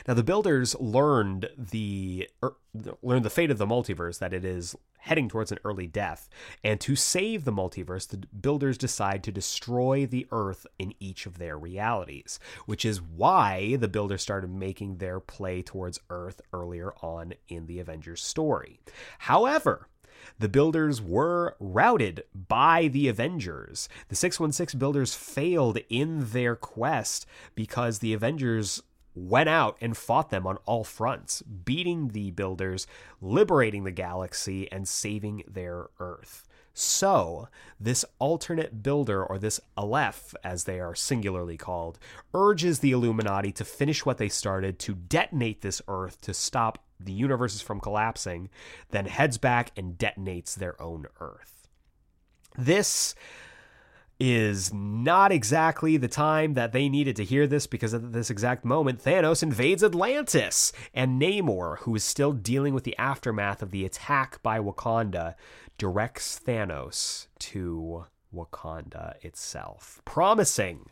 Now 0.08 0.14
the 0.14 0.24
builders 0.24 0.76
learned 0.80 1.50
the 1.58 2.30
er, 2.44 2.56
learned 3.02 3.26
the 3.26 3.30
fate 3.30 3.52
of 3.52 3.58
the 3.58 3.66
multiverse 3.66 4.20
that 4.20 4.34
it 4.34 4.46
is 4.46 4.76
heading 5.06 5.30
towards 5.30 5.52
an 5.52 5.60
early 5.64 5.86
death, 5.86 6.28
and 6.64 6.82
to 6.82 6.96
save 6.96 7.46
the 7.46 7.54
multiverse, 7.54 8.08
the 8.08 8.18
builders 8.18 8.76
decide 8.78 9.24
to 9.24 9.32
destroy 9.32 10.06
the 10.06 10.26
Earth 10.32 10.66
in 10.80 10.94
each 11.00 11.28
of 11.28 11.38
their 11.38 11.58
realities, 11.58 12.40
which 12.66 12.84
is 12.84 13.02
why 13.02 13.76
the 13.76 13.88
builders 13.88 14.24
started 14.24 14.50
making 14.50 14.98
their 14.98 15.20
play 15.20 15.62
towards 15.62 16.00
Earth 16.10 16.42
earlier 16.52 16.92
on 17.04 17.34
in 17.48 17.68
the 17.68 17.80
Avengers 17.80 18.24
story. 18.24 18.80
However, 19.20 19.88
the 20.40 20.50
builders 20.50 21.02
were 21.02 21.56
routed 21.60 22.24
by 22.34 22.88
the 22.88 23.08
Avengers. 23.08 23.88
The 24.10 24.16
616 24.16 24.80
builders 24.80 25.14
failed 25.14 25.78
in 25.88 26.32
their 26.32 26.56
quest 26.56 27.28
because 27.54 28.00
the 28.00 28.14
Avengers 28.14 28.82
went 29.16 29.50
out 29.50 29.78
and 29.82 29.96
fought 29.98 30.30
them 30.30 30.46
on 30.46 30.58
all 30.66 30.84
fronts, 30.84 31.42
beating 31.42 32.10
the 32.10 32.32
builders, 32.32 32.86
liberating 33.22 33.84
the 33.84 33.92
galaxy, 33.92 34.72
and 34.72 34.88
saving 34.88 35.44
their 35.48 35.88
Earth. 36.00 36.48
So, 36.78 37.48
this 37.80 38.04
alternate 38.20 38.84
builder, 38.84 39.24
or 39.24 39.40
this 39.40 39.62
Aleph, 39.78 40.36
as 40.44 40.66
they 40.66 40.82
are 40.82 40.94
singularly 40.94 41.56
called, 41.56 41.98
urges 42.34 42.80
the 42.80 42.92
Illuminati 42.92 43.54
to 43.54 43.64
finish 43.64 44.06
what 44.06 44.18
they 44.18 44.28
started, 44.28 44.78
to 44.80 44.94
detonate 44.94 45.62
this 45.62 45.82
Earth 45.88 46.20
to 46.22 46.34
stop 46.34 46.84
the 47.00 47.14
universes 47.14 47.62
from 47.62 47.80
collapsing, 47.80 48.50
then 48.90 49.06
heads 49.06 49.38
back 49.38 49.72
and 49.78 49.98
detonates 49.98 50.54
their 50.54 50.82
own 50.82 51.06
Earth. 51.22 51.70
This 52.58 53.16
is 54.20 54.74
not 54.74 55.32
exactly 55.32 55.98
the 55.98 56.08
time 56.08 56.54
that 56.54 56.72
they 56.72 56.88
needed 56.88 57.16
to 57.18 57.24
hear 57.24 57.48
this 57.48 57.68
because 57.68 57.94
at 57.94 58.14
this 58.14 58.30
exact 58.30 58.64
moment, 58.64 59.04
Thanos 59.04 59.44
invades 59.44 59.84
Atlantis, 59.84 60.72
and 60.94 61.22
Namor, 61.22 61.80
who 61.80 61.96
is 61.96 62.04
still 62.04 62.32
dealing 62.32 62.74
with 62.74 62.86
the 62.86 62.98
aftermath 62.98 63.62
of 63.62 63.72
the 63.72 63.86
attack 63.86 64.42
by 64.42 64.60
Wakanda, 64.60 65.36
directs 65.78 66.40
Thanos 66.40 67.28
to 67.40 68.06
Wakanda 68.34 69.16
itself, 69.24 70.02
promising 70.06 70.90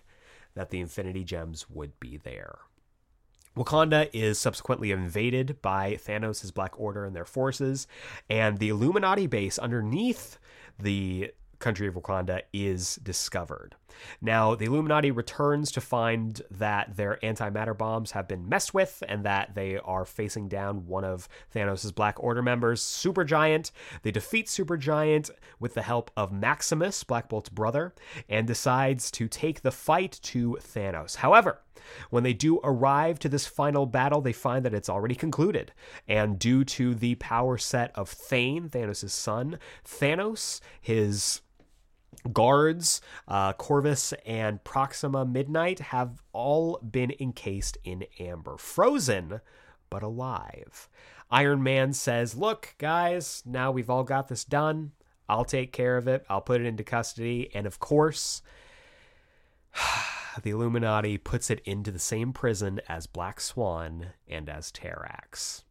that 0.55 0.69
the 0.69 0.81
Infinity 0.81 1.23
Gems 1.23 1.69
would 1.69 1.99
be 1.99 2.17
there. 2.17 2.59
Wakanda 3.55 4.09
is 4.13 4.39
subsequently 4.39 4.91
invaded 4.91 5.61
by 5.61 5.93
Thanos' 5.93 6.53
Black 6.53 6.79
Order 6.79 7.05
and 7.05 7.15
their 7.15 7.25
forces, 7.25 7.87
and 8.29 8.57
the 8.57 8.69
Illuminati 8.69 9.27
base 9.27 9.59
underneath 9.59 10.39
the 10.79 11.31
country 11.63 11.87
of 11.87 11.95
Wakanda 11.95 12.41
is 12.51 12.97
discovered. 12.97 13.75
Now, 14.21 14.53
the 14.55 14.65
Illuminati 14.65 15.11
returns 15.11 15.71
to 15.71 15.81
find 15.81 16.41
that 16.51 16.97
their 16.97 17.19
antimatter 17.23 17.77
bombs 17.77 18.11
have 18.11 18.27
been 18.27 18.49
messed 18.49 18.73
with 18.73 19.01
and 19.07 19.23
that 19.23 19.55
they 19.55 19.77
are 19.77 20.03
facing 20.03 20.47
down 20.49 20.87
one 20.87 21.05
of 21.05 21.29
Thanos' 21.53 21.93
Black 21.93 22.21
Order 22.21 22.41
members, 22.41 22.81
Supergiant. 22.81 23.71
They 24.01 24.11
defeat 24.11 24.47
Supergiant 24.47 25.29
with 25.59 25.73
the 25.73 25.83
help 25.83 26.11
of 26.17 26.33
Maximus, 26.33 27.03
Black 27.03 27.29
Bolt's 27.29 27.49
brother, 27.49 27.93
and 28.27 28.45
decides 28.45 29.09
to 29.11 29.27
take 29.27 29.61
the 29.61 29.71
fight 29.71 30.19
to 30.23 30.57
Thanos. 30.61 31.17
However, 31.17 31.61
when 32.09 32.23
they 32.23 32.33
do 32.33 32.59
arrive 32.63 33.19
to 33.19 33.29
this 33.29 33.47
final 33.47 33.85
battle, 33.85 34.21
they 34.21 34.33
find 34.33 34.65
that 34.65 34.73
it's 34.73 34.89
already 34.89 35.15
concluded. 35.15 35.71
And 36.07 36.39
due 36.39 36.63
to 36.65 36.95
the 36.95 37.15
power 37.15 37.57
set 37.57 37.91
of 37.95 38.09
Thane, 38.09 38.69
Thanos' 38.69 39.09
son, 39.09 39.59
Thanos, 39.85 40.59
his 40.81 41.41
guards, 42.31 43.01
uh, 43.27 43.53
Corvus 43.53 44.13
and 44.25 44.63
Proxima 44.63 45.25
Midnight 45.25 45.79
have 45.79 46.21
all 46.31 46.79
been 46.79 47.13
encased 47.19 47.77
in 47.83 48.05
amber, 48.19 48.57
frozen 48.57 49.41
but 49.89 50.03
alive. 50.03 50.89
Iron 51.29 51.63
Man 51.63 51.93
says, 51.93 52.35
Look, 52.35 52.75
guys, 52.77 53.43
now 53.45 53.71
we've 53.71 53.89
all 53.89 54.03
got 54.03 54.27
this 54.27 54.43
done. 54.43 54.91
I'll 55.27 55.45
take 55.45 55.71
care 55.71 55.97
of 55.97 56.07
it. 56.07 56.25
I'll 56.29 56.41
put 56.41 56.61
it 56.61 56.67
into 56.67 56.83
custody. 56.83 57.49
And 57.53 57.65
of 57.65 57.79
course, 57.79 58.41
the 60.41 60.51
Illuminati 60.51 61.17
puts 61.17 61.49
it 61.49 61.61
into 61.65 61.91
the 61.91 61.99
same 61.99 62.33
prison 62.33 62.81
as 62.87 63.07
Black 63.07 63.39
Swan 63.39 64.07
and 64.27 64.49
as 64.49 64.71
Terrax. 64.71 65.63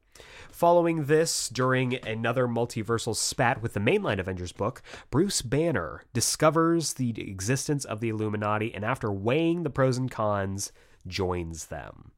Following 0.50 1.06
this, 1.06 1.48
during 1.48 1.94
another 2.06 2.46
multiversal 2.46 3.16
spat 3.16 3.62
with 3.62 3.72
the 3.72 3.80
mainline 3.80 4.20
Avengers 4.20 4.52
book, 4.52 4.82
Bruce 5.10 5.42
Banner 5.42 6.04
discovers 6.12 6.94
the 6.94 7.10
existence 7.18 7.84
of 7.84 8.00
the 8.00 8.10
Illuminati 8.10 8.74
and, 8.74 8.84
after 8.84 9.10
weighing 9.10 9.62
the 9.62 9.70
pros 9.70 9.96
and 9.96 10.10
cons, 10.10 10.72
joins 11.06 11.66
them. 11.66 12.12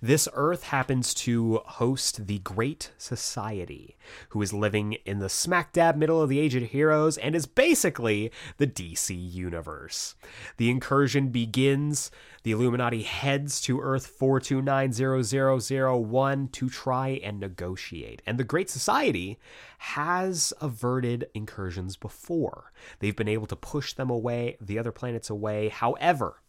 This 0.00 0.28
Earth 0.32 0.62
happens 0.64 1.14
to 1.14 1.60
host 1.64 2.26
the 2.26 2.38
Great 2.38 2.90
Society, 2.98 3.96
who 4.30 4.42
is 4.42 4.52
living 4.52 4.94
in 5.04 5.18
the 5.18 5.28
smack 5.28 5.72
dab 5.72 5.96
middle 5.96 6.22
of 6.22 6.28
the 6.28 6.38
Age 6.38 6.54
of 6.54 6.62
Heroes 6.62 7.18
and 7.18 7.34
is 7.34 7.46
basically 7.46 8.30
the 8.56 8.66
DC 8.66 9.10
universe. 9.10 10.14
The 10.56 10.70
incursion 10.70 11.28
begins. 11.28 12.10
The 12.44 12.52
Illuminati 12.52 13.02
heads 13.02 13.60
to 13.62 13.80
Earth 13.80 14.16
4290001 14.18 16.52
to 16.52 16.68
try 16.68 17.20
and 17.22 17.38
negotiate. 17.38 18.20
And 18.26 18.36
the 18.38 18.44
Great 18.44 18.68
Society 18.68 19.38
has 19.78 20.52
averted 20.60 21.28
incursions 21.34 21.96
before. 21.96 22.72
They've 22.98 23.14
been 23.14 23.28
able 23.28 23.46
to 23.46 23.54
push 23.54 23.92
them 23.92 24.10
away, 24.10 24.56
the 24.60 24.76
other 24.78 24.92
planets 24.92 25.30
away. 25.30 25.68
However, 25.68 26.41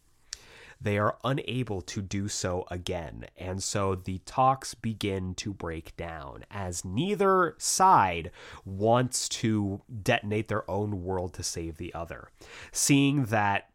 they 0.84 0.98
are 0.98 1.16
unable 1.24 1.80
to 1.80 2.00
do 2.02 2.28
so 2.28 2.66
again. 2.70 3.24
And 3.36 3.62
so 3.62 3.94
the 3.94 4.18
talks 4.26 4.74
begin 4.74 5.34
to 5.36 5.52
break 5.52 5.96
down 5.96 6.44
as 6.50 6.84
neither 6.84 7.54
side 7.58 8.30
wants 8.64 9.28
to 9.30 9.80
detonate 10.02 10.48
their 10.48 10.70
own 10.70 11.02
world 11.02 11.32
to 11.34 11.42
save 11.42 11.78
the 11.78 11.92
other. 11.94 12.28
Seeing 12.70 13.24
that 13.26 13.70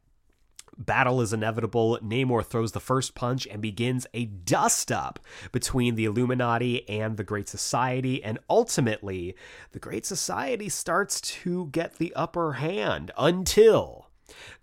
battle 0.77 1.19
is 1.19 1.33
inevitable, 1.33 1.97
Namor 2.01 2.45
throws 2.45 2.71
the 2.71 2.79
first 2.79 3.15
punch 3.15 3.47
and 3.47 3.61
begins 3.61 4.05
a 4.13 4.25
dust 4.25 4.91
up 4.91 5.19
between 5.51 5.95
the 5.95 6.05
Illuminati 6.05 6.87
and 6.87 7.17
the 7.17 7.23
Great 7.23 7.49
Society. 7.49 8.23
And 8.23 8.39
ultimately, 8.49 9.35
the 9.71 9.79
Great 9.79 10.05
Society 10.05 10.69
starts 10.69 11.19
to 11.21 11.67
get 11.71 11.97
the 11.97 12.13
upper 12.15 12.53
hand 12.53 13.11
until 13.17 14.08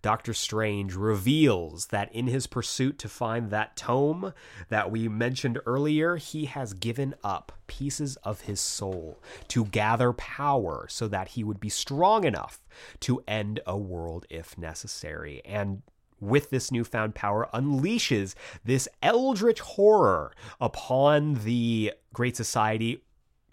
Doctor 0.03 0.33
Strange 0.35 0.95
reveals 0.95 1.87
that 1.87 2.13
in 2.15 2.27
his 2.27 2.47
pursuit 2.47 2.99
to 2.99 3.09
find 3.09 3.51
that 3.51 3.77
tome 3.77 4.33
that 4.69 4.91
we 4.91 5.09
mentioned 5.09 5.59
earlier, 5.67 6.17
he 6.17 6.47
has 6.47 6.73
given 6.73 7.15
up 7.25 7.53
pieces 7.67 8.17
of 8.17 8.43
his 8.43 8.61
soul 8.61 9.21
to 9.49 9.65
gather 9.67 10.13
power 10.13 10.87
so 10.89 11.09
that 11.09 11.29
he 11.29 11.45
would 11.45 11.61
be 11.61 11.69
strong 11.69 12.25
enough 12.25 12.61
to 13.01 13.23
end 13.27 13.61
a 13.67 13.77
world 13.77 14.27
if 14.31 14.57
necessary. 14.57 15.43
And 15.45 15.83
with 16.21 16.51
this 16.51 16.73
newfound 16.73 17.15
power, 17.15 17.49
unleashes 17.53 18.35
this 18.65 18.89
eldritch 19.03 19.61
horror 19.61 20.33
upon 20.61 21.35
the 21.45 21.93
Great 22.13 22.37
Society, 22.37 23.03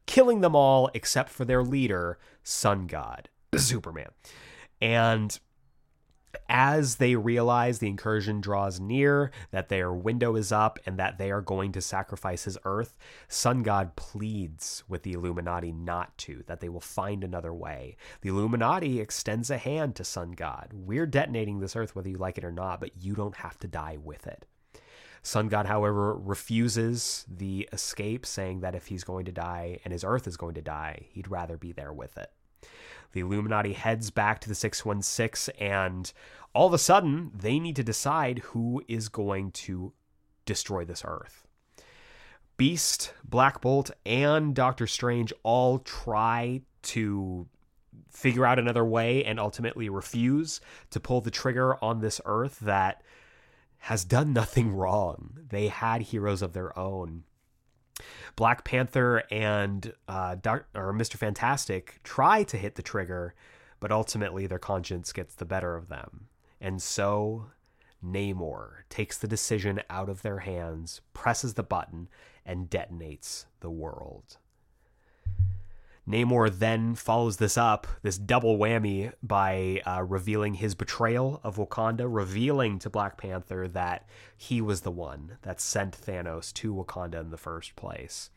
killing 0.05 0.41
them 0.41 0.55
all 0.55 0.89
except 0.93 1.29
for 1.29 1.45
their 1.45 1.63
leader, 1.63 2.17
Sun 2.43 2.87
God, 2.87 3.29
Superman. 3.55 4.09
And 4.81 5.37
as 6.49 6.95
they 6.95 7.15
realize 7.15 7.79
the 7.79 7.87
incursion 7.87 8.41
draws 8.41 8.79
near, 8.79 9.31
that 9.51 9.69
their 9.69 9.93
window 9.93 10.35
is 10.35 10.51
up, 10.51 10.79
and 10.85 10.97
that 10.99 11.17
they 11.17 11.31
are 11.31 11.41
going 11.41 11.71
to 11.73 11.81
sacrifice 11.81 12.43
his 12.43 12.57
earth, 12.65 12.95
Sun 13.27 13.63
God 13.63 13.95
pleads 13.95 14.83
with 14.87 15.03
the 15.03 15.13
Illuminati 15.13 15.71
not 15.71 16.17
to, 16.19 16.43
that 16.47 16.59
they 16.59 16.69
will 16.69 16.79
find 16.79 17.23
another 17.23 17.53
way. 17.53 17.97
The 18.21 18.29
Illuminati 18.29 18.99
extends 18.99 19.49
a 19.49 19.57
hand 19.57 19.95
to 19.95 20.03
Sun 20.03 20.31
God. 20.31 20.69
We're 20.73 21.05
detonating 21.05 21.59
this 21.59 21.75
earth 21.75 21.95
whether 21.95 22.09
you 22.09 22.17
like 22.17 22.37
it 22.37 22.45
or 22.45 22.51
not, 22.51 22.79
but 22.79 23.03
you 23.03 23.13
don't 23.15 23.37
have 23.37 23.57
to 23.59 23.67
die 23.67 23.97
with 24.01 24.27
it. 24.27 24.45
Sun 25.25 25.47
God, 25.47 25.65
however, 25.65 26.17
refuses 26.17 27.25
the 27.33 27.69
escape, 27.71 28.25
saying 28.25 28.59
that 28.59 28.75
if 28.75 28.87
he's 28.87 29.05
going 29.05 29.23
to 29.25 29.31
die 29.31 29.79
and 29.85 29.93
his 29.93 30.03
earth 30.03 30.27
is 30.27 30.35
going 30.35 30.55
to 30.55 30.61
die, 30.61 31.07
he'd 31.11 31.29
rather 31.29 31.57
be 31.57 31.71
there 31.71 31.93
with 31.93 32.17
it. 32.17 32.29
The 33.13 33.21
Illuminati 33.21 33.73
heads 33.73 34.11
back 34.11 34.39
to 34.41 34.49
the 34.49 34.55
616, 34.55 35.55
and 35.59 36.11
all 36.53 36.67
of 36.67 36.73
a 36.73 36.77
sudden, 36.77 37.31
they 37.33 37.59
need 37.59 37.75
to 37.77 37.83
decide 37.83 38.39
who 38.39 38.83
is 38.87 39.07
going 39.09 39.51
to 39.51 39.93
destroy 40.45 40.83
this 40.83 41.03
Earth. 41.05 41.47
Beast, 42.57 43.13
Black 43.23 43.61
Bolt, 43.61 43.91
and 44.05 44.53
Doctor 44.53 44.85
Strange 44.85 45.33
all 45.43 45.79
try 45.79 46.61
to 46.83 47.47
figure 48.09 48.45
out 48.45 48.59
another 48.59 48.85
way 48.85 49.23
and 49.23 49.39
ultimately 49.39 49.89
refuse 49.89 50.61
to 50.91 50.99
pull 50.99 51.21
the 51.21 51.31
trigger 51.31 51.83
on 51.83 51.99
this 51.99 52.21
Earth 52.25 52.59
that 52.59 53.01
has 53.79 54.05
done 54.05 54.33
nothing 54.33 54.73
wrong. 54.73 55.39
They 55.49 55.67
had 55.67 56.01
heroes 56.03 56.41
of 56.41 56.53
their 56.53 56.77
own. 56.77 57.23
Black 58.35 58.63
Panther 58.63 59.23
and 59.29 59.93
uh, 60.07 60.35
Doc, 60.35 60.65
or 60.73 60.93
Mr. 60.93 61.15
Fantastic 61.15 61.99
try 62.03 62.43
to 62.43 62.57
hit 62.57 62.75
the 62.75 62.81
trigger, 62.81 63.33
but 63.79 63.91
ultimately 63.91 64.47
their 64.47 64.59
conscience 64.59 65.13
gets 65.13 65.35
the 65.35 65.45
better 65.45 65.75
of 65.75 65.89
them. 65.89 66.27
And 66.59 66.81
so 66.81 67.47
Namor 68.03 68.83
takes 68.89 69.17
the 69.17 69.27
decision 69.27 69.81
out 69.89 70.09
of 70.09 70.21
their 70.21 70.39
hands, 70.39 71.01
presses 71.13 71.53
the 71.53 71.63
button, 71.63 72.09
and 72.45 72.69
detonates 72.69 73.45
the 73.59 73.69
world. 73.69 74.37
Namor 76.07 76.49
then 76.49 76.95
follows 76.95 77.37
this 77.37 77.57
up, 77.57 77.87
this 78.01 78.17
double 78.17 78.57
whammy, 78.57 79.13
by 79.23 79.81
uh, 79.85 80.03
revealing 80.03 80.55
his 80.55 80.75
betrayal 80.75 81.39
of 81.43 81.55
Wakanda, 81.55 82.07
revealing 82.09 82.77
to 82.79 82.89
Black 82.89 83.17
Panther 83.17 83.69
that 83.69 84.05
he 84.35 84.59
was 84.59 84.81
the 84.81 84.91
one 84.91 85.37
that 85.43 85.61
sent 85.61 85.93
Thanos 85.93 86.51
to 86.55 86.73
Wakanda 86.73 87.21
in 87.21 87.29
the 87.31 87.37
first 87.37 87.77
place, 87.77 88.29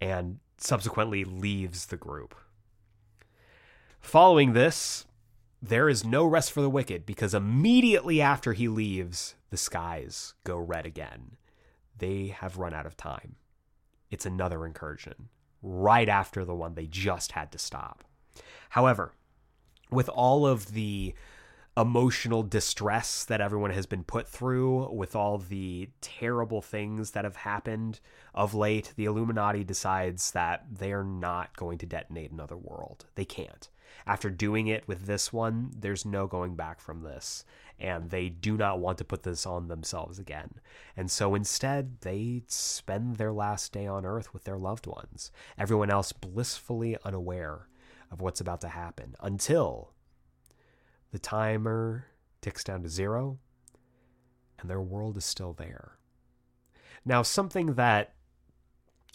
and 0.00 0.38
subsequently 0.58 1.24
leaves 1.24 1.86
the 1.86 1.96
group. 1.96 2.34
Following 4.00 4.52
this, 4.52 5.06
there 5.62 5.88
is 5.88 6.04
no 6.04 6.26
rest 6.26 6.52
for 6.52 6.60
the 6.60 6.68
wicked 6.68 7.06
because 7.06 7.32
immediately 7.32 8.20
after 8.20 8.52
he 8.52 8.68
leaves, 8.68 9.34
the 9.48 9.56
skies 9.56 10.34
go 10.44 10.58
red 10.58 10.84
again. 10.84 11.36
They 11.96 12.26
have 12.26 12.58
run 12.58 12.74
out 12.74 12.84
of 12.84 12.96
time. 12.98 13.36
It's 14.10 14.26
another 14.26 14.66
incursion 14.66 15.30
right 15.62 16.08
after 16.08 16.44
the 16.44 16.54
one 16.54 16.74
they 16.74 16.86
just 16.86 17.32
had 17.32 17.52
to 17.52 17.58
stop. 17.58 18.04
However, 18.70 19.12
with 19.90 20.08
all 20.08 20.46
of 20.46 20.72
the 20.72 21.14
emotional 21.76 22.42
distress 22.42 23.24
that 23.24 23.40
everyone 23.40 23.70
has 23.70 23.86
been 23.86 24.04
put 24.04 24.28
through, 24.28 24.92
with 24.92 25.16
all 25.16 25.38
the 25.38 25.88
terrible 26.00 26.60
things 26.60 27.12
that 27.12 27.24
have 27.24 27.36
happened 27.36 28.00
of 28.34 28.54
late, 28.54 28.92
the 28.96 29.06
Illuminati 29.06 29.64
decides 29.64 30.32
that 30.32 30.64
they 30.70 30.92
are 30.92 31.04
not 31.04 31.56
going 31.56 31.78
to 31.78 31.86
detonate 31.86 32.30
another 32.30 32.56
world. 32.56 33.06
They 33.14 33.24
can't. 33.24 33.68
After 34.06 34.30
doing 34.30 34.66
it 34.66 34.86
with 34.88 35.06
this 35.06 35.32
one, 35.32 35.70
there's 35.78 36.04
no 36.04 36.26
going 36.26 36.56
back 36.56 36.80
from 36.80 37.02
this 37.02 37.44
and 37.82 38.10
they 38.10 38.28
do 38.28 38.56
not 38.56 38.78
want 38.78 38.96
to 38.96 39.04
put 39.04 39.24
this 39.24 39.44
on 39.44 39.66
themselves 39.66 40.20
again. 40.20 40.60
And 40.96 41.10
so 41.10 41.34
instead, 41.34 42.00
they 42.02 42.44
spend 42.46 43.16
their 43.16 43.32
last 43.32 43.72
day 43.72 43.86
on 43.86 44.06
Earth 44.06 44.32
with 44.32 44.44
their 44.44 44.56
loved 44.56 44.86
ones, 44.86 45.32
everyone 45.58 45.90
else 45.90 46.12
blissfully 46.12 46.96
unaware 47.04 47.66
of 48.10 48.20
what's 48.20 48.40
about 48.40 48.60
to 48.60 48.68
happen 48.68 49.16
until 49.20 49.92
the 51.10 51.18
timer 51.18 52.06
ticks 52.40 52.62
down 52.62 52.82
to 52.82 52.88
zero 52.88 53.38
and 54.60 54.70
their 54.70 54.80
world 54.80 55.16
is 55.16 55.24
still 55.24 55.52
there. 55.52 55.98
Now, 57.04 57.22
something 57.22 57.74
that 57.74 58.14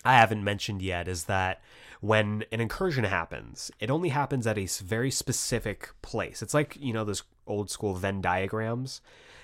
I 0.03 0.15
haven't 0.15 0.43
mentioned 0.43 0.81
yet 0.81 1.07
is 1.07 1.23
that 1.25 1.61
when 2.01 2.43
an 2.51 2.59
incursion 2.59 3.05
happens, 3.05 3.71
it 3.79 3.89
only 3.89 4.09
happens 4.09 4.45
at 4.45 4.57
a 4.57 4.67
very 4.83 5.09
specific 5.09 5.89
place. 6.01 6.41
It's 6.41 6.53
like, 6.53 6.77
you 6.79 6.91
know, 6.91 7.05
those 7.05 7.23
old 7.47 7.69
school 7.69 7.93
Venn 7.93 8.21
diagrams. 8.21 9.01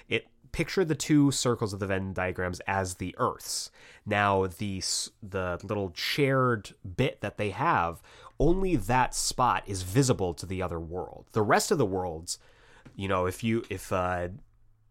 It 0.07 0.27
picture 0.51 0.85
the 0.85 0.95
two 0.95 1.31
circles 1.31 1.73
of 1.73 1.79
the 1.79 1.87
Venn 1.87 2.13
diagrams 2.13 2.59
as 2.61 2.95
the 2.95 3.15
Earths. 3.17 3.71
Now, 4.05 4.47
the 4.47 4.83
the 5.21 5.59
little 5.63 5.91
shared 5.95 6.73
bit 6.95 7.21
that 7.21 7.37
they 7.37 7.51
have, 7.51 8.01
only 8.39 8.75
that 8.75 9.15
spot 9.15 9.63
is 9.65 9.83
visible 9.83 10.33
to 10.35 10.45
the 10.45 10.61
other 10.61 10.79
world. 10.79 11.25
The 11.33 11.41
rest 11.41 11.71
of 11.71 11.77
the 11.77 11.85
worlds, 11.85 12.39
you 12.95 13.07
know, 13.07 13.25
if 13.25 13.43
you 13.43 13.63
if 13.69 13.91
uh, 13.91 14.29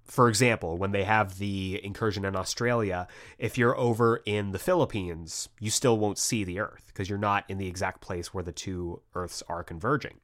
for 0.04 0.28
example, 0.28 0.76
when 0.76 0.92
they 0.92 1.04
have 1.04 1.38
the 1.38 1.80
incursion 1.82 2.24
in 2.24 2.36
Australia, 2.36 3.06
if 3.38 3.56
you're 3.56 3.78
over 3.78 4.20
in 4.26 4.50
the 4.50 4.58
Philippines, 4.58 5.48
you 5.60 5.70
still 5.70 5.98
won't 5.98 6.18
see 6.18 6.44
the 6.44 6.58
Earth 6.58 6.84
because 6.88 7.08
you're 7.08 7.18
not 7.18 7.44
in 7.48 7.58
the 7.58 7.68
exact 7.68 8.00
place 8.00 8.34
where 8.34 8.44
the 8.44 8.52
two 8.52 9.00
Earths 9.14 9.42
are 9.48 9.62
converging. 9.62 10.20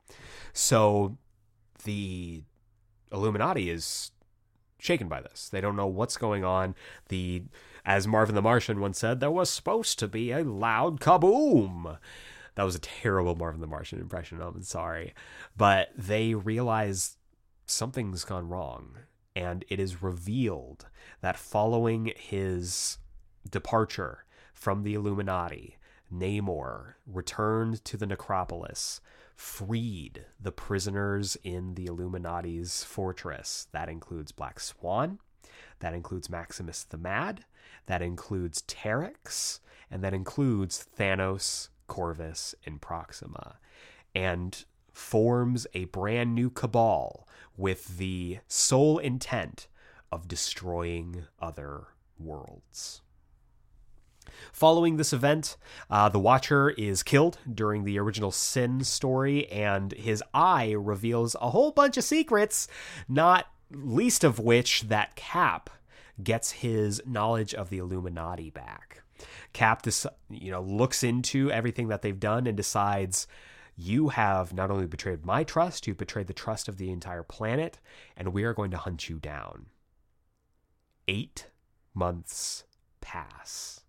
So 0.53 1.17
the 1.85 2.43
Illuminati 3.13 3.71
is 3.71 4.11
shaken 4.79 5.09
by 5.09 5.21
this. 5.21 5.49
They 5.49 5.61
don't 5.61 5.77
know 5.77 5.87
what's 5.87 6.17
going 6.17 6.45
on. 6.45 6.75
The 7.09 7.43
as 7.85 8.07
Marvin 8.07 8.35
the 8.35 8.43
Martian 8.43 8.81
once 8.81 8.99
said, 8.99 9.21
there 9.21 9.31
was 9.31 9.49
supposed 9.49 9.99
to 9.99 10.09
be 10.09 10.31
a 10.31 10.45
loud 10.45 11.01
kaboom. 11.01 11.99
That 12.55 12.65
was 12.65 12.75
a 12.75 12.81
terrible 12.81 13.35
Marvin 13.35 13.61
the 13.61 13.67
Martian 13.67 14.01
impression. 14.01 14.43
I'm 14.43 14.63
sorry. 14.63 15.15
But 15.57 15.91
they 15.97 16.35
realize 16.35 17.17
something's 17.67 18.25
gone 18.25 18.49
wrong. 18.49 18.97
And 19.35 19.65
it 19.69 19.79
is 19.79 20.03
revealed 20.03 20.87
that 21.21 21.39
following 21.39 22.13
his 22.17 22.99
departure 23.49 24.25
from 24.53 24.83
the 24.83 24.95
Illuminati, 24.95 25.79
Namor 26.13 26.95
returned 27.07 27.85
to 27.85 27.97
the 27.97 28.07
necropolis 28.07 29.01
freed 29.39 30.27
the 30.41 30.51
prisoners 30.51 31.37
in 31.45 31.75
the 31.75 31.87
Illuminati's 31.87 32.83
fortress. 32.83 33.69
That 33.71 33.89
includes 33.89 34.33
Black 34.33 34.59
Swan, 34.59 35.21
that 35.79 35.95
includes 35.95 36.29
Maximus 36.29 36.83
the 36.83 36.99
Mad, 36.99 37.45
that 37.87 38.03
includes 38.03 38.63
Terrax 38.63 39.61
and 39.93 40.03
that 40.03 40.13
includes 40.13 40.85
Thanos, 40.99 41.69
Corvus, 41.87 42.57
and 42.67 42.81
Proxima, 42.81 43.59
and 44.13 44.65
forms 44.93 45.69
a 45.73 45.85
brand 45.85 46.35
new 46.35 46.51
cabal 46.51 47.29
with 47.57 47.97
the 47.97 48.41
sole 48.49 48.99
intent 48.99 49.69
of 50.11 50.27
destroying 50.27 51.27
other 51.41 51.87
worlds. 52.19 53.03
Following 54.53 54.97
this 54.97 55.13
event, 55.13 55.57
uh, 55.91 56.09
the 56.09 56.19
Watcher 56.19 56.71
is 56.71 57.03
killed 57.03 57.39
during 57.53 57.85
the 57.85 57.99
original 57.99 58.31
Sin 58.31 58.85
story, 58.85 59.47
and 59.49 59.93
his 59.93 60.23
eye 60.35 60.73
reveals 60.73 61.37
a 61.41 61.51
whole 61.51 61.71
bunch 61.71 61.97
of 61.97 62.05
secrets, 62.05 62.69
not 63.09 63.47
least 63.71 64.25
of 64.25 64.39
which 64.39 64.83
that 64.83 65.17
Cap 65.17 65.71
gets 66.23 66.51
his 66.51 67.01
knowledge 67.07 67.55
of 67.55 67.71
the 67.71 67.79
Illuminati 67.79 68.51
back. 68.51 69.03
Cap, 69.53 69.83
this 69.83 70.07
you 70.31 70.51
know, 70.51 70.63
looks 70.63 71.03
into 71.03 71.51
everything 71.51 71.89
that 71.89 72.03
they've 72.03 72.21
done 72.21 72.47
and 72.47 72.57
decides 72.57 73.27
you 73.77 74.09
have 74.09 74.53
not 74.53 74.71
only 74.71 74.87
betrayed 74.87 75.25
my 75.25 75.45
trust, 75.45 75.87
you've 75.87 75.97
betrayed 75.97 76.27
the 76.27 76.33
trust 76.33 76.69
of 76.69 76.79
the 76.79 76.91
entire 76.91 77.23
planet, 77.23 77.79
and 78.17 78.33
we 78.33 78.43
are 78.43 78.55
going 78.55 78.73
to 78.73 78.77
hunt 78.77 79.09
you 79.09 79.19
down. 79.19 79.67
Eight 81.07 81.47
months 81.95 82.65
pass. 83.01 83.81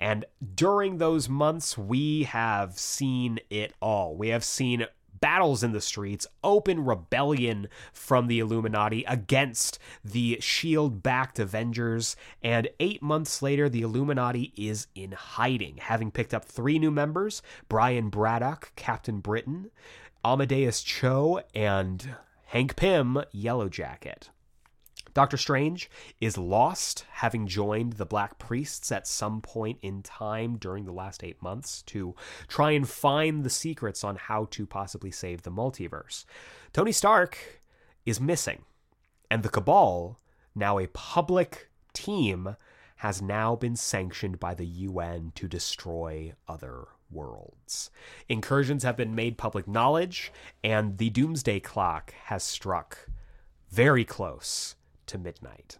And 0.00 0.24
during 0.54 0.96
those 0.96 1.28
months, 1.28 1.76
we 1.76 2.24
have 2.24 2.78
seen 2.78 3.38
it 3.50 3.74
all. 3.80 4.16
We 4.16 4.28
have 4.28 4.42
seen 4.42 4.86
battles 5.20 5.62
in 5.62 5.72
the 5.72 5.80
streets, 5.80 6.26
open 6.42 6.84
rebellion 6.84 7.68
from 7.92 8.26
the 8.26 8.38
Illuminati 8.38 9.04
against 9.04 9.78
the 10.02 10.38
shield 10.40 11.02
backed 11.02 11.38
Avengers, 11.38 12.16
and 12.42 12.68
eight 12.80 13.02
months 13.02 13.42
later, 13.42 13.68
the 13.68 13.82
Illuminati 13.82 14.52
is 14.56 14.86
in 14.94 15.12
hiding, 15.12 15.76
having 15.76 16.10
picked 16.10 16.32
up 16.32 16.44
three 16.44 16.78
new 16.78 16.90
members 16.90 17.42
Brian 17.68 18.08
Braddock, 18.08 18.72
Captain 18.76 19.20
Britain, 19.20 19.70
Amadeus 20.24 20.82
Cho, 20.82 21.42
and 21.54 22.14
Hank 22.46 22.76
Pym, 22.76 23.22
Yellow 23.30 23.68
Jacket. 23.68 24.30
Doctor 25.12 25.36
Strange 25.36 25.90
is 26.20 26.38
lost, 26.38 27.04
having 27.10 27.46
joined 27.46 27.94
the 27.94 28.06
Black 28.06 28.38
Priests 28.38 28.92
at 28.92 29.06
some 29.06 29.40
point 29.40 29.78
in 29.82 30.02
time 30.02 30.56
during 30.56 30.84
the 30.84 30.92
last 30.92 31.24
eight 31.24 31.42
months 31.42 31.82
to 31.82 32.14
try 32.48 32.70
and 32.70 32.88
find 32.88 33.42
the 33.42 33.50
secrets 33.50 34.04
on 34.04 34.16
how 34.16 34.46
to 34.52 34.66
possibly 34.66 35.10
save 35.10 35.42
the 35.42 35.50
multiverse. 35.50 36.24
Tony 36.72 36.92
Stark 36.92 37.62
is 38.06 38.20
missing, 38.20 38.62
and 39.30 39.42
the 39.42 39.48
Cabal, 39.48 40.18
now 40.54 40.78
a 40.78 40.86
public 40.88 41.70
team, 41.92 42.56
has 42.96 43.22
now 43.22 43.56
been 43.56 43.76
sanctioned 43.76 44.38
by 44.38 44.54
the 44.54 44.66
UN 44.66 45.32
to 45.34 45.48
destroy 45.48 46.34
other 46.46 46.86
worlds. 47.10 47.90
Incursions 48.28 48.82
have 48.84 48.96
been 48.96 49.14
made 49.14 49.38
public 49.38 49.66
knowledge, 49.66 50.32
and 50.62 50.98
the 50.98 51.10
doomsday 51.10 51.60
clock 51.60 52.12
has 52.24 52.44
struck 52.44 53.08
very 53.70 54.04
close 54.04 54.76
to 55.10 55.18
midnight. 55.18 55.78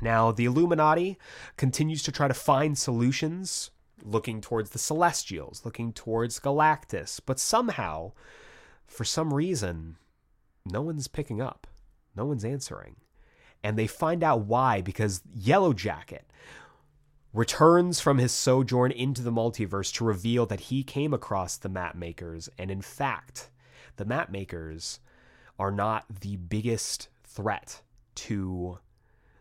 Now, 0.00 0.32
the 0.32 0.44
Illuminati 0.44 1.18
continues 1.56 2.02
to 2.02 2.12
try 2.12 2.28
to 2.28 2.34
find 2.34 2.76
solutions, 2.76 3.70
looking 4.02 4.40
towards 4.40 4.70
the 4.70 4.78
Celestials, 4.78 5.62
looking 5.64 5.92
towards 5.92 6.40
Galactus, 6.40 7.20
but 7.24 7.38
somehow, 7.38 8.12
for 8.86 9.04
some 9.04 9.32
reason, 9.32 9.96
no 10.66 10.82
one's 10.82 11.08
picking 11.08 11.40
up. 11.40 11.66
No 12.16 12.24
one's 12.24 12.44
answering. 12.44 12.96
And 13.62 13.78
they 13.78 13.86
find 13.86 14.22
out 14.22 14.44
why 14.46 14.82
because 14.82 15.22
Yellow 15.34 15.72
Jacket 15.72 16.30
returns 17.32 18.00
from 18.00 18.18
his 18.18 18.32
sojourn 18.32 18.92
into 18.92 19.22
the 19.22 19.32
multiverse 19.32 19.92
to 19.94 20.04
reveal 20.04 20.46
that 20.46 20.60
he 20.60 20.82
came 20.82 21.12
across 21.12 21.56
the 21.56 21.68
map 21.68 21.96
makers. 21.96 22.48
And 22.58 22.70
in 22.70 22.82
fact, 22.82 23.50
the 23.96 24.04
map 24.04 24.30
makers 24.30 25.00
are 25.58 25.70
not 25.70 26.04
the 26.20 26.36
biggest 26.36 27.08
threat 27.24 27.82
to 28.16 28.78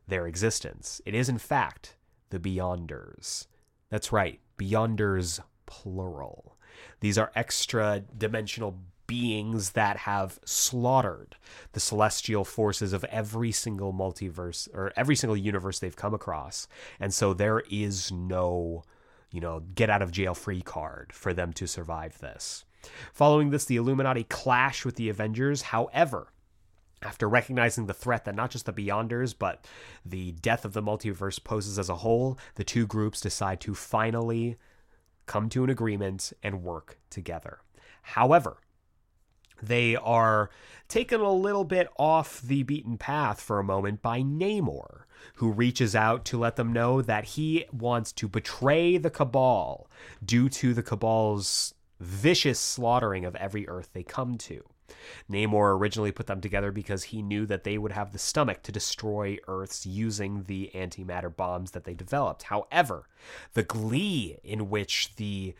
their 0.07 0.27
existence. 0.27 1.01
It 1.05 1.15
is, 1.15 1.29
in 1.29 1.37
fact, 1.37 1.95
the 2.29 2.39
Beyonders. 2.39 3.47
That's 3.89 4.11
right, 4.11 4.39
Beyonders 4.57 5.39
plural. 5.65 6.57
These 6.99 7.17
are 7.17 7.31
extra 7.35 8.03
dimensional 8.17 8.79
beings 9.05 9.71
that 9.71 9.97
have 9.97 10.39
slaughtered 10.45 11.35
the 11.73 11.79
celestial 11.79 12.43
forces 12.43 12.93
of 12.93 13.03
every 13.05 13.51
single 13.51 13.93
multiverse 13.93 14.67
or 14.73 14.91
every 14.95 15.15
single 15.15 15.37
universe 15.37 15.79
they've 15.79 15.95
come 15.95 16.13
across. 16.13 16.67
And 16.99 17.13
so 17.13 17.33
there 17.33 17.61
is 17.69 18.11
no, 18.11 18.83
you 19.31 19.41
know, 19.41 19.61
get 19.75 19.89
out 19.89 20.01
of 20.01 20.11
jail 20.11 20.33
free 20.33 20.61
card 20.61 21.11
for 21.13 21.33
them 21.33 21.53
to 21.53 21.67
survive 21.67 22.17
this. 22.19 22.65
Following 23.13 23.49
this, 23.49 23.65
the 23.65 23.77
Illuminati 23.77 24.23
clash 24.23 24.83
with 24.83 24.95
the 24.95 25.09
Avengers. 25.09 25.61
However, 25.61 26.32
after 27.03 27.27
recognizing 27.27 27.85
the 27.85 27.93
threat 27.93 28.25
that 28.25 28.35
not 28.35 28.51
just 28.51 28.65
the 28.65 28.73
Beyonders, 28.73 29.35
but 29.37 29.65
the 30.05 30.31
death 30.33 30.65
of 30.65 30.73
the 30.73 30.81
multiverse 30.81 31.43
poses 31.43 31.77
as 31.77 31.89
a 31.89 31.97
whole, 31.97 32.37
the 32.55 32.63
two 32.63 32.87
groups 32.87 33.21
decide 33.21 33.59
to 33.61 33.75
finally 33.75 34.57
come 35.25 35.49
to 35.49 35.63
an 35.63 35.69
agreement 35.69 36.33
and 36.41 36.63
work 36.63 36.99
together. 37.09 37.59
However, 38.01 38.57
they 39.61 39.95
are 39.95 40.49
taken 40.89 41.21
a 41.21 41.31
little 41.31 41.63
bit 41.63 41.87
off 41.97 42.41
the 42.41 42.63
beaten 42.63 42.97
path 42.97 43.39
for 43.39 43.59
a 43.59 43.63
moment 43.63 44.01
by 44.01 44.21
Namor, 44.21 45.03
who 45.35 45.51
reaches 45.51 45.95
out 45.95 46.25
to 46.25 46.37
let 46.37 46.57
them 46.57 46.73
know 46.73 47.01
that 47.01 47.23
he 47.23 47.65
wants 47.71 48.11
to 48.13 48.27
betray 48.27 48.97
the 48.97 49.09
Cabal 49.09 49.89
due 50.23 50.49
to 50.49 50.73
the 50.73 50.83
Cabal's 50.83 51.73
vicious 51.99 52.59
slaughtering 52.59 53.23
of 53.23 53.35
every 53.37 53.67
Earth 53.67 53.89
they 53.93 54.03
come 54.03 54.37
to. 54.37 54.65
Namor 55.29 55.77
originally 55.77 56.11
put 56.11 56.27
them 56.27 56.41
together 56.41 56.71
because 56.71 57.03
he 57.03 57.21
knew 57.21 57.45
that 57.45 57.63
they 57.63 57.77
would 57.77 57.91
have 57.91 58.11
the 58.11 58.19
stomach 58.19 58.63
to 58.63 58.71
destroy 58.71 59.37
Earths 59.47 59.85
using 59.85 60.43
the 60.43 60.71
antimatter 60.73 61.35
bombs 61.35 61.71
that 61.71 61.83
they 61.83 61.93
developed. 61.93 62.43
However, 62.43 63.07
the 63.53 63.63
glee 63.63 64.37
in 64.43 64.69
which 64.69 65.15
the 65.15 65.55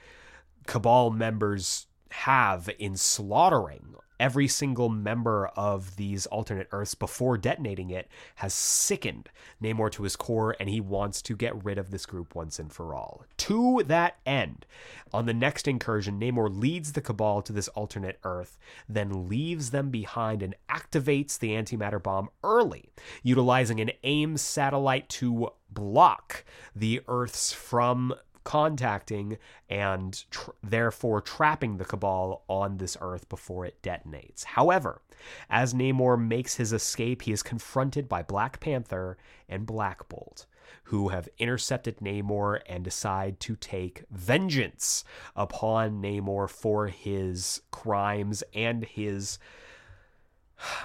Cabal 0.66 1.10
members 1.10 1.88
have 2.12 2.70
in 2.80 2.96
slaughtering 2.96 3.96
every 4.20 4.48
single 4.48 4.90
member 4.90 5.48
of 5.56 5.96
these 5.96 6.26
alternate 6.28 6.68
Earths 6.72 6.96
before 6.96 7.38
detonating 7.38 7.90
it 7.90 8.08
has 8.36 8.54
sickened 8.54 9.30
Namor 9.62 9.92
to 9.92 10.04
his 10.04 10.16
core, 10.16 10.56
and 10.60 10.70
he 10.70 10.82
wants 10.82 11.22
to 11.24 11.36
get 11.36 11.64
rid 11.64 11.78
of 11.78 11.92
this 11.92 12.06
group 12.06 12.36
once 12.36 12.60
and 12.60 12.72
for 12.72 12.94
all. 12.94 13.26
To 13.38 13.84
that 13.86 14.18
end, 14.26 14.66
on 15.14 15.26
the 15.26 15.34
next 15.34 15.68
incursion, 15.68 16.20
Namor 16.20 16.50
leads 16.50 16.94
the 16.94 17.02
Cabal 17.02 17.42
to 17.44 17.54
this 17.54 17.68
alternate 17.70 18.20
Earth, 18.24 18.58
then 18.88 19.28
leaves 19.28 19.72
them 19.72 19.90
behind 19.90 20.42
and 20.42 20.56
activates 20.70 21.38
the 21.38 21.52
antimatter 21.52 22.02
bomb 22.02 22.30
early, 22.44 22.90
utilizing 23.22 23.80
an 23.80 23.92
AIM 24.04 24.38
satellite 24.38 25.10
to 25.10 25.50
block 25.72 26.44
the 26.76 27.02
Earths 27.08 27.52
from 27.52 28.14
contacting 28.44 29.38
and 29.70 30.30
tr- 30.32 30.52
therefore 30.62 31.22
trapping 31.22 31.78
the 31.78 31.86
Cabal 31.86 32.44
on 32.48 32.78
this 32.78 32.98
Earth 33.02 33.28
before 33.30 33.66
it 33.66 33.82
detonates. 33.82 34.44
However, 34.44 35.02
as 35.50 35.74
Namor 35.74 36.20
makes 36.20 36.56
his 36.56 36.74
escape, 36.74 37.24
he 37.24 37.32
is 37.32 37.44
confronted 37.44 38.10
by 38.10 38.24
Black 38.24 38.60
Panther 38.60 39.18
and 39.48 39.66
Black 39.66 40.08
Bolt, 40.10 40.46
who 40.86 41.10
have 41.10 41.30
intercepted 41.38 41.98
Namor 41.98 42.62
and 42.68 42.84
decide 42.84 43.40
to 43.42 43.56
take 43.56 44.04
vengeance 44.12 45.04
upon 45.36 46.02
Namor 46.02 46.50
for 46.50 46.88
his 46.88 47.62
crimes 47.72 48.44
and 48.54 48.86
his 48.86 49.40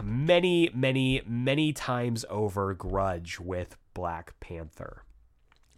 many, 0.03 0.71
many, 0.75 1.23
many 1.27 1.73
times 1.73 2.25
over 2.29 2.75
grudge 2.75 3.39
with 3.39 3.77
Black 3.95 4.39
Panther. 4.41 5.05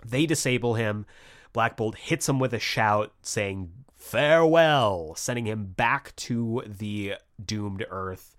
They 0.04 0.26
disable 0.26 0.74
him. 0.74 1.06
Black 1.52 1.76
Bolt 1.76 1.96
hits 1.96 2.28
him 2.28 2.38
with 2.38 2.54
a 2.54 2.58
shout 2.58 3.12
saying 3.22 3.72
farewell, 3.96 5.14
sending 5.16 5.46
him 5.46 5.66
back 5.66 6.14
to 6.16 6.62
the 6.66 7.14
doomed 7.44 7.84
Earth. 7.90 8.36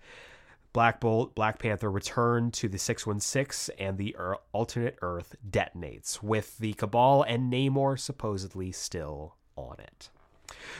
Black 0.72 1.00
Bolt, 1.00 1.34
Black 1.34 1.58
Panther 1.58 1.90
return 1.90 2.50
to 2.52 2.68
the 2.68 2.78
616 2.78 3.74
and 3.78 3.98
the 3.98 4.16
alternate 4.52 4.96
Earth 5.02 5.36
detonates, 5.48 6.22
with 6.22 6.58
the 6.58 6.72
Cabal 6.74 7.22
and 7.22 7.52
Namor 7.52 7.98
supposedly 7.98 8.72
still 8.72 9.36
on 9.56 9.76
it. 9.78 10.08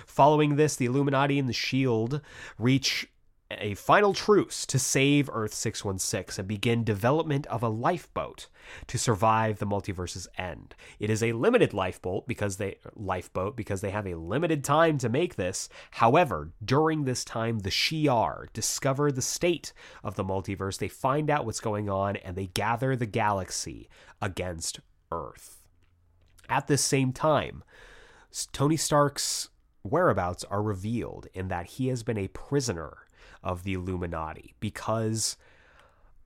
Following 0.07 0.57
this, 0.57 0.77
the 0.77 0.87
Illuminati 0.87 1.39
and 1.39 1.49
the 1.49 1.53
Shield 1.53 2.23
reach 2.59 3.09
a 3.59 3.75
final 3.75 4.15
truce 4.15 4.67
to 4.67 4.79
save 4.79 5.31
Earth 5.33 5.55
616 5.55 6.41
and 6.41 6.49
begin 6.49 6.85
development 6.85 7.47
of 7.47 7.63
a 7.63 7.69
lifeboat 7.69 8.49
to 8.87 8.99
survive 8.99 9.59
the 9.59 9.67
multiverse's 9.67 10.29
end. 10.37 10.75
It 10.99 11.11
is 11.11 11.23
a 11.23 11.33
limited 11.33 11.75
lifeboat 11.75 12.27
because 12.27 12.57
they 12.57 12.79
lifeboat 12.95 13.57
because 13.57 13.81
they 13.81 13.91
have 13.91 14.07
a 14.07 14.15
limited 14.15 14.65
time 14.65 14.99
to 14.99 15.09
make 15.09 15.37
this. 15.37 15.69
However, 15.93 16.53
during 16.65 17.05
this 17.05 17.25
time 17.25 17.61
the 17.61 17.71
Shi'ar 17.71 18.47
discover 18.53 19.11
the 19.11 19.23
state 19.23 19.73
of 20.03 20.15
the 20.15 20.25
multiverse. 20.25 20.79
They 20.79 20.89
find 20.89 21.31
out 21.31 21.47
what's 21.47 21.61
going 21.61 21.89
on 21.89 22.17
and 22.17 22.37
they 22.37 22.47
gather 22.47 22.97
the 22.97 23.07
galaxy 23.07 23.89
against 24.21 24.81
Earth. 25.11 25.63
At 26.49 26.67
this 26.67 26.83
same 26.83 27.13
time, 27.13 27.63
Tony 28.53 28.77
Stark's 28.77 29.51
whereabouts 29.83 30.45
are 30.45 30.63
revealed 30.63 31.27
in 31.35 31.49
that 31.49 31.67
he 31.67 31.89
has 31.89 32.03
been 32.03 32.19
a 32.19 32.29
prisoner 32.29 33.02
of 33.43 33.65
the 33.65 33.75
Illuminati 33.75 34.55
because 34.61 35.37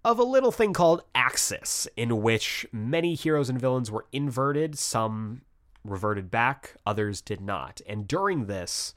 of 0.04 0.18
a 0.18 0.24
little 0.24 0.52
thing 0.52 0.72
called 0.72 1.02
Axis, 1.14 1.88
in 1.96 2.22
which 2.22 2.66
many 2.72 3.14
heroes 3.14 3.48
and 3.48 3.60
villains 3.60 3.90
were 3.90 4.06
inverted, 4.12 4.78
some 4.78 5.42
reverted 5.84 6.30
back, 6.30 6.74
others 6.86 7.20
did 7.20 7.40
not. 7.40 7.80
And 7.88 8.06
during 8.06 8.46
this, 8.46 8.94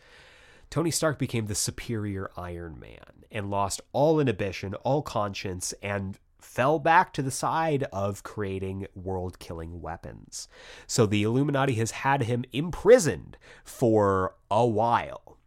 Tony 0.69 0.91
Stark 0.91 1.17
became 1.17 1.47
the 1.47 1.55
superior 1.55 2.29
Iron 2.37 2.79
Man 2.79 3.25
and 3.31 3.49
lost 3.49 3.81
all 3.91 4.19
inhibition, 4.19 4.75
all 4.75 5.01
conscience, 5.01 5.73
and 5.81 6.19
fell 6.39 6.79
back 6.79 7.13
to 7.13 7.21
the 7.21 7.31
side 7.31 7.83
of 7.91 8.23
creating 8.23 8.87
world 8.95 9.39
killing 9.39 9.81
weapons. 9.81 10.47
So 10.87 11.05
the 11.05 11.23
Illuminati 11.23 11.73
has 11.75 11.91
had 11.91 12.23
him 12.23 12.43
imprisoned 12.51 13.37
for 13.63 14.35
a 14.49 14.65
while. 14.65 15.37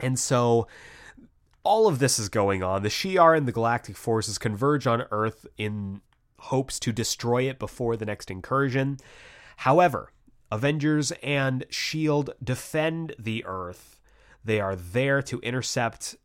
And 0.00 0.18
so 0.18 0.66
all 1.64 1.86
of 1.86 1.98
this 1.98 2.18
is 2.18 2.28
going 2.28 2.62
on. 2.62 2.82
The 2.82 2.88
Shi'ar 2.88 3.36
and 3.36 3.46
the 3.46 3.52
Galactic 3.52 3.96
forces 3.96 4.38
converge 4.38 4.86
on 4.86 5.04
Earth 5.10 5.46
in 5.56 6.00
hopes 6.38 6.80
to 6.80 6.92
destroy 6.92 7.48
it 7.48 7.58
before 7.58 7.96
the 7.96 8.06
next 8.06 8.30
incursion. 8.30 8.98
However, 9.58 10.12
Avengers 10.50 11.12
and 11.22 11.62
S.H.I.E.L.D. 11.62 12.32
defend 12.42 13.14
the 13.18 13.44
Earth. 13.46 14.00
They 14.44 14.60
are 14.60 14.76
there 14.76 15.22
to 15.22 15.40
intercept 15.40 16.16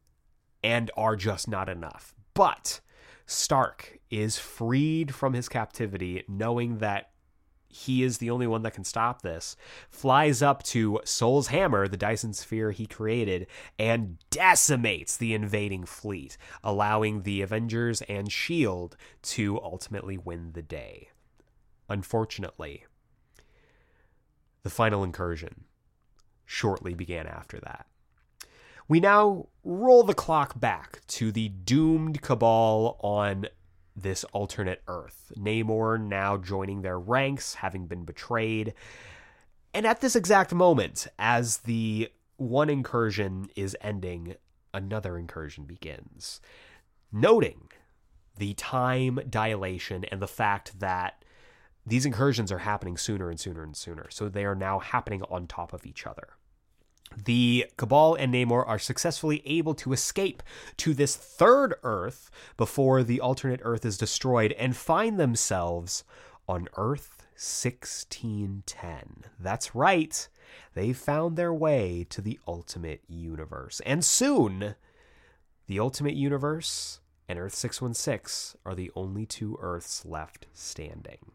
and 0.63 0.89
are 0.97 1.15
just 1.15 1.47
not 1.47 1.69
enough. 1.69 2.13
But 2.33 2.81
Stark 3.25 3.99
is 4.09 4.37
freed 4.37 5.13
from 5.13 5.33
his 5.33 5.47
captivity, 5.47 6.23
knowing 6.27 6.79
that 6.79 7.11
he 7.77 8.03
is 8.03 8.17
the 8.17 8.29
only 8.29 8.47
one 8.47 8.63
that 8.63 8.73
can 8.73 8.83
stop 8.83 9.21
this, 9.21 9.55
flies 9.89 10.41
up 10.41 10.63
to 10.63 10.99
Sol's 11.05 11.47
Hammer, 11.47 11.87
the 11.87 11.97
Dyson 11.97 12.33
sphere 12.33 12.71
he 12.71 12.87
created, 12.87 13.47
and 13.77 14.17
decimates 14.29 15.15
the 15.15 15.33
invading 15.33 15.85
fleet, 15.85 16.37
allowing 16.63 17.21
the 17.21 17.41
Avengers 17.41 18.01
and 18.03 18.27
S.H.I.E.L.D. 18.27 18.95
to 19.21 19.61
ultimately 19.61 20.17
win 20.17 20.53
the 20.53 20.61
day. 20.61 21.09
Unfortunately, 21.87 22.85
the 24.63 24.69
final 24.69 25.03
incursion 25.03 25.65
shortly 26.45 26.93
began 26.93 27.27
after 27.27 27.59
that. 27.59 27.85
We 28.89 28.99
now 28.99 29.47
roll 29.63 30.03
the 30.03 30.13
clock 30.13 30.59
back 30.59 31.01
to 31.07 31.31
the 31.31 31.49
doomed 31.49 32.21
cabal 32.21 32.97
on 33.01 33.47
this 33.97 34.23
alternate 34.25 34.81
Earth. 34.87 35.31
Namor 35.37 35.99
now 35.99 36.37
joining 36.37 36.81
their 36.81 36.99
ranks, 36.99 37.55
having 37.55 37.87
been 37.87 38.05
betrayed. 38.05 38.73
And 39.73 39.85
at 39.85 40.01
this 40.01 40.15
exact 40.15 40.53
moment, 40.53 41.07
as 41.17 41.57
the 41.57 42.09
one 42.37 42.69
incursion 42.69 43.49
is 43.55 43.75
ending, 43.81 44.35
another 44.73 45.17
incursion 45.17 45.65
begins. 45.65 46.39
Noting 47.11 47.69
the 48.37 48.53
time 48.53 49.19
dilation 49.29 50.05
and 50.05 50.21
the 50.21 50.27
fact 50.27 50.79
that 50.79 51.23
these 51.85 52.05
incursions 52.05 52.51
are 52.51 52.59
happening 52.59 52.97
sooner 52.97 53.29
and 53.29 53.39
sooner 53.39 53.63
and 53.63 53.75
sooner. 53.75 54.07
So 54.09 54.29
they 54.29 54.45
are 54.45 54.55
now 54.55 54.79
happening 54.79 55.23
on 55.23 55.47
top 55.47 55.73
of 55.73 55.85
each 55.85 56.05
other. 56.05 56.29
The 57.25 57.65
Cabal 57.77 58.13
and 58.15 58.33
Namor 58.33 58.67
are 58.67 58.77
successfully 58.77 59.41
able 59.45 59.73
to 59.75 59.91
escape 59.91 60.43
to 60.77 60.93
this 60.93 61.15
third 61.15 61.73
Earth 61.81 62.29
before 62.57 63.03
the 63.03 63.19
alternate 63.19 63.61
Earth 63.63 63.85
is 63.85 63.97
destroyed 63.97 64.51
and 64.53 64.77
find 64.77 65.19
themselves 65.19 66.03
on 66.47 66.67
Earth 66.77 67.25
1610. 67.33 69.25
That's 69.39 69.73
right. 69.73 70.27
They 70.75 70.93
found 70.93 71.37
their 71.37 71.53
way 71.53 72.05
to 72.09 72.21
the 72.21 72.39
Ultimate 72.47 73.01
Universe. 73.07 73.81
And 73.85 74.05
soon, 74.05 74.75
the 75.65 75.79
Ultimate 75.79 76.15
Universe 76.15 76.99
and 77.27 77.39
Earth 77.39 77.55
616 77.55 78.59
are 78.63 78.75
the 78.75 78.91
only 78.95 79.25
two 79.25 79.57
Earths 79.59 80.05
left 80.05 80.45
standing. 80.53 81.31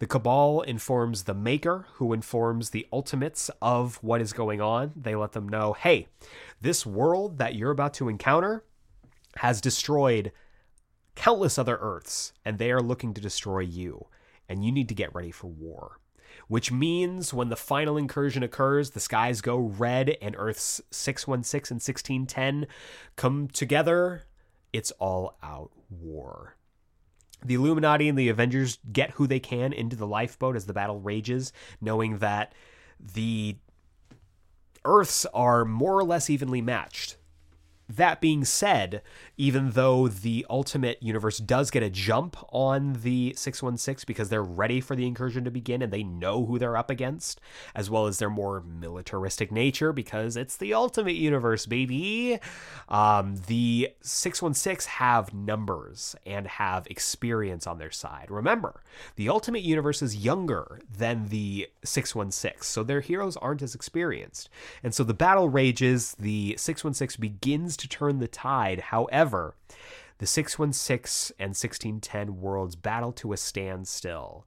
The 0.00 0.06
Cabal 0.06 0.62
informs 0.62 1.24
the 1.24 1.34
Maker, 1.34 1.86
who 1.96 2.14
informs 2.14 2.70
the 2.70 2.86
Ultimates 2.90 3.50
of 3.60 3.96
what 4.02 4.22
is 4.22 4.32
going 4.32 4.58
on. 4.58 4.92
They 4.96 5.14
let 5.14 5.32
them 5.32 5.46
know 5.46 5.74
hey, 5.74 6.08
this 6.58 6.86
world 6.86 7.36
that 7.36 7.54
you're 7.54 7.70
about 7.70 7.92
to 7.94 8.08
encounter 8.08 8.64
has 9.36 9.60
destroyed 9.60 10.32
countless 11.16 11.58
other 11.58 11.76
Earths, 11.76 12.32
and 12.46 12.56
they 12.56 12.72
are 12.72 12.80
looking 12.80 13.12
to 13.12 13.20
destroy 13.20 13.60
you, 13.60 14.06
and 14.48 14.64
you 14.64 14.72
need 14.72 14.88
to 14.88 14.94
get 14.94 15.14
ready 15.14 15.30
for 15.30 15.48
war. 15.48 15.98
Which 16.48 16.72
means 16.72 17.34
when 17.34 17.50
the 17.50 17.56
final 17.56 17.98
incursion 17.98 18.42
occurs, 18.42 18.90
the 18.90 19.00
skies 19.00 19.42
go 19.42 19.58
red 19.58 20.16
and 20.22 20.34
Earth's 20.38 20.80
616 20.90 21.74
and 21.74 21.82
1610 21.82 22.66
come 23.16 23.48
together. 23.48 24.22
It's 24.72 24.92
all 24.92 25.36
out 25.42 25.72
war. 25.90 26.56
The 27.44 27.54
Illuminati 27.54 28.08
and 28.08 28.18
the 28.18 28.28
Avengers 28.28 28.78
get 28.92 29.12
who 29.12 29.26
they 29.26 29.40
can 29.40 29.72
into 29.72 29.96
the 29.96 30.06
lifeboat 30.06 30.56
as 30.56 30.66
the 30.66 30.72
battle 30.72 31.00
rages, 31.00 31.52
knowing 31.80 32.18
that 32.18 32.54
the 32.98 33.56
Earths 34.84 35.26
are 35.26 35.64
more 35.64 35.98
or 35.98 36.04
less 36.04 36.30
evenly 36.30 36.60
matched. 36.60 37.16
That 37.96 38.20
being 38.20 38.44
said, 38.44 39.02
even 39.36 39.70
though 39.70 40.06
the 40.06 40.46
Ultimate 40.48 41.02
Universe 41.02 41.38
does 41.38 41.72
get 41.72 41.82
a 41.82 41.90
jump 41.90 42.36
on 42.52 42.92
the 43.02 43.34
616 43.36 44.04
because 44.06 44.28
they're 44.28 44.44
ready 44.44 44.80
for 44.80 44.94
the 44.94 45.06
incursion 45.06 45.42
to 45.44 45.50
begin 45.50 45.82
and 45.82 45.92
they 45.92 46.04
know 46.04 46.46
who 46.46 46.56
they're 46.56 46.76
up 46.76 46.88
against, 46.88 47.40
as 47.74 47.90
well 47.90 48.06
as 48.06 48.18
their 48.18 48.30
more 48.30 48.60
militaristic 48.60 49.50
nature 49.50 49.92
because 49.92 50.36
it's 50.36 50.56
the 50.56 50.72
Ultimate 50.72 51.16
Universe, 51.16 51.66
baby. 51.66 52.38
Um, 52.88 53.36
the 53.48 53.90
616 54.02 54.88
have 54.98 55.34
numbers 55.34 56.14
and 56.24 56.46
have 56.46 56.86
experience 56.86 57.66
on 57.66 57.78
their 57.78 57.90
side. 57.90 58.30
Remember, 58.30 58.82
the 59.16 59.28
Ultimate 59.28 59.62
Universe 59.62 60.00
is 60.00 60.14
younger 60.14 60.78
than 60.96 61.26
the 61.28 61.68
616, 61.82 62.62
so 62.62 62.84
their 62.84 63.00
heroes 63.00 63.36
aren't 63.38 63.62
as 63.62 63.74
experienced. 63.74 64.48
And 64.84 64.94
so 64.94 65.02
the 65.02 65.12
battle 65.12 65.48
rages, 65.48 66.14
the 66.20 66.54
616 66.56 67.20
begins 67.20 67.79
to 67.80 67.88
turn 67.88 68.18
the 68.18 68.28
tide. 68.28 68.80
However, 68.80 69.54
the 70.18 70.26
616 70.26 71.34
and 71.38 71.50
1610 71.50 72.40
worlds 72.40 72.76
battle 72.76 73.12
to 73.12 73.32
a 73.32 73.36
standstill, 73.36 74.46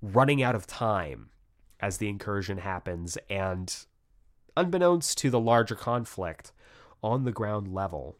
running 0.00 0.42
out 0.42 0.54
of 0.54 0.66
time 0.66 1.30
as 1.80 1.98
the 1.98 2.08
incursion 2.08 2.58
happens. 2.58 3.18
And 3.28 3.74
unbeknownst 4.56 5.18
to 5.18 5.30
the 5.30 5.40
larger 5.40 5.74
conflict, 5.74 6.52
on 7.02 7.24
the 7.24 7.32
ground 7.32 7.68
level, 7.68 8.16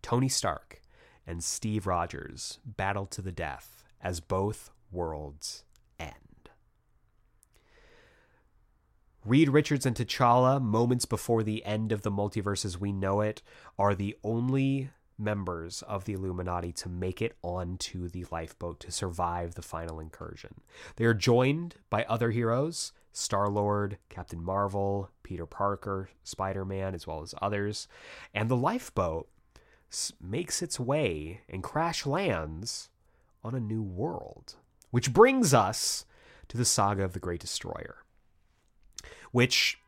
Tony 0.00 0.28
Stark 0.28 0.80
and 1.26 1.42
Steve 1.42 1.86
Rogers 1.86 2.60
battle 2.64 3.06
to 3.06 3.20
the 3.20 3.32
death 3.32 3.82
as 4.00 4.20
both 4.20 4.70
worlds 4.92 5.64
end. 5.98 6.50
Reed 9.24 9.48
Richards 9.48 9.86
and 9.86 9.96
T'Challa, 9.96 10.60
moments 10.60 11.06
before 11.06 11.42
the 11.42 11.64
end 11.64 11.92
of 11.92 12.02
the 12.02 12.10
multiverse 12.10 12.66
as 12.66 12.78
we 12.78 12.92
know 12.92 13.22
it, 13.22 13.40
are 13.78 13.94
the 13.94 14.18
only 14.22 14.90
members 15.16 15.80
of 15.82 16.04
the 16.04 16.12
Illuminati 16.12 16.72
to 16.72 16.90
make 16.90 17.22
it 17.22 17.34
onto 17.40 18.06
the 18.08 18.26
lifeboat 18.30 18.80
to 18.80 18.92
survive 18.92 19.54
the 19.54 19.62
final 19.62 19.98
incursion. 19.98 20.60
They 20.96 21.06
are 21.06 21.14
joined 21.14 21.76
by 21.88 22.04
other 22.04 22.32
heroes 22.32 22.92
Star 23.12 23.48
Lord, 23.48 23.96
Captain 24.10 24.42
Marvel, 24.42 25.08
Peter 25.22 25.46
Parker, 25.46 26.10
Spider 26.22 26.66
Man, 26.66 26.94
as 26.94 27.06
well 27.06 27.22
as 27.22 27.34
others. 27.40 27.88
And 28.34 28.50
the 28.50 28.56
lifeboat 28.56 29.28
makes 30.20 30.60
its 30.60 30.78
way 30.78 31.40
and 31.48 31.62
crash 31.62 32.04
lands 32.04 32.90
on 33.42 33.54
a 33.54 33.60
new 33.60 33.82
world, 33.82 34.56
which 34.90 35.14
brings 35.14 35.54
us 35.54 36.04
to 36.48 36.58
the 36.58 36.64
saga 36.66 37.04
of 37.04 37.14
the 37.14 37.20
Great 37.20 37.40
Destroyer 37.40 38.03
which 39.34 39.80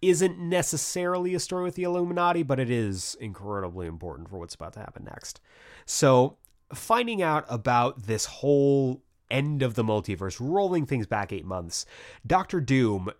isn't 0.00 0.38
necessarily 0.38 1.34
a 1.34 1.38
story 1.38 1.62
with 1.62 1.74
the 1.74 1.82
Illuminati, 1.82 2.42
but 2.42 2.58
it 2.58 2.70
is 2.70 3.18
incredibly 3.20 3.86
important 3.86 4.30
for 4.30 4.38
what's 4.38 4.54
about 4.54 4.72
to 4.72 4.78
happen 4.78 5.04
next. 5.04 5.42
So, 5.84 6.38
finding 6.72 7.20
out 7.20 7.44
about 7.50 8.04
this 8.06 8.24
whole 8.24 9.02
end 9.30 9.62
of 9.62 9.74
the 9.74 9.84
multiverse, 9.84 10.38
rolling 10.40 10.86
things 10.86 11.06
back 11.06 11.34
eight 11.34 11.44
months, 11.44 11.84
Doctor 12.26 12.62
Doom 12.62 13.10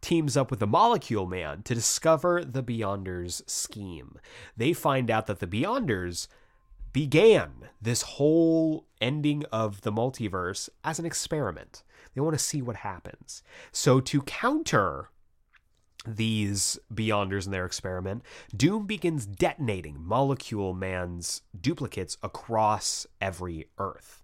teams 0.00 0.34
up 0.34 0.50
with 0.50 0.60
the 0.60 0.66
Molecule 0.66 1.26
Man 1.26 1.62
to 1.64 1.74
discover 1.74 2.42
the 2.42 2.62
Beyonders 2.62 3.46
scheme. 3.46 4.18
They 4.56 4.72
find 4.72 5.10
out 5.10 5.26
that 5.26 5.40
the 5.40 5.46
Beyonders 5.46 6.26
began 6.94 7.68
this 7.82 8.00
whole 8.00 8.86
ending 8.98 9.44
of 9.52 9.82
the 9.82 9.92
multiverse 9.92 10.70
as 10.82 10.98
an 10.98 11.04
experiment. 11.04 11.82
They 12.14 12.22
want 12.22 12.34
to 12.34 12.42
see 12.42 12.62
what 12.62 12.76
happens. 12.76 13.42
So, 13.72 14.00
to 14.00 14.22
counter 14.22 15.10
these 16.16 16.78
Beyonders 16.92 17.46
in 17.46 17.52
their 17.52 17.66
experiment, 17.66 18.22
Doom 18.56 18.86
begins 18.86 19.26
detonating 19.26 20.04
Molecule 20.04 20.74
Man's 20.74 21.42
duplicates 21.58 22.16
across 22.22 23.06
every 23.20 23.68
Earth. 23.78 24.22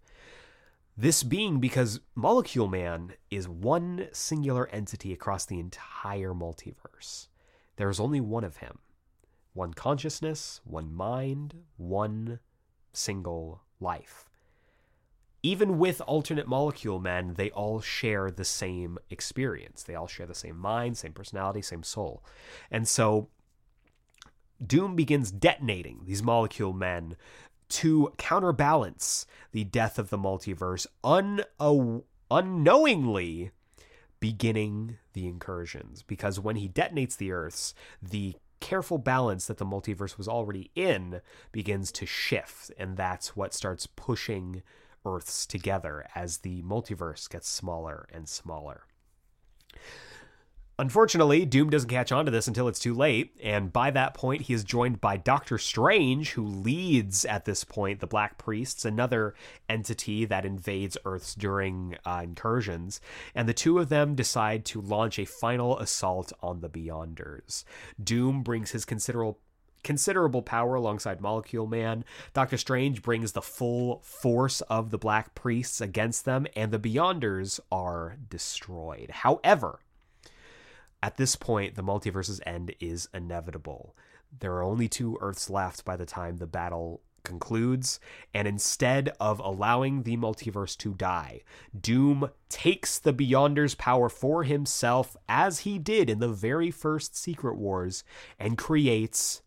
This 0.97 1.23
being 1.25 1.59
because 1.59 2.01
Molecule 2.15 2.69
Man 2.69 3.15
is 3.31 3.49
one 3.49 4.09
singular 4.13 4.69
entity 4.69 5.13
across 5.13 5.45
the 5.45 5.59
entire 5.59 6.33
multiverse. 6.33 7.27
There 7.77 7.91
is 7.91 7.99
only 7.99 8.21
one 8.21 8.45
of 8.45 8.59
him 8.59 8.79
one 9.55 9.73
consciousness, 9.73 10.61
one 10.65 10.93
mind, 10.93 11.55
one 11.77 12.41
single 12.93 13.63
life. 13.79 14.29
Even 15.45 15.79
with 15.79 16.01
alternate 16.07 16.49
molecule 16.49 16.99
men, 16.99 17.35
they 17.35 17.51
all 17.51 17.79
share 17.79 18.31
the 18.31 18.47
same 18.47 18.97
experience. 19.11 19.83
They 19.83 19.95
all 19.95 20.07
share 20.07 20.25
the 20.25 20.35
same 20.35 20.57
mind, 20.57 20.97
same 20.97 21.13
personality, 21.13 21.61
same 21.61 21.83
soul. 21.83 22.25
And 22.71 22.89
so 22.89 23.29
Doom 24.67 24.97
begins 24.97 25.31
detonating 25.31 26.01
these 26.07 26.23
molecule 26.23 26.73
men 26.73 27.17
to 27.69 28.15
counterbalance 28.17 29.27
the 29.53 29.65
death 29.65 29.99
of 29.99 30.09
the 30.09 30.17
multiverse, 30.17 30.87
un- 31.05 31.45
unknowingly 32.31 33.51
beginning 34.21 34.97
the 35.13 35.27
incursions. 35.27 36.03
Because 36.03 36.41
when 36.41 36.57
he 36.57 36.71
detonates 36.71 37.19
the 37.19 37.33
Earths, 37.33 37.75
the 38.03 38.35
careful 38.61 38.97
balance 38.97 39.45
that 39.45 39.59
the 39.59 39.67
multiverse 39.67 40.17
was 40.17 40.27
already 40.27 40.71
in 40.75 41.21
begins 41.53 41.93
to 41.93 42.07
shift, 42.07 42.71
and 42.79 42.97
that's 42.97 43.37
what 43.37 43.53
starts 43.53 43.87
pushing 43.87 44.63
Earths 45.05 45.47
together 45.47 46.07
as 46.15 46.39
the 46.39 46.63
multiverse 46.63 47.29
gets 47.29 47.49
smaller 47.49 48.07
and 48.13 48.29
smaller. 48.29 48.87
Unfortunately, 50.77 51.45
Doom 51.45 51.71
doesn't 51.71 51.89
catch 51.89 52.11
on 52.11 52.25
to 52.25 52.33
this 52.33 52.49
until 52.49 52.67
it's 52.67 52.81
too 52.81 52.95
late, 52.95 53.37
and 53.41 53.73
by 53.73 53.93
that 53.93 54.13
point, 54.13 54.43
he 54.43 54.55
is 54.55 54.65
joined 54.65 55.01
by 55.01 55.17
Doctor 55.17 55.57
Strange, 55.57 56.33
who 56.33 56.45
leads 56.45 57.25
at 57.25 57.45
this 57.45 57.63
point 57.63 58.01
the 58.01 58.09
Black 58.09 58.39
Priests, 58.39 58.85
another 58.85 59.37
entity 59.69 60.25
that 60.25 60.45
invades 60.45 60.99
Earths 61.05 61.37
during 61.37 61.97
uh, 62.05 62.23
incursions, 62.25 63.01
and 63.37 63.49
the 63.49 63.55
two 63.55 63.79
of 63.79 63.89
them 63.89 64.17
decide 64.17 64.65
to 64.65 64.81
launch 64.81 65.17
a 65.21 65.25
final 65.25 65.79
assault 65.79 66.33
on 66.43 66.61
the 66.61 66.69
Beyonders. 66.69 67.63
Doom 68.03 68.43
brings 68.43 68.73
his 68.73 68.85
considerable 68.85 69.39
considerable 69.85 70.43
power 70.43 70.75
alongside 70.75 71.21
Molecule 71.21 71.67
Man. 71.67 72.05
Doctor 72.33 72.57
Strange 72.57 73.03
brings 73.03 73.33
the 73.33 73.43
full 73.43 74.01
force 74.03 74.61
of 74.63 74.91
the 74.91 74.99
Black 74.99 75.35
Priests 75.35 75.81
against 75.81 76.25
them, 76.25 76.47
and 76.57 76.73
the 76.73 76.79
Beyonders 76.79 77.61
are 77.71 78.17
destroyed. 78.29 79.11
However, 79.11 79.81
at 81.03 81.17
this 81.19 81.37
point, 81.37 81.75
the 81.75 81.83
multiverse's 81.83 82.41
end 82.47 82.75
is 82.81 83.09
inevitable. 83.13 83.95
There 84.41 84.55
are 84.55 84.63
only 84.63 84.89
two 84.89 85.19
Earths 85.21 85.51
left 85.51 85.85
by 85.85 85.97
the 85.97 86.07
time 86.07 86.39
the 86.39 86.47
battle 86.47 87.03
concludes, 87.25 87.99
and 88.33 88.47
instead 88.47 89.13
of 89.19 89.41
allowing 89.41 90.03
the 90.03 90.17
multiverse 90.17 90.77
to 90.79 90.95
die, 90.95 91.41
Doom 91.79 92.31
takes 92.49 92.99
the 92.99 93.13
Beyonder's 93.13 93.75
power 93.75 94.09
for 94.09 94.45
himself, 94.45 95.17
as 95.29 95.61
he 95.61 95.79
did 95.79 96.09
in 96.09 96.21
the 96.21 96.29
very 96.29 96.71
first 96.71 97.17
Secret 97.17 97.57
Wars, 97.57 98.05
and 98.39 98.59
creates 98.59 99.43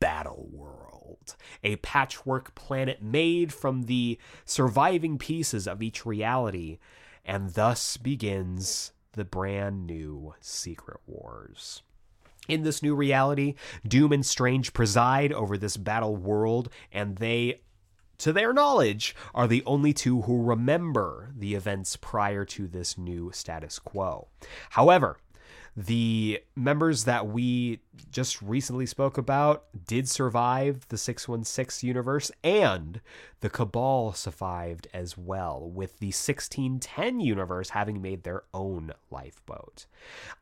Battle 0.00 0.48
World, 0.52 1.36
a 1.62 1.76
patchwork 1.76 2.54
planet 2.54 3.02
made 3.02 3.52
from 3.52 3.84
the 3.84 4.18
surviving 4.44 5.18
pieces 5.18 5.66
of 5.66 5.82
each 5.82 6.04
reality, 6.04 6.78
and 7.24 7.50
thus 7.50 7.96
begins 7.96 8.92
the 9.12 9.24
brand 9.24 9.86
new 9.86 10.34
Secret 10.40 11.00
Wars. 11.06 11.82
In 12.48 12.62
this 12.62 12.82
new 12.82 12.94
reality, 12.94 13.54
Doom 13.86 14.12
and 14.12 14.24
Strange 14.24 14.72
preside 14.72 15.32
over 15.32 15.58
this 15.58 15.76
battle 15.76 16.14
world, 16.14 16.68
and 16.92 17.16
they, 17.16 17.62
to 18.18 18.32
their 18.32 18.52
knowledge, 18.52 19.16
are 19.34 19.48
the 19.48 19.64
only 19.66 19.92
two 19.92 20.22
who 20.22 20.44
remember 20.44 21.32
the 21.36 21.54
events 21.54 21.96
prior 21.96 22.44
to 22.44 22.68
this 22.68 22.96
new 22.96 23.32
status 23.32 23.78
quo. 23.78 24.28
However, 24.70 25.18
the 25.76 26.40
members 26.54 27.04
that 27.04 27.26
we 27.26 27.80
just 28.10 28.40
recently 28.40 28.86
spoke 28.86 29.18
about 29.18 29.64
did 29.86 30.08
survive 30.08 30.88
the 30.88 30.96
616 30.96 31.86
universe, 31.86 32.32
and 32.42 33.02
the 33.40 33.50
Cabal 33.50 34.14
survived 34.14 34.88
as 34.94 35.18
well, 35.18 35.68
with 35.68 35.98
the 35.98 36.06
1610 36.06 37.20
universe 37.20 37.70
having 37.70 38.00
made 38.00 38.22
their 38.22 38.44
own 38.54 38.92
lifeboat. 39.10 39.84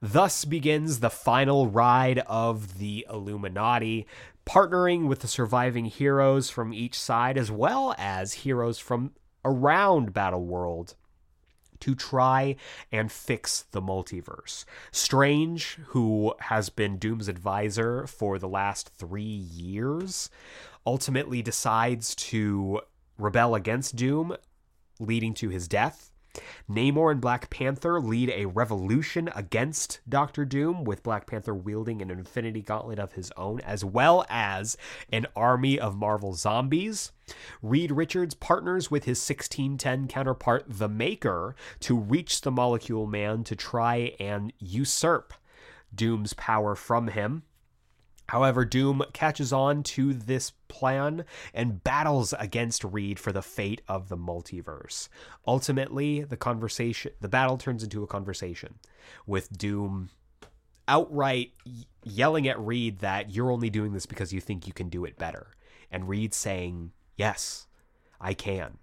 Thus 0.01 0.44
begins 0.44 1.01
the 1.01 1.11
final 1.11 1.66
ride 1.66 2.20
of 2.20 2.78
the 2.78 3.05
Illuminati, 3.11 4.06
partnering 4.47 5.09
with 5.09 5.19
the 5.20 5.28
surviving 5.28 5.86
heroes 5.86 6.48
from 6.48 6.73
each 6.73 6.97
side, 6.97 7.36
as 7.36 7.51
well 7.51 7.93
as 7.98 8.35
heroes 8.35 8.78
from 8.78 9.11
around 9.44 10.12
Battle 10.12 10.44
World 10.44 10.94
to 11.85 11.94
try 11.94 12.56
and 12.90 13.12
fix 13.12 13.66
the 13.73 13.82
multiverse. 13.82 14.65
Strange, 14.90 15.78
who 15.89 16.35
has 16.40 16.70
been 16.70 16.97
Doom's 16.97 17.28
advisor 17.28 18.06
for 18.06 18.39
the 18.39 18.48
last 18.48 18.89
three 18.89 19.23
years, 19.23 20.31
ultimately 20.86 21.43
decides 21.43 22.15
to 22.15 22.81
rebel 23.19 23.55
against 23.55 23.97
Doom, 23.97 24.35
leading 24.98 25.35
to 25.35 25.51
his 25.51 25.69
death. 25.69 26.11
Namor 26.69 27.11
and 27.11 27.20
Black 27.20 27.51
Panther 27.51 28.01
lead 28.01 28.31
a 28.31 28.47
revolution 28.47 29.31
against 29.35 30.01
Doctor 30.09 30.44
Doom, 30.44 30.85
with 30.85 31.02
Black 31.02 31.27
Panther 31.27 31.55
wielding 31.55 32.01
an 32.01 32.11
infinity 32.11 32.62
gauntlet 32.62 32.98
of 32.98 33.12
his 33.12 33.31
own, 33.36 33.61
as 33.61 33.85
well 33.85 34.24
as 34.28 34.77
an 35.12 35.27
army 35.36 35.78
of 35.78 35.97
Marvel 35.97 36.35
zombies. 36.35 37.12
Reed 37.62 37.90
Richards 37.93 38.35
partners 38.35 38.90
with 38.90 39.05
his 39.05 39.19
1610 39.19 40.09
counterpart, 40.09 40.65
The 40.69 40.89
Maker, 40.89 41.55
to 41.81 41.97
reach 41.97 42.40
the 42.40 42.51
Molecule 42.51 43.06
Man 43.06 43.44
to 43.44 43.56
try 43.56 44.15
and 44.19 44.52
usurp 44.59 45.35
Doom's 45.94 46.32
power 46.32 46.74
from 46.74 47.09
him. 47.09 47.44
However, 48.28 48.64
Doom 48.64 49.02
catches 49.12 49.52
on 49.52 49.82
to 49.84 50.14
this 50.14 50.52
plan 50.68 51.24
and 51.52 51.84
battles 51.84 52.32
against 52.38 52.82
Reed 52.82 53.20
for 53.20 53.32
the 53.32 53.42
fate 53.42 53.82
of 53.86 54.09
the 54.09 54.16
multiverse. 54.16 55.09
Ultimately, 55.46 56.22
the 56.22 56.36
conversation 56.36 57.12
the 57.20 57.28
battle 57.28 57.59
turns 57.59 57.82
into 57.82 58.02
a 58.02 58.09
conversation 58.09 58.78
with 59.26 59.56
Doom 59.56 60.10
outright 60.88 61.52
yelling 62.02 62.48
at 62.48 62.59
Reed 62.59 63.01
that 63.01 63.30
you're 63.30 63.51
only 63.51 63.70
doing 63.70 63.92
this 63.92 64.06
because 64.06 64.32
you 64.32 64.40
think 64.40 64.66
you 64.66 64.72
can 64.72 64.88
do 64.88 65.05
it 65.05 65.18
better. 65.18 65.52
And 65.90 66.09
Reed 66.09 66.34
saying, 66.34 66.92
"Yes, 67.16 67.66
I 68.20 68.34
can. 68.34 68.78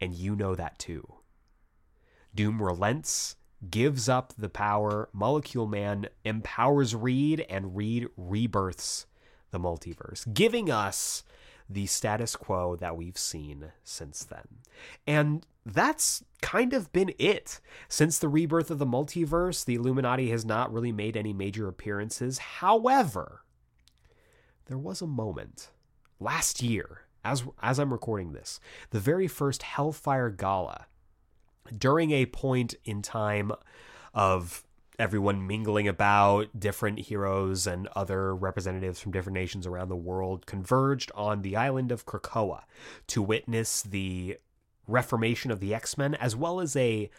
And 0.00 0.14
you 0.14 0.36
know 0.36 0.54
that 0.54 0.78
too." 0.78 1.16
Doom 2.34 2.62
relents 2.62 3.36
gives 3.70 4.08
up 4.08 4.32
the 4.36 4.48
power. 4.48 5.08
Molecule 5.12 5.66
Man 5.66 6.08
empowers 6.24 6.94
Reed, 6.94 7.44
and 7.48 7.76
Reed 7.76 8.08
rebirths 8.16 9.06
the 9.50 9.60
multiverse, 9.60 10.32
giving 10.32 10.70
us 10.70 11.22
the 11.68 11.86
status 11.86 12.36
quo 12.36 12.76
that 12.76 12.96
we've 12.96 13.16
seen 13.16 13.72
since 13.84 14.24
then. 14.24 14.46
And 15.06 15.46
that's 15.64 16.22
kind 16.42 16.74
of 16.74 16.92
been 16.92 17.12
it. 17.18 17.60
Since 17.88 18.18
the 18.18 18.28
rebirth 18.28 18.70
of 18.70 18.78
the 18.78 18.86
multiverse, 18.86 19.64
the 19.64 19.76
Illuminati 19.76 20.30
has 20.30 20.44
not 20.44 20.72
really 20.72 20.92
made 20.92 21.16
any 21.16 21.32
major 21.32 21.68
appearances. 21.68 22.38
However, 22.38 23.44
there 24.66 24.78
was 24.78 25.00
a 25.00 25.06
moment 25.06 25.70
last 26.20 26.62
year, 26.62 27.02
as, 27.24 27.44
as 27.62 27.78
I'm 27.78 27.92
recording 27.92 28.32
this, 28.32 28.60
the 28.90 29.00
very 29.00 29.28
first 29.28 29.62
Hellfire 29.62 30.30
Gala 30.30 30.86
during 31.76 32.10
a 32.10 32.26
point 32.26 32.74
in 32.84 33.02
time 33.02 33.52
of 34.12 34.64
everyone 34.98 35.46
mingling 35.46 35.88
about 35.88 36.48
different 36.58 36.98
heroes 37.00 37.66
and 37.66 37.88
other 37.96 38.34
representatives 38.34 39.00
from 39.00 39.12
different 39.12 39.34
nations 39.34 39.66
around 39.66 39.88
the 39.88 39.96
world 39.96 40.46
converged 40.46 41.10
on 41.14 41.42
the 41.42 41.56
island 41.56 41.90
of 41.90 42.06
Krakoa 42.06 42.62
to 43.08 43.22
witness 43.22 43.82
the 43.82 44.38
reformation 44.86 45.50
of 45.50 45.60
the 45.60 45.74
X-Men 45.74 46.14
as 46.14 46.36
well 46.36 46.60
as 46.60 46.76
a 46.76 47.10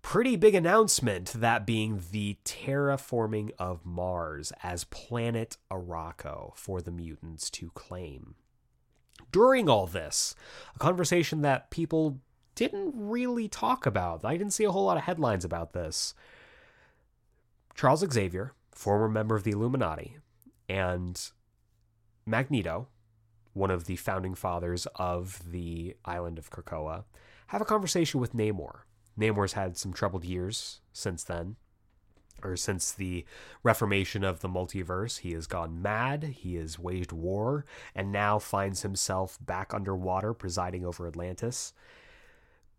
pretty 0.00 0.34
big 0.34 0.54
announcement 0.54 1.32
that 1.34 1.64
being 1.64 2.02
the 2.10 2.36
terraforming 2.44 3.50
of 3.58 3.86
Mars 3.86 4.52
as 4.62 4.84
planet 4.84 5.56
Arakko 5.70 6.56
for 6.56 6.80
the 6.80 6.90
mutants 6.90 7.48
to 7.50 7.70
claim. 7.70 8.34
During 9.30 9.68
all 9.68 9.86
this, 9.86 10.34
a 10.74 10.78
conversation 10.78 11.42
that 11.42 11.70
people 11.70 12.20
didn't 12.54 12.92
really 12.94 13.48
talk 13.48 13.86
about. 13.86 14.24
I 14.24 14.36
didn't 14.36 14.52
see 14.52 14.64
a 14.64 14.70
whole 14.70 14.84
lot 14.84 14.96
of 14.96 15.04
headlines 15.04 15.44
about 15.44 15.72
this. 15.72 16.14
Charles 17.74 18.04
Xavier, 18.12 18.52
former 18.70 19.08
member 19.08 19.34
of 19.34 19.44
the 19.44 19.52
Illuminati, 19.52 20.18
and 20.68 21.20
Magneto, 22.26 22.88
one 23.54 23.70
of 23.70 23.84
the 23.84 23.96
founding 23.96 24.34
fathers 24.34 24.86
of 24.96 25.50
the 25.50 25.96
island 26.04 26.38
of 26.38 26.50
Krakoa, 26.50 27.04
have 27.48 27.60
a 27.60 27.66
conversation 27.66 28.20
with 28.20 28.34
Namor. 28.34 28.80
Namor's 29.18 29.52
had 29.52 29.76
some 29.76 29.92
troubled 29.92 30.24
years 30.24 30.80
since 30.92 31.24
then, 31.24 31.56
or 32.42 32.56
since 32.56 32.92
the 32.92 33.24
reformation 33.62 34.24
of 34.24 34.40
the 34.40 34.48
multiverse. 34.48 35.18
He 35.18 35.32
has 35.32 35.46
gone 35.46 35.82
mad, 35.82 36.22
he 36.22 36.56
has 36.56 36.78
waged 36.78 37.12
war, 37.12 37.64
and 37.94 38.10
now 38.10 38.38
finds 38.38 38.82
himself 38.82 39.38
back 39.40 39.74
underwater 39.74 40.32
presiding 40.32 40.84
over 40.84 41.06
Atlantis. 41.06 41.72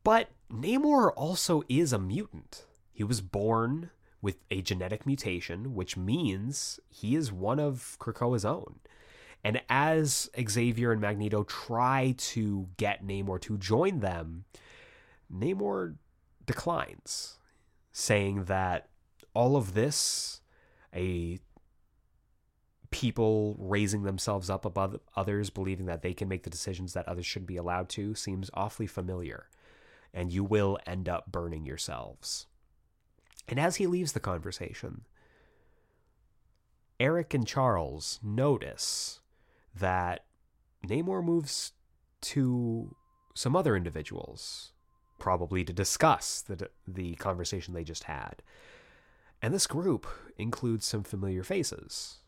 But 0.04 0.30
Namor 0.52 1.12
also 1.16 1.64
is 1.70 1.94
a 1.94 2.00
mutant. 2.00 2.66
He 2.92 3.04
was 3.04 3.22
born 3.22 3.90
with 4.22 4.38
a 4.52 4.62
genetic 4.62 5.06
mutation, 5.06 5.76
which 5.76 5.98
means 5.98 6.80
he 6.90 7.16
is 7.16 7.32
one 7.32 7.60
of 7.60 7.98
Krakoa's 8.00 8.46
own. 8.46 8.80
And 9.44 9.62
as 9.70 10.30
Xavier 10.50 10.92
and 10.92 11.02
Magneto 11.02 11.44
try 11.44 12.16
to 12.18 12.70
get 12.78 13.06
Namor 13.06 13.42
to 13.42 13.58
join 13.58 14.00
them, 14.00 14.46
Namor 15.34 15.96
declines, 16.46 17.38
saying 17.92 18.46
that 18.46 18.90
all 19.34 19.58
of 19.58 19.74
this, 19.74 20.42
a 20.96 21.40
people 22.92 23.56
raising 23.58 24.04
themselves 24.04 24.50
up 24.50 24.64
above 24.64 25.00
others, 25.16 25.50
believing 25.50 25.88
that 25.88 26.04
they 26.04 26.14
can 26.14 26.28
make 26.28 26.44
the 26.44 26.50
decisions 26.50 26.94
that 26.94 27.08
others 27.08 27.26
should 27.26 27.48
be 27.48 27.58
allowed 27.58 27.90
to, 27.90 28.14
seems 28.16 28.52
awfully 28.54 28.88
familiar. 28.88 29.48
And 30.14 30.32
you 30.32 30.44
will 30.44 30.78
end 30.86 31.10
up 31.10 31.32
burning 31.32 31.66
yourselves. 31.66 32.46
And 33.48 33.60
as 33.60 33.78
he 33.78 33.88
leaves 33.88 34.14
the 34.14 34.20
conversation, 34.20 35.02
Erik 37.00 37.34
and 37.34 37.48
Charles 37.48 38.20
notice 38.24 39.22
that 39.76 40.26
Namor 40.88 41.24
moves 41.24 41.74
to 42.22 42.96
some 43.34 43.56
other 43.56 43.76
individuals, 43.76 44.72
probably 45.20 45.64
to 45.64 45.74
discuss 45.74 46.42
the, 46.42 46.70
the 46.88 47.16
conversation 47.16 47.74
they 47.74 47.84
just 47.84 48.04
had. 48.04 48.44
And 49.42 49.54
this 49.54 49.68
group 49.68 50.08
includes 50.38 50.86
some 50.86 51.04
familiar 51.04 51.44
faces 51.44 52.20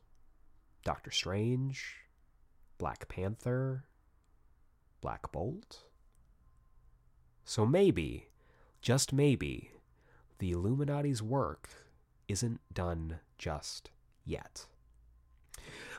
Doctor 0.83 1.11
Strange, 1.11 1.95
Black 2.77 3.07
Panther, 3.07 3.85
Black 5.01 5.31
Bolt. 5.31 5.83
So 7.45 7.65
maybe, 7.65 8.27
just 8.81 9.13
maybe, 9.13 9.72
the 10.39 10.51
Illuminati's 10.51 11.22
work 11.22 11.69
isn't 12.27 12.59
done 12.73 13.19
just 13.38 13.91
yet. 14.26 14.65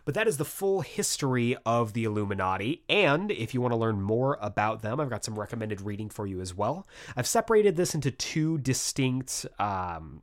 But 0.05 0.15
that 0.15 0.29
is 0.29 0.37
the 0.37 0.45
full 0.45 0.83
history 0.83 1.57
of 1.65 1.93
the 1.93 2.05
Illuminati. 2.05 2.83
And 2.89 3.31
if 3.31 3.55
you 3.55 3.61
want 3.61 3.73
to 3.73 3.77
learn 3.77 4.03
more 4.03 4.39
about 4.41 4.83
them, 4.83 5.01
I've 5.01 5.11
got 5.11 5.25
some 5.25 5.39
recommended 5.39 5.81
reading 5.81 6.11
for 6.11 6.27
you 6.27 6.41
as 6.41 6.55
well. 6.55 6.87
I've 7.17 7.27
separated 7.27 7.77
this 7.77 7.95
into 7.95 8.11
two 8.11 8.59
distinct 8.59 9.47
um, 9.59 10.23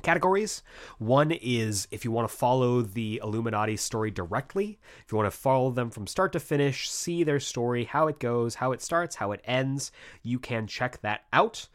categories. 0.00 0.62
One 0.98 1.32
is 1.32 1.88
if 1.90 2.04
you 2.04 2.10
want 2.10 2.28
to 2.28 2.34
follow 2.34 2.82
the 2.82 3.20
Illuminati 3.22 3.76
story 3.76 4.10
directly, 4.10 4.78
if 5.04 5.12
you 5.12 5.16
want 5.16 5.30
to 5.30 5.38
follow 5.38 5.70
them 5.70 5.90
from 5.90 6.06
start 6.06 6.32
to 6.32 6.40
finish, 6.40 6.90
see 6.90 7.24
their 7.24 7.40
story, 7.40 7.84
how 7.84 8.08
it 8.08 8.18
goes, 8.18 8.56
how 8.56 8.72
it 8.72 8.82
starts, 8.82 9.16
how 9.16 9.32
it 9.32 9.40
ends, 9.44 9.92
you 10.22 10.38
can 10.38 10.66
check 10.66 11.00
that 11.02 11.22
out. 11.32 11.68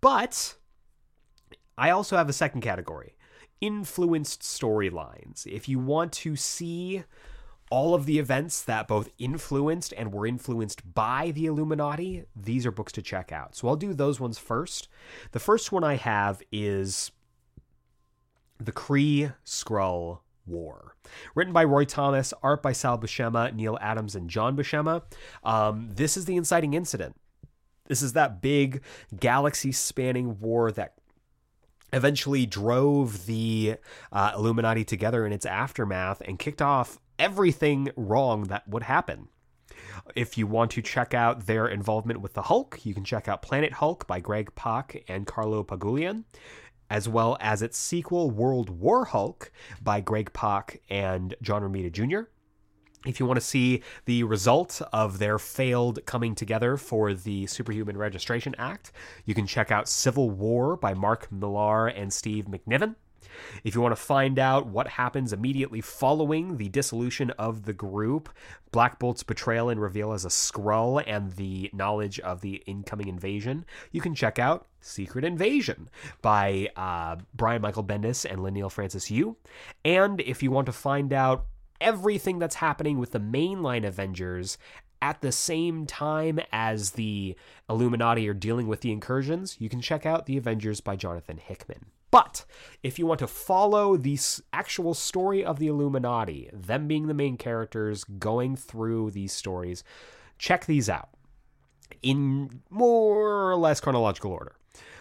But 0.00 0.54
I 1.76 1.90
also 1.90 2.16
have 2.16 2.28
a 2.28 2.34
second 2.34 2.60
category 2.60 3.16
influenced 3.60 4.40
storylines. 4.42 5.46
If 5.46 5.68
you 5.68 5.78
want 5.78 6.12
to 6.12 6.34
see 6.36 7.04
all 7.70 7.94
of 7.94 8.04
the 8.04 8.18
events 8.18 8.62
that 8.62 8.88
both 8.88 9.08
influenced 9.18 9.94
and 9.96 10.12
were 10.12 10.26
influenced 10.26 10.94
by 10.94 11.30
the 11.30 11.46
Illuminati, 11.46 12.24
these 12.34 12.66
are 12.66 12.72
books 12.72 12.92
to 12.92 13.02
check 13.02 13.30
out. 13.30 13.54
So 13.54 13.68
I'll 13.68 13.76
do 13.76 13.94
those 13.94 14.18
ones 14.18 14.38
first. 14.38 14.88
The 15.32 15.38
first 15.38 15.70
one 15.70 15.84
I 15.84 15.94
have 15.94 16.42
is 16.50 17.12
The 18.60 18.72
Kree 18.72 19.32
Skrull 19.44 20.18
War. 20.46 20.94
Written 21.34 21.52
by 21.52 21.64
Roy 21.64 21.84
Thomas, 21.84 22.34
art 22.42 22.62
by 22.62 22.72
Sal 22.72 22.98
Buscema, 22.98 23.54
Neal 23.54 23.78
Adams, 23.80 24.14
and 24.14 24.28
John 24.28 24.56
Buscema. 24.56 25.02
Um, 25.42 25.88
this 25.94 26.16
is 26.16 26.26
the 26.26 26.36
inciting 26.36 26.74
incident. 26.74 27.16
This 27.88 28.02
is 28.02 28.12
that 28.12 28.42
big 28.42 28.82
galaxy 29.18 29.72
spanning 29.72 30.38
war 30.40 30.70
that 30.72 30.94
eventually 31.92 32.46
drove 32.46 33.26
the 33.26 33.76
uh, 34.12 34.32
Illuminati 34.36 34.84
together 34.84 35.26
in 35.26 35.32
its 35.32 35.46
aftermath 35.46 36.20
and 36.24 36.38
kicked 36.38 36.62
off 36.62 36.98
everything 37.18 37.90
wrong 37.96 38.44
that 38.44 38.68
would 38.68 38.84
happen. 38.84 39.28
If 40.14 40.38
you 40.38 40.46
want 40.46 40.70
to 40.72 40.82
check 40.82 41.14
out 41.14 41.46
their 41.46 41.66
involvement 41.66 42.20
with 42.20 42.34
the 42.34 42.42
Hulk, 42.42 42.80
you 42.84 42.94
can 42.94 43.04
check 43.04 43.28
out 43.28 43.42
Planet 43.42 43.72
Hulk 43.72 44.06
by 44.06 44.20
Greg 44.20 44.54
Pak 44.54 45.04
and 45.08 45.26
Carlo 45.26 45.62
Pagulayan, 45.62 46.24
as 46.90 47.08
well 47.08 47.38
as 47.40 47.62
its 47.62 47.78
sequel, 47.78 48.30
World 48.30 48.68
War 48.68 49.06
Hulk 49.06 49.50
by 49.80 50.00
Greg 50.00 50.32
Pak 50.32 50.82
and 50.90 51.34
John 51.40 51.62
Romita 51.62 51.90
Jr. 51.90 52.28
If 53.06 53.18
you 53.18 53.24
want 53.24 53.38
to 53.38 53.46
see 53.46 53.82
the 54.04 54.24
result 54.24 54.82
of 54.92 55.18
their 55.18 55.38
failed 55.38 56.04
coming 56.04 56.34
together 56.34 56.76
for 56.76 57.14
the 57.14 57.46
Superhuman 57.46 57.96
Registration 57.96 58.54
Act, 58.58 58.92
you 59.24 59.34
can 59.34 59.46
check 59.46 59.70
out 59.70 59.88
Civil 59.88 60.28
War 60.28 60.76
by 60.76 60.92
Mark 60.92 61.32
Millar 61.32 61.86
and 61.86 62.12
Steve 62.12 62.44
McNiven. 62.44 62.96
If 63.64 63.74
you 63.74 63.80
want 63.80 63.92
to 63.92 64.02
find 64.02 64.38
out 64.38 64.66
what 64.66 64.88
happens 64.88 65.32
immediately 65.32 65.80
following 65.80 66.56
the 66.56 66.68
dissolution 66.68 67.30
of 67.32 67.64
the 67.64 67.72
group, 67.72 68.28
Black 68.72 68.98
Bolt's 68.98 69.22
betrayal 69.22 69.68
and 69.68 69.80
reveal 69.80 70.12
as 70.12 70.24
a 70.24 70.28
Skrull, 70.28 71.02
and 71.06 71.32
the 71.32 71.70
knowledge 71.72 72.20
of 72.20 72.40
the 72.40 72.62
incoming 72.66 73.08
invasion, 73.08 73.64
you 73.90 74.00
can 74.00 74.14
check 74.14 74.38
out 74.38 74.66
Secret 74.80 75.24
Invasion 75.24 75.90
by 76.22 76.68
uh, 76.76 77.16
Brian 77.34 77.62
Michael 77.62 77.84
Bendis 77.84 78.30
and 78.30 78.40
Leinil 78.40 78.70
Francis 78.70 79.10
Yu. 79.10 79.36
And 79.84 80.20
if 80.20 80.42
you 80.42 80.50
want 80.50 80.66
to 80.66 80.72
find 80.72 81.12
out 81.12 81.46
everything 81.80 82.38
that's 82.38 82.56
happening 82.56 82.98
with 82.98 83.12
the 83.12 83.20
mainline 83.20 83.86
Avengers 83.86 84.58
at 85.02 85.20
the 85.22 85.32
same 85.32 85.86
time 85.86 86.38
as 86.52 86.92
the 86.92 87.34
Illuminati 87.68 88.28
are 88.28 88.34
dealing 88.34 88.66
with 88.68 88.82
the 88.82 88.92
incursions, 88.92 89.56
you 89.58 89.68
can 89.68 89.80
check 89.80 90.04
out 90.04 90.26
The 90.26 90.36
Avengers 90.36 90.80
by 90.80 90.96
Jonathan 90.96 91.38
Hickman. 91.38 91.86
But 92.10 92.44
if 92.82 92.98
you 92.98 93.06
want 93.06 93.20
to 93.20 93.26
follow 93.26 93.96
the 93.96 94.18
actual 94.52 94.94
story 94.94 95.44
of 95.44 95.58
the 95.58 95.68
Illuminati, 95.68 96.50
them 96.52 96.88
being 96.88 97.06
the 97.06 97.14
main 97.14 97.36
characters 97.36 98.04
going 98.04 98.56
through 98.56 99.12
these 99.12 99.32
stories, 99.32 99.84
check 100.38 100.66
these 100.66 100.88
out 100.88 101.10
in 102.02 102.62
more 102.70 103.50
or 103.50 103.56
less 103.56 103.80
chronological 103.80 104.32
order. 104.32 104.56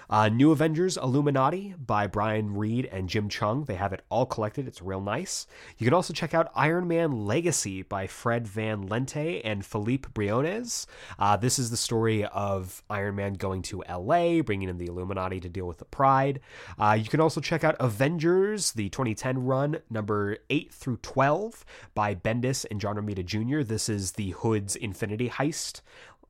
Uh, 0.10 0.28
New 0.28 0.52
Avengers 0.52 0.98
Illuminati 0.98 1.76
by 1.86 2.08
Brian 2.08 2.56
Reed 2.56 2.90
and 2.92 3.08
Jim 3.08 3.30
Cheung. 3.30 3.68
They 3.68 3.76
have 3.76 3.94
it 3.94 4.04
all 4.10 4.26
collected. 4.26 4.68
It's 4.68 4.82
real 4.82 5.02
nice. 5.02 5.46
You 5.78 5.86
can 5.86 5.94
also 5.94 6.14
check 6.14 6.34
out 6.34 6.52
Iron 6.56 6.88
Man 6.88 7.28
Legacy 7.28 7.84
by 7.84 8.08
Fred 8.08 8.48
Van 8.48 8.88
Lente 8.88 9.42
and 9.44 9.64
Philippe 9.64 10.10
Briones. 10.14 10.88
Uh, 11.20 11.38
this 11.38 11.60
is 11.60 11.70
the 11.70 11.78
story 11.78 12.26
of 12.26 12.82
Iron 12.90 13.18
Man 13.18 13.34
going 13.36 13.62
to 13.64 13.84
LA, 13.88 14.42
bringing 14.42 14.70
in 14.70 14.80
the 14.80 14.88
Illuminati 14.88 15.40
to 15.42 15.50
deal 15.50 15.68
with 15.68 15.78
the 15.78 15.86
Pride. 15.86 16.40
Uh, 16.80 16.98
you 17.00 17.08
can 17.10 17.20
also 17.20 17.40
check 17.40 17.64
out 17.64 17.76
Avengers, 17.80 18.72
the 18.72 18.90
2010 18.90 19.46
run, 19.46 19.78
number 19.92 20.38
8 20.50 20.74
through 20.74 20.98
12 20.98 21.66
by 21.94 22.16
Bendis 22.16 22.66
and 22.72 22.82
John 22.82 22.96
Romita 22.96 23.24
Jr. 23.24 23.62
This 23.62 23.88
is 23.88 24.14
the 24.14 24.32
Hood's 24.32 24.76
Infinity 24.76 25.30
Heist 25.30 25.82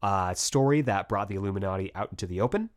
uh, 0.02 0.34
story 0.34 0.82
that 0.82 1.10
brought 1.10 1.30
the 1.30 1.36
Illuminati 1.36 1.94
out 1.96 2.10
into 2.12 2.28
the 2.28 2.42
open. 2.42 2.70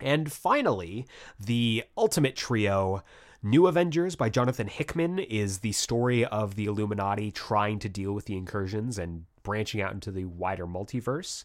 And 0.00 0.32
finally, 0.32 1.06
the 1.38 1.84
Ultimate 1.96 2.36
Trio. 2.36 3.02
New 3.42 3.66
Avengers 3.66 4.16
by 4.16 4.28
Jonathan 4.28 4.66
Hickman 4.66 5.18
is 5.18 5.60
the 5.60 5.72
story 5.72 6.26
of 6.26 6.56
the 6.56 6.66
Illuminati 6.66 7.30
trying 7.30 7.78
to 7.78 7.88
deal 7.88 8.12
with 8.12 8.26
the 8.26 8.36
incursions 8.36 8.98
and 8.98 9.24
branching 9.42 9.80
out 9.80 9.94
into 9.94 10.10
the 10.10 10.26
wider 10.26 10.66
multiverse. 10.66 11.44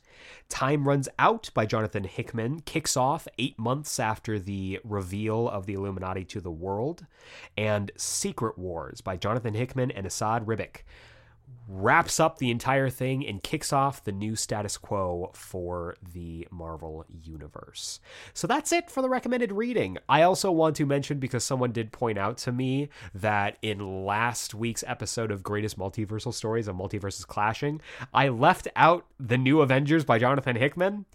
Time 0.49 0.87
Runs 0.87 1.07
Out 1.17 1.49
by 1.53 1.65
Jonathan 1.65 2.03
Hickman 2.03 2.59
kicks 2.61 2.97
off 2.97 3.27
eight 3.37 3.57
months 3.57 3.99
after 3.99 4.37
the 4.39 4.79
reveal 4.83 5.47
of 5.47 5.65
the 5.65 5.73
Illuminati 5.73 6.25
to 6.25 6.41
the 6.41 6.51
world. 6.51 7.05
And 7.57 7.91
Secret 7.95 8.57
Wars 8.57 9.01
by 9.01 9.17
Jonathan 9.17 9.53
Hickman 9.53 9.91
and 9.91 10.05
Esad 10.05 10.45
Ribic 10.45 10.83
wraps 11.67 12.19
up 12.19 12.37
the 12.37 12.51
entire 12.51 12.89
thing 12.89 13.25
and 13.25 13.41
kicks 13.41 13.73
off 13.73 14.03
the 14.03 14.11
new 14.11 14.35
status 14.35 14.77
quo 14.77 15.31
for 15.33 15.95
the 16.13 16.47
Marvel 16.51 17.05
Universe. 17.09 17.99
So 18.33 18.47
that's 18.47 18.71
it 18.71 18.91
for 18.91 19.01
the 19.01 19.09
recommended 19.09 19.51
reading. 19.51 19.97
I 20.07 20.21
also 20.21 20.51
want 20.51 20.75
to 20.77 20.85
mention, 20.85 21.19
because 21.19 21.43
someone 21.43 21.71
did 21.71 21.91
point 21.91 22.17
out 22.17 22.37
to 22.39 22.51
me 22.51 22.89
that 23.13 23.57
in 23.61 24.05
last 24.05 24.53
week's 24.53 24.83
episode 24.85 25.31
of 25.31 25.43
Greatest 25.43 25.77
Multiversal 25.77 26.33
Stories 26.33 26.67
of 26.67 26.75
Multiverses 26.75 27.25
Clashing, 27.25 27.81
I 28.13 28.29
left 28.29 28.67
out 28.75 29.05
The 29.19 29.37
New 29.37 29.61
Avengers 29.61 30.05
by 30.05 30.19
Jonathan 30.19 30.55
Hickman. 30.55 31.05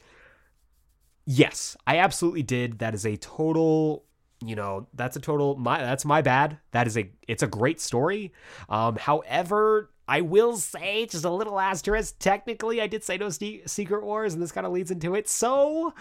Yes, 1.27 1.77
I 1.87 1.99
absolutely 1.99 2.43
did. 2.43 2.81
That 2.81 2.95
is 2.95 3.07
a 3.07 3.17
total 3.17 4.05
you 4.43 4.57
know 4.57 4.87
that's 4.95 5.17
a 5.17 5.21
total 5.21 5.55
my 5.57 5.79
that's 5.79 6.07
my 6.07 6.23
bad 6.23 6.57
that 6.71 6.87
is 6.87 6.97
a 6.97 7.11
it's 7.29 7.43
a 7.43 7.47
great 7.47 7.79
story 7.79 8.33
um 8.71 8.97
however 8.97 9.91
I 10.11 10.23
will 10.23 10.57
say, 10.57 11.07
just 11.07 11.25
a 11.25 11.31
little 11.31 11.61
asterisk, 11.61 12.17
technically, 12.19 12.81
I 12.83 12.89
did 12.89 13.05
say 13.05 13.17
no 13.17 13.29
Secret 13.29 14.03
Wars, 14.03 14.35
and 14.35 14.43
this 14.43 14.51
kind 14.51 14.67
of 14.67 14.73
leads 14.73 14.91
into 14.91 15.15
it. 15.15 15.29
So 15.29 15.95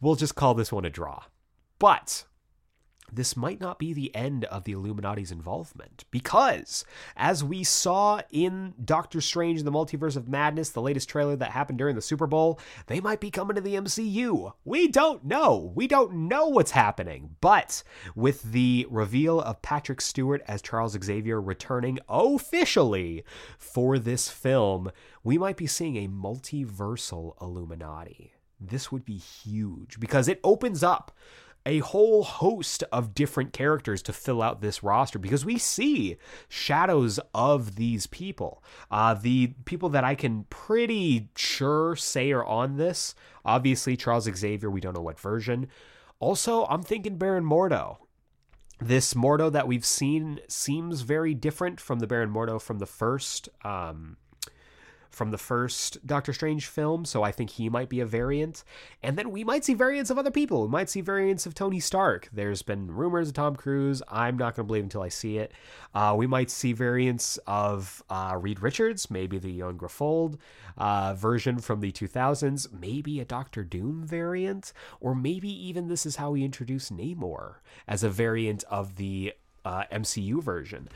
we'll 0.00 0.14
just 0.14 0.36
call 0.36 0.54
this 0.54 0.70
one 0.70 0.84
a 0.84 0.90
draw. 0.90 1.24
But 1.80 2.24
this 3.12 3.36
might 3.36 3.60
not 3.60 3.78
be 3.78 3.92
the 3.92 4.14
end 4.14 4.44
of 4.44 4.64
the 4.64 4.72
Illuminati's 4.72 5.32
involvement 5.32 6.04
because, 6.10 6.84
as 7.16 7.42
we 7.42 7.64
saw 7.64 8.20
in 8.30 8.74
Doctor 8.84 9.20
Strange 9.20 9.60
and 9.60 9.66
the 9.66 9.72
Multiverse 9.72 10.16
of 10.16 10.28
Madness, 10.28 10.70
the 10.70 10.82
latest 10.82 11.08
trailer 11.08 11.36
that 11.36 11.52
happened 11.52 11.78
during 11.78 11.94
the 11.94 12.02
Super 12.02 12.26
Bowl, 12.26 12.60
they 12.86 13.00
might 13.00 13.20
be 13.20 13.30
coming 13.30 13.54
to 13.54 13.60
the 13.60 13.74
MCU. 13.74 14.52
We 14.64 14.88
don't 14.88 15.24
know. 15.24 15.72
We 15.74 15.86
don't 15.86 16.12
know 16.28 16.48
what's 16.48 16.72
happening. 16.72 17.36
But 17.40 17.82
with 18.14 18.42
the 18.52 18.86
reveal 18.90 19.40
of 19.40 19.62
Patrick 19.62 20.00
Stewart 20.00 20.42
as 20.46 20.62
Charles 20.62 20.96
Xavier 21.02 21.40
returning 21.40 21.98
officially 22.08 23.24
for 23.58 23.98
this 23.98 24.28
film, 24.28 24.90
we 25.24 25.38
might 25.38 25.56
be 25.56 25.66
seeing 25.66 25.96
a 25.96 26.08
multiversal 26.08 27.40
Illuminati. 27.40 28.32
This 28.60 28.90
would 28.90 29.04
be 29.04 29.16
huge 29.16 30.00
because 30.00 30.26
it 30.26 30.40
opens 30.42 30.82
up 30.82 31.16
a 31.68 31.80
whole 31.80 32.24
host 32.24 32.82
of 32.90 33.14
different 33.14 33.52
characters 33.52 34.00
to 34.00 34.12
fill 34.12 34.40
out 34.40 34.62
this 34.62 34.82
roster 34.82 35.18
because 35.18 35.44
we 35.44 35.58
see 35.58 36.16
shadows 36.48 37.20
of 37.34 37.76
these 37.76 38.06
people. 38.06 38.64
Uh, 38.90 39.12
the 39.12 39.48
people 39.66 39.90
that 39.90 40.02
I 40.02 40.14
can 40.14 40.44
pretty 40.44 41.28
sure 41.36 41.94
say 41.94 42.32
are 42.32 42.44
on 42.44 42.78
this, 42.78 43.14
obviously 43.44 43.98
Charles 43.98 44.24
Xavier, 44.24 44.70
we 44.70 44.80
don't 44.80 44.94
know 44.94 45.02
what 45.02 45.20
version. 45.20 45.68
Also, 46.20 46.64
I'm 46.64 46.82
thinking 46.82 47.18
Baron 47.18 47.44
Mordo. 47.44 47.98
This 48.80 49.12
Mordo 49.12 49.52
that 49.52 49.68
we've 49.68 49.84
seen 49.84 50.40
seems 50.48 51.02
very 51.02 51.34
different 51.34 51.80
from 51.80 51.98
the 51.98 52.06
Baron 52.06 52.32
Mordo 52.32 52.58
from 52.60 52.78
the 52.78 52.86
first 52.86 53.50
um, 53.62 54.16
from 55.18 55.32
the 55.32 55.36
first 55.36 56.06
Doctor 56.06 56.32
Strange 56.32 56.66
film, 56.66 57.04
so 57.04 57.24
I 57.24 57.32
think 57.32 57.50
he 57.50 57.68
might 57.68 57.88
be 57.88 57.98
a 57.98 58.06
variant. 58.06 58.62
And 59.02 59.18
then 59.18 59.32
we 59.32 59.42
might 59.42 59.64
see 59.64 59.74
variants 59.74 60.10
of 60.10 60.16
other 60.16 60.30
people. 60.30 60.62
We 60.62 60.68
might 60.68 60.88
see 60.88 61.00
variants 61.00 61.44
of 61.44 61.54
Tony 61.54 61.80
Stark. 61.80 62.28
There's 62.32 62.62
been 62.62 62.86
rumors 62.86 63.28
of 63.28 63.34
Tom 63.34 63.56
Cruise. 63.56 64.00
I'm 64.08 64.38
not 64.38 64.54
going 64.54 64.64
to 64.64 64.68
believe 64.68 64.84
until 64.84 65.02
I 65.02 65.08
see 65.08 65.38
it. 65.38 65.52
Uh, 65.92 66.14
we 66.16 66.28
might 66.28 66.50
see 66.50 66.72
variants 66.72 67.36
of 67.48 68.00
uh, 68.08 68.38
Reed 68.40 68.62
Richards, 68.62 69.10
maybe 69.10 69.38
the 69.38 69.58
Ioan 69.58 69.76
Gruffudd 69.76 70.38
uh, 70.76 71.14
version 71.14 71.58
from 71.58 71.80
the 71.80 71.90
2000s, 71.90 72.72
maybe 72.72 73.18
a 73.18 73.24
Doctor 73.24 73.64
Doom 73.64 74.06
variant, 74.06 74.72
or 75.00 75.16
maybe 75.16 75.50
even 75.50 75.88
this 75.88 76.06
is 76.06 76.16
how 76.16 76.30
we 76.30 76.44
introduce 76.44 76.90
Namor 76.90 77.56
as 77.88 78.04
a 78.04 78.08
variant 78.08 78.62
of 78.70 78.94
the 78.94 79.34
uh, 79.64 79.82
MCU 79.92 80.40
version. 80.40 80.88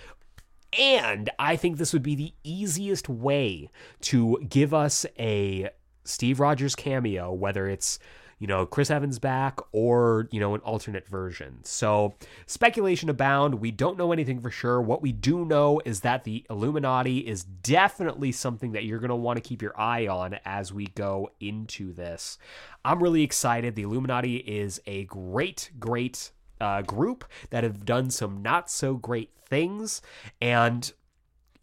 And 0.78 1.30
I 1.38 1.56
think 1.56 1.76
this 1.76 1.92
would 1.92 2.02
be 2.02 2.14
the 2.14 2.34
easiest 2.44 3.08
way 3.08 3.70
to 4.02 4.44
give 4.48 4.72
us 4.72 5.04
a 5.18 5.70
Steve 6.04 6.40
Rogers 6.40 6.74
cameo, 6.74 7.32
whether 7.32 7.68
it's 7.68 7.98
you 8.38 8.48
know 8.48 8.66
Chris 8.66 8.90
Evans 8.90 9.20
back 9.20 9.60
or 9.70 10.28
you 10.32 10.40
know 10.40 10.54
an 10.54 10.60
alternate 10.62 11.06
version. 11.06 11.58
So 11.62 12.14
speculation 12.46 13.08
abound. 13.08 13.56
We 13.56 13.70
don't 13.70 13.96
know 13.96 14.12
anything 14.12 14.40
for 14.40 14.50
sure. 14.50 14.80
What 14.80 15.02
we 15.02 15.12
do 15.12 15.44
know 15.44 15.80
is 15.84 16.00
that 16.00 16.24
the 16.24 16.44
Illuminati 16.50 17.18
is 17.18 17.44
definitely 17.44 18.32
something 18.32 18.72
that 18.72 18.84
you're 18.84 18.98
going 18.98 19.10
to 19.10 19.14
want 19.14 19.36
to 19.36 19.48
keep 19.48 19.62
your 19.62 19.78
eye 19.78 20.08
on 20.08 20.38
as 20.44 20.72
we 20.72 20.86
go 20.86 21.30
into 21.38 21.92
this. 21.92 22.38
I'm 22.84 23.02
really 23.02 23.22
excited. 23.22 23.76
The 23.76 23.82
Illuminati 23.82 24.36
is 24.38 24.80
a 24.86 25.04
great, 25.04 25.70
great 25.78 26.32
uh, 26.62 26.80
group 26.82 27.24
that 27.50 27.64
have 27.64 27.84
done 27.84 28.10
some 28.10 28.40
not 28.40 28.70
so 28.70 28.94
great 28.94 29.30
things. 29.48 30.00
And 30.40 30.92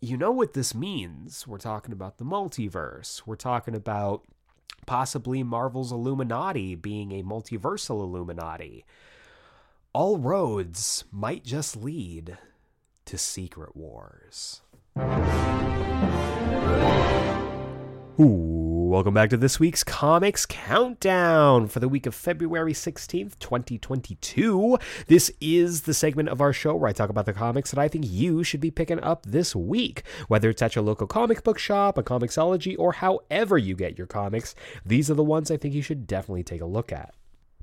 you 0.01 0.17
know 0.17 0.31
what 0.31 0.53
this 0.53 0.75
means. 0.75 1.47
We're 1.47 1.57
talking 1.57 1.93
about 1.93 2.17
the 2.17 2.25
multiverse. 2.25 3.23
We're 3.25 3.35
talking 3.35 3.75
about 3.75 4.23
possibly 4.85 5.41
Marvel's 5.43 5.91
Illuminati 5.91 6.75
being 6.75 7.11
a 7.13 7.23
multiversal 7.23 8.01
Illuminati. 8.01 8.85
All 9.93 10.17
roads 10.17 11.05
might 11.11 11.43
just 11.43 11.75
lead 11.75 12.37
to 13.05 13.17
Secret 13.17 13.75
Wars. 13.75 14.61
Ooh. 18.19 18.78
Welcome 18.89 19.13
back 19.13 19.29
to 19.29 19.37
this 19.37 19.59
week's 19.59 19.83
Comics 19.83 20.47
Countdown 20.47 21.67
for 21.67 21.79
the 21.79 21.87
week 21.87 22.07
of 22.07 22.15
February 22.15 22.73
16th, 22.73 23.37
2022. 23.37 24.79
This 25.05 25.31
is 25.39 25.81
the 25.83 25.93
segment 25.93 26.27
of 26.29 26.41
our 26.41 26.51
show 26.51 26.73
where 26.73 26.89
I 26.89 26.93
talk 26.93 27.11
about 27.11 27.27
the 27.27 27.33
comics 27.33 27.69
that 27.69 27.79
I 27.79 27.87
think 27.87 28.05
you 28.09 28.43
should 28.43 28.59
be 28.59 28.71
picking 28.71 28.99
up 29.01 29.27
this 29.27 29.55
week. 29.55 30.01
Whether 30.27 30.49
it's 30.49 30.63
at 30.63 30.73
your 30.73 30.83
local 30.83 31.05
comic 31.05 31.43
book 31.43 31.59
shop, 31.59 31.99
a 31.99 32.03
comiXology, 32.03 32.75
or 32.79 32.93
however 32.93 33.59
you 33.59 33.75
get 33.75 33.95
your 33.95 34.07
comics, 34.07 34.55
these 34.83 35.11
are 35.11 35.13
the 35.13 35.23
ones 35.23 35.51
I 35.51 35.57
think 35.57 35.75
you 35.75 35.83
should 35.83 36.07
definitely 36.07 36.43
take 36.43 36.61
a 36.61 36.65
look 36.65 36.91
at. 36.91 37.13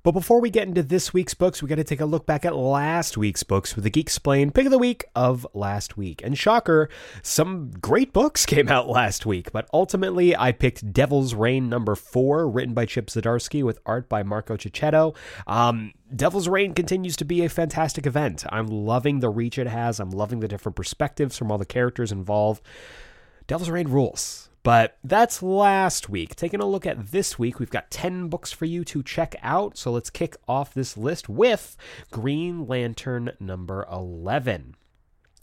But 0.07 0.13
before 0.13 0.41
we 0.41 0.51
get 0.51 0.69
into 0.69 0.85
this 0.85 1.13
week's 1.13 1.35
books, 1.35 1.61
we 1.61 1.69
got 1.69 1.75
to 1.75 1.83
take 1.83 2.01
a 2.01 2.07
look 2.07 2.27
back 2.27 2.45
at 2.45 2.55
last 2.55 3.17
week's 3.17 3.43
books 3.43 3.75
with 3.75 3.83
the 3.83 3.91
Geek 3.91 4.05
Explain 4.07 4.53
pick 4.53 4.65
of 4.65 4.71
the 4.71 4.79
week 4.79 5.05
of 5.17 5.45
last 5.53 5.97
week. 5.97 6.23
And 6.23 6.39
shocker, 6.39 6.89
some 7.23 7.73
great 7.81 8.13
books 8.13 8.47
came 8.47 8.69
out 8.69 8.89
last 8.89 9.27
week, 9.27 9.51
but 9.51 9.69
ultimately 9.73 10.37
I 10.37 10.53
picked 10.53 10.93
Devil's 10.93 11.35
Reign 11.35 11.69
number 11.69 11.97
four, 11.97 12.49
written 12.49 12.73
by 12.73 12.87
Chip 12.87 13.09
Zdarsky 13.09 13.65
with 13.65 13.81
art 13.85 14.09
by 14.09 14.23
Marco 14.23 14.57
Checchetto. 14.57 15.17
Um, 15.49 15.93
Devil's 16.15 16.47
Reign 16.47 16.73
continues 16.73 17.17
to 17.17 17.25
be 17.25 17.45
a 17.45 17.49
fantastic 17.49 18.07
event. 18.07 18.45
I'm 18.51 18.69
loving 18.69 19.19
the 19.19 19.29
reach 19.29 19.59
it 19.59 19.67
has. 19.67 19.99
I'm 19.99 20.11
loving 20.11 20.39
the 20.39 20.47
different 20.47 20.77
perspectives 20.77 21.37
from 21.37 21.51
all 21.51 21.59
the 21.59 21.67
characters 21.67 22.13
involved. 22.13 22.63
Devil's 23.49 23.71
Reign 23.71 23.89
rules. 23.89 24.46
But 24.67 24.99
that's 25.05 25.45
last 25.45 26.09
week. 26.09 26.35
Taking 26.35 26.59
a 26.59 26.67
look 26.67 26.87
at 26.87 27.13
this 27.13 27.39
week, 27.39 27.61
we've 27.61 27.71
got 27.71 27.89
10 27.89 28.27
books 28.27 28.51
for 28.51 28.65
you 28.65 28.83
to 28.87 29.01
check 29.05 29.37
out. 29.41 29.79
So 29.79 29.93
let's 29.93 30.11
kick 30.11 30.37
off 30.49 30.75
this 30.75 30.97
list 30.97 31.29
with 31.29 31.77
Green 32.11 32.67
Lantern 32.67 33.31
number 33.39 33.87
11. 33.93 34.75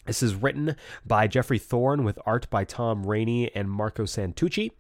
This 0.06 0.22
is 0.22 0.36
written 0.36 0.76
by 1.06 1.28
Geoffrey 1.28 1.58
Thorne 1.58 2.04
with 2.04 2.20
art 2.26 2.50
by 2.50 2.66
Tom 2.66 3.06
Rainey 3.06 3.50
and 3.56 3.72
Marco 3.72 4.04
Santucci. 4.04 4.72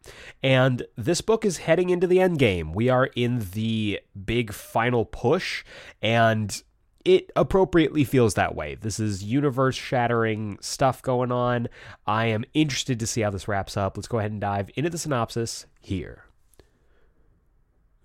And 0.43 0.85
this 0.97 1.21
book 1.21 1.45
is 1.45 1.59
heading 1.59 1.89
into 1.89 2.05
the 2.05 2.19
end 2.19 2.37
game. 2.37 2.73
We 2.73 2.89
are 2.89 3.11
in 3.15 3.47
the 3.53 4.01
big 4.25 4.51
final 4.51 5.05
push, 5.05 5.63
and 6.01 6.61
it 7.05 7.31
appropriately 7.35 8.03
feels 8.03 8.35
that 8.35 8.55
way. 8.55 8.75
This 8.75 8.99
is 8.99 9.23
universe 9.23 9.75
shattering 9.75 10.57
stuff 10.61 11.01
going 11.01 11.31
on. 11.31 11.67
I 12.07 12.27
am 12.27 12.45
interested 12.53 12.99
to 12.99 13.07
see 13.07 13.21
how 13.21 13.29
this 13.29 13.47
wraps 13.47 13.75
up. 13.75 13.97
Let's 13.97 14.07
go 14.07 14.19
ahead 14.19 14.31
and 14.31 14.39
dive 14.39 14.69
into 14.75 14.89
the 14.89 14.97
synopsis 14.97 15.65
here. 15.81 16.25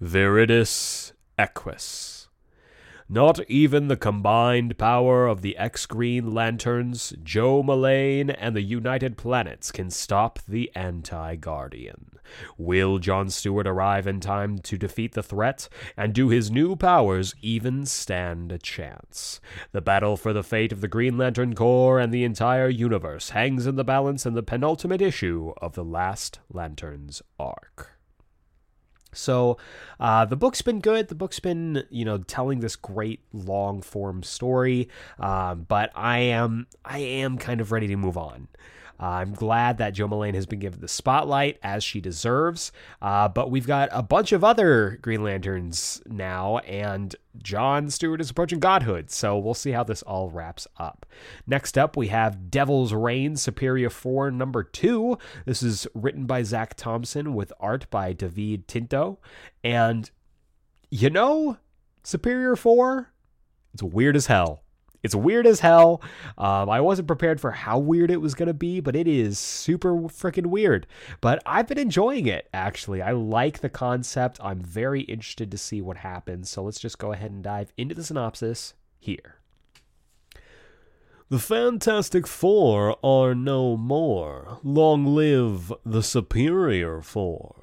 Viridis 0.02 1.12
Equus. 1.36 2.17
Not 3.10 3.40
even 3.48 3.88
the 3.88 3.96
combined 3.96 4.76
power 4.76 5.26
of 5.26 5.40
the 5.40 5.56
X 5.56 5.86
Green 5.86 6.34
Lanterns, 6.34 7.14
Jo 7.22 7.62
Mullein, 7.62 8.28
and 8.28 8.54
the 8.54 8.60
United 8.60 9.16
Planets 9.16 9.72
can 9.72 9.88
stop 9.88 10.38
the 10.46 10.70
Anti 10.74 11.36
Guardian. 11.36 12.10
Will 12.58 12.98
John 12.98 13.30
Stewart 13.30 13.66
arrive 13.66 14.06
in 14.06 14.20
time 14.20 14.58
to 14.58 14.76
defeat 14.76 15.12
the 15.12 15.22
threat, 15.22 15.70
and 15.96 16.12
do 16.12 16.28
his 16.28 16.50
new 16.50 16.76
powers 16.76 17.34
even 17.40 17.86
stand 17.86 18.52
a 18.52 18.58
chance? 18.58 19.40
The 19.72 19.80
battle 19.80 20.18
for 20.18 20.34
the 20.34 20.42
fate 20.42 20.70
of 20.70 20.82
the 20.82 20.88
Green 20.88 21.16
Lantern 21.16 21.54
Corps 21.54 21.98
and 21.98 22.12
the 22.12 22.24
entire 22.24 22.68
universe 22.68 23.30
hangs 23.30 23.66
in 23.66 23.76
the 23.76 23.84
balance 23.84 24.26
in 24.26 24.34
the 24.34 24.42
penultimate 24.42 25.00
issue 25.00 25.54
of 25.62 25.72
the 25.72 25.84
Last 25.84 26.40
Lanterns 26.52 27.22
arc. 27.40 27.97
So 29.18 29.58
uh, 30.00 30.24
the 30.24 30.36
book's 30.36 30.62
been 30.62 30.80
good. 30.80 31.08
The 31.08 31.14
book's 31.14 31.40
been, 31.40 31.84
you 31.90 32.04
know, 32.04 32.18
telling 32.18 32.60
this 32.60 32.76
great 32.76 33.20
long 33.32 33.82
form 33.82 34.22
story. 34.22 34.88
Um, 35.18 35.66
but 35.68 35.90
I 35.94 36.18
am, 36.18 36.66
I 36.84 36.98
am 36.98 37.38
kind 37.38 37.60
of 37.60 37.72
ready 37.72 37.88
to 37.88 37.96
move 37.96 38.16
on. 38.16 38.48
Uh, 39.00 39.06
I'm 39.06 39.32
glad 39.32 39.78
that 39.78 39.94
Jo 39.94 40.08
Mullein 40.08 40.34
has 40.34 40.46
been 40.46 40.58
given 40.58 40.80
the 40.80 40.88
spotlight 40.88 41.58
as 41.62 41.84
she 41.84 42.00
deserves. 42.00 42.72
Uh, 43.00 43.28
but 43.28 43.50
we've 43.50 43.66
got 43.66 43.88
a 43.92 44.02
bunch 44.02 44.32
of 44.32 44.42
other 44.42 44.98
Green 45.02 45.22
Lanterns 45.22 46.02
now, 46.06 46.58
and 46.58 47.14
John 47.42 47.90
Stewart 47.90 48.20
is 48.20 48.30
approaching 48.30 48.58
godhood. 48.58 49.10
So 49.10 49.38
we'll 49.38 49.54
see 49.54 49.70
how 49.70 49.84
this 49.84 50.02
all 50.02 50.30
wraps 50.30 50.66
up. 50.76 51.06
Next 51.46 51.78
up, 51.78 51.96
we 51.96 52.08
have 52.08 52.50
Devil's 52.50 52.92
Reign 52.92 53.36
Superior 53.36 53.90
4 53.90 54.30
number 54.30 54.62
2. 54.64 55.18
This 55.44 55.62
is 55.62 55.86
written 55.94 56.26
by 56.26 56.42
Zac 56.42 56.74
Thompson 56.74 57.34
with 57.34 57.52
art 57.60 57.88
by 57.90 58.12
David 58.12 58.66
Tinto. 58.66 59.18
And 59.62 60.10
you 60.90 61.10
know, 61.10 61.58
Superior 62.02 62.56
4, 62.56 63.12
it's 63.74 63.82
weird 63.82 64.16
as 64.16 64.26
hell. 64.26 64.62
It's 65.02 65.14
weird 65.14 65.46
as 65.46 65.60
hell. 65.60 66.02
Um, 66.36 66.68
I 66.68 66.80
wasn't 66.80 67.08
prepared 67.08 67.40
for 67.40 67.52
how 67.52 67.78
weird 67.78 68.10
it 68.10 68.20
was 68.20 68.34
going 68.34 68.48
to 68.48 68.54
be, 68.54 68.80
but 68.80 68.96
it 68.96 69.06
is 69.06 69.38
super 69.38 69.94
freaking 69.94 70.46
weird. 70.46 70.86
But 71.20 71.42
I've 71.46 71.68
been 71.68 71.78
enjoying 71.78 72.26
it, 72.26 72.48
actually. 72.52 73.00
I 73.00 73.12
like 73.12 73.60
the 73.60 73.68
concept. 73.68 74.38
I'm 74.42 74.60
very 74.60 75.02
interested 75.02 75.50
to 75.50 75.58
see 75.58 75.80
what 75.80 75.98
happens. 75.98 76.50
So 76.50 76.62
let's 76.62 76.80
just 76.80 76.98
go 76.98 77.12
ahead 77.12 77.30
and 77.30 77.42
dive 77.42 77.72
into 77.76 77.94
the 77.94 78.04
synopsis 78.04 78.74
here. 78.98 79.36
The 81.30 81.38
Fantastic 81.38 82.26
Four 82.26 82.96
are 83.04 83.34
no 83.34 83.76
more. 83.76 84.58
Long 84.62 85.14
live 85.14 85.72
the 85.84 86.02
Superior 86.02 87.02
Four. 87.02 87.57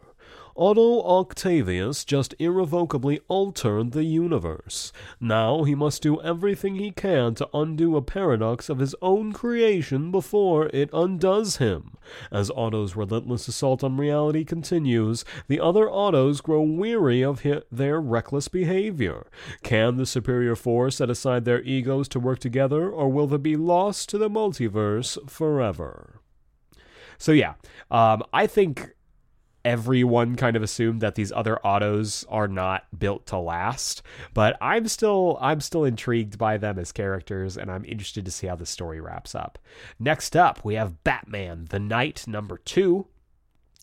Otto 0.58 1.02
Octavius 1.04 2.06
just 2.06 2.34
irrevocably 2.40 3.20
altered 3.28 3.92
the 3.92 4.06
universe. 4.06 4.94
Now 5.20 5.64
he 5.64 5.76
must 5.76 6.02
do 6.02 6.22
everything 6.22 6.76
he 6.76 6.92
can 6.92 7.36
to 7.36 7.50
undo 7.54 7.98
a 7.98 8.02
paradox 8.02 8.70
of 8.70 8.80
his 8.80 8.96
own 9.02 9.34
creation 9.34 10.12
before 10.12 10.68
it 10.68 10.90
undoes 10.94 11.58
him. 11.58 11.98
As 12.32 12.50
Otto's 12.52 12.96
relentless 12.96 13.50
assault 13.50 13.84
on 13.84 13.98
reality 13.98 14.46
continues, 14.46 15.26
the 15.50 15.60
other 15.60 15.90
Ottos 15.90 16.42
grow 16.42 16.62
weary 16.62 17.22
of 17.22 17.44
hi- 17.44 17.64
their 17.70 18.00
reckless 18.00 18.48
behavior. 18.48 19.28
Can 19.62 19.98
the 19.98 20.06
superior 20.06 20.56
force 20.56 20.96
set 20.96 21.10
aside 21.10 21.44
their 21.44 21.64
egos 21.64 22.08
to 22.10 22.20
work 22.20 22.40
together, 22.40 22.90
or 22.90 23.12
will 23.12 23.28
they 23.28 23.36
be 23.36 23.58
lost 23.58 24.08
to 24.10 24.18
the 24.18 24.30
multiverse 24.30 25.30
forever? 25.30 26.22
So 27.18 27.34
yeah, 27.34 27.56
um, 27.92 28.24
I 28.32 28.48
think 28.48 28.95
everyone 29.66 30.36
kind 30.36 30.56
of 30.56 30.64
assumed 30.64 31.02
that 31.02 31.16
these 31.16 31.32
other 31.32 31.60
Ottos 31.66 32.24
are 32.30 32.48
not 32.48 32.86
built 32.98 33.26
to 33.26 33.38
last 33.38 34.04
but 34.34 34.56
i'm 34.62 34.88
still 34.88 35.38
i'm 35.42 35.60
still 35.60 35.84
intrigued 35.84 36.38
by 36.38 36.56
them 36.58 36.78
as 36.78 36.92
characters 36.92 37.58
and 37.58 37.72
i'm 37.72 37.84
interested 37.84 38.24
to 38.24 38.32
see 38.32 38.48
how 38.48 38.56
the 38.56 38.66
story 38.66 39.02
wraps 39.02 39.34
up. 39.36 39.58
Next 40.00 40.36
up 40.36 40.64
we 40.64 40.76
have 40.76 41.04
batman 41.04 41.66
the 41.70 41.80
Knight 41.80 42.28
number 42.28 42.58
two. 42.60 43.08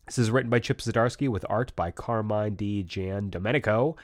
This 0.06 0.18
is 0.18 0.30
written 0.30 0.50
by 0.50 0.60
chip 0.60 0.78
zdarsky 0.78 1.28
with 1.28 1.44
art 1.48 1.74
by 1.74 1.90
carmine 1.90 2.54
di 2.54 2.84
giandomenico 2.84 3.96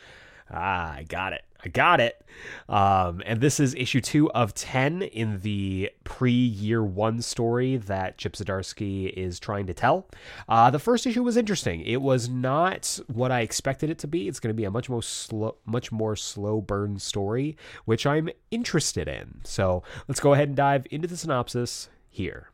ah 0.50 0.94
i 0.94 1.04
got 1.04 1.32
it 1.32 1.44
I 1.64 1.68
got 1.68 2.00
it. 2.00 2.24
Um, 2.68 3.20
and 3.26 3.40
this 3.40 3.58
is 3.58 3.74
issue 3.74 4.00
two 4.00 4.30
of 4.30 4.54
10 4.54 5.02
in 5.02 5.40
the 5.40 5.90
pre 6.04 6.32
year 6.32 6.84
one 6.84 7.20
story 7.20 7.76
that 7.76 8.16
Chip 8.16 8.34
Zdarsky 8.34 9.12
is 9.12 9.40
trying 9.40 9.66
to 9.66 9.74
tell. 9.74 10.08
Uh, 10.48 10.70
the 10.70 10.78
first 10.78 11.06
issue 11.06 11.22
was 11.22 11.36
interesting. 11.36 11.80
It 11.80 12.00
was 12.00 12.28
not 12.28 13.00
what 13.08 13.32
I 13.32 13.40
expected 13.40 13.90
it 13.90 13.98
to 13.98 14.06
be. 14.06 14.28
It's 14.28 14.38
going 14.38 14.54
to 14.54 14.56
be 14.56 14.64
a 14.64 14.70
much 14.70 14.88
more 14.88 15.02
slow, 15.02 15.56
much 15.66 15.90
more 15.90 16.14
slow 16.14 16.60
burn 16.60 16.98
story, 17.00 17.56
which 17.86 18.06
I'm 18.06 18.28
interested 18.52 19.08
in. 19.08 19.40
So 19.44 19.82
let's 20.06 20.20
go 20.20 20.34
ahead 20.34 20.48
and 20.48 20.56
dive 20.56 20.86
into 20.90 21.08
the 21.08 21.16
synopsis 21.16 21.88
here. 22.08 22.50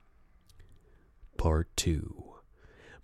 Part 1.37 1.69
two 1.77 2.25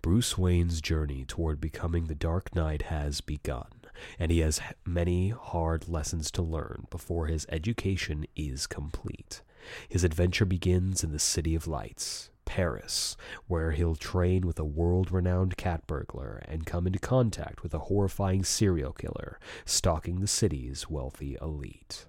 Bruce 0.01 0.39
Wayne's 0.39 0.81
journey 0.81 1.27
toward 1.27 1.61
becoming 1.61 2.07
the 2.07 2.15
Dark 2.15 2.55
Knight 2.55 2.83
has 2.83 3.21
begun 3.21 3.80
and 4.19 4.31
he 4.31 4.41
has 4.41 4.61
many 4.85 5.31
hard 5.31 5.89
lessons 5.89 6.31
to 6.33 6.43
learn 6.43 6.87
before 6.91 7.27
his 7.27 7.47
education 7.51 8.27
is 8.37 8.67
complete. 8.67 9.43
His 9.89 10.05
adventure 10.05 10.45
begins 10.45 11.05
in 11.05 11.13
the 11.13 11.19
City 11.19 11.55
of 11.55 11.67
Lights, 11.67 12.31
Paris, 12.45 13.17
where 13.47 13.73
he'll 13.73 13.95
train 13.95 14.47
with 14.47 14.59
a 14.59 14.65
world 14.65 15.13
renowned 15.13 15.57
cat 15.57 15.87
burglar 15.87 16.43
and 16.49 16.67
come 16.67 16.87
into 16.87 16.99
contact 16.99 17.63
with 17.63 17.75
a 17.75 17.79
horrifying 17.81 18.43
serial 18.43 18.93
killer 18.93 19.39
stalking 19.65 20.21
the 20.21 20.27
city's 20.27 20.91
wealthy 20.91 21.37
elite. 21.41 22.07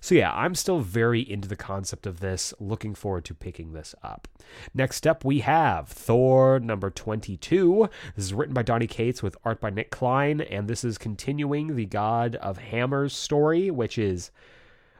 So, 0.00 0.14
yeah, 0.14 0.32
I'm 0.32 0.54
still 0.54 0.80
very 0.80 1.20
into 1.20 1.48
the 1.48 1.56
concept 1.56 2.06
of 2.06 2.20
this, 2.20 2.54
looking 2.58 2.94
forward 2.94 3.24
to 3.26 3.34
picking 3.34 3.72
this 3.72 3.94
up. 4.02 4.28
Next 4.74 5.06
up, 5.06 5.24
we 5.24 5.40
have 5.40 5.88
Thor 5.88 6.60
number 6.60 6.90
22. 6.90 7.88
This 8.16 8.24
is 8.24 8.34
written 8.34 8.54
by 8.54 8.62
Donny 8.62 8.86
Cates 8.86 9.22
with 9.22 9.36
art 9.44 9.60
by 9.60 9.70
Nic 9.70 9.90
Klein, 9.90 10.40
and 10.40 10.68
this 10.68 10.84
is 10.84 10.98
continuing 10.98 11.76
the 11.76 11.86
God 11.86 12.36
of 12.36 12.58
Hammers 12.58 13.14
story, 13.14 13.70
which 13.70 13.98
is, 13.98 14.30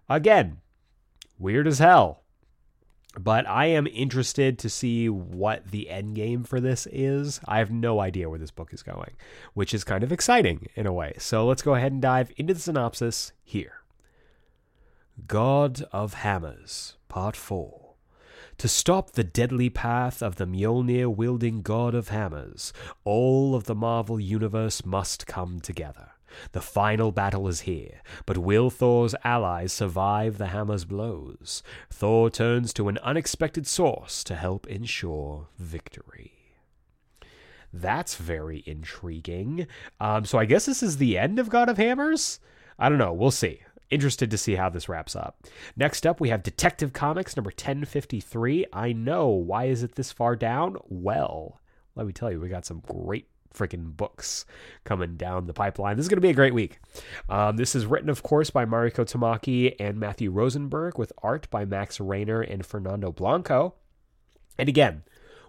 again, 0.09 0.59
weird 1.39 1.67
as 1.67 1.79
hell. 1.79 2.23
But 3.19 3.49
I 3.49 3.67
am 3.67 3.87
interested 3.87 4.59
to 4.59 4.69
see 4.69 5.09
what 5.09 5.71
the 5.71 5.91
end 5.91 6.15
game 6.15 6.45
for 6.45 6.61
this 6.61 6.87
is. 6.93 7.41
I 7.47 7.59
have 7.59 7.71
no 7.71 8.01
idea 8.01 8.29
where 8.29 8.39
this 8.39 8.51
book 8.51 8.73
is 8.73 8.83
going, 8.83 9.17
which 9.55 9.75
is 9.75 9.83
kind 9.83 10.05
of 10.05 10.13
exciting 10.13 10.69
in 10.77 10.87
a 10.87 10.93
way. 10.93 11.15
So 11.19 11.47
let's 11.47 11.63
go 11.63 11.75
ahead 11.75 11.91
and 11.91 12.03
dive 12.03 12.31
into 12.37 12.55
the 12.55 12.61
synopsis 12.61 13.33
here. 13.43 13.83
God 15.27 15.83
of 15.93 16.15
Hammers, 16.15 16.97
Part 17.09 17.37
4. 17.37 17.95
To 18.59 18.69
stop 18.69 19.13
the 19.13 19.25
deadly 19.25 19.69
path 19.69 20.23
of 20.23 20.37
the 20.37 20.47
Mjolnir 20.47 21.15
wielding 21.15 21.61
God 21.61 21.95
of 21.95 22.09
Hammers, 22.09 22.73
all 23.05 23.55
of 23.55 23.65
the 23.65 23.75
Marvel 23.75 24.21
Universe 24.21 24.87
must 24.87 25.27
come 25.27 25.61
together. 25.61 26.11
The 26.53 26.61
final 26.61 27.11
battle 27.11 27.49
is 27.49 27.61
here, 27.61 28.01
but 28.27 28.39
will 28.39 28.71
Thor's 28.71 29.15
allies 29.25 29.73
survive 29.73 30.39
the 30.39 30.49
hammer's 30.49 30.85
blows? 30.85 31.63
Thor 31.91 32.31
turns 32.31 32.73
to 32.75 32.89
an 32.89 32.99
unexpected 32.99 33.67
source 33.67 34.23
to 34.25 34.37
help 34.37 34.67
ensure 34.67 35.49
victory. 35.59 36.33
That's 37.73 38.17
very 38.17 38.63
intriguing. 38.67 39.67
Um, 40.01 40.25
so 40.25 40.39
I 40.39 40.45
guess 40.45 40.67
this 40.67 40.83
is 40.83 40.97
the 40.97 41.19
end 41.19 41.39
of 41.39 41.51
God 41.51 41.69
of 41.69 41.77
Hammers? 41.77 42.41
I 42.79 42.89
don't 42.89 42.99
know. 42.99 43.13
We'll 43.13 43.31
see 43.31 43.61
interested 43.91 44.31
to 44.31 44.39
see 44.39 44.55
how 44.55 44.69
this 44.69 44.89
wraps 44.89 45.17
up. 45.17 45.45
Next 45.77 46.07
up, 46.07 46.21
we 46.21 46.29
have 46.29 46.43
Detective 46.43 46.93
Comics 46.93 47.37
number 47.37 47.51
1053. 47.51 48.67
I 48.73 48.93
know. 48.93 49.29
Why 49.29 49.65
is 49.65 49.83
it 49.83 49.95
this 49.95 50.13
far 50.13 50.37
down? 50.37 50.77
Well, 50.89 51.61
let 51.95 52.07
me 52.07 52.13
tell 52.13 52.31
you, 52.31 52.41
we 52.41 52.49
got 52.49 52.67
some 52.67 52.81
great 52.87 53.29
freaking 53.55 53.97
books 53.97 54.45
coming 54.85 55.17
down 55.17 55.47
the 55.47 55.55
pipeline. 55.55 55.97
This 55.97 56.05
is 56.05 56.09
going 56.09 56.19
to 56.19 56.23
be 56.23 56.31
a 56.31 56.35
great 56.35 56.55
week. 56.55 56.79
Um, 57.29 57.57
this 57.57 57.75
is 57.75 57.87
written, 57.87 58.11
of 58.11 58.23
course, 58.23 58.51
by 58.51 58.65
Mariko 58.65 59.05
Tamaki 59.05 59.75
and 59.81 59.99
Matthew 59.99 60.31
Rosenberg, 60.31 60.99
with 60.99 61.13
art 61.23 61.49
by 61.51 61.65
Max 61.65 62.01
Raynor 62.01 62.43
and 62.43 62.65
Fernando 62.65 63.11
Blanco. 63.11 63.75
And 64.59 64.69
again, 64.69 65.03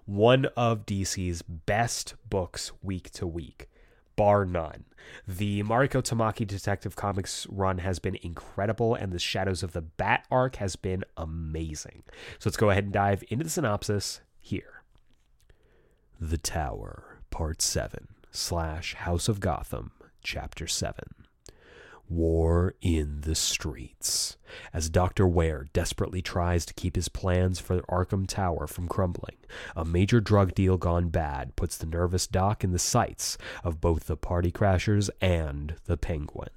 one 0.06 0.46
of 0.58 0.86
DC's 0.86 1.42
best 1.42 2.16
books 2.30 2.72
week 2.82 3.12
to 3.12 3.28
week 3.28 3.70
bar 4.20 4.44
none. 4.44 4.84
The 5.26 5.64
Mariko 5.64 6.04
Tamaki 6.04 6.46
Detective 6.46 6.94
Comics 6.98 7.48
run 7.50 7.78
has 7.78 8.00
been 8.00 8.18
incredible, 8.22 8.94
and 8.94 9.14
the 9.14 9.18
Shadows 9.18 9.64
of 9.64 9.72
the 9.72 9.82
Bat 9.82 10.28
arc 10.30 10.58
has 10.58 10.76
been 10.76 11.06
amazing. 11.16 12.04
So 12.38 12.50
let's 12.50 12.58
go 12.58 12.70
ahead 12.70 12.84
and 12.84 12.92
dive 12.92 13.24
into 13.30 13.46
the 13.46 13.50
synopsis 13.50 14.20
here. 14.42 14.84
The 16.20 16.38
Tower, 16.38 17.22
Part 17.30 17.62
7, 17.62 18.10
slash 18.30 18.96
House 18.96 19.30
of 19.30 19.40
Gotham, 19.40 19.94
Chapter 20.22 20.68
7. 20.68 20.96
War 22.10 22.74
in 22.82 23.22
the 23.22 23.36
streets. 23.36 24.38
As 24.74 24.90
Dr. 24.90 25.28
Ware 25.28 25.68
desperately 25.74 26.22
tries 26.22 26.66
to 26.66 26.74
keep 26.74 26.96
his 26.96 27.08
plans 27.08 27.60
for 27.60 27.82
Arkham 27.84 28.28
Tower 28.28 28.66
from 28.66 28.88
crumbling, 28.88 29.38
a 29.76 29.86
major 29.86 30.20
drug 30.20 30.56
deal 30.56 30.78
gone 30.78 31.10
bad 31.10 31.56
puts 31.56 31.78
the 31.78 31.86
nervous 31.86 32.26
Doc 32.26 32.64
in 32.64 32.72
the 32.72 32.80
sights 32.80 33.38
of 33.64 33.80
both 33.80 34.08
the 34.08 34.18
party 34.18 34.52
crashers 34.52 35.10
and 35.22 35.76
the 35.86 35.98
Penguin. 35.98 36.50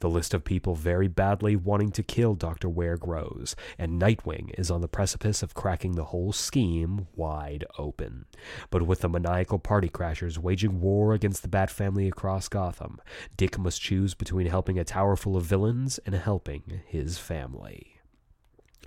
The 0.00 0.10
list 0.10 0.34
of 0.34 0.44
people 0.44 0.74
very 0.74 1.08
badly 1.08 1.56
wanting 1.56 1.90
to 1.92 2.02
kill 2.02 2.34
Dr. 2.34 2.68
Ware 2.68 2.96
grows, 2.96 3.56
and 3.78 4.00
Nightwing 4.00 4.58
is 4.58 4.70
on 4.70 4.80
the 4.80 4.88
precipice 4.88 5.42
of 5.42 5.54
cracking 5.54 5.92
the 5.92 6.06
whole 6.06 6.32
scheme 6.32 7.06
wide 7.14 7.64
open. 7.78 8.26
But 8.70 8.82
with 8.82 9.00
the 9.00 9.08
maniacal 9.08 9.58
party 9.58 9.88
crashers 9.88 10.38
waging 10.38 10.80
war 10.80 11.12
against 11.12 11.42
the 11.42 11.48
Bat 11.48 11.70
family 11.70 12.08
across 12.08 12.48
Gotham, 12.48 13.00
Dick 13.36 13.58
must 13.58 13.80
choose 13.80 14.14
between 14.14 14.46
helping 14.46 14.78
a 14.78 14.84
tower 14.84 15.16
full 15.16 15.36
of 15.36 15.44
villains 15.44 15.98
and 16.06 16.14
helping 16.14 16.80
his 16.86 17.18
family. 17.18 17.97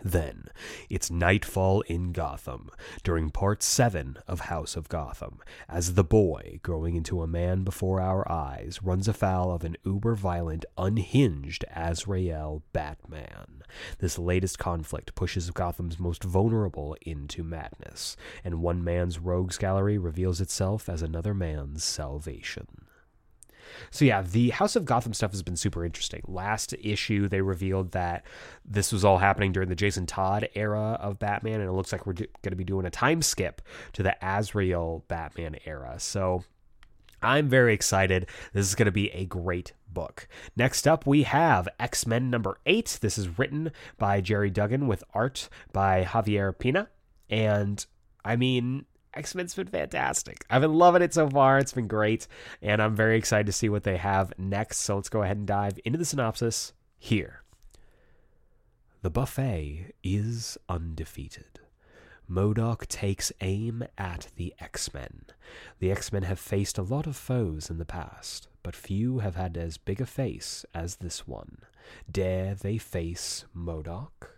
Then, 0.03 0.45
it's 0.89 1.11
nightfall 1.11 1.81
in 1.81 2.11
Gotham, 2.11 2.69
during 3.03 3.29
part 3.29 3.61
seven 3.61 4.17
of 4.27 4.41
House 4.41 4.75
of 4.75 4.89
Gotham, 4.89 5.39
as 5.67 5.95
the 5.95 6.03
boy, 6.03 6.59
growing 6.63 6.95
into 6.95 7.21
a 7.21 7.27
man 7.27 7.63
before 7.63 7.99
our 7.99 8.29
eyes, 8.31 8.81
runs 8.81 9.07
afoul 9.07 9.51
of 9.51 9.63
an 9.63 9.75
uber 9.85 10.15
violent, 10.15 10.65
unhinged 10.77 11.65
Azrael 11.75 12.63
Batman. 12.73 13.63
This 13.99 14.17
latest 14.17 14.57
conflict 14.57 15.13
pushes 15.13 15.51
Gotham's 15.51 15.99
most 15.99 16.23
vulnerable 16.23 16.95
into 17.01 17.43
madness, 17.43 18.15
and 18.43 18.61
one 18.61 18.83
man's 18.83 19.19
rogues 19.19 19.57
gallery 19.57 19.97
reveals 19.97 20.41
itself 20.41 20.87
as 20.87 21.01
another 21.01 21.33
man's 21.33 21.83
salvation. 21.83 22.67
So 23.89 24.05
yeah, 24.05 24.21
the 24.21 24.49
House 24.49 24.75
of 24.75 24.85
Gotham 24.85 25.13
stuff 25.13 25.31
has 25.31 25.43
been 25.43 25.55
super 25.55 25.85
interesting. 25.85 26.21
Last 26.27 26.73
issue, 26.81 27.27
they 27.27 27.41
revealed 27.41 27.91
that 27.91 28.25
this 28.65 28.91
was 28.91 29.05
all 29.05 29.17
happening 29.17 29.51
during 29.51 29.69
the 29.69 29.75
Jason 29.75 30.05
Todd 30.05 30.49
era 30.55 30.97
of 31.01 31.19
Batman, 31.19 31.61
and 31.61 31.69
it 31.69 31.73
looks 31.73 31.91
like 31.91 32.05
we're 32.05 32.13
going 32.13 32.29
to 32.43 32.55
be 32.55 32.63
doing 32.63 32.85
a 32.85 32.91
time 32.91 33.21
skip 33.21 33.61
to 33.93 34.03
the 34.03 34.15
Azrael 34.21 35.03
Batman 35.07 35.57
era. 35.65 35.95
So 35.97 36.43
I'm 37.21 37.49
very 37.49 37.73
excited. 37.73 38.27
This 38.53 38.67
is 38.67 38.75
going 38.75 38.87
to 38.87 38.91
be 38.91 39.09
a 39.11 39.25
great 39.25 39.73
book. 39.87 40.27
Next 40.55 40.87
up, 40.87 41.05
we 41.05 41.23
have 41.23 41.67
X 41.79 42.07
Men 42.07 42.29
number 42.29 42.57
eight. 42.65 42.97
This 43.01 43.17
is 43.17 43.37
written 43.37 43.71
by 43.97 44.21
Gerry 44.21 44.49
Duggan 44.49 44.87
with 44.87 45.03
art 45.13 45.49
by 45.71 46.03
Javier 46.03 46.57
Pina. 46.57 46.89
And 47.29 47.85
I 48.25 48.35
mean, 48.35 48.85
X 49.13 49.35
Men's 49.35 49.53
been 49.53 49.67
fantastic. 49.67 50.45
I've 50.49 50.61
been 50.61 50.73
loving 50.73 51.01
it 51.01 51.13
so 51.13 51.29
far. 51.29 51.57
It's 51.57 51.73
been 51.73 51.87
great. 51.87 52.27
And 52.61 52.81
I'm 52.81 52.95
very 52.95 53.17
excited 53.17 53.45
to 53.47 53.51
see 53.51 53.69
what 53.69 53.83
they 53.83 53.97
have 53.97 54.33
next. 54.37 54.79
So 54.79 54.95
let's 54.95 55.09
go 55.09 55.23
ahead 55.23 55.37
and 55.37 55.47
dive 55.47 55.79
into 55.83 55.97
the 55.97 56.05
synopsis 56.05 56.73
here. 56.97 57.43
The 59.01 59.09
buffet 59.09 59.93
is 60.03 60.57
undefeated. 60.69 61.59
MODOK 62.29 62.87
takes 62.87 63.33
aim 63.41 63.83
at 63.97 64.27
the 64.37 64.53
X 64.59 64.93
Men. 64.93 65.25
The 65.79 65.91
X 65.91 66.13
Men 66.13 66.23
have 66.23 66.39
faced 66.39 66.77
a 66.77 66.83
lot 66.83 67.05
of 67.05 67.17
foes 67.17 67.69
in 67.69 67.77
the 67.77 67.83
past, 67.83 68.47
but 68.63 68.75
few 68.75 69.19
have 69.19 69.35
had 69.35 69.57
as 69.57 69.77
big 69.77 69.99
a 69.99 70.05
face 70.05 70.65
as 70.73 70.97
this 70.97 71.27
one. 71.27 71.57
Dare 72.09 72.55
they 72.55 72.77
face 72.77 73.43
MODOK? 73.53 74.29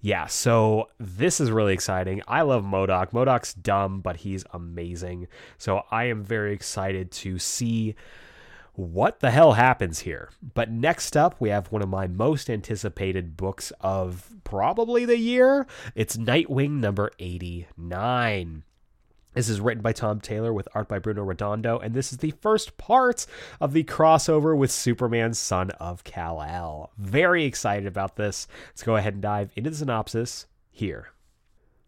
Yeah, 0.00 0.26
so 0.26 0.88
this 0.98 1.40
is 1.40 1.50
really 1.50 1.74
exciting. 1.74 2.22
I 2.26 2.42
love 2.42 2.64
MODOK. 2.64 3.10
MODOK's 3.12 3.54
dumb, 3.54 4.00
but 4.00 4.18
he's 4.18 4.44
amazing. 4.52 5.28
So 5.58 5.82
I 5.90 6.04
am 6.04 6.24
very 6.24 6.54
excited 6.54 7.10
to 7.12 7.38
see 7.38 7.94
what 8.74 9.20
the 9.20 9.30
hell 9.30 9.52
happens 9.52 10.00
here. 10.00 10.30
But 10.54 10.70
next 10.70 11.16
up, 11.16 11.36
we 11.38 11.50
have 11.50 11.70
one 11.70 11.82
of 11.82 11.88
my 11.88 12.06
most 12.06 12.48
anticipated 12.48 13.36
books 13.36 13.72
of 13.80 14.30
probably 14.44 15.04
the 15.04 15.18
year. 15.18 15.66
It's 15.94 16.16
Nightwing 16.16 16.80
number 16.80 17.10
89. 17.18 18.64
This 19.32 19.48
is 19.48 19.60
written 19.60 19.80
by 19.80 19.92
Tom 19.92 20.20
Taylor 20.20 20.52
with 20.52 20.68
art 20.74 20.88
by 20.88 20.98
Bruno 20.98 21.22
Redondo, 21.22 21.78
and 21.78 21.94
this 21.94 22.10
is 22.10 22.18
the 22.18 22.32
first 22.42 22.76
part 22.76 23.26
of 23.60 23.72
the 23.72 23.84
crossover 23.84 24.56
with 24.56 24.72
Superman, 24.72 25.34
son 25.34 25.70
of 25.78 26.02
Kal-El. 26.02 26.90
Very 26.98 27.44
excited 27.44 27.86
about 27.86 28.16
this. 28.16 28.48
Let's 28.70 28.82
go 28.82 28.96
ahead 28.96 29.14
and 29.14 29.22
dive 29.22 29.52
into 29.54 29.70
the 29.70 29.76
synopsis 29.76 30.46
here. 30.72 31.12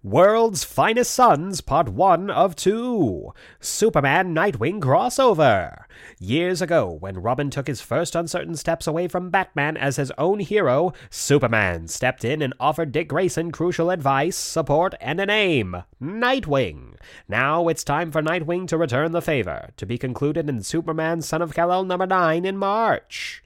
World's 0.04 0.64
Finest 0.64 1.12
Sons, 1.12 1.60
Part 1.60 1.88
1 1.90 2.28
of 2.28 2.56
2 2.56 3.32
Superman 3.60 4.34
Nightwing 4.34 4.80
Crossover. 4.80 5.84
Years 6.18 6.60
ago, 6.60 6.96
when 6.98 7.22
Robin 7.22 7.50
took 7.50 7.68
his 7.68 7.80
first 7.80 8.16
uncertain 8.16 8.56
steps 8.56 8.88
away 8.88 9.06
from 9.06 9.30
Batman 9.30 9.76
as 9.76 9.94
his 9.94 10.10
own 10.18 10.40
hero, 10.40 10.92
Superman 11.08 11.86
stepped 11.86 12.24
in 12.24 12.42
and 12.42 12.52
offered 12.58 12.90
Dick 12.90 13.06
Grayson 13.06 13.52
crucial 13.52 13.90
advice, 13.90 14.36
support, 14.36 14.96
and 15.00 15.20
a 15.20 15.26
name 15.26 15.84
Nightwing. 16.02 16.96
Now 17.28 17.68
it's 17.68 17.84
time 17.84 18.10
for 18.10 18.20
Nightwing 18.20 18.66
to 18.68 18.76
return 18.76 19.12
the 19.12 19.22
favor, 19.22 19.70
to 19.76 19.86
be 19.86 19.98
concluded 19.98 20.48
in 20.48 20.64
Superman 20.64 21.22
Son 21.22 21.40
of 21.40 21.54
Kal-El 21.54 21.84
number 21.84 22.08
9 22.08 22.44
in 22.44 22.56
March. 22.56 23.44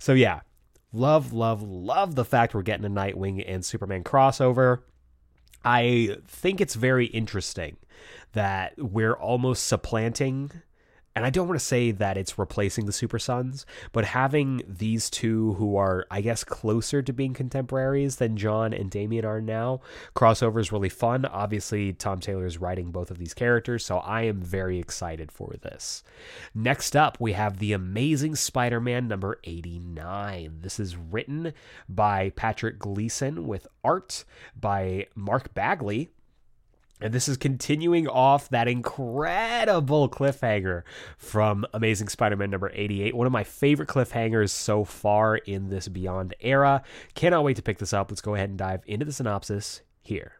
So, 0.00 0.14
yeah, 0.14 0.40
love, 0.92 1.32
love, 1.32 1.62
love 1.62 2.16
the 2.16 2.24
fact 2.24 2.54
we're 2.54 2.62
getting 2.62 2.86
a 2.86 2.90
Nightwing 2.90 3.44
and 3.46 3.64
Superman 3.64 4.02
crossover. 4.02 4.80
I 5.64 6.16
think 6.26 6.60
it's 6.60 6.74
very 6.74 7.06
interesting 7.06 7.76
that 8.32 8.74
we're 8.78 9.14
almost 9.14 9.66
supplanting 9.66 10.50
and 11.14 11.26
I 11.26 11.30
don't 11.30 11.48
want 11.48 11.60
to 11.60 11.64
say 11.64 11.90
that 11.90 12.16
it's 12.16 12.38
replacing 12.38 12.86
the 12.86 12.92
Super 12.92 13.18
Sons, 13.18 13.66
but 13.92 14.04
having 14.04 14.62
these 14.66 15.10
two 15.10 15.54
who 15.54 15.76
are, 15.76 16.06
I 16.10 16.20
guess, 16.20 16.44
closer 16.44 17.02
to 17.02 17.12
being 17.12 17.34
contemporaries 17.34 18.16
than 18.16 18.36
Jon 18.36 18.72
and 18.72 18.90
Damian 18.90 19.24
are 19.24 19.40
now, 19.40 19.80
crossover 20.16 20.60
is 20.60 20.72
really 20.72 20.88
fun. 20.88 21.24
Obviously, 21.26 21.92
Tom 21.92 22.20
Taylor 22.20 22.46
is 22.46 22.58
writing 22.58 22.90
both 22.90 23.10
of 23.10 23.18
these 23.18 23.34
characters, 23.34 23.84
so 23.84 23.98
I 23.98 24.22
am 24.22 24.40
very 24.40 24.78
excited 24.78 25.30
for 25.30 25.54
this. 25.60 26.02
Next 26.54 26.96
up, 26.96 27.18
we 27.20 27.32
have 27.32 27.58
The 27.58 27.72
Amazing 27.72 28.36
Spider 28.36 28.80
Man 28.80 29.06
number 29.06 29.38
89. 29.44 30.60
This 30.62 30.80
is 30.80 30.96
written 30.96 31.52
by 31.88 32.30
Patrick 32.30 32.78
Gleason 32.78 33.46
with 33.46 33.66
art 33.84 34.24
by 34.58 35.06
Mark 35.14 35.52
Bagley 35.52 36.10
and 37.02 37.12
this 37.12 37.26
is 37.26 37.36
continuing 37.36 38.06
off 38.06 38.48
that 38.50 38.68
incredible 38.68 40.08
cliffhanger 40.08 40.84
from 41.18 41.66
Amazing 41.74 42.08
Spider 42.08 42.36
Man 42.36 42.50
number 42.50 42.70
88. 42.72 43.16
One 43.16 43.26
of 43.26 43.32
my 43.32 43.42
favorite 43.42 43.88
cliffhangers 43.88 44.50
so 44.50 44.84
far 44.84 45.36
in 45.36 45.68
this 45.68 45.88
Beyond 45.88 46.34
era. 46.40 46.84
Cannot 47.14 47.42
wait 47.42 47.56
to 47.56 47.62
pick 47.62 47.78
this 47.78 47.92
up. 47.92 48.10
Let's 48.10 48.20
go 48.20 48.36
ahead 48.36 48.50
and 48.50 48.58
dive 48.58 48.82
into 48.86 49.04
the 49.04 49.12
synopsis 49.12 49.82
here. 50.00 50.34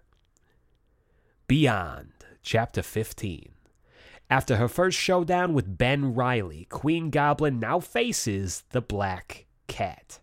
Beyond, 1.48 2.12
Chapter 2.42 2.82
15. 2.82 3.48
After 4.30 4.56
her 4.56 4.68
first 4.68 4.96
showdown 4.96 5.54
with 5.54 5.76
Ben 5.76 6.14
Riley, 6.14 6.66
Queen 6.70 7.10
Goblin 7.10 7.58
now 7.58 7.80
faces 7.80 8.62
the 8.70 8.80
Black 8.80 9.46
Cat. 9.66 10.20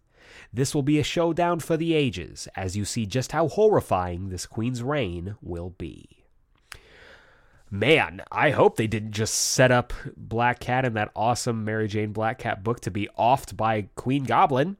This 0.53 0.74
will 0.74 0.84
be 0.84 0.99
a 0.99 1.03
showdown 1.03 1.60
for 1.60 1.76
the 1.76 1.94
ages, 1.94 2.48
as 2.56 2.78
you 2.78 2.86
see 2.86 3.06
just 3.06 3.34
how 3.34 3.49
horrifying 3.49 4.30
this 4.30 4.45
Queen's 4.48 4.82
reign 4.82 5.36
will 5.41 5.72
be 5.78 6.19
man, 7.72 8.22
I 8.32 8.52
hope 8.52 8.76
they 8.76 8.88
didn't 8.88 9.12
just 9.12 9.34
set 9.34 9.72
up 9.72 9.94
Black 10.16 10.60
Cat 10.60 10.86
in 10.86 10.94
that 10.94 11.12
awesome 11.16 11.66
Mary 11.66 11.88
Jane 11.88 12.12
Black 12.12 12.40
Cat 12.40 12.64
book 12.64 12.80
to 12.82 12.91
be 12.91 13.10
offed 13.18 13.56
by 13.56 13.90
Queen 13.96 14.24
Goblin. 14.24 14.78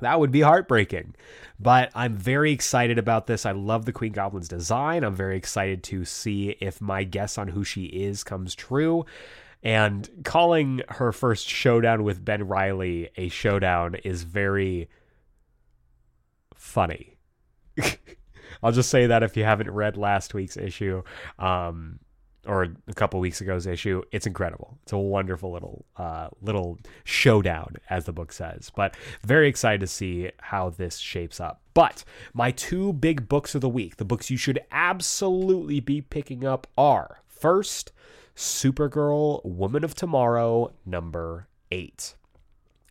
That 0.00 0.20
would 0.20 0.30
be 0.30 0.42
heartbreaking. 0.42 1.14
But 1.58 1.90
I'm 1.94 2.16
very 2.16 2.52
excited 2.52 2.98
about 2.98 3.26
this. 3.26 3.46
I 3.46 3.52
love 3.52 3.86
the 3.86 3.92
Queen 3.92 4.12
Goblin's 4.12 4.48
design. 4.48 5.04
I'm 5.04 5.14
very 5.14 5.36
excited 5.36 5.82
to 5.84 6.04
see 6.04 6.56
if 6.60 6.80
my 6.80 7.04
guess 7.04 7.38
on 7.38 7.48
who 7.48 7.64
she 7.64 7.84
is 7.84 8.22
comes 8.22 8.54
true. 8.54 9.06
And 9.62 10.08
calling 10.22 10.82
her 10.88 11.12
first 11.12 11.48
showdown 11.48 12.04
with 12.04 12.24
Ben 12.24 12.46
Riley 12.46 13.08
a 13.16 13.28
showdown 13.28 13.94
is 13.96 14.22
very 14.22 14.88
funny. 16.54 17.16
I'll 18.62 18.72
just 18.72 18.90
say 18.90 19.06
that 19.06 19.22
if 19.22 19.36
you 19.36 19.44
haven't 19.44 19.70
read 19.70 19.96
last 19.96 20.34
week's 20.34 20.56
issue, 20.56 21.02
um, 21.38 22.00
or 22.46 22.68
a 22.86 22.94
couple 22.94 23.20
weeks 23.20 23.42
ago's 23.42 23.66
issue, 23.66 24.02
it's 24.12 24.26
incredible. 24.26 24.78
It's 24.82 24.92
a 24.92 24.98
wonderful 24.98 25.52
little 25.52 25.84
uh, 25.96 26.28
little 26.40 26.78
showdown, 27.04 27.76
as 27.90 28.04
the 28.04 28.12
book 28.12 28.32
says. 28.32 28.70
But 28.74 28.96
very 29.22 29.48
excited 29.48 29.80
to 29.80 29.86
see 29.86 30.30
how 30.38 30.70
this 30.70 30.98
shapes 30.98 31.40
up. 31.40 31.60
But 31.74 32.04
my 32.32 32.50
two 32.52 32.92
big 32.92 33.28
books 33.28 33.54
of 33.54 33.60
the 33.60 33.68
week, 33.68 33.96
the 33.96 34.04
books 34.04 34.30
you 34.30 34.36
should 34.36 34.60
absolutely 34.70 35.80
be 35.80 36.00
picking 36.00 36.44
up, 36.44 36.66
are 36.78 37.18
first, 37.26 37.92
Supergirl, 38.34 39.44
Woman 39.44 39.84
of 39.84 39.94
Tomorrow, 39.94 40.72
number 40.84 41.48
eight. 41.70 42.15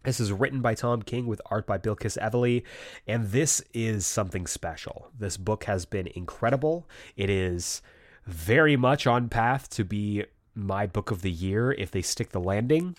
This 0.06 0.20
is 0.20 0.32
written 0.32 0.62
by 0.62 0.76
Tom 0.76 1.02
King 1.02 1.26
with 1.26 1.42
art 1.48 1.66
by 1.66 1.80
Bilquis 1.80 2.18
Evely, 2.20 2.64
and 3.08 3.32
this 3.32 3.64
is 3.74 4.06
something 4.06 4.46
special. 4.46 5.10
This 5.18 5.36
book 5.36 5.64
has 5.64 5.86
been 5.86 6.08
incredible. 6.14 6.88
It 7.18 7.30
is 7.30 7.82
very 8.28 8.78
much 8.78 9.08
on 9.08 9.30
path 9.30 9.68
to 9.72 9.84
be 9.84 10.26
my 10.54 10.86
book 10.86 11.10
of 11.10 11.24
the 11.24 11.32
year 11.32 11.72
if 11.72 11.90
they 11.90 12.04
stick 12.04 12.30
the 12.30 12.40
landing. 12.40 12.96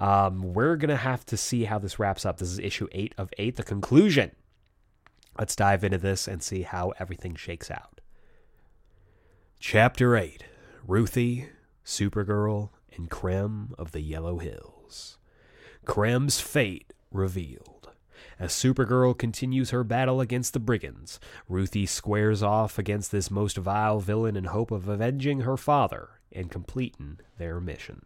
Um, 0.00 0.52
we're 0.52 0.76
going 0.76 0.90
to 0.90 0.96
have 0.96 1.24
to 1.26 1.36
see 1.36 1.64
how 1.64 1.78
this 1.78 2.00
wraps 2.00 2.26
up. 2.26 2.38
This 2.38 2.50
is 2.50 2.58
issue 2.58 2.88
8 2.90 3.14
of 3.16 3.30
8, 3.38 3.54
the 3.54 3.62
conclusion. 3.62 4.32
Let's 5.38 5.54
dive 5.54 5.84
into 5.84 5.98
this 5.98 6.26
and 6.26 6.42
see 6.42 6.62
how 6.62 6.92
everything 6.98 7.36
shakes 7.36 7.70
out. 7.70 8.00
Chapter 9.60 10.16
8 10.16 10.44
Ruthie, 10.86 11.50
Supergirl, 11.84 12.70
and 12.96 13.08
Krem 13.08 13.74
of 13.78 13.92
the 13.92 14.00
Yellow 14.00 14.38
Hills. 14.38 15.18
Krem's 15.88 16.38
fate 16.38 16.92
revealed. 17.10 17.88
As 18.38 18.52
Supergirl 18.52 19.16
continues 19.16 19.70
her 19.70 19.82
battle 19.82 20.20
against 20.20 20.52
the 20.52 20.60
brigands, 20.60 21.18
Ruthie 21.48 21.86
squares 21.86 22.42
off 22.42 22.78
against 22.78 23.10
this 23.10 23.30
most 23.30 23.56
vile 23.56 23.98
villain 23.98 24.36
in 24.36 24.44
hope 24.44 24.70
of 24.70 24.86
avenging 24.86 25.40
her 25.40 25.56
father 25.56 26.10
and 26.30 26.50
completing 26.50 27.18
their 27.38 27.58
mission. 27.58 28.04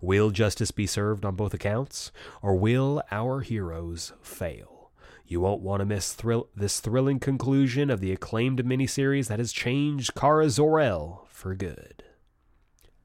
Will 0.00 0.30
justice 0.30 0.70
be 0.70 0.86
served 0.86 1.24
on 1.24 1.34
both 1.34 1.52
accounts, 1.52 2.12
or 2.42 2.54
will 2.54 3.02
our 3.10 3.40
heroes 3.40 4.12
fail? 4.22 4.92
You 5.26 5.40
won't 5.40 5.60
want 5.60 5.80
to 5.80 5.84
miss 5.84 6.12
thrill- 6.12 6.48
this 6.54 6.78
thrilling 6.78 7.18
conclusion 7.18 7.90
of 7.90 8.00
the 8.00 8.12
acclaimed 8.12 8.64
miniseries 8.64 9.26
that 9.26 9.40
has 9.40 9.52
changed 9.52 10.14
Kara 10.14 10.48
Zor-El 10.48 11.26
for 11.28 11.56
good. 11.56 12.04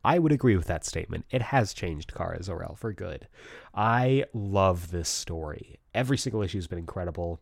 I 0.03 0.19
would 0.19 0.31
agree 0.31 0.55
with 0.55 0.67
that 0.67 0.85
statement. 0.85 1.25
It 1.29 1.41
has 1.41 1.73
changed 1.73 2.13
Kara 2.13 2.41
Zor-El 2.41 2.75
for 2.75 2.93
good. 2.93 3.27
I 3.73 4.25
love 4.33 4.91
this 4.91 5.09
story. 5.09 5.79
Every 5.93 6.17
single 6.17 6.41
issue 6.41 6.57
has 6.57 6.67
been 6.67 6.79
incredible. 6.79 7.39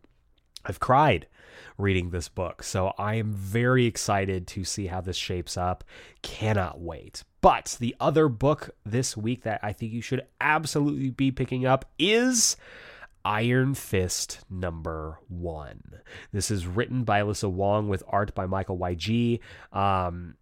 I've 0.64 0.80
cried 0.80 1.26
reading 1.78 2.10
this 2.10 2.28
book, 2.28 2.62
so 2.62 2.92
I 2.98 3.14
am 3.14 3.32
very 3.32 3.86
excited 3.86 4.46
to 4.48 4.64
see 4.64 4.88
how 4.88 5.00
this 5.00 5.16
shapes 5.16 5.56
up. 5.56 5.84
Cannot 6.22 6.80
wait. 6.80 7.24
But 7.40 7.78
the 7.80 7.96
other 7.98 8.28
book 8.28 8.70
this 8.84 9.16
week 9.16 9.44
that 9.44 9.60
I 9.62 9.72
think 9.72 9.92
you 9.92 10.02
should 10.02 10.26
absolutely 10.40 11.10
be 11.10 11.30
picking 11.30 11.64
up 11.64 11.86
is 11.98 12.56
Iron 13.24 13.74
Fist 13.74 14.40
number 14.50 15.18
one. 15.28 16.00
This 16.32 16.50
is 16.50 16.66
written 16.66 17.04
by 17.04 17.20
Alyssa 17.20 17.50
Wong 17.50 17.88
with 17.88 18.02
art 18.08 18.34
by 18.34 18.46
Michael 18.46 18.78
YG. 18.78 19.40
Um, 19.72 20.36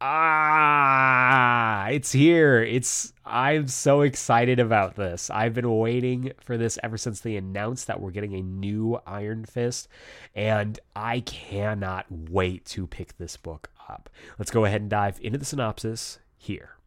ah 0.00 1.88
it's 1.88 2.12
here. 2.12 2.62
It's 2.62 3.12
i'm 3.26 3.68
so 3.68 4.00
excited 4.00 4.58
about 4.58 4.96
this. 4.96 5.30
I've 5.30 5.54
been 5.54 5.78
waiting 5.78 6.32
for 6.40 6.56
this 6.56 6.78
ever 6.82 6.96
since 6.96 7.20
they 7.20 7.36
announced 7.36 7.86
that 7.86 8.00
we're 8.00 8.10
getting 8.10 8.34
a 8.34 8.42
new 8.42 8.98
iron 9.06 9.44
fist 9.44 9.88
and 10.34 10.78
i 10.96 11.20
cannot 11.20 12.06
wait 12.10 12.64
to 12.66 12.86
pick 12.86 13.18
this 13.18 13.36
book 13.36 13.70
up. 13.88 14.08
Let's 14.38 14.50
go 14.50 14.64
ahead 14.64 14.80
and 14.80 14.90
dive 14.90 15.18
into 15.22 15.38
the 15.38 15.44
synopsis 15.44 16.18
here 16.36 16.79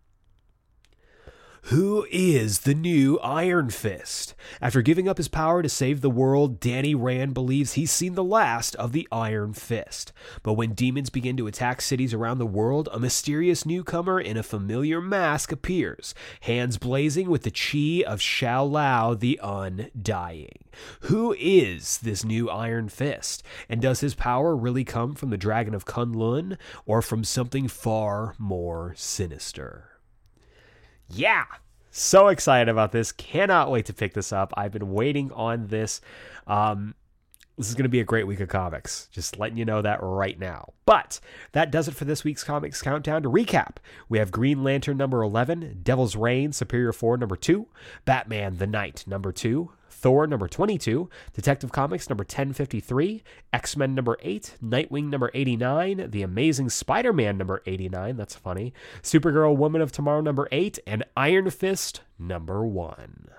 Who 1.68 2.06
is 2.12 2.60
the 2.60 2.74
new 2.74 3.18
Iron 3.20 3.70
Fist? 3.70 4.36
After 4.62 4.82
giving 4.82 5.08
up 5.08 5.16
his 5.16 5.30
power 5.30 5.64
to 5.64 5.70
save 5.70 6.02
the 6.02 6.10
world, 6.10 6.60
Danny 6.60 6.94
Rand 6.94 7.34
believes 7.34 7.74
he's 7.74 7.90
seen 7.90 8.16
the 8.16 8.24
last 8.24 8.76
of 8.76 8.92
the 8.92 9.08
Iron 9.14 9.54
Fist. 9.54 10.12
But 10.44 10.54
when 10.54 10.74
demons 10.74 11.10
begin 11.10 11.38
to 11.38 11.48
attack 11.48 11.80
cities 11.80 12.14
around 12.14 12.40
the 12.40 12.46
world, 12.46 12.90
a 12.92 13.00
mysterious 13.00 13.66
newcomer 13.66 14.20
in 14.20 14.36
a 14.36 14.44
familiar 14.44 15.00
mask 15.00 15.54
appears, 15.54 16.14
hands 16.42 16.78
blazing 16.78 17.30
with 17.30 17.44
the 17.44 17.50
chi 17.50 18.06
of 18.06 18.20
Shou-Lao 18.20 19.14
the 19.14 19.40
Undying. 19.42 20.66
Who 21.04 21.34
is 21.40 22.00
this 22.00 22.26
new 22.26 22.50
Iron 22.50 22.90
Fist? 22.90 23.42
And 23.70 23.82
does 23.82 24.02
his 24.02 24.16
power 24.16 24.54
really 24.54 24.84
come 24.84 25.16
from 25.16 25.30
the 25.30 25.38
Dragon 25.38 25.74
of 25.74 25.86
Kunlun 25.86 26.58
or 26.86 27.02
from 27.02 27.24
something 27.24 27.70
far 27.70 28.36
more 28.38 28.94
sinister? 28.98 29.93
Yeah, 31.16 31.46
so 31.96 32.30
excited 32.30 32.70
about 32.70 32.92
this. 32.92 33.12
Cannot 33.12 33.70
wait 33.70 33.86
to 33.86 33.94
pick 33.94 34.16
this 34.16 34.34
up. 34.34 34.52
I've 34.58 34.72
been 34.72 34.92
waiting 34.94 35.32
on 35.34 35.68
this. 35.68 36.02
Um, 36.48 36.96
this 37.56 37.70
is 37.70 37.76
going 37.76 37.84
to 37.84 37.90
be 37.90 38.00
a 38.00 38.04
great 38.04 38.26
week 38.26 38.40
of 38.40 38.50
comics. 38.50 39.08
Just 39.12 39.38
letting 39.38 39.58
you 39.58 39.66
know 39.66 39.80
that 39.84 40.00
right 40.02 40.40
now. 40.40 40.74
But 40.88 41.20
that 41.52 41.70
does 41.70 41.88
it 41.88 41.94
for 41.94 42.06
this 42.06 42.24
week's 42.24 42.44
Comics 42.44 42.82
Countdown. 42.82 43.22
To 43.22 43.30
recap, 43.30 43.76
we 44.10 44.18
have 44.18 44.32
Green 44.32 44.64
Lantern 44.64 44.98
number 44.98 45.22
11, 45.22 45.82
Devil's 45.84 46.16
Reign, 46.16 46.52
Superior 46.52 46.94
4 46.94 47.18
number 47.18 47.36
2, 47.36 47.68
Batman 48.06 48.58
the 48.58 48.66
Knight 48.66 49.04
number 49.06 49.32
2, 49.32 49.70
Thor 50.04 50.28
number 50.28 50.50
22, 50.50 51.10
Detective 51.32 51.72
Comics 51.72 52.10
number 52.10 52.24
1053, 52.24 53.24
X 53.54 53.78
Men 53.78 53.96
number 53.96 54.18
8, 54.22 54.58
Nightwing 54.62 55.06
number 55.06 55.32
89, 55.34 56.12
The 56.12 56.24
Amazing 56.24 56.72
Spider 56.72 57.14
Man 57.14 57.38
number 57.38 57.64
89, 57.66 58.18
that's 58.18 58.36
funny, 58.36 58.74
Supergirl 59.02 59.56
Woman 59.56 59.82
of 59.82 59.94
Tomorrow 59.94 60.20
number 60.20 60.50
8, 60.52 60.78
and 60.86 61.06
Iron 61.16 61.50
Fist 61.50 62.02
number 62.20 62.66
1. 62.66 63.30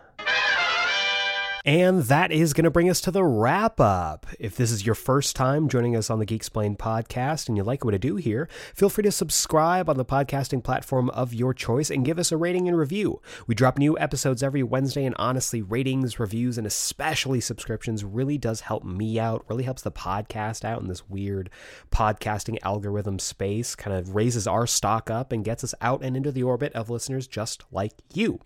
And 1.67 2.03
that 2.03 2.31
is 2.31 2.53
going 2.53 2.65
to 2.65 2.71
bring 2.71 2.91
us 2.91 3.01
to 3.01 3.11
the 3.11 3.25
wrap 3.25 3.81
up. 3.81 4.27
If 4.39 4.55
this 4.55 4.71
is 4.71 4.85
your 4.85 4.95
first 4.95 5.35
time 5.35 5.67
joining 5.67 5.97
us 5.97 6.11
on 6.11 6.19
the 6.19 6.27
Geeksplained 6.27 6.77
podcast 6.77 7.49
and 7.49 7.57
you 7.57 7.65
like 7.65 7.87
what 7.87 7.95
I 7.95 7.97
do 7.97 8.17
here, 8.17 8.51
feel 8.75 8.91
free 8.91 9.05
to 9.05 9.11
subscribe 9.11 9.89
on 9.89 9.97
the 9.97 10.05
podcasting 10.05 10.63
platform 10.63 11.09
of 11.11 11.33
your 11.33 11.55
choice 11.55 11.91
and 11.91 12.05
give 12.05 12.19
us 12.19 12.31
a 12.31 12.37
rating 12.37 12.69
and 12.69 12.77
review. 12.77 13.23
We 13.47 13.55
drop 13.55 13.79
new 13.79 13.99
episodes 13.99 14.43
every 14.43 14.63
Wednesday, 14.63 15.07
and 15.07 15.17
honestly, 15.19 15.63
ratings, 15.63 16.21
reviews, 16.21 16.59
and 16.59 16.67
especially 16.67 17.41
subscriptions 17.41 18.05
really 18.05 18.37
does 18.37 18.61
help 18.61 18.85
me 18.85 19.19
out, 19.19 19.47
really 19.49 19.65
helps 19.65 19.81
the 19.81 19.91
podcast 19.91 20.67
out 20.67 20.83
in 20.83 20.89
this 20.89 21.09
weird 21.09 21.49
podcasting 21.91 22.59
algorithm 22.63 23.19
space, 23.19 23.75
kind 23.75 23.97
of 23.97 24.15
raises 24.15 24.47
our 24.47 24.67
stock 24.67 25.09
up 25.09 25.33
and 25.33 25.47
gets 25.47 25.65
us 25.65 25.75
out 25.81 26.03
and 26.03 26.15
into 26.15 26.31
the 26.31 26.43
orbit 26.43 26.75
of 26.75 26.91
listeners 26.91 27.27
just 27.27 27.65
like 27.73 27.93
you. 28.13 28.39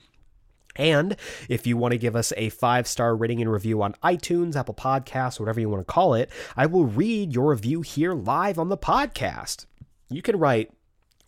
And 0.78 1.16
if 1.48 1.66
you 1.66 1.76
want 1.76 1.92
to 1.92 1.98
give 1.98 2.16
us 2.16 2.32
a 2.36 2.48
five 2.48 2.86
star 2.86 3.14
rating 3.14 3.42
and 3.42 3.52
review 3.52 3.82
on 3.82 3.94
iTunes, 4.02 4.56
Apple 4.56 4.74
Podcasts, 4.74 5.38
whatever 5.38 5.60
you 5.60 5.68
want 5.68 5.86
to 5.86 5.92
call 5.92 6.14
it, 6.14 6.30
I 6.56 6.66
will 6.66 6.86
read 6.86 7.34
your 7.34 7.50
review 7.50 7.82
here 7.82 8.14
live 8.14 8.58
on 8.58 8.68
the 8.68 8.78
podcast. 8.78 9.66
You 10.08 10.22
can 10.22 10.38
write 10.38 10.70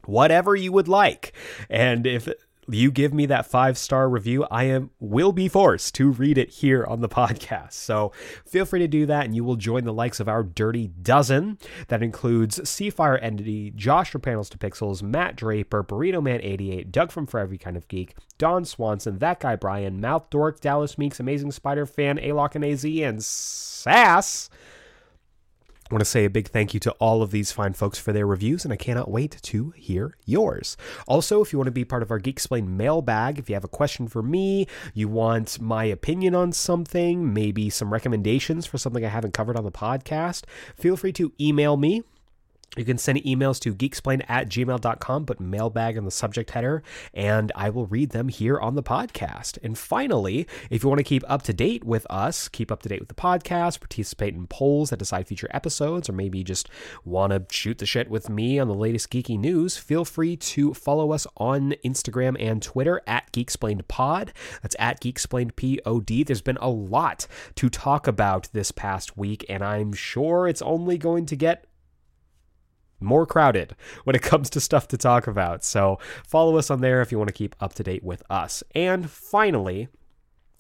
whatever 0.07 0.57
you 0.57 0.73
would 0.73 0.89
like. 0.89 1.33
And 1.69 2.07
if 2.07 2.29
you 2.73 2.91
give 2.91 3.13
me 3.13 3.27
that 3.27 3.47
five 3.47 3.77
star 3.79 4.09
review, 4.09 4.47
I 4.51 4.65
am 4.65 4.91
will 4.99 5.33
be 5.33 5.49
forced 5.49 5.95
to 5.97 6.11
read 6.11 6.39
it 6.39 6.51
here 6.51 6.85
on 6.85 7.01
the 7.01 7.09
podcast. 7.09 7.73
So 7.73 8.13
feel 8.47 8.65
free 8.65 8.81
to 8.81 8.89
do 8.89 9.07
that, 9.07 9.25
and 9.25 9.35
you 9.35 9.45
will 9.45 9.57
join 9.57 9.85
the 9.85 9.93
likes 9.93 10.21
of 10.21 10.29
our 10.29 10.43
dirty 10.43 10.89
dozen. 10.89 11.59
That 11.89 12.03
includes 12.03 12.59
Seafire 12.61 13.19
Entity, 13.23 13.73
Josh 13.75 14.11
from 14.11 14.21
Panels 14.21 14.49
to 14.51 14.59
Pixels, 14.59 15.03
Matt 15.03 15.37
Draper, 15.37 15.83
Burrito 15.83 16.23
Man 16.23 16.41
88, 16.43 16.93
Doug 16.93 17.11
from 17.11 17.27
For 17.27 17.41
Every 17.41 17.59
Kind 17.59 17.77
of 17.77 17.89
Geek, 17.89 18.15
Don 18.39 18.65
Swanson, 18.65 19.19
That 19.19 19.41
Guy 19.41 19.57
Brian, 19.57 20.01
Mouth 20.01 20.31
Dork, 20.31 20.61
Dallas 20.61 20.99
Meeks, 20.99 21.21
Amazing 21.21 21.53
Spider 21.53 21.87
Fan, 21.87 22.19
Alok 22.19 22.55
and 22.55 22.65
AZ, 22.65 22.85
and 22.85 23.23
Sass. 23.25 24.51
I 25.91 25.95
want 25.95 26.03
to 26.03 26.05
say 26.05 26.25
a 26.25 26.31
big 26.31 26.47
thank 26.47 26.73
you 26.73 26.79
to 26.81 26.93
all 27.01 27.21
of 27.21 27.33
these 27.33 27.51
fine 27.51 27.73
folks 27.73 27.99
for 27.99 28.13
their 28.13 28.27
reviews, 28.27 28.65
and 28.65 28.73
I 28.73 28.77
cannot 28.77 29.11
wait 29.11 29.37
to 29.43 29.71
hear 29.71 30.17
yours. 30.25 30.77
Also, 31.09 31.43
if 31.43 31.53
you 31.53 31.59
want 31.59 31.67
to 31.67 31.73
be 31.73 31.85
part 31.85 32.05
of 32.05 32.13
our 32.13 32.21
Geek 32.21 32.37
Explain 32.37 32.77
mailbag, 32.77 33.41
if 33.41 33.51
you 33.51 33.55
have 33.55 33.65
a 33.65 33.69
question 33.69 34.07
for 34.07 34.23
me, 34.23 34.69
you 34.95 35.09
want 35.09 35.61
my 35.61 35.85
opinion 35.85 36.37
on 36.37 36.53
something, 36.53 37.35
maybe 37.35 37.69
some 37.71 37.93
recommendations 37.93 38.67
for 38.67 38.79
something 38.79 39.05
I 39.05 39.09
haven't 39.09 39.35
covered 39.35 39.57
on 39.57 39.65
the 39.65 39.73
podcast, 39.73 40.45
feel 40.77 40.97
free 40.97 41.13
to 41.15 41.33
email 41.41 41.77
me 41.77 42.05
you 42.77 42.85
can 42.85 42.99
send 42.99 43.19
emails 43.23 43.59
to 43.61 43.75
geeksplain 43.75 44.25
at 44.29 44.49
gmail.com, 44.49 45.27
put 45.27 45.41
mailbag 45.41 45.97
in 45.97 46.05
the 46.05 46.11
subject 46.11 46.51
header, 46.51 46.83
and 47.13 47.51
I 47.57 47.69
will 47.71 47.87
read 47.87 48.11
them 48.11 48.29
here 48.29 48.59
on 48.61 48.77
the 48.77 48.83
podcast. 48.83 49.59
And 49.63 49.77
finally, 49.77 50.47
if 50.71 50.83
you 50.83 50.89
want 50.89 51.01
to 51.01 51.05
keep 51.05 51.25
up 51.29 51.43
to 51.43 51.53
date 51.53 51.83
with 51.83 52.07
us, 52.09 52.49
keep 52.49 52.71
up 52.71 52.83
to 52.83 52.89
date 52.89 53.01
with 53.01 53.09
the 53.09 53.15
podcast, 53.15 53.81
participate 53.81 54.35
in 54.35 54.47
polls 54.47 54.91
that 54.91 54.99
decide 54.99 55.27
future 55.27 55.49
episodes, 55.51 56.09
or 56.09 56.13
maybe 56.13 56.45
just 56.45 56.69
want 57.05 57.33
to 57.33 57.45
shoot 57.55 57.79
the 57.79 57.87
shit 57.87 58.09
with 58.09 58.29
me 58.29 58.59
on 58.59 58.69
the 58.69 58.75
latest 58.75 59.11
geeky 59.11 59.39
news, 59.39 59.77
feel 59.77 60.05
free 60.05 60.37
to 60.37 60.73
follow 60.73 61.13
us 61.13 61.27
on 61.39 61.75
Instagram 61.85 62.37
and 62.39 62.63
Twitter 62.63 63.03
at 63.07 63.33
GeekSplainedPod. 63.33 64.31
That's 64.63 64.77
at 64.79 65.01
GeekSplainedPod. 65.01 66.27
There's 66.27 66.41
been 66.41 66.59
a 66.61 66.71
lot 66.71 67.27
to 67.57 67.69
talk 67.69 68.07
about 68.07 68.49
this 68.53 68.71
past 68.71 69.17
week, 69.17 69.45
and 69.49 69.65
I'm 69.65 69.93
sure 69.93 70.47
it's 70.47 70.63
only 70.63 70.99
going 70.99 71.27
to 71.27 71.37
get 71.37 71.65
more 73.01 73.27
crowded 73.27 73.75
when 74.05 74.17
it 74.17 74.23
comes 74.31 74.51
to 74.51 74.61
stuff 74.61 74.89
to 74.89 74.97
talk 74.97 75.27
about. 75.27 75.65
So 75.65 75.99
follow 76.27 76.57
us 76.57 76.71
on 76.71 76.81
there 76.81 77.01
if 77.01 77.13
you 77.13 77.19
want 77.19 77.29
to 77.29 77.35
keep 77.35 77.57
up 77.61 77.75
to 77.75 77.83
date 77.83 78.03
with 78.05 78.23
us. 78.31 78.63
And 78.75 79.11
finally, 79.11 79.89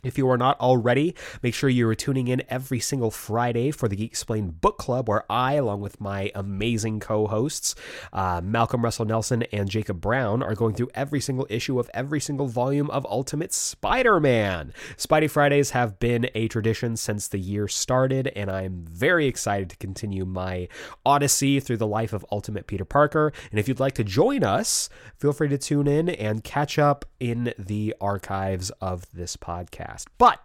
if 0.02 0.16
you 0.16 0.28
are 0.30 0.38
not 0.38 0.58
already, 0.60 1.14
make 1.42 1.54
sure 1.54 1.68
you 1.68 1.88
are 1.88 1.94
tuning 1.94 2.28
in 2.28 2.42
every 2.48 2.80
single 2.80 3.10
Friday 3.10 3.70
for 3.70 3.88
the 3.88 3.96
Geeksplained 3.96 4.60
Book 4.60 4.78
Club, 4.78 5.08
where 5.08 5.24
I, 5.30 5.54
along 5.54 5.80
with 5.80 6.00
my 6.00 6.30
amazing 6.34 7.00
co 7.00 7.26
hosts, 7.26 7.74
uh, 8.12 8.40
Malcolm 8.42 8.82
Russell 8.82 9.04
Nelson 9.04 9.42
and 9.52 9.68
Jacob 9.68 10.00
Brown, 10.00 10.42
are 10.42 10.54
going 10.54 10.74
through 10.74 10.90
every 10.94 11.20
single 11.20 11.46
issue 11.50 11.78
of 11.78 11.90
every 11.92 12.20
single 12.20 12.46
volume 12.46 12.90
of 12.90 13.06
Ultimate 13.06 13.52
Spider 13.52 14.20
Man. 14.20 14.72
Spidey 14.96 15.30
Fridays 15.30 15.70
have 15.70 15.98
been 15.98 16.28
a 16.34 16.48
tradition 16.48 16.96
since 16.96 17.28
the 17.28 17.38
year 17.38 17.68
started, 17.68 18.28
and 18.28 18.50
I'm 18.50 18.84
very 18.88 19.26
excited 19.26 19.70
to 19.70 19.76
continue 19.76 20.24
my 20.24 20.68
odyssey 21.04 21.60
through 21.60 21.78
the 21.78 21.86
life 21.86 22.12
of 22.12 22.24
Ultimate 22.32 22.66
Peter 22.66 22.84
Parker. 22.84 23.32
And 23.50 23.60
if 23.60 23.68
you'd 23.68 23.80
like 23.80 23.94
to 23.94 24.04
join 24.04 24.44
us, 24.44 24.88
feel 25.18 25.32
free 25.32 25.48
to 25.48 25.58
tune 25.58 25.86
in 25.86 26.08
and 26.08 26.42
catch 26.42 26.78
up 26.78 27.04
in 27.18 27.52
the 27.58 27.94
archives 28.00 28.70
of 28.80 29.04
this 29.12 29.36
podcast 29.36 29.89
podcast. 29.90 30.06
But 30.18 30.40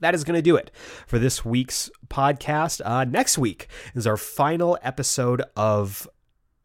that 0.00 0.14
is 0.14 0.24
going 0.24 0.36
to 0.36 0.42
do 0.42 0.56
it 0.56 0.70
for 1.06 1.18
this 1.18 1.44
week's 1.44 1.90
podcast. 2.08 2.80
Uh, 2.84 3.04
next 3.04 3.38
week 3.38 3.68
is 3.94 4.06
our 4.06 4.16
final 4.16 4.78
episode 4.82 5.42
of 5.56 6.08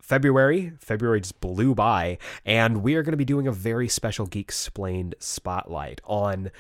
February. 0.02 0.72
February 0.80 1.22
just 1.22 1.42
blew 1.42 1.76
by, 1.76 2.18
and 2.46 2.84
we 2.84 2.96
are 2.96 3.04
going 3.04 3.14
to 3.14 3.18
be 3.18 3.26
doing 3.26 3.48
a 3.48 3.52
very 3.52 3.88
special 3.88 4.28
Geeksplained 4.28 5.16
spotlight 5.20 6.00
on 6.06 6.52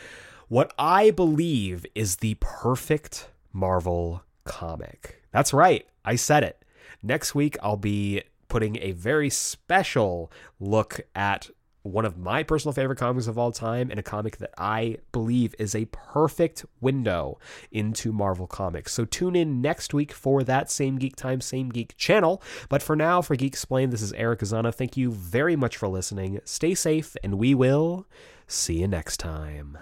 what 0.48 0.74
I 0.78 1.12
believe 1.12 1.86
is 1.96 2.18
the 2.18 2.38
perfect 2.40 3.30
Marvel 3.54 4.24
comic. 4.44 5.22
That's 5.32 5.54
right, 5.54 5.88
I 6.04 6.16
said 6.16 6.44
it. 6.44 6.64
Next 7.02 7.36
week, 7.36 7.58
I'll 7.62 7.78
be 7.78 8.24
putting 8.48 8.78
a 8.78 8.92
very 8.92 9.30
special 9.30 10.32
look 10.60 11.02
at 11.16 11.50
one 11.86 12.03
of 12.03 12.18
my 12.18 12.41
personal 12.41 12.74
favorite 12.74 12.98
comics 12.98 13.28
of 13.28 13.38
all 13.38 13.52
time 13.52 13.91
and 13.91 13.99
a 13.99 14.03
comic 14.03 14.38
that 14.38 14.52
I 14.57 14.98
believe 15.12 15.53
is 15.60 15.76
a 15.76 15.86
perfect 15.86 16.66
window 16.82 17.38
into 17.72 18.12
Marvel 18.12 18.48
Comics. 18.48 18.91
So 18.91 19.06
tune 19.06 19.36
in 19.36 19.62
next 19.62 19.94
week 19.94 20.12
for 20.12 20.44
that 20.44 20.72
same 20.72 20.98
Geek 20.98 21.16
Time, 21.16 21.41
same 21.41 21.70
Geek 21.70 21.95
channel. 21.95 22.41
But 22.70 22.82
for 22.82 22.95
now, 22.95 23.22
for 23.22 23.36
Geeksplained, 23.36 23.91
this 23.91 24.02
is 24.02 24.14
Erik 24.14 24.40
Azana. 24.40 24.74
Thank 24.74 24.98
you 24.98 25.12
very 25.12 25.56
much 25.56 25.78
for 25.78 25.88
listening. 25.88 26.40
Stay 26.44 26.74
safe, 26.74 27.16
and 27.24 27.38
we 27.38 27.53
will 27.53 28.07
see 28.48 28.80
you 28.80 28.88
next 28.88 29.18
time. 29.18 29.78